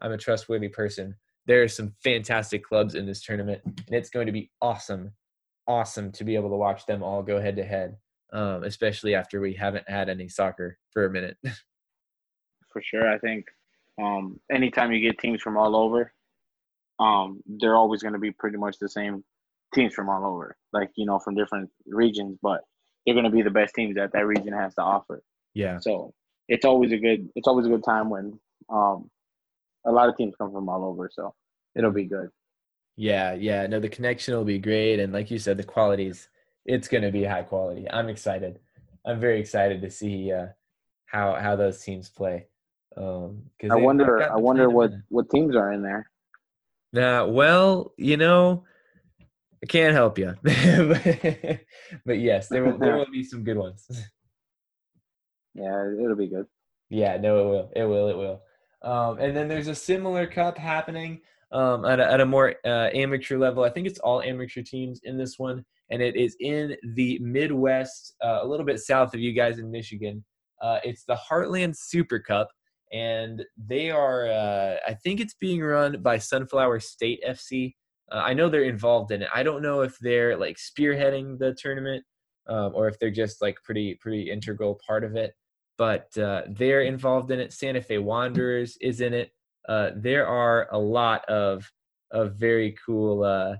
I'm 0.00 0.12
a 0.12 0.18
trustworthy 0.18 0.68
person. 0.68 1.14
There 1.46 1.62
are 1.62 1.68
some 1.68 1.92
fantastic 2.02 2.64
clubs 2.64 2.94
in 2.94 3.06
this 3.06 3.22
tournament, 3.22 3.62
and 3.64 3.76
it's 3.90 4.10
going 4.10 4.26
to 4.26 4.32
be 4.32 4.50
awesome, 4.60 5.12
awesome 5.66 6.12
to 6.12 6.24
be 6.24 6.34
able 6.34 6.50
to 6.50 6.56
watch 6.56 6.86
them 6.86 7.02
all 7.02 7.22
go 7.22 7.40
head 7.40 7.56
to 7.56 7.64
head 7.64 7.96
um, 8.32 8.64
especially 8.64 9.14
after 9.14 9.40
we 9.40 9.54
haven't 9.54 9.88
had 9.88 10.08
any 10.08 10.28
soccer 10.28 10.78
for 10.92 11.06
a 11.06 11.10
minute. 11.10 11.36
for 12.72 12.82
sure, 12.82 13.10
I 13.10 13.18
think 13.18 13.46
um, 14.00 14.38
anytime 14.52 14.92
you 14.92 15.00
get 15.00 15.18
teams 15.18 15.42
from 15.42 15.56
all 15.56 15.76
over, 15.76 16.12
um, 16.98 17.40
they're 17.46 17.76
always 17.76 18.02
going 18.02 18.14
to 18.14 18.20
be 18.20 18.32
pretty 18.32 18.56
much 18.56 18.78
the 18.78 18.88
same 18.88 19.24
teams 19.74 19.94
from 19.94 20.08
all 20.08 20.24
over, 20.24 20.56
like 20.72 20.90
you 20.96 21.06
know 21.06 21.18
from 21.18 21.34
different 21.34 21.70
regions, 21.86 22.38
but 22.42 22.60
they're 23.04 23.14
going 23.14 23.24
to 23.24 23.30
be 23.30 23.42
the 23.42 23.50
best 23.50 23.74
teams 23.74 23.96
that 23.96 24.12
that 24.12 24.26
region 24.26 24.52
has 24.52 24.74
to 24.74 24.82
offer. 24.82 25.22
Yeah. 25.54 25.78
So 25.78 26.12
it's 26.48 26.64
always 26.64 26.92
a 26.92 26.98
good 26.98 27.28
it's 27.34 27.48
always 27.48 27.66
a 27.66 27.70
good 27.70 27.84
time 27.84 28.10
when 28.10 28.38
um, 28.70 29.10
a 29.86 29.92
lot 29.92 30.08
of 30.08 30.16
teams 30.16 30.34
come 30.36 30.52
from 30.52 30.68
all 30.68 30.84
over, 30.84 31.10
so 31.12 31.34
it'll 31.76 31.90
be 31.90 32.04
good. 32.04 32.28
Yeah, 32.96 33.34
yeah. 33.34 33.66
No, 33.66 33.78
the 33.78 33.88
connection 33.88 34.34
will 34.34 34.44
be 34.44 34.58
great, 34.58 34.98
and 34.98 35.12
like 35.12 35.30
you 35.30 35.38
said, 35.38 35.56
the 35.56 35.64
qualities 35.64 36.28
it's 36.68 36.86
going 36.86 37.02
to 37.02 37.10
be 37.10 37.24
high 37.24 37.42
quality. 37.42 37.90
I'm 37.90 38.08
excited. 38.08 38.60
I'm 39.06 39.18
very 39.18 39.40
excited 39.40 39.80
to 39.80 39.90
see 39.90 40.30
uh, 40.30 40.48
how 41.06 41.34
how 41.34 41.56
those 41.56 41.82
teams 41.82 42.10
play. 42.10 42.46
Um, 42.96 43.44
I 43.70 43.76
wonder. 43.76 44.30
I 44.30 44.36
wonder 44.36 44.68
what 44.68 44.92
what 45.08 45.30
teams 45.30 45.56
are 45.56 45.72
in 45.72 45.82
there. 45.82 46.10
Nah, 46.92 47.24
well, 47.24 47.92
you 47.96 48.16
know, 48.16 48.64
I 49.62 49.66
can't 49.66 49.94
help 49.94 50.18
you, 50.18 50.34
but, 50.42 51.60
but 52.04 52.18
yes, 52.18 52.48
there 52.48 52.64
will 52.64 52.78
there 52.78 52.96
will 52.98 53.10
be 53.10 53.24
some 53.24 53.42
good 53.42 53.56
ones. 53.56 53.88
Yeah, 55.54 55.90
it'll 56.00 56.14
be 56.14 56.28
good. 56.28 56.46
Yeah, 56.88 57.16
no, 57.16 57.40
it 57.40 57.44
will. 57.50 57.72
It 57.74 57.84
will. 57.84 58.08
It 58.10 58.16
will. 58.16 58.42
Um, 58.82 59.18
and 59.18 59.36
then 59.36 59.48
there's 59.48 59.66
a 59.66 59.74
similar 59.74 60.24
cup 60.24 60.56
happening 60.56 61.22
um, 61.50 61.84
at, 61.84 61.98
a, 61.98 62.12
at 62.12 62.20
a 62.20 62.26
more 62.26 62.54
uh, 62.64 62.90
amateur 62.94 63.38
level. 63.38 63.64
I 63.64 63.70
think 63.70 63.88
it's 63.88 63.98
all 63.98 64.22
amateur 64.22 64.62
teams 64.62 65.00
in 65.02 65.18
this 65.18 65.36
one 65.36 65.64
and 65.90 66.02
it 66.02 66.16
is 66.16 66.36
in 66.40 66.76
the 66.94 67.18
Midwest, 67.20 68.14
uh, 68.22 68.40
a 68.42 68.46
little 68.46 68.66
bit 68.66 68.80
south 68.80 69.14
of 69.14 69.20
you 69.20 69.32
guys 69.32 69.58
in 69.58 69.70
Michigan. 69.70 70.24
Uh, 70.60 70.78
it's 70.84 71.04
the 71.04 71.16
Heartland 71.16 71.76
Super 71.76 72.18
Cup, 72.18 72.48
and 72.92 73.44
they 73.56 73.90
are, 73.90 74.28
uh, 74.28 74.76
I 74.86 74.94
think 74.94 75.20
it's 75.20 75.34
being 75.34 75.60
run 75.62 76.02
by 76.02 76.18
Sunflower 76.18 76.80
State 76.80 77.22
FC. 77.26 77.74
Uh, 78.10 78.22
I 78.24 78.34
know 78.34 78.48
they're 78.48 78.64
involved 78.64 79.12
in 79.12 79.22
it. 79.22 79.28
I 79.34 79.42
don't 79.42 79.62
know 79.62 79.82
if 79.82 79.98
they're 79.98 80.36
like 80.36 80.56
spearheading 80.56 81.38
the 81.38 81.54
tournament 81.54 82.04
um, 82.48 82.72
or 82.74 82.88
if 82.88 82.98
they're 82.98 83.10
just 83.10 83.40
like 83.40 83.56
pretty, 83.62 83.94
pretty 83.94 84.30
integral 84.30 84.80
part 84.86 85.04
of 85.04 85.16
it. 85.16 85.34
But 85.76 86.16
uh, 86.18 86.42
they're 86.48 86.82
involved 86.82 87.30
in 87.30 87.38
it. 87.38 87.52
Santa 87.52 87.80
Fe 87.80 87.98
Wanderers 87.98 88.76
is 88.80 89.00
in 89.00 89.14
it. 89.14 89.30
Uh, 89.68 89.90
there 89.94 90.26
are 90.26 90.68
a 90.72 90.78
lot 90.78 91.24
of 91.26 91.70
of 92.10 92.36
very 92.36 92.74
cool 92.86 93.58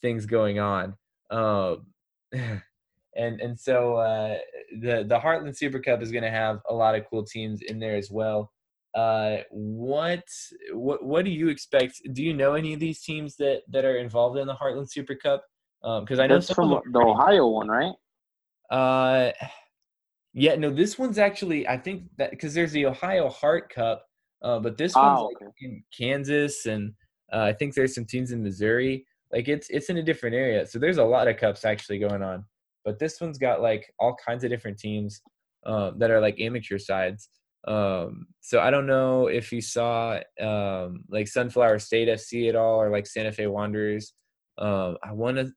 things 0.00 0.24
going 0.24 0.60
on. 0.60 0.94
Um, 1.30 1.86
and 2.32 3.40
and 3.40 3.58
so 3.58 3.96
uh, 3.96 4.38
the 4.80 5.04
the 5.06 5.18
Heartland 5.18 5.56
Super 5.56 5.80
Cup 5.80 6.02
is 6.02 6.12
going 6.12 6.24
to 6.24 6.30
have 6.30 6.60
a 6.68 6.74
lot 6.74 6.94
of 6.94 7.04
cool 7.10 7.24
teams 7.24 7.62
in 7.62 7.78
there 7.78 7.96
as 7.96 8.10
well. 8.10 8.52
Uh, 8.94 9.38
what 9.50 10.24
what 10.72 11.04
what 11.04 11.24
do 11.24 11.30
you 11.30 11.48
expect? 11.48 12.00
Do 12.12 12.22
you 12.22 12.34
know 12.34 12.54
any 12.54 12.72
of 12.74 12.80
these 12.80 13.00
teams 13.02 13.36
that 13.36 13.62
that 13.70 13.84
are 13.84 13.98
involved 13.98 14.38
in 14.38 14.46
the 14.46 14.54
Heartland 14.54 14.90
Super 14.90 15.14
Cup? 15.14 15.44
Because 15.82 16.18
um, 16.18 16.24
I 16.24 16.26
know 16.26 16.36
That's 16.36 16.52
from 16.52 16.80
the 16.92 16.98
Ohio 16.98 17.46
one, 17.48 17.68
right? 17.68 17.94
Uh, 18.70 19.32
yeah, 20.34 20.54
no, 20.56 20.70
this 20.70 20.98
one's 20.98 21.18
actually 21.18 21.66
I 21.66 21.76
think 21.76 22.04
that 22.16 22.30
because 22.30 22.54
there's 22.54 22.72
the 22.72 22.86
Ohio 22.86 23.28
Heart 23.28 23.72
Cup, 23.72 24.06
uh, 24.42 24.58
but 24.58 24.76
this 24.76 24.94
one's 24.94 25.20
oh, 25.20 25.30
okay. 25.36 25.46
like 25.46 25.54
in 25.60 25.82
Kansas 25.96 26.66
and 26.66 26.92
uh, 27.32 27.42
I 27.42 27.52
think 27.52 27.74
there's 27.74 27.94
some 27.94 28.04
teams 28.04 28.32
in 28.32 28.42
Missouri. 28.42 29.06
Like 29.32 29.48
it's 29.48 29.68
it's 29.70 29.90
in 29.90 29.98
a 29.98 30.02
different 30.02 30.34
area. 30.34 30.66
So 30.66 30.78
there's 30.78 30.98
a 30.98 31.04
lot 31.04 31.28
of 31.28 31.36
cups 31.36 31.64
actually 31.64 31.98
going 31.98 32.22
on. 32.22 32.44
But 32.84 32.98
this 32.98 33.20
one's 33.20 33.38
got 33.38 33.60
like 33.60 33.92
all 33.98 34.16
kinds 34.24 34.44
of 34.44 34.50
different 34.50 34.78
teams 34.78 35.20
um, 35.66 35.98
that 35.98 36.10
are 36.10 36.20
like 36.20 36.40
amateur 36.40 36.78
sides. 36.78 37.28
Um, 37.66 38.26
so 38.40 38.60
I 38.60 38.70
don't 38.70 38.86
know 38.86 39.26
if 39.26 39.52
you 39.52 39.60
saw 39.60 40.20
um, 40.40 41.04
like 41.10 41.28
Sunflower 41.28 41.80
State 41.80 42.08
FC 42.08 42.48
at 42.48 42.56
all 42.56 42.80
or 42.80 42.90
like 42.90 43.06
Santa 43.06 43.32
Fe 43.32 43.46
Wanderers. 43.46 44.12
Um, 44.56 44.96
I 45.02 45.12
want 45.12 45.36
to. 45.36 45.52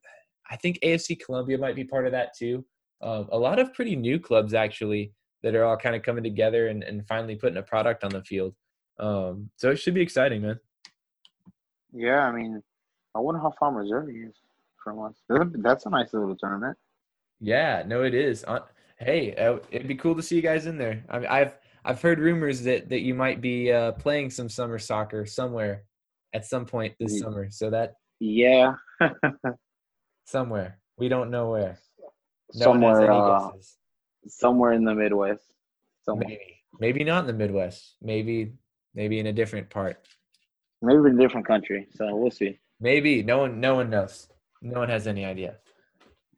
I 0.50 0.56
think 0.56 0.78
AFC 0.84 1.18
Columbia 1.24 1.56
might 1.56 1.76
be 1.76 1.84
part 1.84 2.06
of 2.06 2.12
that 2.12 2.36
too. 2.36 2.64
Um, 3.02 3.28
a 3.32 3.38
lot 3.38 3.58
of 3.58 3.72
pretty 3.72 3.96
new 3.96 4.20
clubs 4.20 4.52
actually 4.54 5.12
that 5.42 5.54
are 5.54 5.64
all 5.64 5.76
kind 5.76 5.96
of 5.96 6.02
coming 6.02 6.22
together 6.22 6.68
and, 6.68 6.84
and 6.84 7.06
finally 7.06 7.36
putting 7.36 7.56
a 7.56 7.62
product 7.62 8.04
on 8.04 8.10
the 8.10 8.22
field. 8.22 8.54
Um, 9.00 9.50
so 9.56 9.70
it 9.70 9.76
should 9.76 9.94
be 9.94 10.02
exciting, 10.02 10.42
man. 10.42 10.60
Yeah, 11.92 12.26
I 12.26 12.32
mean, 12.32 12.62
I 13.14 13.18
wonder 13.18 13.40
how 13.40 13.52
far 13.58 13.70
Missouri 13.70 14.22
is 14.22 14.34
from 14.82 15.00
us. 15.00 15.14
That's 15.28 15.86
a 15.86 15.90
nice 15.90 16.12
little 16.12 16.36
tournament. 16.36 16.76
Yeah, 17.40 17.82
no, 17.86 18.02
it 18.02 18.14
is. 18.14 18.44
Uh, 18.46 18.60
hey, 18.98 19.34
uh, 19.34 19.58
it'd 19.70 19.88
be 19.88 19.96
cool 19.96 20.14
to 20.14 20.22
see 20.22 20.36
you 20.36 20.42
guys 20.42 20.66
in 20.66 20.78
there. 20.78 21.04
I 21.08 21.18
mean, 21.18 21.28
I've 21.28 21.54
I've 21.84 22.00
heard 22.00 22.20
rumors 22.20 22.62
that 22.62 22.88
that 22.88 23.00
you 23.00 23.14
might 23.14 23.40
be 23.40 23.72
uh, 23.72 23.92
playing 23.92 24.30
some 24.30 24.48
summer 24.48 24.78
soccer 24.78 25.26
somewhere 25.26 25.84
at 26.32 26.46
some 26.46 26.66
point 26.66 26.94
this 26.98 27.18
summer. 27.18 27.48
So 27.50 27.70
that 27.70 27.94
yeah, 28.20 28.74
somewhere 30.24 30.78
we 30.96 31.08
don't 31.08 31.30
know 31.30 31.50
where. 31.50 31.78
No 32.54 32.64
somewhere, 32.64 33.10
uh, 33.10 33.50
somewhere 34.28 34.72
in 34.72 34.84
the 34.84 34.94
Midwest. 34.94 35.42
Somewhere. 36.04 36.28
Maybe, 36.28 36.62
maybe 36.78 37.04
not 37.04 37.20
in 37.20 37.26
the 37.26 37.32
Midwest. 37.32 37.96
Maybe, 38.00 38.52
maybe 38.94 39.18
in 39.18 39.26
a 39.26 39.32
different 39.32 39.70
part. 39.70 39.96
Maybe 40.82 40.98
in 40.98 41.18
a 41.18 41.22
different 41.22 41.46
country. 41.46 41.88
So 41.96 42.14
we'll 42.14 42.30
see. 42.30 42.58
Maybe 42.82 43.22
no 43.22 43.38
one, 43.38 43.60
no 43.60 43.76
one 43.76 43.90
knows. 43.90 44.28
No 44.60 44.80
one 44.80 44.88
has 44.88 45.06
any 45.06 45.24
idea, 45.24 45.58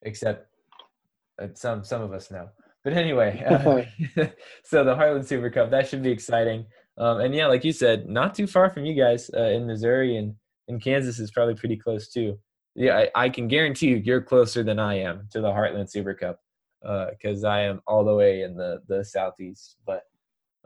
except 0.02 0.46
uh, 1.40 1.48
some 1.54 1.82
some 1.84 2.02
of 2.02 2.12
us 2.12 2.30
know. 2.30 2.50
But 2.84 2.92
anyway, 2.92 3.42
uh, 3.42 3.82
so 4.62 4.84
the 4.84 4.94
Heartland 4.94 5.26
Super 5.26 5.48
Cup 5.48 5.70
that 5.70 5.88
should 5.88 6.02
be 6.02 6.10
exciting. 6.10 6.66
Um, 6.98 7.20
and 7.20 7.34
yeah, 7.34 7.46
like 7.46 7.64
you 7.64 7.72
said, 7.72 8.08
not 8.08 8.34
too 8.34 8.46
far 8.46 8.68
from 8.68 8.84
you 8.84 8.94
guys 8.94 9.30
uh, 9.34 9.48
in 9.48 9.66
Missouri 9.66 10.18
and 10.18 10.34
in 10.68 10.78
Kansas 10.78 11.18
is 11.18 11.30
probably 11.30 11.54
pretty 11.54 11.76
close 11.76 12.08
too. 12.08 12.38
Yeah, 12.74 12.98
I, 12.98 13.24
I, 13.24 13.28
can 13.30 13.48
guarantee 13.48 13.88
you, 13.88 13.96
you're 13.96 14.20
closer 14.20 14.62
than 14.62 14.78
I 14.78 14.98
am 14.98 15.28
to 15.30 15.40
the 15.40 15.48
Heartland 15.48 15.90
Super 15.90 16.12
Cup 16.12 16.40
because 16.82 17.44
uh, 17.44 17.48
I 17.48 17.60
am 17.60 17.80
all 17.86 18.04
the 18.04 18.14
way 18.14 18.42
in 18.42 18.54
the 18.54 18.82
the 18.86 19.02
southeast. 19.02 19.76
But 19.86 20.02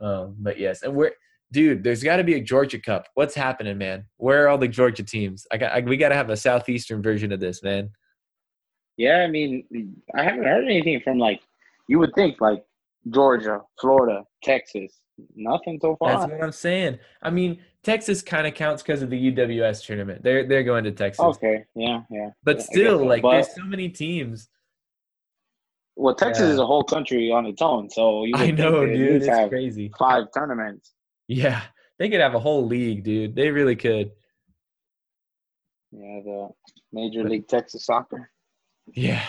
um, 0.00 0.34
but 0.38 0.58
yes, 0.58 0.82
and 0.82 0.94
we're 0.94 1.12
dude. 1.52 1.82
There's 1.82 2.02
got 2.02 2.16
to 2.16 2.24
be 2.24 2.34
a 2.34 2.40
Georgia 2.40 2.78
Cup. 2.78 3.06
What's 3.14 3.34
happening, 3.34 3.78
man? 3.78 4.04
Where 4.16 4.44
are 4.44 4.48
all 4.48 4.58
the 4.58 4.68
Georgia 4.68 5.02
teams? 5.02 5.46
I 5.52 5.56
got 5.56 5.72
I, 5.72 5.80
we 5.80 5.96
got 5.96 6.10
to 6.10 6.14
have 6.14 6.30
a 6.30 6.36
southeastern 6.36 7.02
version 7.02 7.32
of 7.32 7.40
this, 7.40 7.62
man. 7.62 7.90
Yeah, 8.96 9.18
I 9.18 9.28
mean, 9.28 9.64
I 10.16 10.24
haven't 10.24 10.44
heard 10.44 10.64
anything 10.64 11.00
from 11.00 11.18
like 11.18 11.40
you 11.88 11.98
would 11.98 12.14
think 12.14 12.40
like 12.40 12.64
Georgia, 13.10 13.60
Florida, 13.80 14.24
Texas. 14.42 15.00
Nothing 15.34 15.78
so 15.80 15.96
far. 15.96 16.20
That's 16.20 16.32
what 16.32 16.42
I'm 16.42 16.52
saying. 16.52 16.98
I 17.22 17.30
mean, 17.30 17.60
Texas 17.82 18.22
kind 18.22 18.46
of 18.46 18.54
counts 18.54 18.82
because 18.82 19.02
of 19.02 19.10
the 19.10 19.32
UWS 19.32 19.84
tournament. 19.84 20.22
They're 20.22 20.46
they're 20.46 20.62
going 20.62 20.84
to 20.84 20.92
Texas. 20.92 21.24
Okay, 21.24 21.64
yeah, 21.74 22.02
yeah. 22.10 22.30
But 22.44 22.62
still, 22.62 23.04
like, 23.04 23.22
but, 23.22 23.32
there's 23.32 23.54
so 23.54 23.64
many 23.64 23.88
teams. 23.88 24.48
Well, 25.96 26.14
Texas 26.14 26.44
yeah. 26.44 26.52
is 26.52 26.58
a 26.60 26.66
whole 26.66 26.84
country 26.84 27.32
on 27.32 27.46
its 27.46 27.60
own, 27.60 27.90
so 27.90 28.24
I 28.34 28.52
know, 28.52 28.86
dude. 28.86 29.22
It's 29.22 29.48
crazy. 29.48 29.90
Five 29.98 30.26
tournaments. 30.32 30.92
Yeah, 31.28 31.62
they 31.98 32.08
could 32.08 32.20
have 32.20 32.34
a 32.34 32.40
whole 32.40 32.66
league, 32.66 33.04
dude. 33.04 33.36
They 33.36 33.50
really 33.50 33.76
could. 33.76 34.10
Yeah, 35.92 36.20
the 36.24 36.48
Major 36.92 37.24
League 37.24 37.48
Texas 37.48 37.86
Soccer. 37.86 38.30
Yeah, 38.94 39.24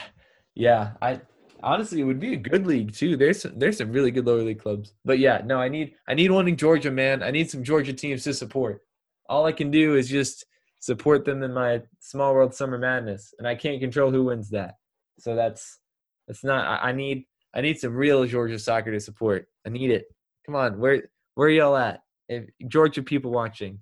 yeah. 0.55 0.91
I 1.01 1.21
honestly 1.61 2.01
it 2.01 2.05
would 2.05 2.19
be 2.19 2.33
a 2.33 2.37
good 2.37 2.65
league 2.65 2.93
too. 2.93 3.17
There's 3.17 3.45
there's 3.55 3.77
some 3.77 3.91
really 3.91 4.11
good 4.11 4.25
lower 4.25 4.41
league 4.41 4.61
clubs. 4.61 4.93
But 5.05 5.19
yeah, 5.19 5.41
no, 5.45 5.59
I 5.59 5.69
need 5.69 5.93
I 6.07 6.13
need 6.13 6.31
one 6.31 6.47
in 6.47 6.55
Georgia, 6.55 6.91
man. 6.91 7.21
I 7.21 7.31
need 7.31 7.49
some 7.49 7.63
Georgia 7.63 7.93
teams 7.93 8.23
to 8.23 8.33
support. 8.33 8.81
All 9.27 9.45
I 9.45 9.51
can 9.51 9.71
do 9.71 9.95
is 9.95 10.09
just 10.09 10.45
support 10.79 11.25
them 11.25 11.43
in 11.43 11.53
my 11.53 11.81
small 11.99 12.33
world 12.33 12.53
summer 12.53 12.77
madness, 12.77 13.33
and 13.37 13.47
I 13.47 13.55
can't 13.55 13.81
control 13.81 14.11
who 14.11 14.25
wins 14.25 14.49
that. 14.51 14.75
So 15.19 15.35
that's 15.35 15.79
that's 16.27 16.43
not. 16.43 16.65
I, 16.65 16.89
I 16.89 16.91
need 16.93 17.25
I 17.53 17.61
need 17.61 17.79
some 17.79 17.93
real 17.93 18.25
Georgia 18.25 18.59
soccer 18.59 18.91
to 18.91 18.99
support. 18.99 19.47
I 19.65 19.69
need 19.69 19.91
it. 19.91 20.05
Come 20.45 20.55
on, 20.55 20.79
where 20.79 21.09
where 21.39 21.49
y'all 21.49 21.77
at? 21.77 22.01
If 22.27 22.43
Georgia 22.67 23.01
people 23.01 23.31
watching, 23.31 23.79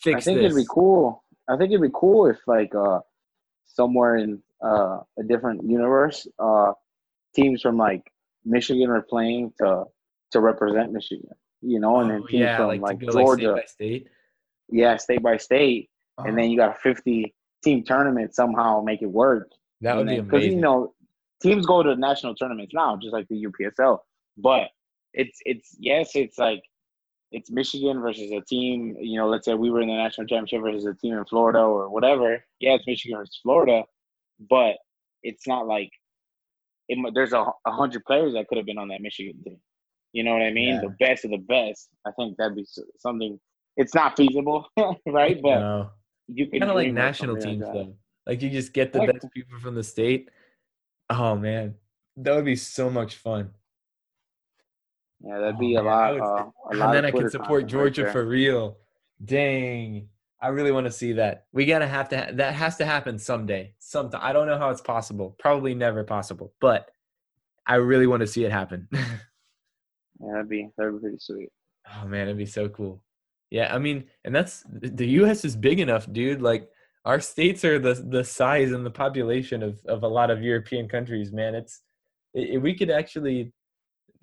fix 0.00 0.16
I 0.16 0.20
think 0.20 0.38
this. 0.38 0.46
it'd 0.46 0.56
be 0.56 0.66
cool. 0.68 1.22
I 1.48 1.56
think 1.56 1.70
it'd 1.70 1.80
be 1.80 1.94
cool 1.94 2.26
if 2.26 2.38
like 2.48 2.74
uh 2.74 2.98
somewhere 3.66 4.16
in 4.16 4.42
uh, 4.64 4.98
a 5.16 5.22
different 5.28 5.62
universe. 5.62 6.26
Uh, 6.40 6.72
teams 7.36 7.62
from 7.62 7.76
like 7.76 8.02
Michigan 8.44 8.90
are 8.90 9.02
playing 9.02 9.52
to 9.60 9.84
to 10.32 10.40
represent 10.40 10.92
Michigan, 10.92 11.30
you 11.60 11.78
know, 11.78 12.00
and 12.00 12.10
then 12.10 12.22
oh, 12.24 12.26
teams 12.26 12.40
yeah, 12.40 12.56
from 12.56 12.66
like, 12.66 12.80
like 12.80 12.98
Georgia, 12.98 13.52
like 13.52 13.68
state 13.68 14.02
state. 14.02 14.08
yeah, 14.68 14.96
state 14.96 15.22
by 15.22 15.36
state, 15.36 15.88
uh-huh. 16.18 16.28
and 16.28 16.36
then 16.36 16.50
you 16.50 16.56
got 16.56 16.76
a 16.76 16.80
fifty 16.80 17.32
team 17.62 17.84
tournament 17.84 18.34
somehow 18.34 18.82
make 18.82 19.02
it 19.02 19.10
work. 19.10 19.52
That 19.82 19.96
would 19.96 20.08
then, 20.08 20.14
be 20.16 20.36
amazing. 20.36 20.52
You 20.54 20.60
know, 20.60 20.94
teams 21.40 21.64
go 21.64 21.84
to 21.84 21.94
national 21.94 22.34
tournaments 22.34 22.74
now, 22.74 22.98
just 23.00 23.12
like 23.12 23.28
the 23.28 23.46
UPSL, 23.46 23.98
but 24.36 24.70
it's 25.16 25.40
it's 25.44 25.74
yes, 25.80 26.10
it's 26.14 26.38
like 26.38 26.62
it's 27.32 27.50
Michigan 27.50 28.00
versus 28.00 28.30
a 28.30 28.42
team. 28.42 28.96
You 29.00 29.18
know, 29.18 29.28
let's 29.28 29.46
say 29.46 29.54
we 29.54 29.70
were 29.70 29.80
in 29.80 29.88
the 29.88 29.94
national 29.94 30.26
championship 30.26 30.62
versus 30.62 30.84
a 30.84 30.94
team 30.94 31.14
in 31.14 31.24
Florida 31.24 31.60
or 31.60 31.88
whatever. 31.88 32.44
Yeah, 32.60 32.74
it's 32.74 32.86
Michigan 32.86 33.18
versus 33.18 33.40
Florida, 33.42 33.82
but 34.48 34.76
it's 35.22 35.48
not 35.48 35.66
like 35.66 35.90
it, 36.88 36.98
there's 37.14 37.32
a, 37.32 37.44
a 37.66 37.70
hundred 37.72 38.04
players 38.04 38.34
that 38.34 38.46
could 38.48 38.58
have 38.58 38.66
been 38.66 38.78
on 38.78 38.88
that 38.88 39.00
Michigan 39.00 39.42
team. 39.42 39.58
You 40.12 40.22
know 40.22 40.32
what 40.32 40.42
I 40.42 40.52
mean? 40.52 40.74
Yeah. 40.74 40.82
The 40.82 40.96
best 41.00 41.24
of 41.24 41.30
the 41.30 41.38
best. 41.38 41.88
I 42.06 42.10
think 42.12 42.36
that'd 42.36 42.54
be 42.54 42.66
something. 42.98 43.40
It's 43.76 43.94
not 43.94 44.16
feasible, 44.16 44.66
right? 45.06 45.40
But 45.42 45.58
no. 45.58 45.90
you 46.28 46.46
can 46.46 46.60
kind 46.60 46.70
of 46.70 46.76
like 46.76 46.92
national 46.92 47.36
teams 47.36 47.64
like 47.64 47.72
though. 47.72 47.94
Like 48.26 48.42
you 48.42 48.50
just 48.50 48.72
get 48.72 48.92
the 48.92 49.00
like, 49.00 49.12
best 49.12 49.32
people 49.32 49.58
from 49.60 49.74
the 49.74 49.82
state. 49.82 50.30
Oh 51.10 51.36
man, 51.36 51.74
that 52.16 52.34
would 52.34 52.44
be 52.44 52.56
so 52.56 52.90
much 52.90 53.16
fun. 53.16 53.50
Yeah, 55.20 55.38
that'd 55.38 55.58
be 55.58 55.76
oh, 55.76 55.82
a, 55.82 55.84
lot, 55.84 56.12
uh, 56.12 56.16
a 56.16 56.20
lot. 56.20 56.52
And 56.70 56.94
then 56.94 57.04
I 57.04 57.10
can 57.10 57.30
support 57.30 57.66
Georgia 57.66 58.04
right 58.04 58.12
for 58.12 58.24
real. 58.24 58.78
Dang. 59.24 60.08
I 60.40 60.48
really 60.48 60.70
want 60.70 60.86
to 60.86 60.92
see 60.92 61.12
that. 61.14 61.46
We 61.52 61.64
gotta 61.64 61.86
have 61.86 62.08
to. 62.10 62.18
Ha- 62.18 62.30
that 62.34 62.54
has 62.54 62.76
to 62.76 62.86
happen 62.86 63.18
someday. 63.18 63.74
Sometime. 63.78 64.20
I 64.22 64.32
don't 64.32 64.46
know 64.46 64.58
how 64.58 64.70
it's 64.70 64.82
possible. 64.82 65.34
Probably 65.38 65.74
never 65.74 66.04
possible. 66.04 66.52
But 66.60 66.90
I 67.66 67.76
really 67.76 68.06
want 68.06 68.20
to 68.20 68.26
see 68.26 68.44
it 68.44 68.52
happen. 68.52 68.86
yeah, 68.92 70.32
that'd 70.32 70.48
be 70.48 70.68
that'd 70.76 70.94
be 70.94 71.00
pretty 71.00 71.18
sweet. 71.18 71.48
Oh 71.94 72.06
man, 72.06 72.22
it'd 72.22 72.36
be 72.36 72.46
so 72.46 72.68
cool. 72.68 73.02
Yeah, 73.50 73.74
I 73.74 73.78
mean, 73.78 74.04
and 74.24 74.34
that's 74.34 74.64
the 74.68 75.06
U.S. 75.06 75.44
is 75.44 75.56
big 75.56 75.80
enough, 75.80 76.10
dude. 76.12 76.42
Like 76.42 76.68
our 77.04 77.20
states 77.20 77.64
are 77.64 77.78
the 77.78 77.94
the 77.94 78.24
size 78.24 78.72
and 78.72 78.84
the 78.84 78.90
population 78.90 79.62
of 79.62 79.80
of 79.86 80.02
a 80.02 80.08
lot 80.08 80.30
of 80.30 80.42
European 80.42 80.88
countries. 80.88 81.32
Man, 81.32 81.54
it's 81.54 81.80
it, 82.34 82.60
we 82.60 82.74
could 82.74 82.90
actually 82.90 83.52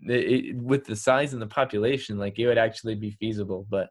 it, 0.08 0.56
with 0.56 0.86
the 0.86 0.96
size 0.96 1.34
and 1.34 1.42
the 1.42 1.48
population, 1.48 2.18
like 2.18 2.40
it 2.40 2.48
would 2.48 2.58
actually 2.58 2.96
be 2.96 3.12
feasible. 3.12 3.66
But 3.70 3.90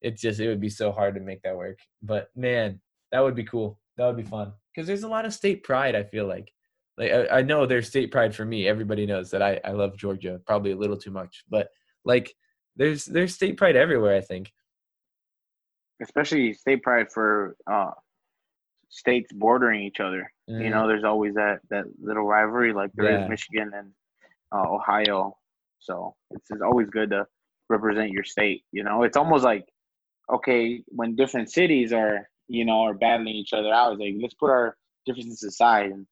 it's 0.00 0.20
just 0.20 0.40
it 0.40 0.48
would 0.48 0.60
be 0.60 0.70
so 0.70 0.92
hard 0.92 1.14
to 1.14 1.20
make 1.20 1.42
that 1.42 1.56
work. 1.56 1.78
But 2.02 2.28
man, 2.34 2.80
that 3.12 3.20
would 3.20 3.34
be 3.34 3.44
cool. 3.44 3.78
That 3.96 4.06
would 4.06 4.16
be 4.16 4.22
fun 4.22 4.52
because 4.74 4.86
there's 4.86 5.02
a 5.02 5.08
lot 5.08 5.24
of 5.24 5.34
state 5.34 5.62
pride. 5.62 5.94
I 5.94 6.04
feel 6.04 6.26
like, 6.26 6.52
like 6.96 7.12
I, 7.12 7.38
I, 7.38 7.42
know 7.42 7.66
there's 7.66 7.88
state 7.88 8.10
pride 8.10 8.34
for 8.34 8.44
me. 8.44 8.66
Everybody 8.66 9.06
knows 9.06 9.30
that 9.30 9.42
I 9.42 9.60
I 9.64 9.72
love 9.72 9.96
Georgia 9.96 10.40
probably 10.46 10.72
a 10.72 10.76
little 10.76 10.96
too 10.96 11.10
much, 11.10 11.44
but 11.50 11.68
like 12.04 12.34
there's 12.76 13.04
there's 13.04 13.34
state 13.34 13.56
pride 13.56 13.76
everywhere. 13.76 14.16
I 14.16 14.22
think, 14.22 14.52
especially 16.02 16.54
state 16.54 16.82
pride 16.82 17.12
for 17.12 17.56
uh 17.70 17.90
states 18.88 19.32
bordering 19.32 19.82
each 19.82 20.00
other. 20.00 20.32
Mm. 20.48 20.64
You 20.64 20.70
know, 20.70 20.88
there's 20.88 21.04
always 21.04 21.34
that 21.34 21.60
that 21.70 21.84
little 22.00 22.24
rivalry 22.24 22.72
like 22.72 22.90
there 22.94 23.10
yeah. 23.10 23.24
is 23.24 23.28
Michigan 23.28 23.70
and 23.74 23.90
uh, 24.52 24.68
Ohio. 24.68 25.36
So 25.80 26.14
it's, 26.30 26.50
it's 26.50 26.62
always 26.62 26.88
good 26.90 27.10
to 27.10 27.26
represent 27.68 28.10
your 28.10 28.24
state. 28.24 28.64
You 28.72 28.84
know, 28.84 29.02
it's 29.02 29.16
almost 29.16 29.44
like 29.44 29.66
okay, 30.32 30.82
when 30.88 31.16
different 31.16 31.50
cities 31.50 31.92
are, 31.92 32.28
you 32.48 32.64
know, 32.64 32.82
are 32.82 32.94
battling 32.94 33.34
each 33.34 33.52
other 33.52 33.72
out, 33.72 33.98
like 33.98 34.14
let's 34.20 34.34
put 34.34 34.50
our 34.50 34.76
differences 35.06 35.42
aside 35.42 35.90
and 35.90 36.06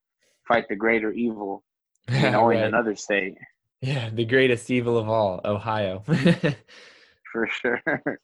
fight 0.47 0.65
the 0.69 0.75
greater 0.75 1.11
evil, 1.11 1.63
you 2.09 2.21
know, 2.31 2.47
right. 2.47 2.57
in 2.57 2.63
another 2.63 2.95
state. 2.95 3.35
Yeah, 3.81 4.09
the 4.09 4.25
greatest 4.25 4.69
evil 4.69 4.97
of 4.97 5.07
all, 5.07 5.39
Ohio. 5.45 6.03
For 7.31 7.47
sure. 7.47 7.81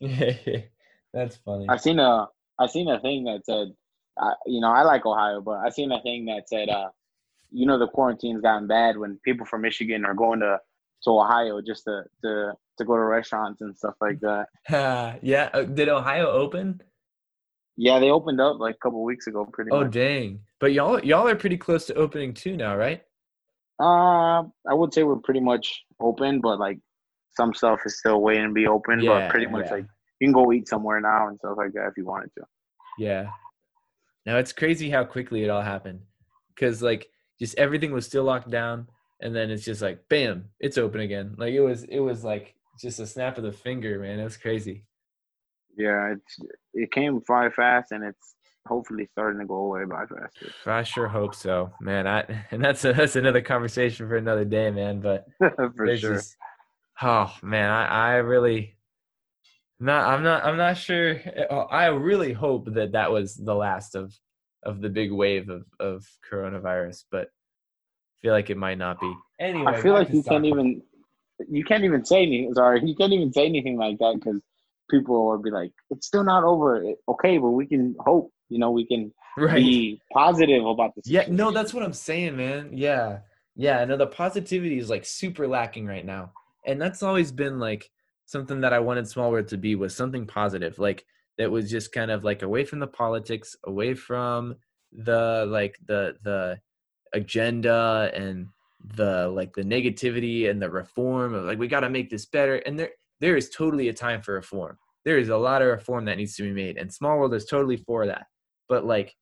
That's 1.14 1.36
funny. 1.36 1.66
I've 1.68 1.80
seen 1.80 1.98
a 1.98 2.26
I've 2.58 2.70
seen 2.70 2.88
a 2.88 3.00
thing 3.00 3.24
that 3.24 3.46
said, 3.46 3.68
uh, 4.20 4.34
you 4.46 4.60
know, 4.60 4.72
I 4.72 4.82
like 4.82 5.06
Ohio, 5.06 5.40
but 5.40 5.58
I've 5.58 5.74
seen 5.74 5.92
a 5.92 6.00
thing 6.02 6.26
that 6.26 6.48
said, 6.48 6.68
uh, 6.68 6.88
you 7.50 7.66
know, 7.66 7.78
the 7.78 7.86
quarantine's 7.86 8.42
gotten 8.42 8.66
bad 8.66 8.98
when 8.98 9.18
people 9.24 9.46
from 9.46 9.62
Michigan 9.62 10.04
are 10.04 10.14
going 10.14 10.40
to 10.40 10.58
to 11.06 11.20
Ohio 11.20 11.60
just 11.60 11.84
to 11.84 12.02
to 12.22 12.52
to 12.78 12.84
go 12.84 12.94
to 12.94 13.02
restaurants 13.02 13.60
and 13.62 13.76
stuff 13.76 13.94
like 14.00 14.20
that. 14.20 14.46
yeah, 15.22 15.48
uh, 15.54 15.62
did 15.62 15.88
Ohio 15.88 16.30
open? 16.30 16.82
Yeah, 17.76 17.98
they 17.98 18.10
opened 18.10 18.40
up 18.40 18.58
like 18.58 18.74
a 18.74 18.78
couple 18.78 19.02
weeks 19.04 19.26
ago, 19.26 19.48
pretty. 19.50 19.70
Oh 19.70 19.84
much. 19.84 19.92
dang! 19.92 20.40
But 20.60 20.72
y'all 20.72 21.02
y'all 21.04 21.28
are 21.28 21.36
pretty 21.36 21.56
close 21.56 21.86
to 21.86 21.94
opening 21.94 22.34
too 22.34 22.56
now, 22.56 22.76
right? 22.76 23.02
Uh, 23.78 24.42
I 24.68 24.72
would 24.72 24.92
say 24.92 25.02
we're 25.02 25.16
pretty 25.16 25.40
much 25.40 25.84
open, 26.00 26.40
but 26.40 26.58
like 26.58 26.78
some 27.36 27.54
stuff 27.54 27.80
is 27.84 27.98
still 27.98 28.20
waiting 28.20 28.48
to 28.48 28.52
be 28.52 28.66
open. 28.66 29.00
Yeah, 29.00 29.20
but 29.20 29.30
pretty 29.30 29.46
much 29.46 29.66
yeah. 29.66 29.74
like 29.74 29.86
you 30.20 30.26
can 30.26 30.32
go 30.32 30.52
eat 30.52 30.68
somewhere 30.68 31.00
now 31.00 31.28
and 31.28 31.38
stuff 31.38 31.56
like 31.56 31.72
that 31.74 31.88
if 31.88 31.96
you 31.96 32.06
wanted 32.06 32.30
to. 32.38 32.44
Yeah. 32.98 33.28
Now 34.24 34.38
it's 34.38 34.52
crazy 34.52 34.90
how 34.90 35.04
quickly 35.04 35.44
it 35.44 35.50
all 35.50 35.62
happened, 35.62 36.00
because 36.54 36.82
like 36.82 37.06
just 37.38 37.56
everything 37.58 37.92
was 37.92 38.06
still 38.06 38.24
locked 38.24 38.50
down 38.50 38.88
and 39.20 39.34
then 39.34 39.50
it's 39.50 39.64
just 39.64 39.82
like 39.82 40.08
bam 40.08 40.44
it's 40.60 40.78
open 40.78 41.00
again 41.00 41.34
like 41.38 41.54
it 41.54 41.60
was 41.60 41.84
it 41.84 42.00
was 42.00 42.24
like 42.24 42.54
just 42.80 43.00
a 43.00 43.06
snap 43.06 43.38
of 43.38 43.44
the 43.44 43.52
finger 43.52 43.98
man 43.98 44.18
it 44.18 44.24
was 44.24 44.36
crazy 44.36 44.84
yeah 45.76 46.12
it's 46.12 46.38
it 46.74 46.92
came 46.92 47.20
fly 47.22 47.48
fast 47.48 47.92
and 47.92 48.04
it's 48.04 48.36
hopefully 48.66 49.08
starting 49.12 49.40
to 49.40 49.46
go 49.46 49.54
away 49.54 49.84
by 49.84 50.04
faster. 50.06 50.52
I 50.66 50.82
sure 50.82 51.08
hope 51.08 51.34
so, 51.34 51.72
man. 51.80 52.06
I 52.06 52.44
and 52.50 52.62
that's 52.62 52.84
a, 52.84 52.92
that's 52.92 53.16
another 53.16 53.40
conversation 53.40 54.08
for 54.08 54.16
another 54.16 54.44
day, 54.44 54.70
man. 54.70 55.00
But 55.00 55.26
for 55.38 55.96
sure. 55.96 56.14
Just, 56.14 56.36
oh 57.02 57.32
man, 57.42 57.70
I 57.70 57.86
I 57.86 58.14
really 58.16 58.76
not 59.80 60.06
I'm 60.12 60.22
not 60.22 60.44
I'm 60.44 60.56
not 60.56 60.76
sure. 60.76 61.20
Oh, 61.50 61.60
I 61.60 61.86
really 61.86 62.32
hope 62.32 62.72
that 62.74 62.92
that 62.92 63.10
was 63.10 63.36
the 63.36 63.54
last 63.54 63.94
of 63.94 64.14
of 64.62 64.80
the 64.80 64.88
big 64.88 65.12
wave 65.12 65.48
of 65.48 65.64
of 65.80 66.04
coronavirus, 66.30 67.04
but 67.10 67.28
feel 68.22 68.32
like 68.32 68.50
it 68.50 68.56
might 68.56 68.78
not 68.78 69.00
be. 69.00 69.12
Anyway, 69.40 69.66
I 69.66 69.80
feel 69.80 69.92
like 69.92 70.10
you 70.10 70.22
can't 70.22 70.44
even 70.44 70.82
you 71.48 71.64
can't 71.64 71.84
even 71.84 72.04
say 72.04 72.22
anything. 72.22 72.54
Sorry, 72.54 72.80
you 72.84 72.94
can't 72.94 73.12
even 73.12 73.32
say 73.32 73.46
anything 73.46 73.76
like 73.76 73.98
that 73.98 74.14
because 74.14 74.40
people 74.90 75.26
will 75.26 75.38
be 75.38 75.50
like, 75.50 75.72
"It's 75.90 76.06
still 76.06 76.24
not 76.24 76.44
over." 76.44 76.82
Okay, 77.08 77.38
but 77.38 77.50
we 77.50 77.66
can 77.66 77.94
hope. 78.00 78.32
You 78.48 78.58
know, 78.58 78.70
we 78.70 78.86
can 78.86 79.12
right. 79.36 79.56
be 79.56 80.00
positive 80.12 80.64
about 80.64 80.94
this. 80.94 81.06
Yeah, 81.06 81.24
no, 81.28 81.50
that's 81.50 81.74
what 81.74 81.82
I'm 81.82 81.92
saying, 81.92 82.36
man. 82.36 82.70
Yeah, 82.72 83.18
yeah. 83.54 83.84
No, 83.84 83.96
the 83.96 84.06
positivity 84.06 84.78
is 84.78 84.88
like 84.88 85.04
super 85.04 85.46
lacking 85.46 85.86
right 85.86 86.04
now, 86.04 86.32
and 86.64 86.80
that's 86.80 87.02
always 87.02 87.32
been 87.32 87.58
like 87.58 87.90
something 88.26 88.60
that 88.60 88.72
I 88.72 88.80
wanted 88.80 89.08
Small 89.08 89.30
World 89.30 89.48
to 89.48 89.56
be 89.56 89.74
was 89.74 89.94
something 89.94 90.26
positive, 90.26 90.78
like 90.78 91.04
that 91.38 91.50
was 91.50 91.70
just 91.70 91.92
kind 91.92 92.10
of 92.10 92.24
like 92.24 92.42
away 92.42 92.64
from 92.64 92.80
the 92.80 92.86
politics, 92.86 93.56
away 93.64 93.94
from 93.94 94.56
the 94.92 95.46
like 95.48 95.76
the 95.86 96.16
the 96.22 96.58
agenda 97.12 98.10
and 98.14 98.46
the 98.94 99.28
like 99.28 99.54
the 99.54 99.62
negativity 99.62 100.48
and 100.48 100.60
the 100.60 100.70
reform 100.70 101.34
of 101.34 101.44
like 101.44 101.58
we 101.58 101.68
got 101.68 101.80
to 101.80 101.90
make 101.90 102.10
this 102.10 102.26
better. 102.26 102.56
And 102.56 102.78
there 102.78 102.90
there 103.20 103.36
is 103.36 103.50
totally 103.50 103.88
a 103.88 103.92
time 103.92 104.22
for 104.22 104.34
reform. 104.34 104.78
There 105.04 105.18
is 105.18 105.28
a 105.28 105.36
lot 105.36 105.62
of 105.62 105.68
reform 105.68 106.04
that 106.06 106.18
needs 106.18 106.36
to 106.36 106.42
be 106.42 106.52
made 106.52 106.76
and 106.76 106.92
small 106.92 107.18
world 107.18 107.34
is 107.34 107.46
totally 107.46 107.76
for 107.76 108.06
that. 108.06 108.26
But 108.68 108.84
like 108.84 109.14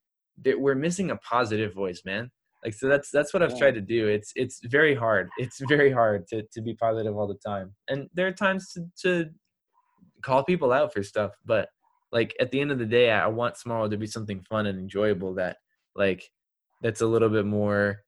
we're 0.57 0.75
missing 0.75 1.11
a 1.11 1.17
positive 1.17 1.75
voice 1.75 2.03
man. 2.05 2.31
Like 2.65 2.75
so 2.75 2.89
that's 2.89 3.11
that's 3.11 3.35
what 3.35 3.43
i've 3.43 3.59
tried 3.59 3.75
to 3.75 3.81
do. 3.81 4.09
It's 4.09 4.33
it's 4.35 4.61
very 4.65 4.95
hard. 4.95 5.29
It's 5.39 5.61
very 5.69 5.93
hard 5.93 6.27
to 6.29 6.43
to 6.53 6.63
be 6.63 6.75
positive 6.75 7.17
all 7.17 7.29
the 7.29 7.39
time. 7.47 7.75
And 7.89 8.09
there 8.15 8.27
are 8.27 8.33
times 8.33 8.73
to, 8.73 8.87
to 9.03 9.31
call 10.25 10.43
people 10.43 10.73
out 10.73 10.93
for 10.93 11.03
stuff 11.03 11.33
but 11.45 11.69
like 12.11 12.35
at 12.41 12.51
the 12.51 12.61
end 12.61 12.73
of 12.73 12.79
the 12.79 12.87
day 12.87 13.11
i 13.11 13.27
want 13.27 13.57
small 13.57 13.81
world 13.81 13.91
to 13.91 13.99
be 13.99 14.07
something 14.07 14.41
fun 14.49 14.67
and 14.67 14.79
enjoyable 14.79 15.35
that 15.35 15.59
like 15.95 16.25
that's 16.85 17.01
a 17.01 17.07
little 17.07 17.31
bit 17.31 17.47
more 17.47 18.05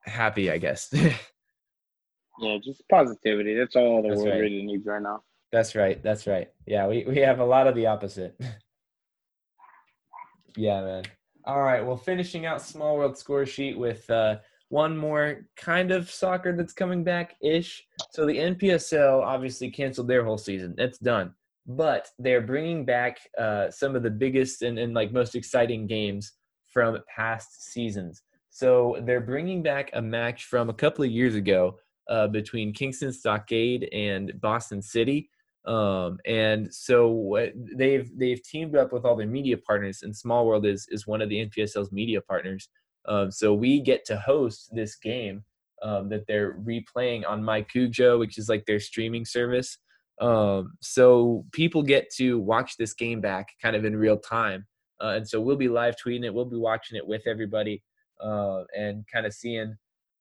happy, 0.00 0.50
I 0.50 0.56
guess. 0.56 0.88
yeah, 2.40 2.56
just 2.64 2.82
positivity. 2.90 3.54
That's 3.54 3.76
all 3.76 4.02
the 4.02 4.08
that's 4.08 4.22
world 4.22 4.32
right. 4.32 4.40
really 4.40 4.62
needs 4.62 4.86
right 4.86 5.02
now. 5.02 5.22
That's 5.52 5.74
right. 5.74 6.02
That's 6.02 6.26
right. 6.26 6.48
Yeah, 6.66 6.88
we, 6.88 7.04
we 7.06 7.18
have 7.18 7.40
a 7.40 7.44
lot 7.44 7.66
of 7.66 7.74
the 7.74 7.86
opposite. 7.86 8.40
yeah, 10.56 10.80
man. 10.80 11.04
All 11.44 11.62
right. 11.62 11.84
Well, 11.84 11.98
finishing 11.98 12.46
out 12.46 12.62
Small 12.62 12.96
World 12.96 13.18
score 13.18 13.44
sheet 13.44 13.78
with 13.78 14.08
uh, 14.08 14.38
one 14.70 14.96
more 14.96 15.46
kind 15.58 15.90
of 15.90 16.10
soccer 16.10 16.56
that's 16.56 16.72
coming 16.72 17.04
back 17.04 17.36
ish. 17.42 17.86
So 18.12 18.24
the 18.24 18.38
NPSL 18.38 19.22
obviously 19.22 19.70
canceled 19.70 20.08
their 20.08 20.24
whole 20.24 20.38
season. 20.38 20.74
It's 20.78 20.98
done. 20.98 21.34
But 21.66 22.08
they're 22.18 22.40
bringing 22.40 22.86
back 22.86 23.18
uh, 23.38 23.70
some 23.70 23.94
of 23.94 24.02
the 24.02 24.10
biggest 24.10 24.62
and, 24.62 24.78
and 24.78 24.94
like 24.94 25.12
most 25.12 25.34
exciting 25.34 25.86
games 25.86 26.32
from 26.74 26.98
past 27.14 27.72
seasons. 27.72 28.22
So 28.50 28.98
they're 29.06 29.20
bringing 29.20 29.62
back 29.62 29.90
a 29.94 30.02
match 30.02 30.44
from 30.44 30.68
a 30.68 30.74
couple 30.74 31.04
of 31.04 31.10
years 31.10 31.34
ago 31.34 31.78
uh, 32.10 32.28
between 32.28 32.74
Kingston 32.74 33.12
Stockade 33.12 33.88
and 33.92 34.38
Boston 34.40 34.82
City. 34.82 35.30
Um, 35.64 36.18
and 36.26 36.72
so 36.72 37.48
they've 37.76 38.10
they've 38.18 38.42
teamed 38.42 38.76
up 38.76 38.92
with 38.92 39.06
all 39.06 39.16
their 39.16 39.26
media 39.26 39.56
partners, 39.56 40.00
and 40.02 40.14
Small 40.14 40.46
World 40.46 40.66
is 40.66 40.86
is 40.90 41.06
one 41.06 41.22
of 41.22 41.30
the 41.30 41.46
NPSL's 41.46 41.90
media 41.90 42.20
partners. 42.20 42.68
Um, 43.06 43.30
so 43.30 43.54
we 43.54 43.80
get 43.80 44.04
to 44.06 44.18
host 44.18 44.68
this 44.74 44.96
game 44.96 45.44
um, 45.82 46.08
that 46.10 46.26
they're 46.26 46.58
replaying 46.58 47.26
on 47.26 47.42
MyCujoo, 47.42 48.18
which 48.18 48.36
is 48.36 48.48
like 48.48 48.66
their 48.66 48.80
streaming 48.80 49.24
service. 49.24 49.78
Um, 50.20 50.74
so 50.80 51.44
people 51.52 51.82
get 51.82 52.10
to 52.16 52.38
watch 52.38 52.76
this 52.76 52.94
game 52.94 53.20
back 53.20 53.48
kind 53.60 53.74
of 53.74 53.84
in 53.84 53.96
real 53.96 54.18
time. 54.18 54.66
Uh, 55.04 55.16
and 55.16 55.28
so 55.28 55.40
we'll 55.40 55.56
be 55.56 55.68
live 55.68 55.96
tweeting 55.96 56.24
it. 56.24 56.32
We'll 56.32 56.46
be 56.46 56.56
watching 56.56 56.96
it 56.96 57.06
with 57.06 57.22
everybody 57.26 57.82
uh, 58.24 58.62
and 58.76 59.04
kind 59.12 59.26
of 59.26 59.34
seeing 59.34 59.76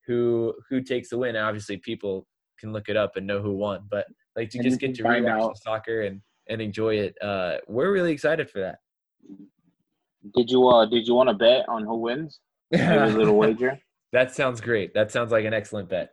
who 0.06 0.54
who 0.70 0.82
takes 0.82 1.10
the 1.10 1.18
win. 1.18 1.38
Obviously, 1.38 1.78
people 1.78 2.28
can 2.60 2.74
look 2.74 2.90
it 2.90 2.98
up 2.98 3.16
and 3.16 3.26
know 3.26 3.42
who 3.42 3.54
won, 3.54 3.84
but 3.90 4.06
like 4.36 4.50
to 4.50 4.58
and 4.58 4.68
just 4.68 4.82
get 4.82 4.94
to 4.96 5.04
rewatch 5.04 5.56
soccer 5.64 6.02
and 6.02 6.22
and 6.50 6.62
enjoy 6.62 6.96
it. 6.96 7.16
Uh, 7.22 7.58
we're 7.68 7.94
really 7.94 8.12
excited 8.12 8.50
for 8.50 8.60
that. 8.60 8.80
Did 10.36 10.50
you 10.50 10.68
uh 10.68 10.86
did 10.86 11.08
you 11.08 11.14
want 11.14 11.30
to 11.30 11.36
bet 11.36 11.68
on 11.70 11.86
who 11.86 11.98
wins? 11.98 12.40
a 12.74 13.08
little 13.10 13.38
wager. 13.38 13.80
that 14.12 14.36
sounds 14.36 14.60
great. 14.60 14.94
That 14.94 15.12
sounds 15.12 15.32
like 15.32 15.46
an 15.46 15.54
excellent 15.54 15.90
bet. 15.90 16.12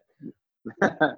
I'm, 0.82 1.16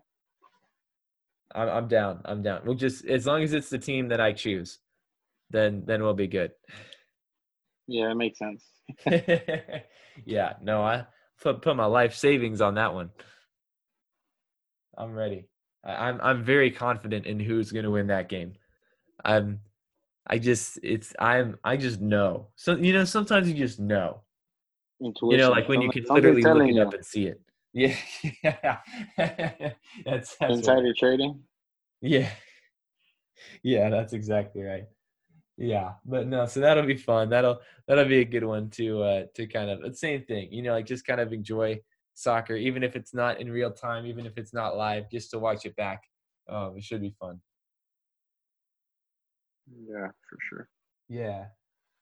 I'm 1.55 1.89
down. 1.89 2.23
I'm 2.25 2.43
down. 2.43 2.63
We'll 2.65 2.77
just 2.77 3.05
as 3.05 3.27
long 3.27 3.43
as 3.43 3.53
it's 3.53 3.69
the 3.69 3.79
team 3.79 4.09
that 4.09 4.23
I 4.23 4.33
choose, 4.33 4.79
then 5.51 5.83
then 5.87 6.03
we'll 6.03 6.15
be 6.15 6.29
good. 6.29 6.53
Yeah, 7.93 8.11
it 8.11 8.15
makes 8.15 8.39
sense. 8.39 8.65
yeah, 10.25 10.55
no, 10.63 10.83
I 10.83 11.05
put 11.43 11.61
put 11.61 11.77
my 11.77 11.85
life 11.85 12.15
savings 12.15 12.63
on 12.63 12.77
that 12.77 12.95
one. 12.95 13.11
I'm 14.97 15.13
ready. 15.13 15.45
I, 15.85 16.09
I'm 16.09 16.19
I'm 16.23 16.43
very 16.43 16.71
confident 16.71 17.27
in 17.27 17.39
who's 17.39 17.71
going 17.71 17.85
to 17.85 17.91
win 17.91 18.07
that 18.07 18.31
game. 18.31 18.55
I'm 19.27 19.61
I 20.27 20.39
just 20.39 20.79
it's 20.83 21.13
I'm 21.19 21.59
I 21.65 21.77
just 21.77 22.01
know. 22.01 22.49
So 22.57 22.77
you 22.77 22.95
know 22.95 23.05
sometimes 23.05 23.47
you 23.47 23.55
just 23.55 23.79
know. 23.79 24.23
Intuition. 25.03 25.31
You 25.31 25.37
know, 25.37 25.51
like 25.51 25.69
when 25.69 25.83
you 25.83 25.91
can 25.91 26.05
literally 26.09 26.43
look 26.43 26.69
it 26.69 26.79
up 26.79 26.95
and 26.95 27.05
see 27.05 27.27
it. 27.27 27.43
Yeah, 27.75 27.95
yeah. 28.43 28.79
that's, 29.19 30.37
that's 30.37 30.55
insider 30.55 30.87
right. 30.87 30.97
trading. 30.97 31.41
Yeah, 32.01 32.31
yeah, 33.63 33.91
that's 33.91 34.15
exactly 34.15 34.63
right 34.63 34.87
yeah 35.63 35.93
but 36.05 36.27
no 36.27 36.45
so 36.45 36.59
that'll 36.59 36.85
be 36.85 36.97
fun. 36.97 37.31
That'll 37.31 37.61
that'll 37.87 38.05
be 38.05 38.19
a 38.19 38.25
good 38.25 38.43
one 38.43 38.69
to 38.71 39.03
uh 39.03 39.23
to 39.37 39.47
kind 39.47 39.71
of 39.71 39.81
the 39.81 39.95
same 39.95 40.25
thing 40.25 40.53
you 40.53 40.61
know 40.61 40.73
like 40.73 40.87
just 40.87 41.07
kind 41.07 41.21
of 41.21 41.33
enjoy 41.33 41.81
soccer 42.15 42.57
even 42.57 42.83
if 42.83 42.97
it's 42.97 43.15
not 43.15 43.41
in 43.41 43.49
real 43.49 43.71
time 43.71 44.05
even 44.05 44.27
if 44.27 44.37
it's 44.37 44.53
not 44.53 44.77
live 44.77 45.09
just 45.09 45.31
to 45.31 45.39
watch 45.39 45.65
it 45.65 45.77
back. 45.77 46.03
Um 46.49 46.75
it 46.77 46.83
should 46.83 47.01
be 47.01 47.15
fun. 47.19 47.41
Yeah 49.89 50.09
for 50.29 50.39
sure. 50.49 50.69
Yeah. 51.09 51.45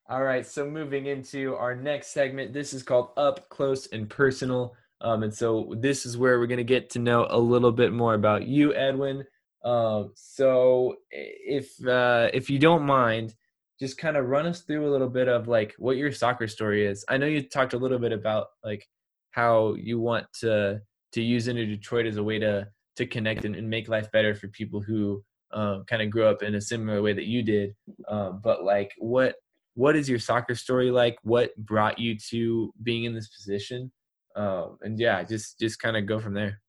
All 0.08 0.22
right 0.22 0.46
so 0.46 0.68
moving 0.68 1.04
into 1.06 1.54
our 1.54 1.76
next 1.76 2.14
segment 2.14 2.54
this 2.54 2.72
is 2.72 2.82
called 2.82 3.10
up 3.18 3.50
close 3.50 3.88
and 3.88 4.08
personal. 4.08 4.74
Um 5.02 5.22
and 5.22 5.34
so 5.34 5.74
this 5.78 6.06
is 6.06 6.16
where 6.16 6.38
we're 6.38 6.46
going 6.46 6.56
to 6.56 6.64
get 6.64 6.88
to 6.90 6.98
know 6.98 7.26
a 7.28 7.38
little 7.38 7.72
bit 7.72 7.92
more 7.92 8.14
about 8.14 8.46
you 8.46 8.74
edwin. 8.74 9.22
Um 9.62 10.12
so 10.14 10.96
if 11.10 11.86
uh 11.86 12.30
if 12.32 12.48
you 12.48 12.58
don't 12.58 12.86
mind 12.86 13.34
just 13.80 13.96
kind 13.96 14.16
of 14.16 14.26
run 14.26 14.46
us 14.46 14.60
through 14.60 14.86
a 14.86 14.92
little 14.92 15.08
bit 15.08 15.26
of 15.26 15.48
like 15.48 15.74
what 15.78 15.96
your 15.96 16.12
soccer 16.12 16.46
story 16.46 16.86
is. 16.86 17.04
I 17.08 17.16
know 17.16 17.26
you 17.26 17.42
talked 17.42 17.72
a 17.72 17.78
little 17.78 17.98
bit 17.98 18.12
about 18.12 18.48
like 18.62 18.86
how 19.30 19.74
you 19.74 19.98
want 19.98 20.26
to 20.40 20.80
to 21.12 21.22
use 21.22 21.48
Inter 21.48 21.64
Detroit 21.64 22.06
as 22.06 22.18
a 22.18 22.22
way 22.22 22.38
to 22.38 22.68
to 22.96 23.06
connect 23.06 23.44
and, 23.44 23.56
and 23.56 23.68
make 23.68 23.88
life 23.88 24.10
better 24.12 24.34
for 24.34 24.48
people 24.48 24.80
who 24.80 25.24
um, 25.52 25.84
kind 25.88 26.02
of 26.02 26.10
grew 26.10 26.26
up 26.26 26.42
in 26.42 26.54
a 26.54 26.60
similar 26.60 27.02
way 27.02 27.12
that 27.12 27.24
you 27.24 27.42
did. 27.42 27.74
Um, 28.08 28.40
but 28.42 28.64
like, 28.64 28.92
what 28.98 29.36
what 29.74 29.96
is 29.96 30.08
your 30.08 30.18
soccer 30.18 30.54
story 30.54 30.90
like? 30.90 31.16
What 31.22 31.56
brought 31.56 31.98
you 31.98 32.16
to 32.30 32.72
being 32.82 33.04
in 33.04 33.14
this 33.14 33.28
position? 33.28 33.90
Um, 34.36 34.76
and 34.82 34.98
yeah, 34.98 35.22
just 35.22 35.58
just 35.58 35.80
kind 35.80 35.96
of 35.96 36.06
go 36.06 36.20
from 36.20 36.34
there. 36.34 36.60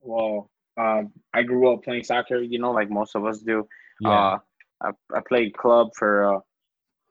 Well, 0.00 0.50
um, 0.76 1.12
I 1.32 1.42
grew 1.42 1.72
up 1.72 1.82
playing 1.82 2.04
soccer, 2.04 2.38
you 2.38 2.58
know, 2.58 2.72
like 2.72 2.90
most 2.90 3.16
of 3.16 3.24
us 3.24 3.38
do. 3.38 3.66
Yeah. 4.00 4.10
Uh, 4.10 4.38
I, 4.82 4.90
I 5.14 5.20
played 5.26 5.56
club 5.56 5.90
for 5.96 6.36
uh, 6.36 6.40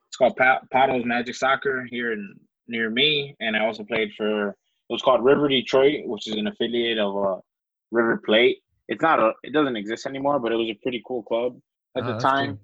it's 0.07 0.18
called 0.18 0.38
Paddles 0.72 1.05
Magic 1.05 1.36
Soccer 1.36 1.86
here 1.89 2.13
in, 2.13 2.36
near 2.68 2.89
me, 2.89 3.36
and 3.39 3.55
I 3.55 3.66
also 3.66 3.84
played 3.84 4.11
for 4.16 4.49
it 4.49 4.93
was 4.93 5.01
called 5.01 5.26
River 5.26 5.47
Detroit, 5.47 6.05
which 6.05 6.28
is 6.28 6.36
an 6.36 6.47
affiliate 6.47 6.99
of 6.99 7.18
uh, 7.18 7.39
River 7.91 8.22
Plate. 8.24 8.59
It's 8.88 9.01
not 9.01 9.20
a 9.20 9.34
it 9.43 9.51
doesn't 9.51 9.76
exist 9.76 10.05
anymore, 10.05 10.39
but 10.39 10.51
it 10.51 10.55
was 10.55 10.70
a 10.70 10.78
pretty 10.84 11.01
cool 11.07 11.24
club 11.24 11.57
at 11.97 12.03
oh, 12.03 12.13
the 12.13 12.20
time. 12.20 12.59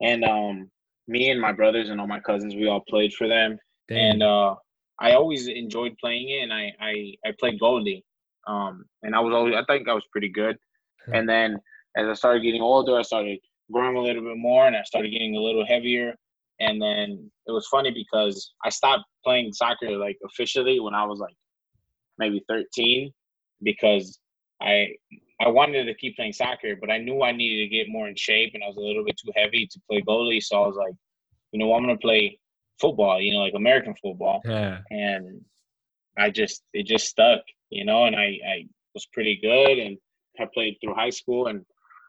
Cool. 0.00 0.08
And 0.08 0.24
um, 0.24 0.70
me 1.08 1.30
and 1.30 1.40
my 1.40 1.52
brothers 1.52 1.88
and 1.88 2.00
all 2.00 2.06
my 2.06 2.20
cousins, 2.20 2.54
we 2.54 2.68
all 2.68 2.82
played 2.88 3.14
for 3.14 3.28
them, 3.28 3.58
and 3.88 4.22
uh, 4.22 4.56
I 4.98 5.12
always 5.12 5.46
enjoyed 5.46 5.96
playing 5.98 6.28
it. 6.30 6.42
And 6.42 6.52
I 6.52 6.72
I, 6.80 7.14
I 7.24 7.32
played 7.38 7.60
goalie, 7.60 8.02
um, 8.46 8.84
and 9.02 9.14
I 9.14 9.20
was 9.20 9.32
always 9.32 9.54
I 9.54 9.64
think 9.64 9.88
I 9.88 9.94
was 9.94 10.04
pretty 10.10 10.28
good. 10.28 10.58
and 11.12 11.28
then 11.28 11.58
as 11.96 12.08
I 12.08 12.14
started 12.14 12.42
getting 12.42 12.60
older, 12.60 12.98
I 12.98 13.02
started 13.02 13.38
growing 13.72 13.96
a 13.96 14.00
little 14.00 14.22
bit 14.22 14.36
more 14.36 14.66
and 14.66 14.76
I 14.76 14.82
started 14.82 15.10
getting 15.10 15.36
a 15.36 15.40
little 15.40 15.66
heavier. 15.66 16.14
And 16.60 16.80
then 16.80 17.30
it 17.46 17.52
was 17.52 17.66
funny 17.68 17.90
because 17.90 18.52
I 18.64 18.70
stopped 18.70 19.04
playing 19.24 19.52
soccer 19.52 19.90
like 19.90 20.16
officially 20.24 20.80
when 20.80 20.94
I 20.94 21.04
was 21.04 21.18
like 21.18 21.36
maybe 22.18 22.42
13 22.48 23.12
because 23.62 24.18
I 24.62 24.88
I 25.40 25.48
wanted 25.48 25.84
to 25.84 25.94
keep 25.94 26.16
playing 26.16 26.32
soccer, 26.32 26.76
but 26.80 26.90
I 26.90 26.96
knew 26.96 27.22
I 27.22 27.32
needed 27.32 27.64
to 27.64 27.68
get 27.68 27.90
more 27.90 28.08
in 28.08 28.16
shape 28.16 28.52
and 28.54 28.64
I 28.64 28.68
was 28.68 28.76
a 28.76 28.80
little 28.80 29.04
bit 29.04 29.20
too 29.22 29.32
heavy 29.36 29.66
to 29.66 29.80
play 29.88 30.00
goalie. 30.00 30.42
So 30.42 30.62
I 30.62 30.66
was 30.66 30.76
like, 30.76 30.94
you 31.52 31.58
know, 31.58 31.74
I'm 31.74 31.82
gonna 31.82 31.98
play 31.98 32.38
football, 32.80 33.20
you 33.20 33.34
know, 33.34 33.40
like 33.40 33.54
American 33.54 33.94
football. 34.02 34.40
Yeah. 34.46 34.78
And 34.90 35.42
I 36.16 36.30
just 36.30 36.62
it 36.72 36.86
just 36.86 37.06
stuck, 37.06 37.40
you 37.70 37.84
know, 37.84 38.06
and 38.06 38.16
I 38.16 38.38
I 38.48 38.66
was 38.94 39.06
pretty 39.12 39.38
good 39.42 39.78
and 39.78 39.98
I 40.40 40.46
played 40.54 40.76
through 40.80 40.94
high 40.94 41.10
school 41.10 41.48
and 41.48 41.64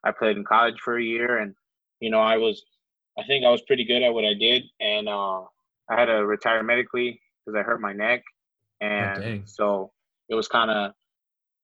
I 0.08 0.12
played 0.12 0.38
in 0.38 0.44
college 0.44 0.80
for 0.84 0.98
a 0.98 1.04
year 1.04 1.40
and 1.40 1.54
you 2.00 2.10
know, 2.10 2.20
I 2.20 2.38
was 2.38 2.64
I 3.20 3.24
think 3.24 3.46
I 3.46 3.50
was 3.50 3.62
pretty 3.64 3.86
good 3.86 4.04
at 4.04 4.14
what 4.14 4.26
I 4.26 4.34
did 4.34 4.64
and 4.80 5.08
uh 5.10 5.42
I 5.90 6.00
had 6.00 6.06
to 6.06 6.26
retire 6.26 6.64
medically 6.64 7.22
because 7.46 7.58
I 7.58 7.64
hurt 7.64 7.82
my 7.82 7.94
neck 7.94 8.24
oh, 8.82 8.86
and 8.86 9.24
oh, 9.24 9.42
so 9.46 9.92
it 10.30 10.36
was 10.36 10.48
kind 10.48 10.72
of 10.72 10.92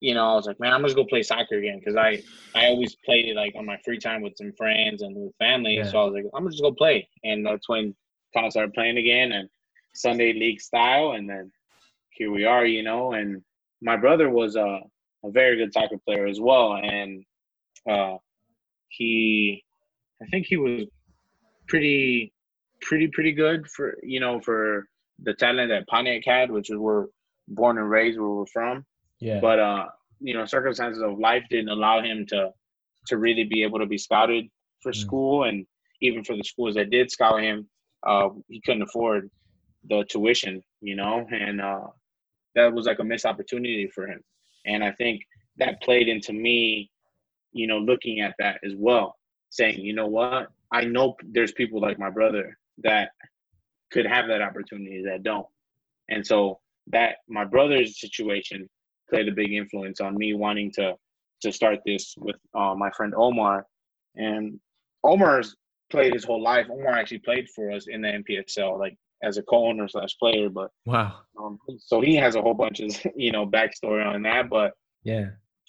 you 0.00 0.12
know, 0.12 0.32
I 0.32 0.34
was 0.34 0.46
like, 0.46 0.60
man, 0.60 0.74
I'm 0.74 0.82
just 0.82 0.96
go 0.96 1.04
play 1.06 1.22
soccer 1.22 1.56
again 1.56 1.78
because 1.78 1.96
I 1.96 2.22
I 2.54 2.66
always 2.66 2.94
played 3.06 3.26
it 3.26 3.36
like 3.36 3.54
on 3.56 3.64
my 3.64 3.78
free 3.84 3.98
time 3.98 4.20
with 4.20 4.34
some 4.36 4.52
friends 4.52 5.00
and 5.00 5.16
with 5.16 5.34
family. 5.38 5.76
Yeah. 5.76 5.84
So 5.84 5.98
I 5.98 6.04
was 6.04 6.12
like, 6.12 6.24
I'm 6.34 6.42
gonna 6.42 6.50
just 6.50 6.62
go 6.62 6.72
play, 6.72 7.08
and 7.22 7.46
that's 7.46 7.68
when 7.70 7.94
kind 8.34 8.44
of 8.44 8.52
started 8.52 8.74
playing 8.74 8.98
again 8.98 9.32
and 9.32 9.48
Sunday 9.94 10.34
league 10.34 10.60
style, 10.60 11.12
and 11.12 11.28
then 11.28 11.50
here 12.10 12.30
we 12.30 12.44
are, 12.44 12.66
you 12.66 12.82
know. 12.82 13.12
And 13.12 13.42
my 13.80 13.96
brother 13.96 14.28
was 14.28 14.56
a 14.56 14.80
a 15.24 15.30
very 15.30 15.56
good 15.56 15.72
soccer 15.72 15.96
player 16.06 16.26
as 16.26 16.38
well, 16.38 16.76
and 16.76 17.24
uh, 17.88 18.16
he, 18.96 19.64
I 20.22 20.26
think 20.26 20.46
he 20.46 20.56
was 20.56 20.82
pretty, 21.68 22.32
pretty, 22.80 23.08
pretty 23.08 23.32
good 23.32 23.68
for 23.68 23.96
you 24.02 24.20
know 24.20 24.40
for 24.40 24.86
the 25.22 25.34
talent 25.34 25.70
that 25.70 25.86
Pontiac 25.86 26.22
had, 26.24 26.50
which 26.50 26.70
is 26.70 26.76
where 26.76 27.06
born 27.48 27.78
and 27.78 27.88
raised 27.90 28.18
where 28.18 28.28
we're 28.28 28.46
from. 28.46 28.84
Yeah. 29.20 29.40
But 29.40 29.58
uh, 29.58 29.86
you 30.20 30.34
know, 30.34 30.44
circumstances 30.44 31.02
of 31.02 31.18
life 31.18 31.44
didn't 31.50 31.70
allow 31.70 32.02
him 32.02 32.26
to 32.28 32.50
to 33.08 33.18
really 33.18 33.44
be 33.44 33.62
able 33.62 33.78
to 33.78 33.86
be 33.86 33.98
scouted 33.98 34.46
for 34.82 34.92
mm. 34.92 34.96
school, 34.96 35.44
and 35.44 35.66
even 36.00 36.24
for 36.24 36.36
the 36.36 36.44
schools 36.44 36.74
that 36.74 36.90
did 36.90 37.10
scout 37.10 37.40
him, 37.40 37.68
uh, 38.06 38.28
he 38.48 38.60
couldn't 38.64 38.82
afford 38.82 39.30
the 39.88 40.04
tuition. 40.08 40.62
You 40.80 40.96
know, 40.96 41.26
and 41.30 41.60
uh, 41.60 41.86
that 42.54 42.72
was 42.72 42.86
like 42.86 42.98
a 42.98 43.04
missed 43.04 43.26
opportunity 43.26 43.90
for 43.94 44.06
him. 44.06 44.20
And 44.66 44.82
I 44.82 44.92
think 44.92 45.22
that 45.58 45.82
played 45.82 46.08
into 46.08 46.32
me, 46.32 46.90
you 47.54 47.66
know, 47.66 47.78
looking 47.78 48.20
at 48.20 48.34
that 48.38 48.60
as 48.64 48.72
well, 48.76 49.16
saying, 49.50 49.80
you 49.80 49.94
know 49.94 50.06
what, 50.06 50.48
I 50.70 50.84
know 50.84 51.14
there's 51.24 51.52
people 51.52 51.80
like 51.80 51.98
my 51.98 52.10
brother 52.10 52.58
that 52.82 53.10
could 53.90 54.06
have 54.06 54.26
that 54.28 54.42
opportunity 54.42 55.02
that 55.06 55.22
don't. 55.22 55.46
And 56.10 56.26
so 56.26 56.60
that 56.88 57.16
my 57.28 57.44
brother's 57.44 58.00
situation 58.00 58.68
played 59.08 59.28
a 59.28 59.32
big 59.32 59.52
influence 59.52 60.00
on 60.00 60.16
me 60.16 60.34
wanting 60.34 60.70
to 60.72 60.94
to 61.42 61.52
start 61.52 61.80
this 61.84 62.14
with 62.18 62.36
uh, 62.54 62.74
my 62.74 62.90
friend 62.90 63.12
Omar. 63.16 63.66
And 64.16 64.58
Omar's 65.02 65.54
played 65.90 66.14
his 66.14 66.24
whole 66.24 66.42
life. 66.42 66.66
Omar 66.70 66.92
actually 66.92 67.18
played 67.18 67.48
for 67.54 67.70
us 67.70 67.86
in 67.86 68.00
the 68.00 68.08
NPSL, 68.08 68.78
like 68.78 68.96
as 69.22 69.36
a 69.36 69.42
co-owner 69.42 69.86
slash 69.88 70.16
player. 70.18 70.48
But 70.48 70.70
wow, 70.86 71.20
um, 71.38 71.58
so 71.78 72.00
he 72.00 72.16
has 72.16 72.34
a 72.34 72.42
whole 72.42 72.54
bunch 72.54 72.80
of 72.80 72.90
you 73.16 73.30
know 73.30 73.46
backstory 73.46 74.04
on 74.06 74.22
that. 74.22 74.48
But 74.48 74.72
yeah, 75.02 75.26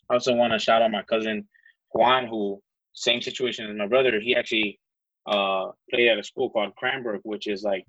I 0.10 0.16
also 0.16 0.34
want 0.34 0.54
to 0.54 0.60
shout 0.60 0.82
out 0.82 0.92
my 0.92 1.04
cousin 1.04 1.48
Juan, 1.96 2.28
who 2.28 2.62
same 2.94 3.22
situation 3.22 3.70
as 3.70 3.78
my 3.78 3.88
brother. 3.88 4.20
He 4.20 4.36
actually 4.36 4.80
uh, 5.28 5.68
played 5.90 6.10
at 6.10 6.20
a 6.20 6.24
school 6.24 6.50
called 6.50 6.76
Cranbrook, 6.76 7.22
which 7.24 7.48
is 7.48 7.64
like 7.64 7.86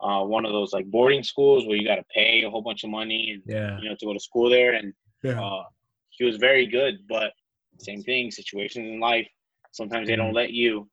uh, 0.00 0.22
one 0.22 0.46
of 0.46 0.52
those 0.52 0.72
like 0.72 0.86
boarding 0.86 1.22
schools 1.22 1.66
where 1.66 1.76
you 1.76 1.86
got 1.86 1.96
to 1.96 2.04
pay 2.14 2.42
a 2.42 2.50
whole 2.50 2.62
bunch 2.62 2.84
of 2.84 2.90
money 2.90 3.32
and 3.32 3.42
yeah. 3.46 3.78
you 3.80 3.88
know 3.88 3.96
to 3.98 4.06
go 4.06 4.12
to 4.14 4.20
school 4.20 4.48
there. 4.48 4.74
And 4.74 4.92
yeah. 5.22 5.42
uh, 5.42 5.64
he 6.10 6.24
was 6.24 6.36
very 6.36 6.66
good, 6.66 6.94
but 7.08 7.32
same 7.78 8.02
thing. 8.02 8.30
Situations 8.30 8.88
in 8.88 8.98
life, 8.98 9.28
sometimes 9.72 10.08
they 10.08 10.16
don't 10.16 10.28
mm-hmm. 10.28 10.36
let 10.36 10.52
you 10.52 10.88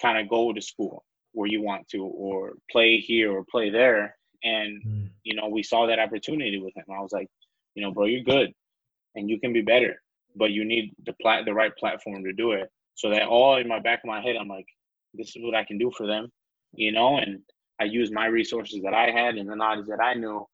kind 0.00 0.18
of 0.18 0.28
go 0.28 0.52
to 0.52 0.60
school 0.60 1.04
where 1.32 1.48
you 1.48 1.62
want 1.62 1.88
to, 1.88 2.04
or 2.04 2.52
play 2.70 2.98
here 2.98 3.32
or 3.32 3.44
play 3.50 3.70
there. 3.70 4.14
And 4.44 4.82
mm. 4.86 5.08
you 5.22 5.34
know, 5.36 5.48
we 5.48 5.62
saw 5.62 5.86
that 5.86 5.98
opportunity 5.98 6.58
with 6.58 6.76
him. 6.76 6.84
I 6.90 7.00
was 7.00 7.12
like, 7.12 7.28
you 7.74 7.82
know, 7.82 7.92
bro, 7.92 8.06
you're 8.06 8.24
good, 8.24 8.52
and 9.14 9.30
you 9.30 9.40
can 9.40 9.52
be 9.52 9.62
better, 9.62 9.94
but 10.36 10.50
you 10.50 10.64
need 10.64 10.94
the 11.04 11.12
plat 11.14 11.44
the 11.44 11.54
right 11.54 11.74
platform 11.76 12.24
to 12.24 12.32
do 12.32 12.52
it. 12.52 12.68
So 12.94 13.10
that 13.10 13.22
all 13.22 13.56
in 13.56 13.68
my 13.68 13.80
back 13.80 14.00
of 14.04 14.08
my 14.08 14.20
head, 14.20 14.36
I'm 14.36 14.48
like, 14.48 14.66
this 15.14 15.28
is 15.28 15.42
what 15.42 15.54
I 15.54 15.64
can 15.64 15.78
do 15.78 15.90
for 15.96 16.06
them, 16.06 16.28
you 16.74 16.92
know, 16.92 17.18
and 17.18 17.40
I 17.80 17.84
used 17.84 18.12
my 18.12 18.26
resources 18.26 18.82
that 18.82 18.94
I 18.94 19.10
had 19.10 19.36
and 19.36 19.48
the 19.48 19.56
knowledge 19.56 19.86
that 19.88 20.02
I 20.02 20.14
knew 20.14 20.46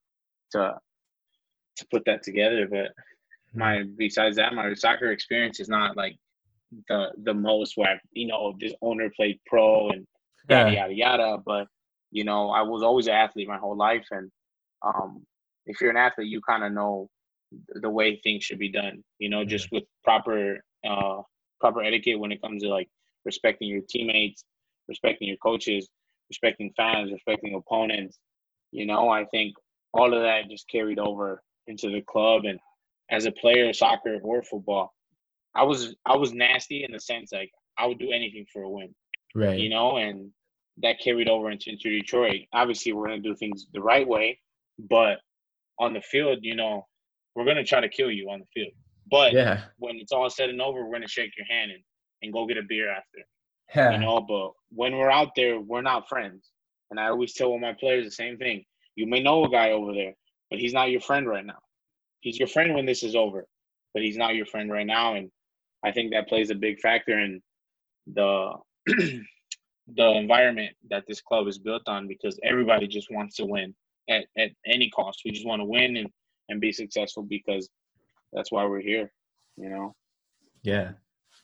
to 0.53 0.79
to 1.77 1.87
put 1.91 2.05
that 2.07 2.23
together. 2.23 2.67
But 2.71 2.93
my 3.55 3.85
besides 3.97 4.37
that, 4.37 4.55
my 4.55 4.73
soccer 4.75 5.11
experience 5.11 5.61
is 5.61 5.69
not 5.69 5.97
like 5.97 6.17
the 6.89 7.11
the 7.23 7.35
most 7.35 7.77
where 7.77 8.01
you 8.13 8.27
know 8.27 8.55
this 8.61 8.73
owner 8.83 9.11
played 9.15 9.41
pro 9.47 9.91
and 9.91 10.07
yada 10.49 10.71
yeah. 10.71 10.83
yada 10.83 10.95
yada. 10.95 11.39
But 11.45 11.67
you 12.11 12.25
know, 12.25 12.51
I 12.51 12.63
was 12.63 12.83
always 12.83 13.07
an 13.07 13.15
athlete 13.15 13.49
my 13.49 13.59
whole 13.59 13.77
life, 13.77 14.07
and 14.11 14.31
um, 14.83 15.25
if 15.67 15.81
you're 15.81 15.91
an 15.91 15.97
athlete, 15.97 16.29
you 16.29 16.41
kind 16.41 16.65
of 16.65 16.73
know 16.73 17.09
the 17.69 17.91
way 17.91 18.21
things 18.23 18.45
should 18.45 18.59
be 18.59 18.71
done. 18.71 19.03
You 19.19 19.31
know, 19.31 19.45
just 19.45 19.71
with 19.73 19.85
proper 20.05 20.59
uh, 20.89 21.23
proper 21.61 21.83
etiquette 21.83 22.19
when 22.19 22.33
it 22.33 22.43
comes 22.43 22.63
to 22.63 22.69
like 22.69 22.89
respecting 23.25 23.69
your 23.69 23.83
teammates, 23.89 24.45
respecting 24.89 25.29
your 25.29 25.37
coaches, 25.39 25.89
respecting 26.29 26.73
fans, 26.77 27.13
respecting 27.13 27.55
opponents. 27.55 28.19
You 28.71 28.87
know, 28.87 29.09
I 29.09 29.25
think 29.27 29.55
all 29.93 30.13
of 30.13 30.23
that 30.23 30.51
just 30.51 30.69
carried 30.69 30.99
over 30.99 31.43
into 31.67 31.91
the 31.91 32.03
club 32.03 32.45
and 32.45 32.59
as 33.11 33.27
a 33.27 33.33
player, 33.33 33.73
soccer 33.73 34.19
or 34.23 34.43
football, 34.43 34.93
I 35.55 35.63
was 35.63 35.95
I 36.05 36.17
was 36.17 36.33
nasty 36.33 36.85
in 36.85 36.93
the 36.93 37.01
sense 37.01 37.33
like 37.33 37.51
I 37.79 37.87
would 37.87 37.99
do 37.99 38.13
anything 38.13 38.47
for 38.53 38.63
a 38.63 38.71
win. 38.71 38.95
Right. 39.35 39.59
You 39.59 39.71
know, 39.71 39.97
and 39.97 40.31
that 40.83 41.01
carried 41.01 41.29
over 41.29 41.51
into, 41.51 41.71
into 41.71 41.91
Detroit. 41.91 42.43
Obviously 42.53 42.93
we're 42.93 43.09
gonna 43.09 43.21
do 43.21 43.35
things 43.35 43.67
the 43.73 43.81
right 43.81 44.07
way, 44.07 44.39
but 44.79 45.19
on 45.79 45.95
the 45.95 46.01
field, 46.03 46.39
you 46.43 46.55
know, 46.55 46.87
we're 47.39 47.45
gonna 47.45 47.65
try 47.65 47.81
to 47.81 47.89
kill 47.89 48.11
you 48.11 48.29
on 48.31 48.41
the 48.41 48.47
field. 48.53 48.73
But 49.09 49.33
yeah. 49.33 49.63
when 49.79 49.97
it's 49.97 50.11
all 50.11 50.29
said 50.29 50.51
and 50.51 50.61
over, 50.61 50.85
we're 50.85 50.93
gonna 50.93 51.07
shake 51.07 51.31
your 51.39 51.47
hand 51.47 51.71
and, 51.71 51.81
and 52.23 52.33
go 52.33 52.47
get 52.47 52.59
a 52.59 52.63
beer 52.63 52.91
after. 52.91 53.19
Yeah. 53.75 53.93
You 53.93 53.99
know, 53.99 54.21
but 54.21 54.51
when 54.71 54.97
we're 54.97 55.11
out 55.11 55.31
there, 55.37 55.61
we're 55.61 55.83
not 55.83 56.09
friends. 56.09 56.51
And 56.91 56.99
I 56.99 57.09
always 57.09 57.35
tell 57.35 57.49
all 57.49 57.61
my 57.61 57.75
players 57.75 58.05
the 58.05 58.11
same 58.11 58.39
thing. 58.39 58.65
You 58.97 59.07
may 59.07 59.23
know 59.23 59.45
a 59.45 59.49
guy 59.49 59.71
over 59.71 59.93
there, 59.93 60.15
but 60.51 60.59
he's 60.59 60.73
not 60.73 60.91
your 60.91 61.01
friend 61.01 61.29
right 61.29 61.47
now. 61.47 61.61
He's 62.23 62.41
your 62.41 62.49
friend 62.49 62.75
when 62.75 62.87
this 62.87 63.05
is 63.05 63.15
over, 63.15 63.47
but 63.95 64.03
he's 64.03 64.17
not 64.17 64.35
your 64.35 64.47
friend 64.47 64.73
right 64.73 64.87
now. 64.87 65.15
And 65.15 65.31
I 65.85 65.93
think 65.93 66.11
that 66.13 66.29
plays 66.29 66.51
a 66.51 66.57
big 66.57 66.81
factor 66.81 67.21
in 67.21 67.41
the 68.13 68.55
the 68.87 70.11
environment 70.13 70.75
that 70.91 71.05
this 71.07 71.21
club 71.21 71.47
is 71.47 71.59
built 71.59 71.83
on 71.87 72.09
because 72.09 72.39
everybody 72.43 72.89
just 72.89 73.13
wants 73.13 73.37
to 73.37 73.47
win 73.47 73.75
at, 74.11 74.25
at 74.37 74.51
any 74.67 74.91
cost. 74.91 75.21
We 75.25 75.31
just 75.31 75.47
want 75.47 75.61
to 75.61 75.67
win 75.67 75.97
and, 75.97 76.09
and 76.49 76.61
be 76.61 76.73
successful 76.73 77.23
because 77.23 77.69
that's 78.33 78.53
why 78.53 78.65
we're 78.65 78.81
here, 78.81 79.11
you 79.57 79.69
know? 79.69 79.95
Yeah. 80.63 80.93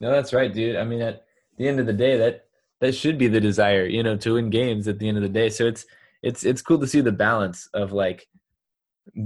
No, 0.00 0.10
that's 0.10 0.32
right, 0.32 0.52
dude. 0.52 0.76
I 0.76 0.84
mean, 0.84 1.00
at 1.00 1.24
the 1.56 1.68
end 1.68 1.80
of 1.80 1.86
the 1.86 1.92
day, 1.92 2.16
that 2.18 2.46
that 2.80 2.94
should 2.94 3.16
be 3.16 3.28
the 3.28 3.40
desire, 3.40 3.86
you 3.86 4.02
know, 4.02 4.16
to 4.16 4.34
win 4.34 4.50
games 4.50 4.88
at 4.88 4.98
the 4.98 5.08
end 5.08 5.16
of 5.16 5.22
the 5.22 5.28
day. 5.28 5.48
So 5.48 5.66
it's 5.66 5.86
it's 6.22 6.44
it's 6.44 6.62
cool 6.62 6.78
to 6.80 6.86
see 6.86 7.00
the 7.00 7.12
balance 7.12 7.68
of 7.74 7.92
like 7.92 8.26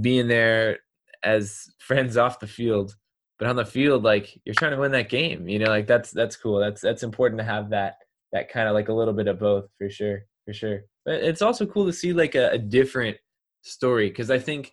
being 0.01 0.27
there 0.27 0.79
as 1.23 1.67
friends 1.79 2.17
off 2.17 2.39
the 2.39 2.47
field, 2.47 2.95
but 3.37 3.47
on 3.47 3.55
the 3.55 3.65
field, 3.65 4.03
like 4.03 4.39
you're 4.45 4.55
trying 4.55 4.71
to 4.71 4.77
win 4.77 4.91
that 4.91 5.09
game. 5.09 5.47
You 5.47 5.59
know, 5.59 5.69
like 5.69 5.87
that's 5.87 6.11
that's 6.11 6.35
cool. 6.35 6.59
That's 6.59 6.81
that's 6.81 7.03
important 7.03 7.39
to 7.39 7.45
have 7.45 7.69
that 7.71 7.97
that 8.31 8.49
kind 8.49 8.67
of 8.67 8.73
like 8.73 8.89
a 8.89 8.93
little 8.93 9.13
bit 9.13 9.27
of 9.27 9.39
both 9.39 9.65
for 9.77 9.89
sure, 9.89 10.25
for 10.45 10.53
sure. 10.53 10.81
But 11.05 11.15
it's 11.15 11.41
also 11.41 11.65
cool 11.65 11.85
to 11.87 11.93
see 11.93 12.13
like 12.13 12.35
a, 12.35 12.51
a 12.51 12.57
different 12.57 13.17
story 13.63 14.09
because 14.09 14.29
I 14.29 14.39
think 14.39 14.71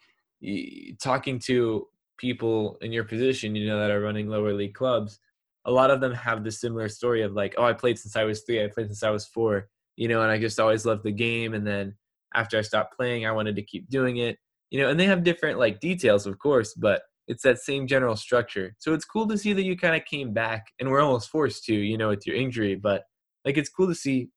talking 1.00 1.38
to 1.40 1.86
people 2.18 2.78
in 2.80 2.92
your 2.92 3.04
position, 3.04 3.54
you 3.54 3.66
know, 3.66 3.78
that 3.78 3.90
are 3.90 4.00
running 4.00 4.28
lower 4.28 4.52
league 4.52 4.74
clubs, 4.74 5.18
a 5.64 5.70
lot 5.70 5.90
of 5.90 6.00
them 6.00 6.12
have 6.12 6.44
the 6.44 6.50
similar 6.50 6.88
story 6.88 7.22
of 7.22 7.32
like, 7.32 7.54
oh, 7.58 7.64
I 7.64 7.72
played 7.72 7.98
since 7.98 8.16
I 8.16 8.24
was 8.24 8.42
three, 8.42 8.62
I 8.62 8.68
played 8.68 8.86
since 8.86 9.02
I 9.02 9.10
was 9.10 9.26
four, 9.26 9.68
you 9.96 10.08
know, 10.08 10.22
and 10.22 10.30
I 10.30 10.38
just 10.38 10.60
always 10.60 10.86
loved 10.86 11.02
the 11.02 11.12
game. 11.12 11.54
And 11.54 11.66
then 11.66 11.94
after 12.34 12.58
I 12.58 12.62
stopped 12.62 12.96
playing, 12.96 13.26
I 13.26 13.32
wanted 13.32 13.56
to 13.56 13.62
keep 13.62 13.88
doing 13.90 14.18
it, 14.18 14.38
you 14.70 14.80
know, 14.80 14.88
and 14.88 14.98
they 14.98 15.06
have 15.06 15.24
different 15.24 15.58
like 15.58 15.80
details, 15.80 16.26
of 16.26 16.38
course, 16.38 16.74
but 16.74 17.02
it's 17.28 17.42
that 17.42 17.58
same 17.58 17.88
general 17.88 18.14
structure. 18.14 18.76
So 18.78 18.94
it's 18.94 19.04
cool 19.04 19.26
to 19.26 19.36
see 19.36 19.52
that 19.52 19.64
you 19.64 19.76
kind 19.76 19.96
of 19.96 20.04
came 20.04 20.32
back 20.32 20.66
and 20.78 20.88
we're 20.88 21.00
almost 21.00 21.30
forced 21.30 21.64
to, 21.64 21.74
you 21.74 21.98
know, 21.98 22.08
with 22.08 22.26
your 22.26 22.36
injury, 22.36 22.76
but 22.76 23.02
like 23.44 23.56
it's 23.56 23.68
cool 23.68 23.88
to 23.88 23.94
see 23.94 24.30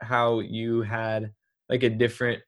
how 0.00 0.40
you 0.40 0.82
had 0.82 1.32
like 1.68 1.82
a 1.82 1.90
different 1.90 2.42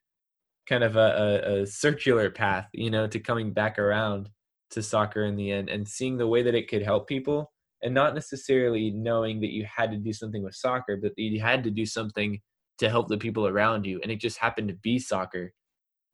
kind 0.68 0.84
of 0.84 0.96
a, 0.96 1.00
a, 1.46 1.62
a 1.62 1.66
circular 1.66 2.30
path, 2.30 2.68
you 2.72 2.90
know, 2.90 3.06
to 3.06 3.18
coming 3.18 3.52
back 3.52 3.78
around 3.78 4.28
to 4.70 4.82
soccer 4.82 5.24
in 5.24 5.36
the 5.36 5.52
end 5.52 5.68
and 5.68 5.86
seeing 5.86 6.16
the 6.16 6.26
way 6.26 6.42
that 6.42 6.54
it 6.54 6.68
could 6.68 6.82
help 6.82 7.06
people 7.08 7.52
and 7.82 7.94
not 7.94 8.14
necessarily 8.14 8.90
knowing 8.90 9.40
that 9.40 9.52
you 9.52 9.64
had 9.64 9.90
to 9.90 9.96
do 9.96 10.12
something 10.12 10.42
with 10.42 10.54
soccer, 10.54 10.96
but 10.96 11.12
that 11.16 11.22
you 11.22 11.40
had 11.40 11.62
to 11.64 11.70
do 11.70 11.86
something 11.86 12.40
to 12.78 12.90
help 12.90 13.08
the 13.08 13.18
people 13.18 13.46
around 13.46 13.86
you, 13.86 14.00
and 14.02 14.12
it 14.12 14.20
just 14.20 14.38
happened 14.38 14.68
to 14.68 14.74
be 14.74 14.98
soccer. 14.98 15.52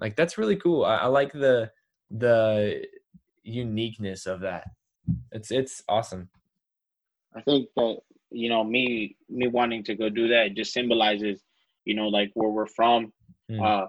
Like 0.01 0.17
that's 0.17 0.39
really 0.39 0.57
cool. 0.57 0.85
I, 0.85 0.97
I 0.97 1.07
like 1.07 1.33
the 1.33 1.71
the 2.11 2.85
uniqueness 3.43 4.27
of 4.27 4.41
that. 4.41 4.65
It's 5.33 5.51
it's 5.51 5.83
awesome. 5.89 6.29
I 7.35 7.41
think 7.41 7.69
that 7.77 7.99
you 8.31 8.49
know 8.49 8.63
me 8.63 9.17
me 9.29 9.49
wanting 9.49 9.83
to 9.85 9.95
go 9.95 10.09
do 10.09 10.29
that 10.29 10.55
just 10.55 10.73
symbolizes 10.73 11.43
you 11.85 11.95
know 11.95 12.09
like 12.09 12.31
where 12.35 12.51
we're 12.51 12.67
from 12.67 13.13
Mm. 13.53 13.85
Uh, 13.85 13.87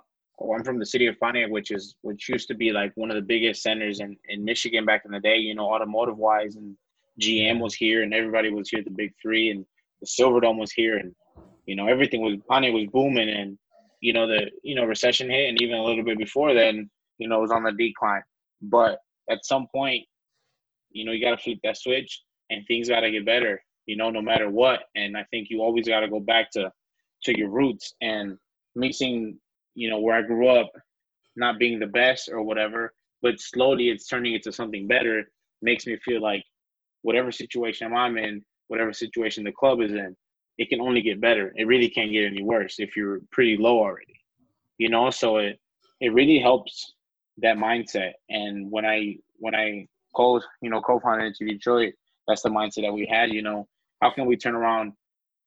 I'm 0.52 0.64
from 0.64 0.80
the 0.80 0.86
city 0.86 1.08
of 1.08 1.20
Pontiac, 1.20 1.50
which 1.50 1.72
is 1.72 1.96
which 2.02 2.28
used 2.28 2.48
to 2.50 2.56
be 2.56 2.72
like 2.72 2.92
one 2.96 3.10
of 3.10 3.16
the 3.16 3.22
biggest 3.22 3.62
centers 3.62 4.00
in 4.00 4.18
in 4.28 4.44
Michigan 4.44 4.86
back 4.86 5.04
in 5.06 5.12
the 5.12 5.20
day. 5.20 5.38
You 5.38 5.56
know, 5.56 5.72
automotive 5.72 6.18
wise, 6.18 6.56
and 6.56 6.76
GM 7.22 7.60
was 7.60 7.74
here, 7.74 8.04
and 8.04 8.14
everybody 8.14 8.52
was 8.52 8.70
here. 8.70 8.84
The 8.84 8.90
big 8.90 9.14
three, 9.22 9.52
and 9.52 9.66
the 10.02 10.08
Silverdome 10.08 10.60
was 10.60 10.72
here, 10.72 10.98
and 10.98 11.14
you 11.66 11.76
know 11.76 11.88
everything 11.88 12.22
was 12.22 12.36
Pontiac 12.50 12.74
was 12.74 12.88
booming, 12.92 13.30
and 13.30 13.58
you 14.02 14.14
know 14.14 14.28
the 14.28 14.50
you 14.64 14.76
know 14.76 14.86
recession 14.86 15.30
hit, 15.30 15.50
and 15.50 15.62
even 15.62 15.78
a 15.78 15.84
little 15.84 16.04
bit 16.04 16.18
before 16.18 16.54
then, 16.54 16.90
you 17.18 17.28
know, 17.28 17.40
it 17.40 17.42
was 17.42 17.52
on 17.52 17.64
the 17.64 17.72
decline. 17.72 18.24
But 18.62 19.00
at 19.30 19.46
some 19.46 19.68
point, 19.74 20.06
you 20.92 21.06
know, 21.06 21.12
you 21.12 21.24
got 21.24 21.38
to 21.38 21.44
flip 21.44 21.60
that 21.64 21.78
switch, 21.78 22.22
and 22.50 22.66
things 22.68 22.90
got 22.90 23.02
to 23.02 23.12
get 23.12 23.26
better. 23.26 23.64
You 23.86 23.98
know, 23.98 24.10
no 24.10 24.22
matter 24.22 24.50
what, 24.50 24.84
and 24.96 25.18
I 25.18 25.24
think 25.32 25.50
you 25.50 25.62
always 25.62 25.88
got 25.88 26.02
to 26.02 26.10
go 26.10 26.20
back 26.20 26.52
to 26.52 26.72
to 27.24 27.38
your 27.38 27.50
roots 27.50 27.94
and 28.02 28.38
mixing 28.76 29.40
you 29.76 29.90
know, 29.90 30.00
where 30.00 30.16
I 30.16 30.22
grew 30.22 30.48
up 30.48 30.72
not 31.36 31.60
being 31.60 31.80
the 31.80 31.88
best 31.88 32.30
or 32.32 32.44
whatever, 32.44 32.94
but 33.22 33.40
slowly 33.40 33.90
it's 33.90 34.08
turning 34.08 34.34
into 34.34 34.52
something 34.52 34.88
better 34.88 35.30
makes 35.62 35.88
me 35.88 35.98
feel 35.98 36.22
like 36.22 36.44
whatever 37.02 37.32
situation 37.32 37.94
I'm 37.94 38.18
in, 38.18 38.44
whatever 38.68 38.94
situation 38.94 39.44
the 39.44 39.52
club 39.52 39.82
is 39.82 39.92
in, 39.92 40.16
it 40.58 40.70
can 40.70 40.82
only 40.82 41.02
get 41.02 41.22
better. 41.22 41.54
It 41.56 41.66
really 41.66 41.90
can't 41.90 42.12
get 42.12 42.26
any 42.26 42.44
worse 42.44 42.76
if 42.80 42.96
you're 42.96 43.22
pretty 43.32 43.58
low 43.58 43.80
already. 43.80 44.20
You 44.78 44.90
know, 44.90 45.10
so 45.10 45.38
it 45.38 45.60
it 46.00 46.14
really 46.14 46.40
helps 46.40 46.94
that 47.38 47.58
mindset. 47.58 48.12
And 48.30 48.70
when 48.72 48.86
I 48.86 49.16
when 49.38 49.56
I 49.56 49.88
co 50.16 50.42
you 50.62 50.70
know 50.70 50.82
co-founded 50.82 51.28
Inter 51.40 51.54
Detroit, 51.54 51.94
that's 52.28 52.42
the 52.42 52.50
mindset 52.50 52.84
that 52.84 52.94
we 52.94 53.08
had. 53.10 53.32
You 53.32 53.42
know, 53.42 53.68
how 54.02 54.12
can 54.12 54.26
we 54.26 54.38
turn 54.38 54.56
around 54.56 54.94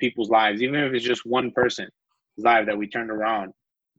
people's 0.00 0.30
lives, 0.30 0.62
even 0.62 0.80
if 0.80 0.92
it's 0.92 1.04
just 1.04 1.24
one 1.24 1.50
person's 1.50 1.90
life 2.38 2.66
that 2.66 2.76
we 2.76 2.88
turned 2.88 3.10
around? 3.10 3.52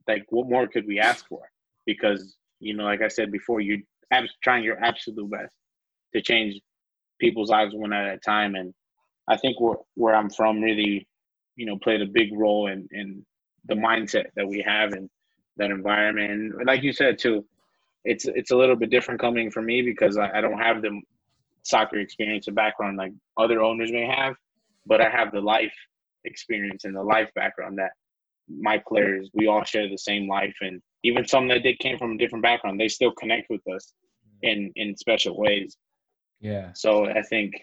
Like 0.08 0.26
what 0.30 0.48
more 0.48 0.66
could 0.66 0.86
we 0.86 0.98
ask 1.00 1.26
for? 1.28 1.42
Because 1.86 2.36
you 2.60 2.74
know, 2.74 2.84
like 2.84 3.02
I 3.02 3.08
said 3.08 3.30
before, 3.32 3.60
you're 3.60 3.78
trying 4.42 4.64
your 4.64 4.82
absolute 4.82 5.30
best 5.30 5.54
to 6.14 6.22
change 6.22 6.60
people's 7.20 7.50
lives 7.50 7.74
one 7.74 7.92
at 7.92 8.14
a 8.14 8.18
time, 8.18 8.54
and 8.54 8.74
I 9.28 9.36
think 9.36 9.60
where 9.60 9.76
where 9.94 10.14
I'm 10.14 10.30
from 10.30 10.60
really, 10.62 11.06
you 11.56 11.66
know, 11.66 11.78
played 11.78 12.02
a 12.02 12.06
big 12.06 12.30
role 12.36 12.68
in 12.68 12.88
in 12.92 13.24
the 13.66 13.74
mindset 13.74 14.26
that 14.36 14.48
we 14.48 14.62
have 14.66 14.92
and 14.92 15.10
that 15.58 15.70
environment. 15.70 16.30
And 16.30 16.66
like 16.66 16.82
you 16.82 16.92
said 16.92 17.18
too, 17.18 17.44
it's 18.04 18.24
it's 18.26 18.50
a 18.50 18.56
little 18.56 18.76
bit 18.76 18.90
different 18.90 19.20
coming 19.20 19.50
from 19.50 19.66
me 19.66 19.82
because 19.82 20.16
I, 20.16 20.30
I 20.38 20.40
don't 20.40 20.58
have 20.58 20.82
the 20.82 21.00
soccer 21.64 21.98
experience 21.98 22.46
and 22.46 22.56
background 22.56 22.96
like 22.96 23.12
other 23.38 23.62
owners 23.62 23.92
may 23.92 24.06
have, 24.06 24.34
but 24.86 25.00
I 25.00 25.10
have 25.10 25.32
the 25.32 25.40
life 25.40 25.74
experience 26.24 26.84
and 26.84 26.96
the 26.96 27.02
life 27.02 27.30
background 27.34 27.78
that 27.78 27.90
my 28.48 28.82
players, 28.86 29.30
we 29.34 29.46
all 29.46 29.64
share 29.64 29.88
the 29.88 29.98
same 29.98 30.28
life, 30.28 30.54
and 30.60 30.80
even 31.04 31.26
some 31.26 31.48
that 31.48 31.62
they 31.62 31.74
came 31.74 31.98
from 31.98 32.12
a 32.12 32.18
different 32.18 32.42
background, 32.42 32.80
they 32.80 32.88
still 32.88 33.12
connect 33.12 33.48
with 33.50 33.66
us 33.68 33.92
in 34.42 34.72
in 34.76 34.96
special 34.96 35.38
ways. 35.38 35.76
Yeah. 36.40 36.72
So 36.74 37.06
I 37.06 37.22
think 37.22 37.54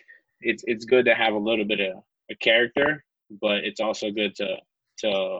it's 0.41 0.63
it's 0.67 0.85
good 0.85 1.05
to 1.05 1.15
have 1.15 1.33
a 1.33 1.37
little 1.37 1.65
bit 1.65 1.79
of 1.79 2.03
a 2.29 2.35
character, 2.35 3.03
but 3.41 3.63
it's 3.63 3.79
also 3.79 4.11
good 4.11 4.35
to 4.35 4.57
to 4.99 5.39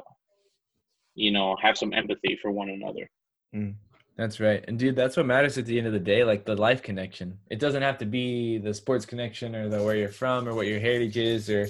you 1.15 1.31
know 1.31 1.55
have 1.61 1.77
some 1.77 1.93
empathy 1.93 2.37
for 2.41 2.51
one 2.51 2.69
another. 2.69 3.09
Mm, 3.55 3.75
that's 4.17 4.39
right, 4.39 4.63
and 4.67 4.79
dude, 4.79 4.95
that's 4.95 5.17
what 5.17 5.25
matters 5.25 5.57
at 5.57 5.65
the 5.65 5.77
end 5.77 5.87
of 5.87 5.93
the 5.93 5.99
day, 5.99 6.23
like 6.23 6.45
the 6.45 6.55
life 6.55 6.81
connection. 6.81 7.37
It 7.49 7.59
doesn't 7.59 7.81
have 7.81 7.97
to 7.99 8.05
be 8.05 8.57
the 8.57 8.73
sports 8.73 9.05
connection 9.05 9.55
or 9.55 9.69
the 9.69 9.83
where 9.83 9.95
you're 9.95 10.09
from 10.09 10.47
or 10.47 10.53
what 10.53 10.67
your 10.67 10.79
heritage 10.79 11.17
is 11.17 11.49
or 11.49 11.67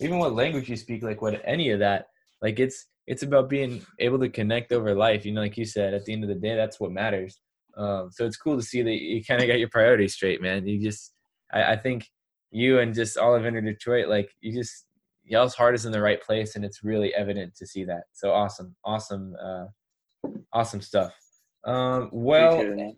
even 0.00 0.18
what 0.18 0.34
language 0.34 0.68
you 0.68 0.76
speak, 0.76 1.02
like 1.02 1.22
what 1.22 1.40
any 1.44 1.70
of 1.70 1.78
that. 1.80 2.08
Like 2.42 2.60
it's 2.60 2.86
it's 3.06 3.22
about 3.22 3.48
being 3.48 3.84
able 3.98 4.18
to 4.18 4.28
connect 4.28 4.72
over 4.72 4.94
life. 4.94 5.24
You 5.24 5.32
know, 5.32 5.40
like 5.40 5.56
you 5.56 5.64
said, 5.64 5.94
at 5.94 6.04
the 6.04 6.12
end 6.12 6.24
of 6.24 6.28
the 6.28 6.34
day, 6.34 6.56
that's 6.56 6.80
what 6.80 6.90
matters. 6.90 7.40
Um, 7.76 8.10
so 8.10 8.24
it's 8.24 8.36
cool 8.36 8.56
to 8.56 8.62
see 8.62 8.82
that 8.82 8.90
you 8.90 9.22
kind 9.24 9.42
of 9.42 9.48
got 9.48 9.58
your 9.58 9.68
priorities 9.68 10.14
straight, 10.14 10.40
man. 10.40 10.66
You 10.66 10.82
just, 10.82 11.12
I, 11.52 11.72
I 11.72 11.76
think 11.76 12.08
you 12.50 12.78
and 12.78 12.94
just 12.94 13.18
all 13.18 13.34
of 13.34 13.44
Inter 13.44 13.60
Detroit, 13.60 14.08
like 14.08 14.30
you 14.40 14.52
just, 14.52 14.86
y'all's 15.24 15.54
heart 15.54 15.74
is 15.74 15.84
in 15.84 15.92
the 15.92 16.00
right 16.00 16.22
place, 16.22 16.56
and 16.56 16.64
it's 16.64 16.82
really 16.82 17.14
evident 17.14 17.54
to 17.56 17.66
see 17.66 17.84
that. 17.84 18.04
So 18.12 18.32
awesome, 18.32 18.74
awesome, 18.84 19.36
uh, 19.42 19.66
awesome 20.52 20.80
stuff. 20.80 21.12
Um, 21.64 22.10
well, 22.12 22.94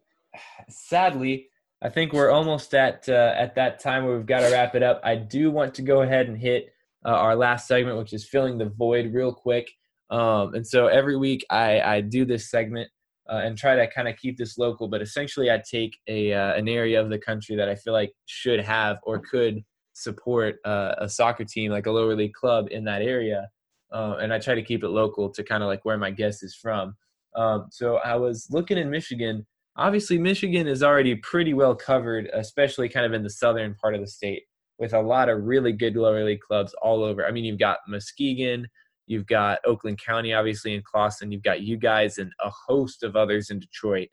sadly, 0.68 1.48
I 1.82 1.88
think 1.88 2.12
we're 2.12 2.30
almost 2.30 2.74
at 2.74 3.08
uh, 3.08 3.34
at 3.36 3.54
that 3.54 3.80
time 3.80 4.04
where 4.04 4.16
we've 4.16 4.26
got 4.26 4.40
to 4.40 4.50
wrap 4.50 4.74
it 4.74 4.82
up. 4.82 5.00
I 5.02 5.16
do 5.16 5.50
want 5.50 5.74
to 5.74 5.82
go 5.82 6.02
ahead 6.02 6.28
and 6.28 6.36
hit 6.36 6.66
uh, 7.04 7.10
our 7.10 7.34
last 7.34 7.66
segment, 7.66 7.98
which 7.98 8.12
is 8.12 8.28
filling 8.28 8.58
the 8.58 8.68
void, 8.68 9.12
real 9.14 9.32
quick. 9.32 9.70
Um, 10.10 10.54
and 10.54 10.66
so 10.66 10.86
every 10.86 11.16
week 11.16 11.44
I, 11.50 11.80
I 11.80 12.00
do 12.00 12.24
this 12.24 12.50
segment 12.50 12.90
uh, 13.28 13.40
and 13.44 13.58
try 13.58 13.76
to 13.76 13.86
kind 13.90 14.08
of 14.08 14.16
keep 14.16 14.38
this 14.38 14.56
local, 14.56 14.88
but 14.88 15.02
essentially 15.02 15.50
I 15.50 15.62
take 15.70 15.98
a 16.08 16.32
uh, 16.32 16.54
an 16.54 16.68
area 16.68 17.00
of 17.00 17.10
the 17.10 17.18
country 17.18 17.56
that 17.56 17.68
I 17.68 17.74
feel 17.74 17.92
like 17.92 18.12
should 18.26 18.60
have 18.60 18.98
or 19.02 19.18
could 19.18 19.62
support 19.92 20.56
uh, 20.64 20.94
a 20.98 21.08
soccer 21.08 21.44
team 21.44 21.70
like 21.70 21.86
a 21.86 21.90
lower 21.90 22.14
league 22.14 22.32
club 22.32 22.68
in 22.70 22.84
that 22.84 23.02
area, 23.02 23.48
uh, 23.92 24.16
and 24.20 24.32
I 24.32 24.38
try 24.38 24.54
to 24.54 24.62
keep 24.62 24.82
it 24.82 24.88
local 24.88 25.30
to 25.30 25.44
kind 25.44 25.62
of 25.62 25.66
like 25.66 25.84
where 25.84 25.98
my 25.98 26.10
guest 26.10 26.42
is 26.42 26.54
from. 26.54 26.94
Um, 27.36 27.66
so 27.70 27.96
I 27.96 28.16
was 28.16 28.48
looking 28.50 28.78
in 28.78 28.90
Michigan. 28.90 29.46
Obviously, 29.76 30.18
Michigan 30.18 30.66
is 30.66 30.82
already 30.82 31.16
pretty 31.16 31.54
well 31.54 31.74
covered, 31.74 32.30
especially 32.32 32.88
kind 32.88 33.06
of 33.06 33.12
in 33.12 33.22
the 33.22 33.30
southern 33.30 33.74
part 33.74 33.94
of 33.94 34.00
the 34.00 34.06
state, 34.08 34.44
with 34.78 34.94
a 34.94 35.00
lot 35.00 35.28
of 35.28 35.44
really 35.44 35.72
good 35.72 35.96
lower 35.96 36.24
league 36.24 36.40
clubs 36.40 36.74
all 36.80 37.04
over. 37.04 37.26
I 37.26 37.30
mean, 37.30 37.44
you've 37.44 37.58
got 37.58 37.78
Muskegon, 37.86 38.66
You've 39.08 39.26
got 39.26 39.60
Oakland 39.64 39.98
County, 39.98 40.34
obviously, 40.34 40.74
in 40.74 40.82
Clawson. 40.82 41.32
You've 41.32 41.42
got 41.42 41.62
you 41.62 41.78
guys 41.78 42.18
and 42.18 42.30
a 42.44 42.50
host 42.50 43.02
of 43.02 43.16
others 43.16 43.48
in 43.48 43.58
Detroit. 43.58 44.08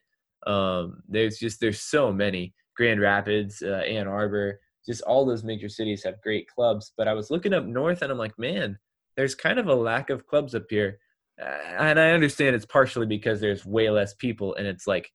Um, 0.46 1.02
there's 1.06 1.38
just 1.38 1.60
there's 1.60 1.80
so 1.80 2.12
many. 2.12 2.54
Grand 2.76 3.00
Rapids, 3.00 3.62
uh, 3.62 3.82
Ann 3.86 4.06
Arbor, 4.06 4.60
just 4.86 5.02
all 5.02 5.24
those 5.24 5.44
major 5.44 5.68
cities 5.68 6.02
have 6.04 6.20
great 6.22 6.48
clubs. 6.48 6.92
But 6.96 7.08
I 7.08 7.14
was 7.14 7.30
looking 7.30 7.52
up 7.52 7.64
north, 7.64 8.00
and 8.00 8.10
I'm 8.10 8.18
like, 8.18 8.38
man, 8.38 8.78
there's 9.16 9.34
kind 9.34 9.58
of 9.58 9.68
a 9.68 9.74
lack 9.74 10.08
of 10.08 10.26
clubs 10.26 10.54
up 10.54 10.64
here. 10.70 10.98
Uh, 11.40 11.44
and 11.78 12.00
I 12.00 12.12
understand 12.12 12.56
it's 12.56 12.64
partially 12.64 13.06
because 13.06 13.38
there's 13.38 13.66
way 13.66 13.90
less 13.90 14.14
people, 14.14 14.54
and 14.54 14.66
it's 14.66 14.86
like 14.86 15.10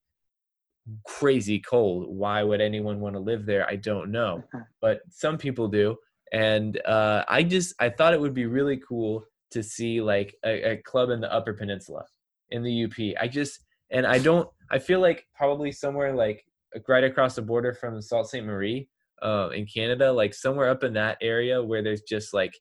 crazy 1.07 1.59
cold. 1.59 2.05
Why 2.07 2.43
would 2.43 2.61
anyone 2.61 2.99
want 2.99 3.15
to 3.15 3.19
live 3.19 3.47
there? 3.47 3.67
I 3.67 3.77
don't 3.77 4.11
know, 4.11 4.43
but 4.81 5.01
some 5.09 5.39
people 5.39 5.67
do. 5.67 5.97
And 6.31 6.79
uh, 6.85 7.25
I 7.27 7.41
just 7.41 7.73
I 7.79 7.89
thought 7.89 8.13
it 8.13 8.21
would 8.21 8.35
be 8.35 8.45
really 8.45 8.77
cool 8.77 9.25
to 9.51 9.63
see 9.63 10.01
like 10.01 10.35
a, 10.45 10.71
a 10.71 10.77
club 10.77 11.09
in 11.09 11.21
the 11.21 11.31
Upper 11.31 11.53
Peninsula 11.53 12.05
in 12.49 12.63
the 12.63 12.85
UP. 12.85 13.21
I 13.21 13.27
just 13.27 13.59
and 13.91 14.05
I 14.05 14.19
don't. 14.19 14.49
I 14.69 14.79
feel 14.79 14.99
like 14.99 15.27
probably 15.35 15.71
somewhere 15.71 16.13
like 16.13 16.45
right 16.87 17.03
across 17.03 17.35
the 17.35 17.41
border 17.41 17.73
from 17.73 18.01
Sault 18.01 18.29
Ste. 18.29 18.43
Marie 18.43 18.87
uh, 19.21 19.49
in 19.53 19.65
Canada, 19.65 20.11
like 20.11 20.33
somewhere 20.33 20.69
up 20.69 20.83
in 20.83 20.93
that 20.93 21.17
area 21.21 21.61
where 21.61 21.83
there's 21.83 22.01
just 22.01 22.33
like 22.33 22.53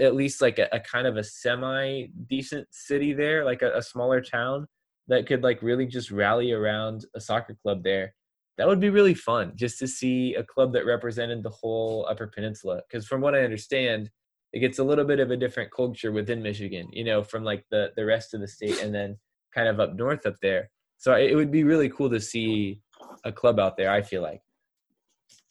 at 0.00 0.14
least 0.14 0.40
like 0.40 0.58
a, 0.58 0.68
a 0.72 0.80
kind 0.80 1.06
of 1.06 1.16
a 1.16 1.24
semi 1.24 2.06
decent 2.28 2.66
city 2.70 3.12
there, 3.12 3.44
like 3.44 3.62
a, 3.62 3.76
a, 3.76 3.82
smaller 3.82 4.20
town 4.20 4.66
that 5.08 5.26
could 5.26 5.42
like 5.42 5.62
really 5.62 5.86
just 5.86 6.10
rally 6.10 6.52
around 6.52 7.04
a 7.14 7.20
soccer 7.20 7.56
club 7.62 7.82
there. 7.82 8.14
That 8.58 8.66
would 8.66 8.80
be 8.80 8.90
really 8.90 9.14
fun 9.14 9.52
just 9.54 9.78
to 9.78 9.86
see 9.86 10.34
a 10.34 10.44
club 10.44 10.72
that 10.72 10.86
represented 10.86 11.42
the 11.42 11.50
whole 11.50 12.06
Upper 12.08 12.26
Peninsula. 12.26 12.82
Because 12.88 13.06
from 13.06 13.20
what 13.20 13.34
I 13.34 13.44
understand, 13.44 14.10
it 14.52 14.60
gets 14.60 14.78
a 14.78 14.84
little 14.84 15.04
bit 15.04 15.20
of 15.20 15.30
a 15.30 15.36
different 15.36 15.70
culture 15.70 16.12
within 16.12 16.42
Michigan, 16.42 16.88
you 16.92 17.04
know, 17.04 17.22
from 17.22 17.44
like 17.44 17.64
the 17.70 17.90
the 17.96 18.04
rest 18.04 18.34
of 18.34 18.40
the 18.40 18.48
state 18.48 18.82
and 18.82 18.94
then 18.94 19.16
kind 19.54 19.68
of 19.68 19.80
up 19.80 19.94
north 19.94 20.26
up 20.26 20.36
there. 20.42 20.70
So 20.98 21.14
it 21.14 21.34
would 21.34 21.50
be 21.50 21.64
really 21.64 21.88
cool 21.88 22.10
to 22.10 22.20
see 22.20 22.80
a 23.24 23.32
club 23.32 23.58
out 23.58 23.76
there. 23.76 23.90
I 23.90 24.02
feel 24.02 24.22
like. 24.22 24.40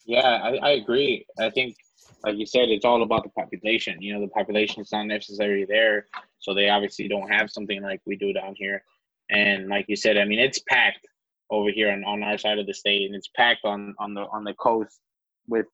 Yeah, 0.06 0.20
I, 0.20 0.56
I 0.56 0.70
agree. 0.70 1.26
I 1.38 1.50
think, 1.50 1.76
like 2.24 2.36
you 2.36 2.46
said, 2.46 2.68
it's 2.68 2.84
all 2.84 3.02
about 3.02 3.22
the 3.22 3.30
population. 3.30 4.00
You 4.00 4.14
know, 4.14 4.20
the 4.20 4.28
population 4.28 4.82
is 4.82 4.90
not 4.90 5.06
necessarily 5.06 5.64
there, 5.64 6.06
so 6.38 6.54
they 6.54 6.68
obviously 6.68 7.06
don't 7.06 7.30
have 7.30 7.50
something 7.50 7.82
like 7.82 8.00
we 8.06 8.16
do 8.16 8.32
down 8.32 8.54
here. 8.56 8.82
And 9.30 9.68
like 9.68 9.86
you 9.88 9.96
said, 9.96 10.16
I 10.16 10.24
mean, 10.24 10.38
it's 10.38 10.60
packed 10.68 11.06
over 11.50 11.70
here 11.70 11.92
on, 11.92 12.02
on 12.04 12.22
our 12.22 12.38
side 12.38 12.58
of 12.58 12.66
the 12.66 12.74
state, 12.74 13.06
and 13.06 13.14
it's 13.14 13.28
packed 13.36 13.64
on 13.64 13.94
on 13.98 14.14
the 14.14 14.22
on 14.22 14.44
the 14.44 14.54
coast 14.54 15.00
with 15.48 15.66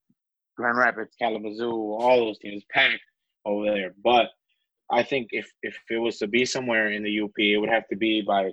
Grand 0.57 0.77
Rapids, 0.77 1.15
Kalamazoo, 1.19 1.71
all 1.71 2.19
those 2.19 2.39
teams 2.39 2.65
packed 2.71 3.01
over 3.49 3.71
there. 3.73 3.95
But 4.03 4.27
I 4.91 5.03
think 5.03 5.29
if 5.33 5.51
if 5.63 5.77
it 5.91 5.99
was 5.99 6.19
to 6.19 6.27
be 6.27 6.45
somewhere 6.45 6.91
in 6.91 7.03
the 7.03 7.21
UP, 7.21 7.33
it 7.37 7.59
would 7.59 7.69
have 7.69 7.89
to 7.89 7.97
be 7.97 8.23
by 8.23 8.51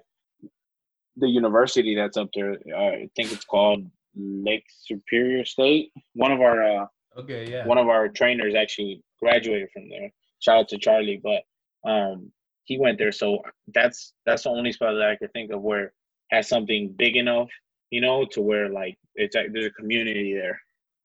the 1.18 1.30
university 1.30 1.96
that's 1.96 2.18
up 2.18 2.30
there. 2.34 2.58
Uh, 2.74 2.78
I 2.78 3.10
think 3.16 3.32
it's 3.32 3.46
called 3.46 3.86
Lake 4.16 4.66
Superior 4.70 5.46
State. 5.46 5.92
One 6.14 6.32
of 6.32 6.42
our 6.42 6.64
uh, 6.64 6.86
okay, 7.18 7.50
yeah, 7.50 7.66
one 7.66 7.78
of 7.78 7.88
our 7.88 8.10
trainers 8.10 8.56
actually 8.56 9.02
graduated 9.22 9.70
from 9.72 9.90
there. 9.90 10.12
Shout 10.40 10.60
out 10.60 10.68
to 10.70 10.78
Charlie, 10.78 11.22
but 11.24 11.90
um, 11.90 12.32
he 12.66 12.78
went 12.78 12.98
there. 12.98 13.12
So 13.12 13.40
that's 13.74 14.14
that's 14.26 14.44
the 14.44 14.50
only 14.50 14.74
spot 14.74 14.94
that 14.96 15.10
I 15.10 15.16
could 15.16 15.32
think 15.32 15.52
of 15.52 15.62
where 15.62 15.94
has 16.32 16.50
something 16.50 16.94
big 16.98 17.16
enough, 17.16 17.50
you 17.92 18.02
know, 18.02 18.26
to 18.32 18.42
where 18.42 18.70
like 18.70 18.98
it's 19.16 19.36
like 19.36 19.54
there's 19.54 19.68
a 19.68 19.82
community 19.82 20.34
there. 20.34 20.60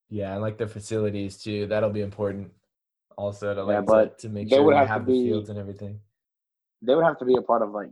Yeah, 0.08 0.34
I 0.34 0.38
like 0.38 0.58
the 0.58 0.66
facilities 0.66 1.38
too. 1.38 1.68
That'll 1.68 1.90
be 1.90 2.00
important 2.00 2.50
also 3.20 3.54
to 3.54 3.62
like 3.62 3.74
yeah, 3.74 3.80
but 3.82 4.18
to, 4.18 4.28
to 4.28 4.32
make 4.32 4.48
sure 4.48 4.62
would 4.62 4.74
have 4.74 4.88
have 4.88 5.06
the 5.06 5.12
be, 5.12 5.28
fields 5.28 5.50
and 5.50 5.58
everything. 5.58 6.00
They 6.82 6.94
would 6.94 7.04
have 7.04 7.18
to 7.18 7.24
be 7.24 7.36
a 7.36 7.42
part 7.42 7.62
of 7.62 7.70
like 7.70 7.90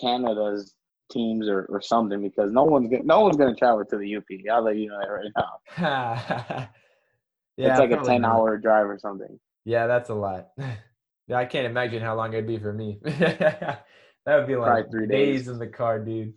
Canada's 0.00 0.74
teams 1.10 1.48
or, 1.48 1.66
or 1.68 1.82
something 1.82 2.22
because 2.22 2.52
no 2.52 2.64
one's 2.64 2.88
gonna, 2.88 3.02
no 3.02 3.20
one's 3.20 3.36
gonna 3.36 3.56
travel 3.56 3.84
to 3.84 3.98
the 3.98 4.16
UP. 4.16 4.24
I'll 4.50 4.62
let 4.62 4.76
you 4.76 4.88
know 4.88 4.98
that 5.00 5.08
right 5.08 5.32
now. 5.36 6.68
yeah, 7.56 7.70
it's 7.70 7.80
like 7.80 7.90
a 7.90 8.04
ten 8.04 8.22
not. 8.22 8.36
hour 8.36 8.56
drive 8.56 8.86
or 8.86 8.98
something. 8.98 9.38
Yeah, 9.64 9.86
that's 9.86 10.10
a 10.10 10.14
lot. 10.14 10.48
yeah, 10.58 11.36
I 11.36 11.44
can't 11.44 11.66
imagine 11.66 12.02
how 12.02 12.14
long 12.14 12.32
it'd 12.32 12.46
be 12.46 12.58
for 12.58 12.72
me. 12.72 12.98
that 13.04 13.84
would 14.26 14.46
be 14.46 14.56
like 14.56 14.90
three 14.90 15.08
days. 15.08 15.40
days 15.40 15.48
in 15.48 15.58
the 15.58 15.66
car, 15.66 15.98
dude. 15.98 16.34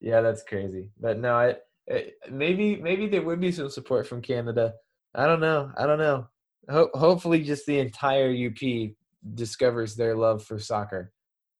Yeah, 0.00 0.20
that's 0.20 0.42
crazy. 0.42 0.90
But 1.00 1.18
no, 1.18 1.34
I, 1.34 1.54
it, 1.86 2.14
maybe 2.30 2.76
maybe 2.76 3.06
there 3.06 3.22
would 3.22 3.40
be 3.40 3.52
some 3.52 3.70
support 3.70 4.08
from 4.08 4.20
Canada. 4.20 4.74
I 5.14 5.26
don't 5.26 5.40
know. 5.40 5.70
I 5.76 5.86
don't 5.86 5.98
know. 5.98 6.26
Ho- 6.70 6.90
hopefully, 6.94 7.42
just 7.42 7.66
the 7.66 7.78
entire 7.78 8.30
UP 8.32 8.92
discovers 9.34 9.94
their 9.94 10.16
love 10.16 10.44
for 10.44 10.58
soccer 10.58 11.12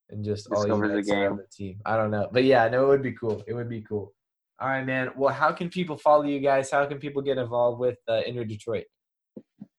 and 0.09 0.23
just 0.23 0.47
all 0.51 0.67
you 0.67 0.95
guys 0.95 1.07
the 1.07 1.25
on 1.25 1.37
the 1.37 1.47
team. 1.51 1.79
I 1.85 1.97
don't 1.97 2.11
know, 2.11 2.29
but 2.31 2.43
yeah, 2.43 2.67
no, 2.69 2.85
it 2.85 2.87
would 2.87 3.03
be 3.03 3.13
cool. 3.13 3.43
It 3.47 3.53
would 3.53 3.69
be 3.69 3.81
cool. 3.81 4.13
All 4.59 4.67
right, 4.67 4.85
man. 4.85 5.09
Well, 5.15 5.33
how 5.33 5.51
can 5.51 5.69
people 5.69 5.97
follow 5.97 6.23
you 6.23 6.39
guys? 6.39 6.71
How 6.71 6.85
can 6.85 6.99
people 6.99 7.21
get 7.21 7.37
involved 7.37 7.79
with 7.79 7.97
uh, 8.07 8.21
Inter 8.25 8.45
Detroit? 8.45 8.85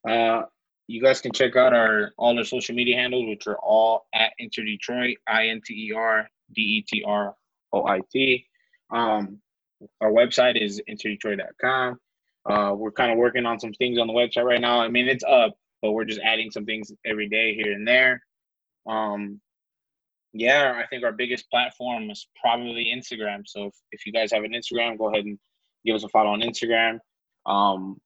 Uh, 0.06 0.42
you 0.86 1.02
guys 1.02 1.20
can 1.20 1.32
check 1.32 1.56
out 1.56 1.72
our 1.72 2.10
all 2.18 2.36
our 2.36 2.44
social 2.44 2.74
media 2.74 2.96
handles, 2.96 3.26
which 3.26 3.46
are 3.46 3.58
all 3.58 4.06
at 4.14 4.32
Inter 4.38 4.64
Detroit, 4.64 5.16
I 5.26 5.46
N 5.46 5.60
T 5.64 5.88
E 5.88 5.92
R 5.94 6.28
D 6.54 6.60
E 6.60 6.84
T 6.86 7.02
R 7.06 7.34
O 7.72 7.86
I 7.86 8.00
T. 8.12 8.46
Um, 8.90 9.40
our 10.00 10.10
website 10.10 10.60
is 10.60 10.82
interdetroit.com. 10.88 11.98
Uh, 12.48 12.74
we're 12.76 12.90
kind 12.92 13.10
of 13.10 13.18
working 13.18 13.46
on 13.46 13.58
some 13.58 13.72
things 13.72 13.98
on 13.98 14.06
the 14.06 14.12
website 14.12 14.44
right 14.44 14.60
now. 14.60 14.80
I 14.80 14.88
mean, 14.88 15.08
it's 15.08 15.24
up, 15.24 15.54
but 15.80 15.92
we're 15.92 16.04
just 16.04 16.20
adding 16.20 16.50
some 16.50 16.64
things 16.64 16.92
every 17.06 17.28
day 17.28 17.54
here 17.54 17.72
and 17.72 17.86
there. 17.86 18.22
Um, 18.86 19.40
yeah, 20.32 20.80
I 20.82 20.86
think 20.86 21.04
our 21.04 21.12
biggest 21.12 21.48
platform 21.50 22.10
is 22.10 22.26
probably 22.40 22.92
Instagram. 22.94 23.42
So 23.46 23.66
if, 23.66 23.74
if 23.92 24.06
you 24.06 24.12
guys 24.12 24.32
have 24.32 24.44
an 24.44 24.52
Instagram, 24.52 24.98
go 24.98 25.10
ahead 25.10 25.24
and 25.24 25.38
give 25.86 25.94
us 25.94 26.04
a 26.04 26.08
follow 26.08 26.30
on 26.30 26.40
Instagram. 26.40 26.98
Um, 27.46 27.98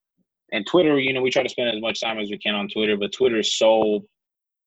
and 0.53 0.67
Twitter, 0.67 0.99
you 0.99 1.13
know, 1.13 1.23
we 1.23 1.31
try 1.31 1.43
to 1.43 1.49
spend 1.49 1.75
as 1.75 1.81
much 1.81 2.01
time 2.01 2.19
as 2.19 2.31
we 2.31 2.39
can 2.39 2.55
on 2.55 2.69
Twitter, 2.69 2.97
but 2.97 3.13
Twitter 3.13 3.39
is 3.39 3.57
so, 3.59 4.05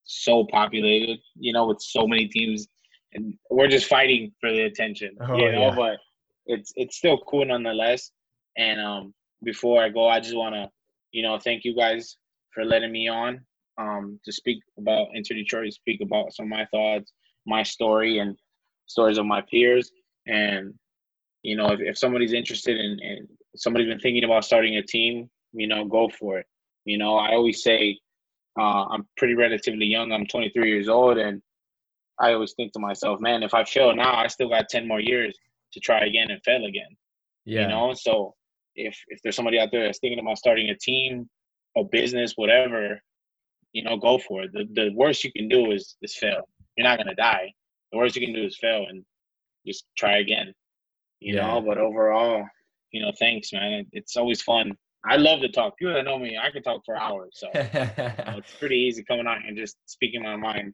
so 0.03 0.45
populated, 0.51 1.19
you 1.35 1.53
know, 1.53 1.67
with 1.67 1.81
so 1.81 2.07
many 2.07 2.27
teams, 2.27 2.67
and 3.13 3.33
we're 3.49 3.67
just 3.67 3.87
fighting 3.87 4.31
for 4.39 4.51
the 4.51 4.63
attention, 4.63 5.15
oh, 5.21 5.37
you 5.37 5.51
know. 5.51 5.67
Yeah. 5.67 5.75
But 5.75 5.97
it's 6.45 6.71
it's 6.75 6.97
still 6.97 7.17
cool 7.27 7.45
nonetheless. 7.45 8.11
And 8.57 8.79
um, 8.79 9.13
before 9.43 9.83
I 9.83 9.89
go, 9.89 10.07
I 10.07 10.19
just 10.19 10.35
want 10.35 10.55
to, 10.55 10.69
you 11.11 11.23
know, 11.23 11.37
thank 11.39 11.63
you 11.63 11.75
guys 11.75 12.17
for 12.53 12.63
letting 12.65 12.91
me 12.91 13.07
on 13.07 13.41
um, 13.77 14.19
to 14.25 14.31
speak 14.31 14.61
about 14.77 15.07
Inter 15.13 15.35
Detroit, 15.35 15.73
speak 15.73 16.01
about 16.01 16.33
some 16.33 16.45
of 16.45 16.49
my 16.49 16.65
thoughts, 16.65 17.11
my 17.45 17.63
story, 17.63 18.19
and 18.19 18.37
stories 18.87 19.17
of 19.17 19.25
my 19.25 19.41
peers. 19.49 19.91
And 20.27 20.73
you 21.43 21.55
know, 21.55 21.71
if, 21.71 21.79
if 21.79 21.97
somebody's 21.97 22.33
interested 22.33 22.77
in, 22.79 22.99
and 23.01 23.27
somebody's 23.55 23.87
been 23.87 23.99
thinking 23.99 24.23
about 24.23 24.45
starting 24.45 24.77
a 24.77 24.83
team, 24.83 25.29
you 25.53 25.67
know, 25.67 25.85
go 25.85 26.09
for 26.09 26.39
it. 26.39 26.45
You 26.85 26.97
know, 26.97 27.17
I 27.17 27.33
always 27.33 27.63
say 27.63 27.97
uh, 28.59 28.85
I'm 28.85 29.07
pretty 29.17 29.35
relatively 29.35 29.85
young. 29.85 30.11
I'm 30.11 30.27
23 30.27 30.69
years 30.69 30.87
old, 30.89 31.17
and 31.17 31.41
I 32.19 32.33
always 32.33 32.53
think 32.53 32.73
to 32.73 32.79
myself, 32.79 33.19
man, 33.19 33.43
if 33.43 33.53
I 33.53 33.63
fail 33.63 33.95
now, 33.95 34.15
I 34.15 34.27
still 34.27 34.49
got 34.49 34.69
10 34.69 34.87
more 34.87 34.99
years 34.99 35.35
to 35.73 35.79
try 35.79 36.05
again 36.05 36.29
and 36.31 36.41
fail 36.43 36.65
again. 36.65 36.95
Yeah. 37.45 37.61
You 37.61 37.67
know, 37.69 37.93
so 37.93 38.35
if 38.75 38.97
if 39.07 39.21
there's 39.21 39.35
somebody 39.35 39.59
out 39.59 39.69
there 39.71 39.83
that's 39.85 39.99
thinking 39.99 40.19
about 40.19 40.37
starting 40.37 40.69
a 40.69 40.75
team, 40.75 41.29
a 41.77 41.83
business, 41.83 42.33
whatever, 42.35 43.01
you 43.73 43.83
know, 43.83 43.97
go 43.97 44.17
for 44.17 44.43
it. 44.43 44.51
The 44.53 44.67
the 44.73 44.91
worst 44.95 45.23
you 45.23 45.31
can 45.31 45.47
do 45.47 45.71
is 45.71 45.95
is 46.01 46.15
fail. 46.15 46.47
You're 46.77 46.87
not 46.87 46.97
gonna 46.97 47.15
die. 47.15 47.53
The 47.91 47.97
worst 47.97 48.15
you 48.15 48.25
can 48.25 48.35
do 48.35 48.45
is 48.45 48.57
fail 48.57 48.85
and 48.89 49.03
just 49.65 49.85
try 49.97 50.17
again. 50.17 50.53
You 51.19 51.35
yeah. 51.35 51.47
know, 51.47 51.61
but 51.61 51.77
overall, 51.77 52.45
you 52.91 53.01
know, 53.01 53.11
thanks, 53.19 53.53
man. 53.53 53.85
it's 53.91 54.17
always 54.17 54.41
fun. 54.41 54.73
I 55.03 55.17
love 55.17 55.41
to 55.41 55.49
talk. 55.49 55.77
People 55.77 55.93
that 55.93 56.05
know 56.05 56.19
me, 56.19 56.37
I 56.37 56.51
can 56.51 56.61
talk 56.61 56.83
for 56.85 56.95
hours. 56.95 57.31
So 57.33 57.47
you 57.53 57.61
know, 57.63 58.37
it's 58.37 58.53
pretty 58.59 58.77
easy 58.77 59.03
coming 59.03 59.27
out 59.27 59.45
and 59.47 59.57
just 59.57 59.77
speaking 59.85 60.23
my 60.23 60.35
mind. 60.35 60.73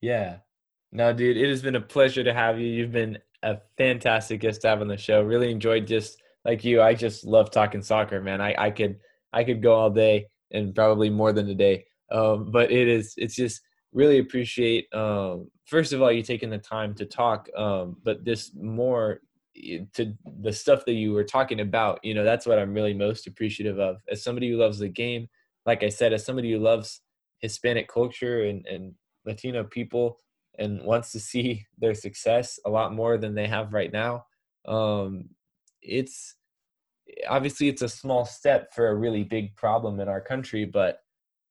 Yeah. 0.00 0.38
No, 0.90 1.12
dude, 1.12 1.36
it 1.36 1.48
has 1.48 1.62
been 1.62 1.76
a 1.76 1.80
pleasure 1.80 2.24
to 2.24 2.34
have 2.34 2.58
you. 2.58 2.66
You've 2.66 2.92
been 2.92 3.18
a 3.42 3.58
fantastic 3.76 4.40
guest 4.40 4.62
to 4.62 4.68
have 4.68 4.80
on 4.80 4.88
the 4.88 4.96
show. 4.96 5.22
Really 5.22 5.50
enjoyed 5.50 5.86
just 5.86 6.21
like 6.44 6.64
you. 6.64 6.82
I 6.82 6.94
just 6.94 7.24
love 7.24 7.50
talking 7.50 7.82
soccer, 7.82 8.20
man. 8.20 8.40
I, 8.40 8.54
I 8.58 8.70
could 8.70 8.98
I 9.32 9.44
could 9.44 9.62
go 9.62 9.74
all 9.74 9.90
day 9.90 10.26
and 10.50 10.74
probably 10.74 11.10
more 11.10 11.32
than 11.32 11.48
a 11.48 11.54
day. 11.54 11.86
Um, 12.10 12.50
but 12.50 12.70
it 12.70 12.88
is 12.88 13.14
it's 13.16 13.34
just 13.34 13.60
really 13.92 14.18
appreciate 14.18 14.92
um, 14.94 15.50
first 15.66 15.92
of 15.92 16.02
all 16.02 16.12
you 16.12 16.22
taking 16.22 16.50
the 16.50 16.58
time 16.58 16.94
to 16.94 17.06
talk, 17.06 17.48
um, 17.56 17.96
but 18.04 18.24
this 18.24 18.52
more 18.54 19.20
to 19.92 20.14
the 20.40 20.52
stuff 20.52 20.84
that 20.86 20.94
you 20.94 21.12
were 21.12 21.24
talking 21.24 21.60
about. 21.60 22.00
You 22.02 22.14
know, 22.14 22.24
that's 22.24 22.46
what 22.46 22.58
I'm 22.58 22.74
really 22.74 22.94
most 22.94 23.26
appreciative 23.26 23.78
of. 23.78 23.96
As 24.10 24.22
somebody 24.22 24.50
who 24.50 24.56
loves 24.56 24.78
the 24.78 24.88
game, 24.88 25.28
like 25.66 25.82
I 25.82 25.88
said, 25.88 26.12
as 26.12 26.24
somebody 26.24 26.52
who 26.52 26.58
loves 26.58 27.02
Hispanic 27.38 27.88
culture 27.88 28.44
and, 28.44 28.66
and 28.66 28.94
Latino 29.26 29.64
people, 29.64 30.18
and 30.58 30.82
wants 30.82 31.12
to 31.12 31.20
see 31.20 31.66
their 31.78 31.94
success 31.94 32.58
a 32.66 32.70
lot 32.70 32.94
more 32.94 33.18
than 33.18 33.34
they 33.34 33.46
have 33.46 33.72
right 33.72 33.92
now. 33.92 34.24
Um, 34.66 35.30
it's 35.82 36.36
obviously 37.28 37.68
it's 37.68 37.82
a 37.82 37.88
small 37.88 38.24
step 38.24 38.72
for 38.72 38.88
a 38.88 38.94
really 38.94 39.24
big 39.24 39.54
problem 39.56 40.00
in 40.00 40.08
our 40.08 40.20
country, 40.20 40.64
but 40.64 41.00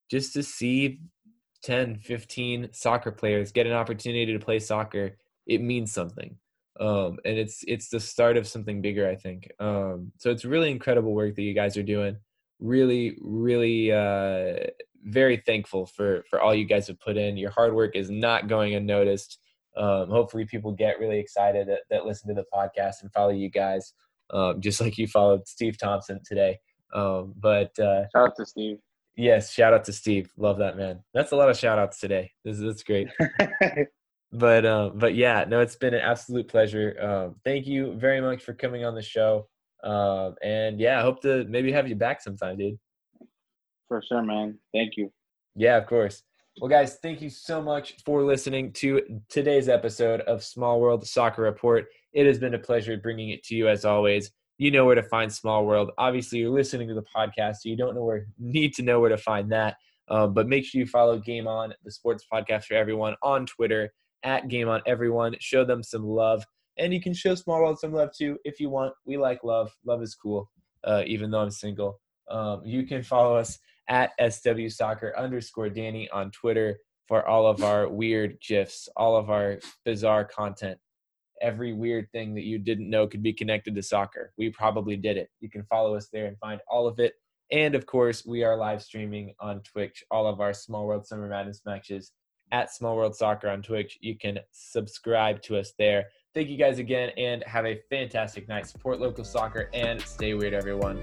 just 0.10 0.34
to 0.34 0.44
see 0.44 1.00
10, 1.64 2.00
15 2.00 2.70
soccer 2.72 3.12
players 3.12 3.52
get 3.52 3.68
an 3.68 3.74
opportunity 3.74 4.34
to 4.34 4.40
play 4.40 4.60
soccer, 4.60 5.18
it 5.46 5.62
means 5.62 5.92
something. 5.92 6.38
Um, 6.80 7.20
and 7.26 7.38
it's 7.38 7.64
it's 7.68 7.90
the 7.90 8.00
start 8.00 8.38
of 8.38 8.48
something 8.48 8.82
bigger, 8.82 9.08
I 9.08 9.16
think. 9.16 9.52
Um, 9.60 10.12
so 10.18 10.32
it's 10.32 10.46
really 10.46 10.72
incredible 10.72 11.14
work 11.14 11.36
that 11.36 11.42
you 11.42 11.54
guys 11.54 11.78
are 11.78 11.84
doing. 11.84 12.18
Really, 12.60 13.18
really 13.22 13.92
uh, 13.92 14.68
very 15.04 15.38
thankful 15.38 15.86
for 15.86 16.24
for 16.30 16.42
all 16.42 16.56
you 16.56 16.66
guys 16.66 16.88
have 16.88 17.00
put 17.00 17.18
in. 17.18 17.38
Your 17.38 17.52
hard 17.52 17.76
work 17.76 17.96
is 17.96 18.10
not 18.10 18.48
going 18.48 18.74
unnoticed. 18.74 19.38
Um, 19.78 20.10
hopefully, 20.10 20.46
people 20.46 20.72
get 20.72 21.00
really 21.00 21.20
excited 21.20 21.68
that, 21.68 21.82
that, 21.90 22.06
listen 22.06 22.28
to 22.30 22.42
the 22.42 22.46
podcast 22.54 23.02
and 23.02 23.12
follow 23.14 23.30
you 23.30 23.50
guys, 23.50 23.94
um, 24.32 24.62
just 24.62 24.82
like 24.82 24.98
you 24.98 25.08
followed 25.08 25.48
Steve 25.48 25.78
Thompson 25.78 26.20
today. 26.26 26.60
Um, 26.94 27.34
but 27.38 27.78
uh, 27.80 28.04
shout 28.10 28.28
out 28.28 28.36
to 28.38 28.46
Steve. 28.46 28.78
Yes, 29.16 29.52
shout 29.52 29.74
out 29.74 29.86
to 29.86 29.94
Steve. 29.94 30.32
Love 30.38 30.58
that 30.60 30.78
man. 30.78 31.04
That's 31.14 31.32
a 31.32 31.36
lot 31.36 31.50
of 31.50 31.58
shout 31.58 31.80
outs 31.80 32.00
today. 32.00 32.32
This 32.44 32.58
is 32.58 32.64
that's 32.64 32.84
great. 32.84 33.10
but 34.32 34.66
um, 34.66 34.98
but 34.98 35.16
yeah, 35.16 35.46
no, 35.48 35.60
it's 35.60 35.76
been 35.76 35.94
an 35.94 36.02
absolute 36.02 36.48
pleasure. 36.48 36.96
Um, 37.02 37.36
thank 37.44 37.68
you 37.68 37.94
very 37.94 38.22
much 38.22 38.44
for 38.44 38.54
coming 38.54 38.86
on 38.86 38.96
the 38.96 39.02
show. 39.02 39.48
Um, 39.84 40.36
and 40.42 40.80
yeah, 40.80 41.00
I 41.00 41.02
hope 41.02 41.22
to 41.24 41.46
maybe 41.46 41.72
have 41.72 41.88
you 41.88 41.96
back 41.96 42.22
sometime, 42.22 42.58
dude. 42.58 42.80
For 43.88 44.02
sure, 44.08 44.22
man. 44.22 44.58
Thank 44.74 44.96
you. 44.96 45.12
Yeah, 45.56 45.78
of 45.78 45.88
course. 45.88 46.24
Well, 46.60 46.70
guys, 46.70 46.98
thank 47.02 47.22
you 47.22 47.30
so 47.30 47.62
much 47.62 47.96
for 48.06 48.24
listening 48.24 48.74
to 48.74 49.02
today's 49.30 49.70
episode 49.70 50.22
of 50.22 50.44
Small 50.44 50.80
World 50.80 51.06
Soccer 51.08 51.42
Report. 51.42 51.88
It 52.14 52.26
has 52.26 52.40
been 52.40 52.54
a 52.54 52.60
pleasure 52.60 52.98
bringing 52.98 53.30
it 53.30 53.44
to 53.46 53.56
you 53.56 53.68
as 53.68 53.86
always. 53.86 54.32
You 54.58 54.70
know 54.72 54.86
where 54.86 54.96
to 54.96 55.04
find 55.04 55.32
Small 55.32 55.66
World. 55.66 55.92
Obviously, 55.98 56.40
you're 56.40 56.52
listening 56.52 56.88
to 56.90 56.94
the 56.94 57.06
podcast, 57.16 57.58
so 57.58 57.70
you 57.70 57.78
don't 57.78 57.96
know 57.96 58.04
where 58.04 58.28
need 58.40 58.74
to 58.76 58.84
know 58.84 59.00
where 59.00 59.10
to 59.10 59.18
find 59.18 59.52
that. 59.52 59.78
Um, 60.08 60.34
but 60.34 60.48
make 60.48 60.66
sure 60.66 60.80
you 60.80 60.86
follow 60.86 61.18
Game 61.18 61.48
On, 61.48 61.74
the 61.84 61.92
sports 61.92 62.26
podcast 62.32 62.66
for 62.66 62.74
everyone, 62.74 63.16
on 63.24 63.46
Twitter 63.46 63.94
at 64.24 64.50
Game 64.50 64.68
On 64.68 64.82
Everyone. 64.86 65.36
Show 65.40 65.64
them 65.64 65.82
some 65.82 66.06
love, 66.06 66.44
and 66.78 66.94
you 66.94 67.02
can 67.02 67.14
show 67.14 67.34
Small 67.36 67.62
World 67.62 67.80
some 67.80 67.94
love 67.94 68.10
too 68.16 68.38
if 68.44 68.60
you 68.60 68.70
want. 68.70 68.94
We 69.06 69.18
like 69.18 69.44
love. 69.44 69.72
Love 69.86 70.02
is 70.02 70.16
cool, 70.16 70.52
uh, 70.84 71.04
even 71.06 71.32
though 71.32 71.40
I'm 71.40 71.52
single. 71.52 72.00
Um, 72.30 72.62
you 72.66 72.86
can 72.86 73.04
follow 73.04 73.36
us 73.36 73.58
at 73.90 74.12
SW 74.32 74.70
Soccer 74.70 75.14
underscore 75.18 75.70
Danny 75.70 76.10
on 76.12 76.32
Twitter 76.32 76.78
for 77.08 77.28
all 77.28 77.46
of 77.46 77.64
our 77.64 77.90
weird 77.90 78.38
GIFs, 78.46 78.88
all 78.96 79.18
of 79.18 79.30
our 79.30 79.60
bizarre 79.84 80.24
content. 80.24 80.78
Every 81.42 81.74
weird 81.74 82.12
thing 82.12 82.36
that 82.36 82.44
you 82.44 82.60
didn't 82.60 82.90
know 82.90 83.08
could 83.08 83.24
be 83.24 83.34
connected 83.34 83.76
to 83.76 83.82
soccer. 83.82 84.32
We 84.38 84.50
probably 84.52 84.96
did 84.96 85.18
it. 85.18 85.30
You 85.40 85.50
can 85.50 85.64
follow 85.64 85.96
us 85.96 86.08
there 86.12 86.28
and 86.28 86.38
find 86.38 86.62
all 86.68 86.88
of 86.88 87.00
it. 87.00 87.16
And 87.52 87.76
of 87.76 87.86
course, 87.86 88.26
we 88.26 88.44
are 88.44 88.56
live 88.56 88.82
streaming 88.82 89.34
on 89.40 89.62
Twitch 89.62 90.04
all 90.12 90.28
of 90.28 90.40
our 90.40 90.54
Small 90.54 90.86
World 90.86 91.06
Summer 91.06 91.28
Madness 91.28 91.62
matches 91.66 92.12
at 92.52 92.74
Small 92.74 92.96
World 92.96 93.16
Soccer 93.16 93.50
on 93.50 93.62
Twitch. 93.62 93.98
You 94.02 94.18
can 94.18 94.40
subscribe 94.52 95.42
to 95.44 95.58
us 95.58 95.74
there. 95.78 96.06
Thank 96.34 96.48
you 96.48 96.58
guys 96.58 96.80
again 96.80 97.10
and 97.18 97.44
have 97.44 97.66
a 97.66 97.82
fantastic 97.90 98.48
night. 98.48 98.68
Support 98.68 99.00
local 99.00 99.26
soccer 99.26 99.70
and 99.74 100.02
stay 100.02 100.34
weird, 100.34 100.54
everyone. 100.54 101.02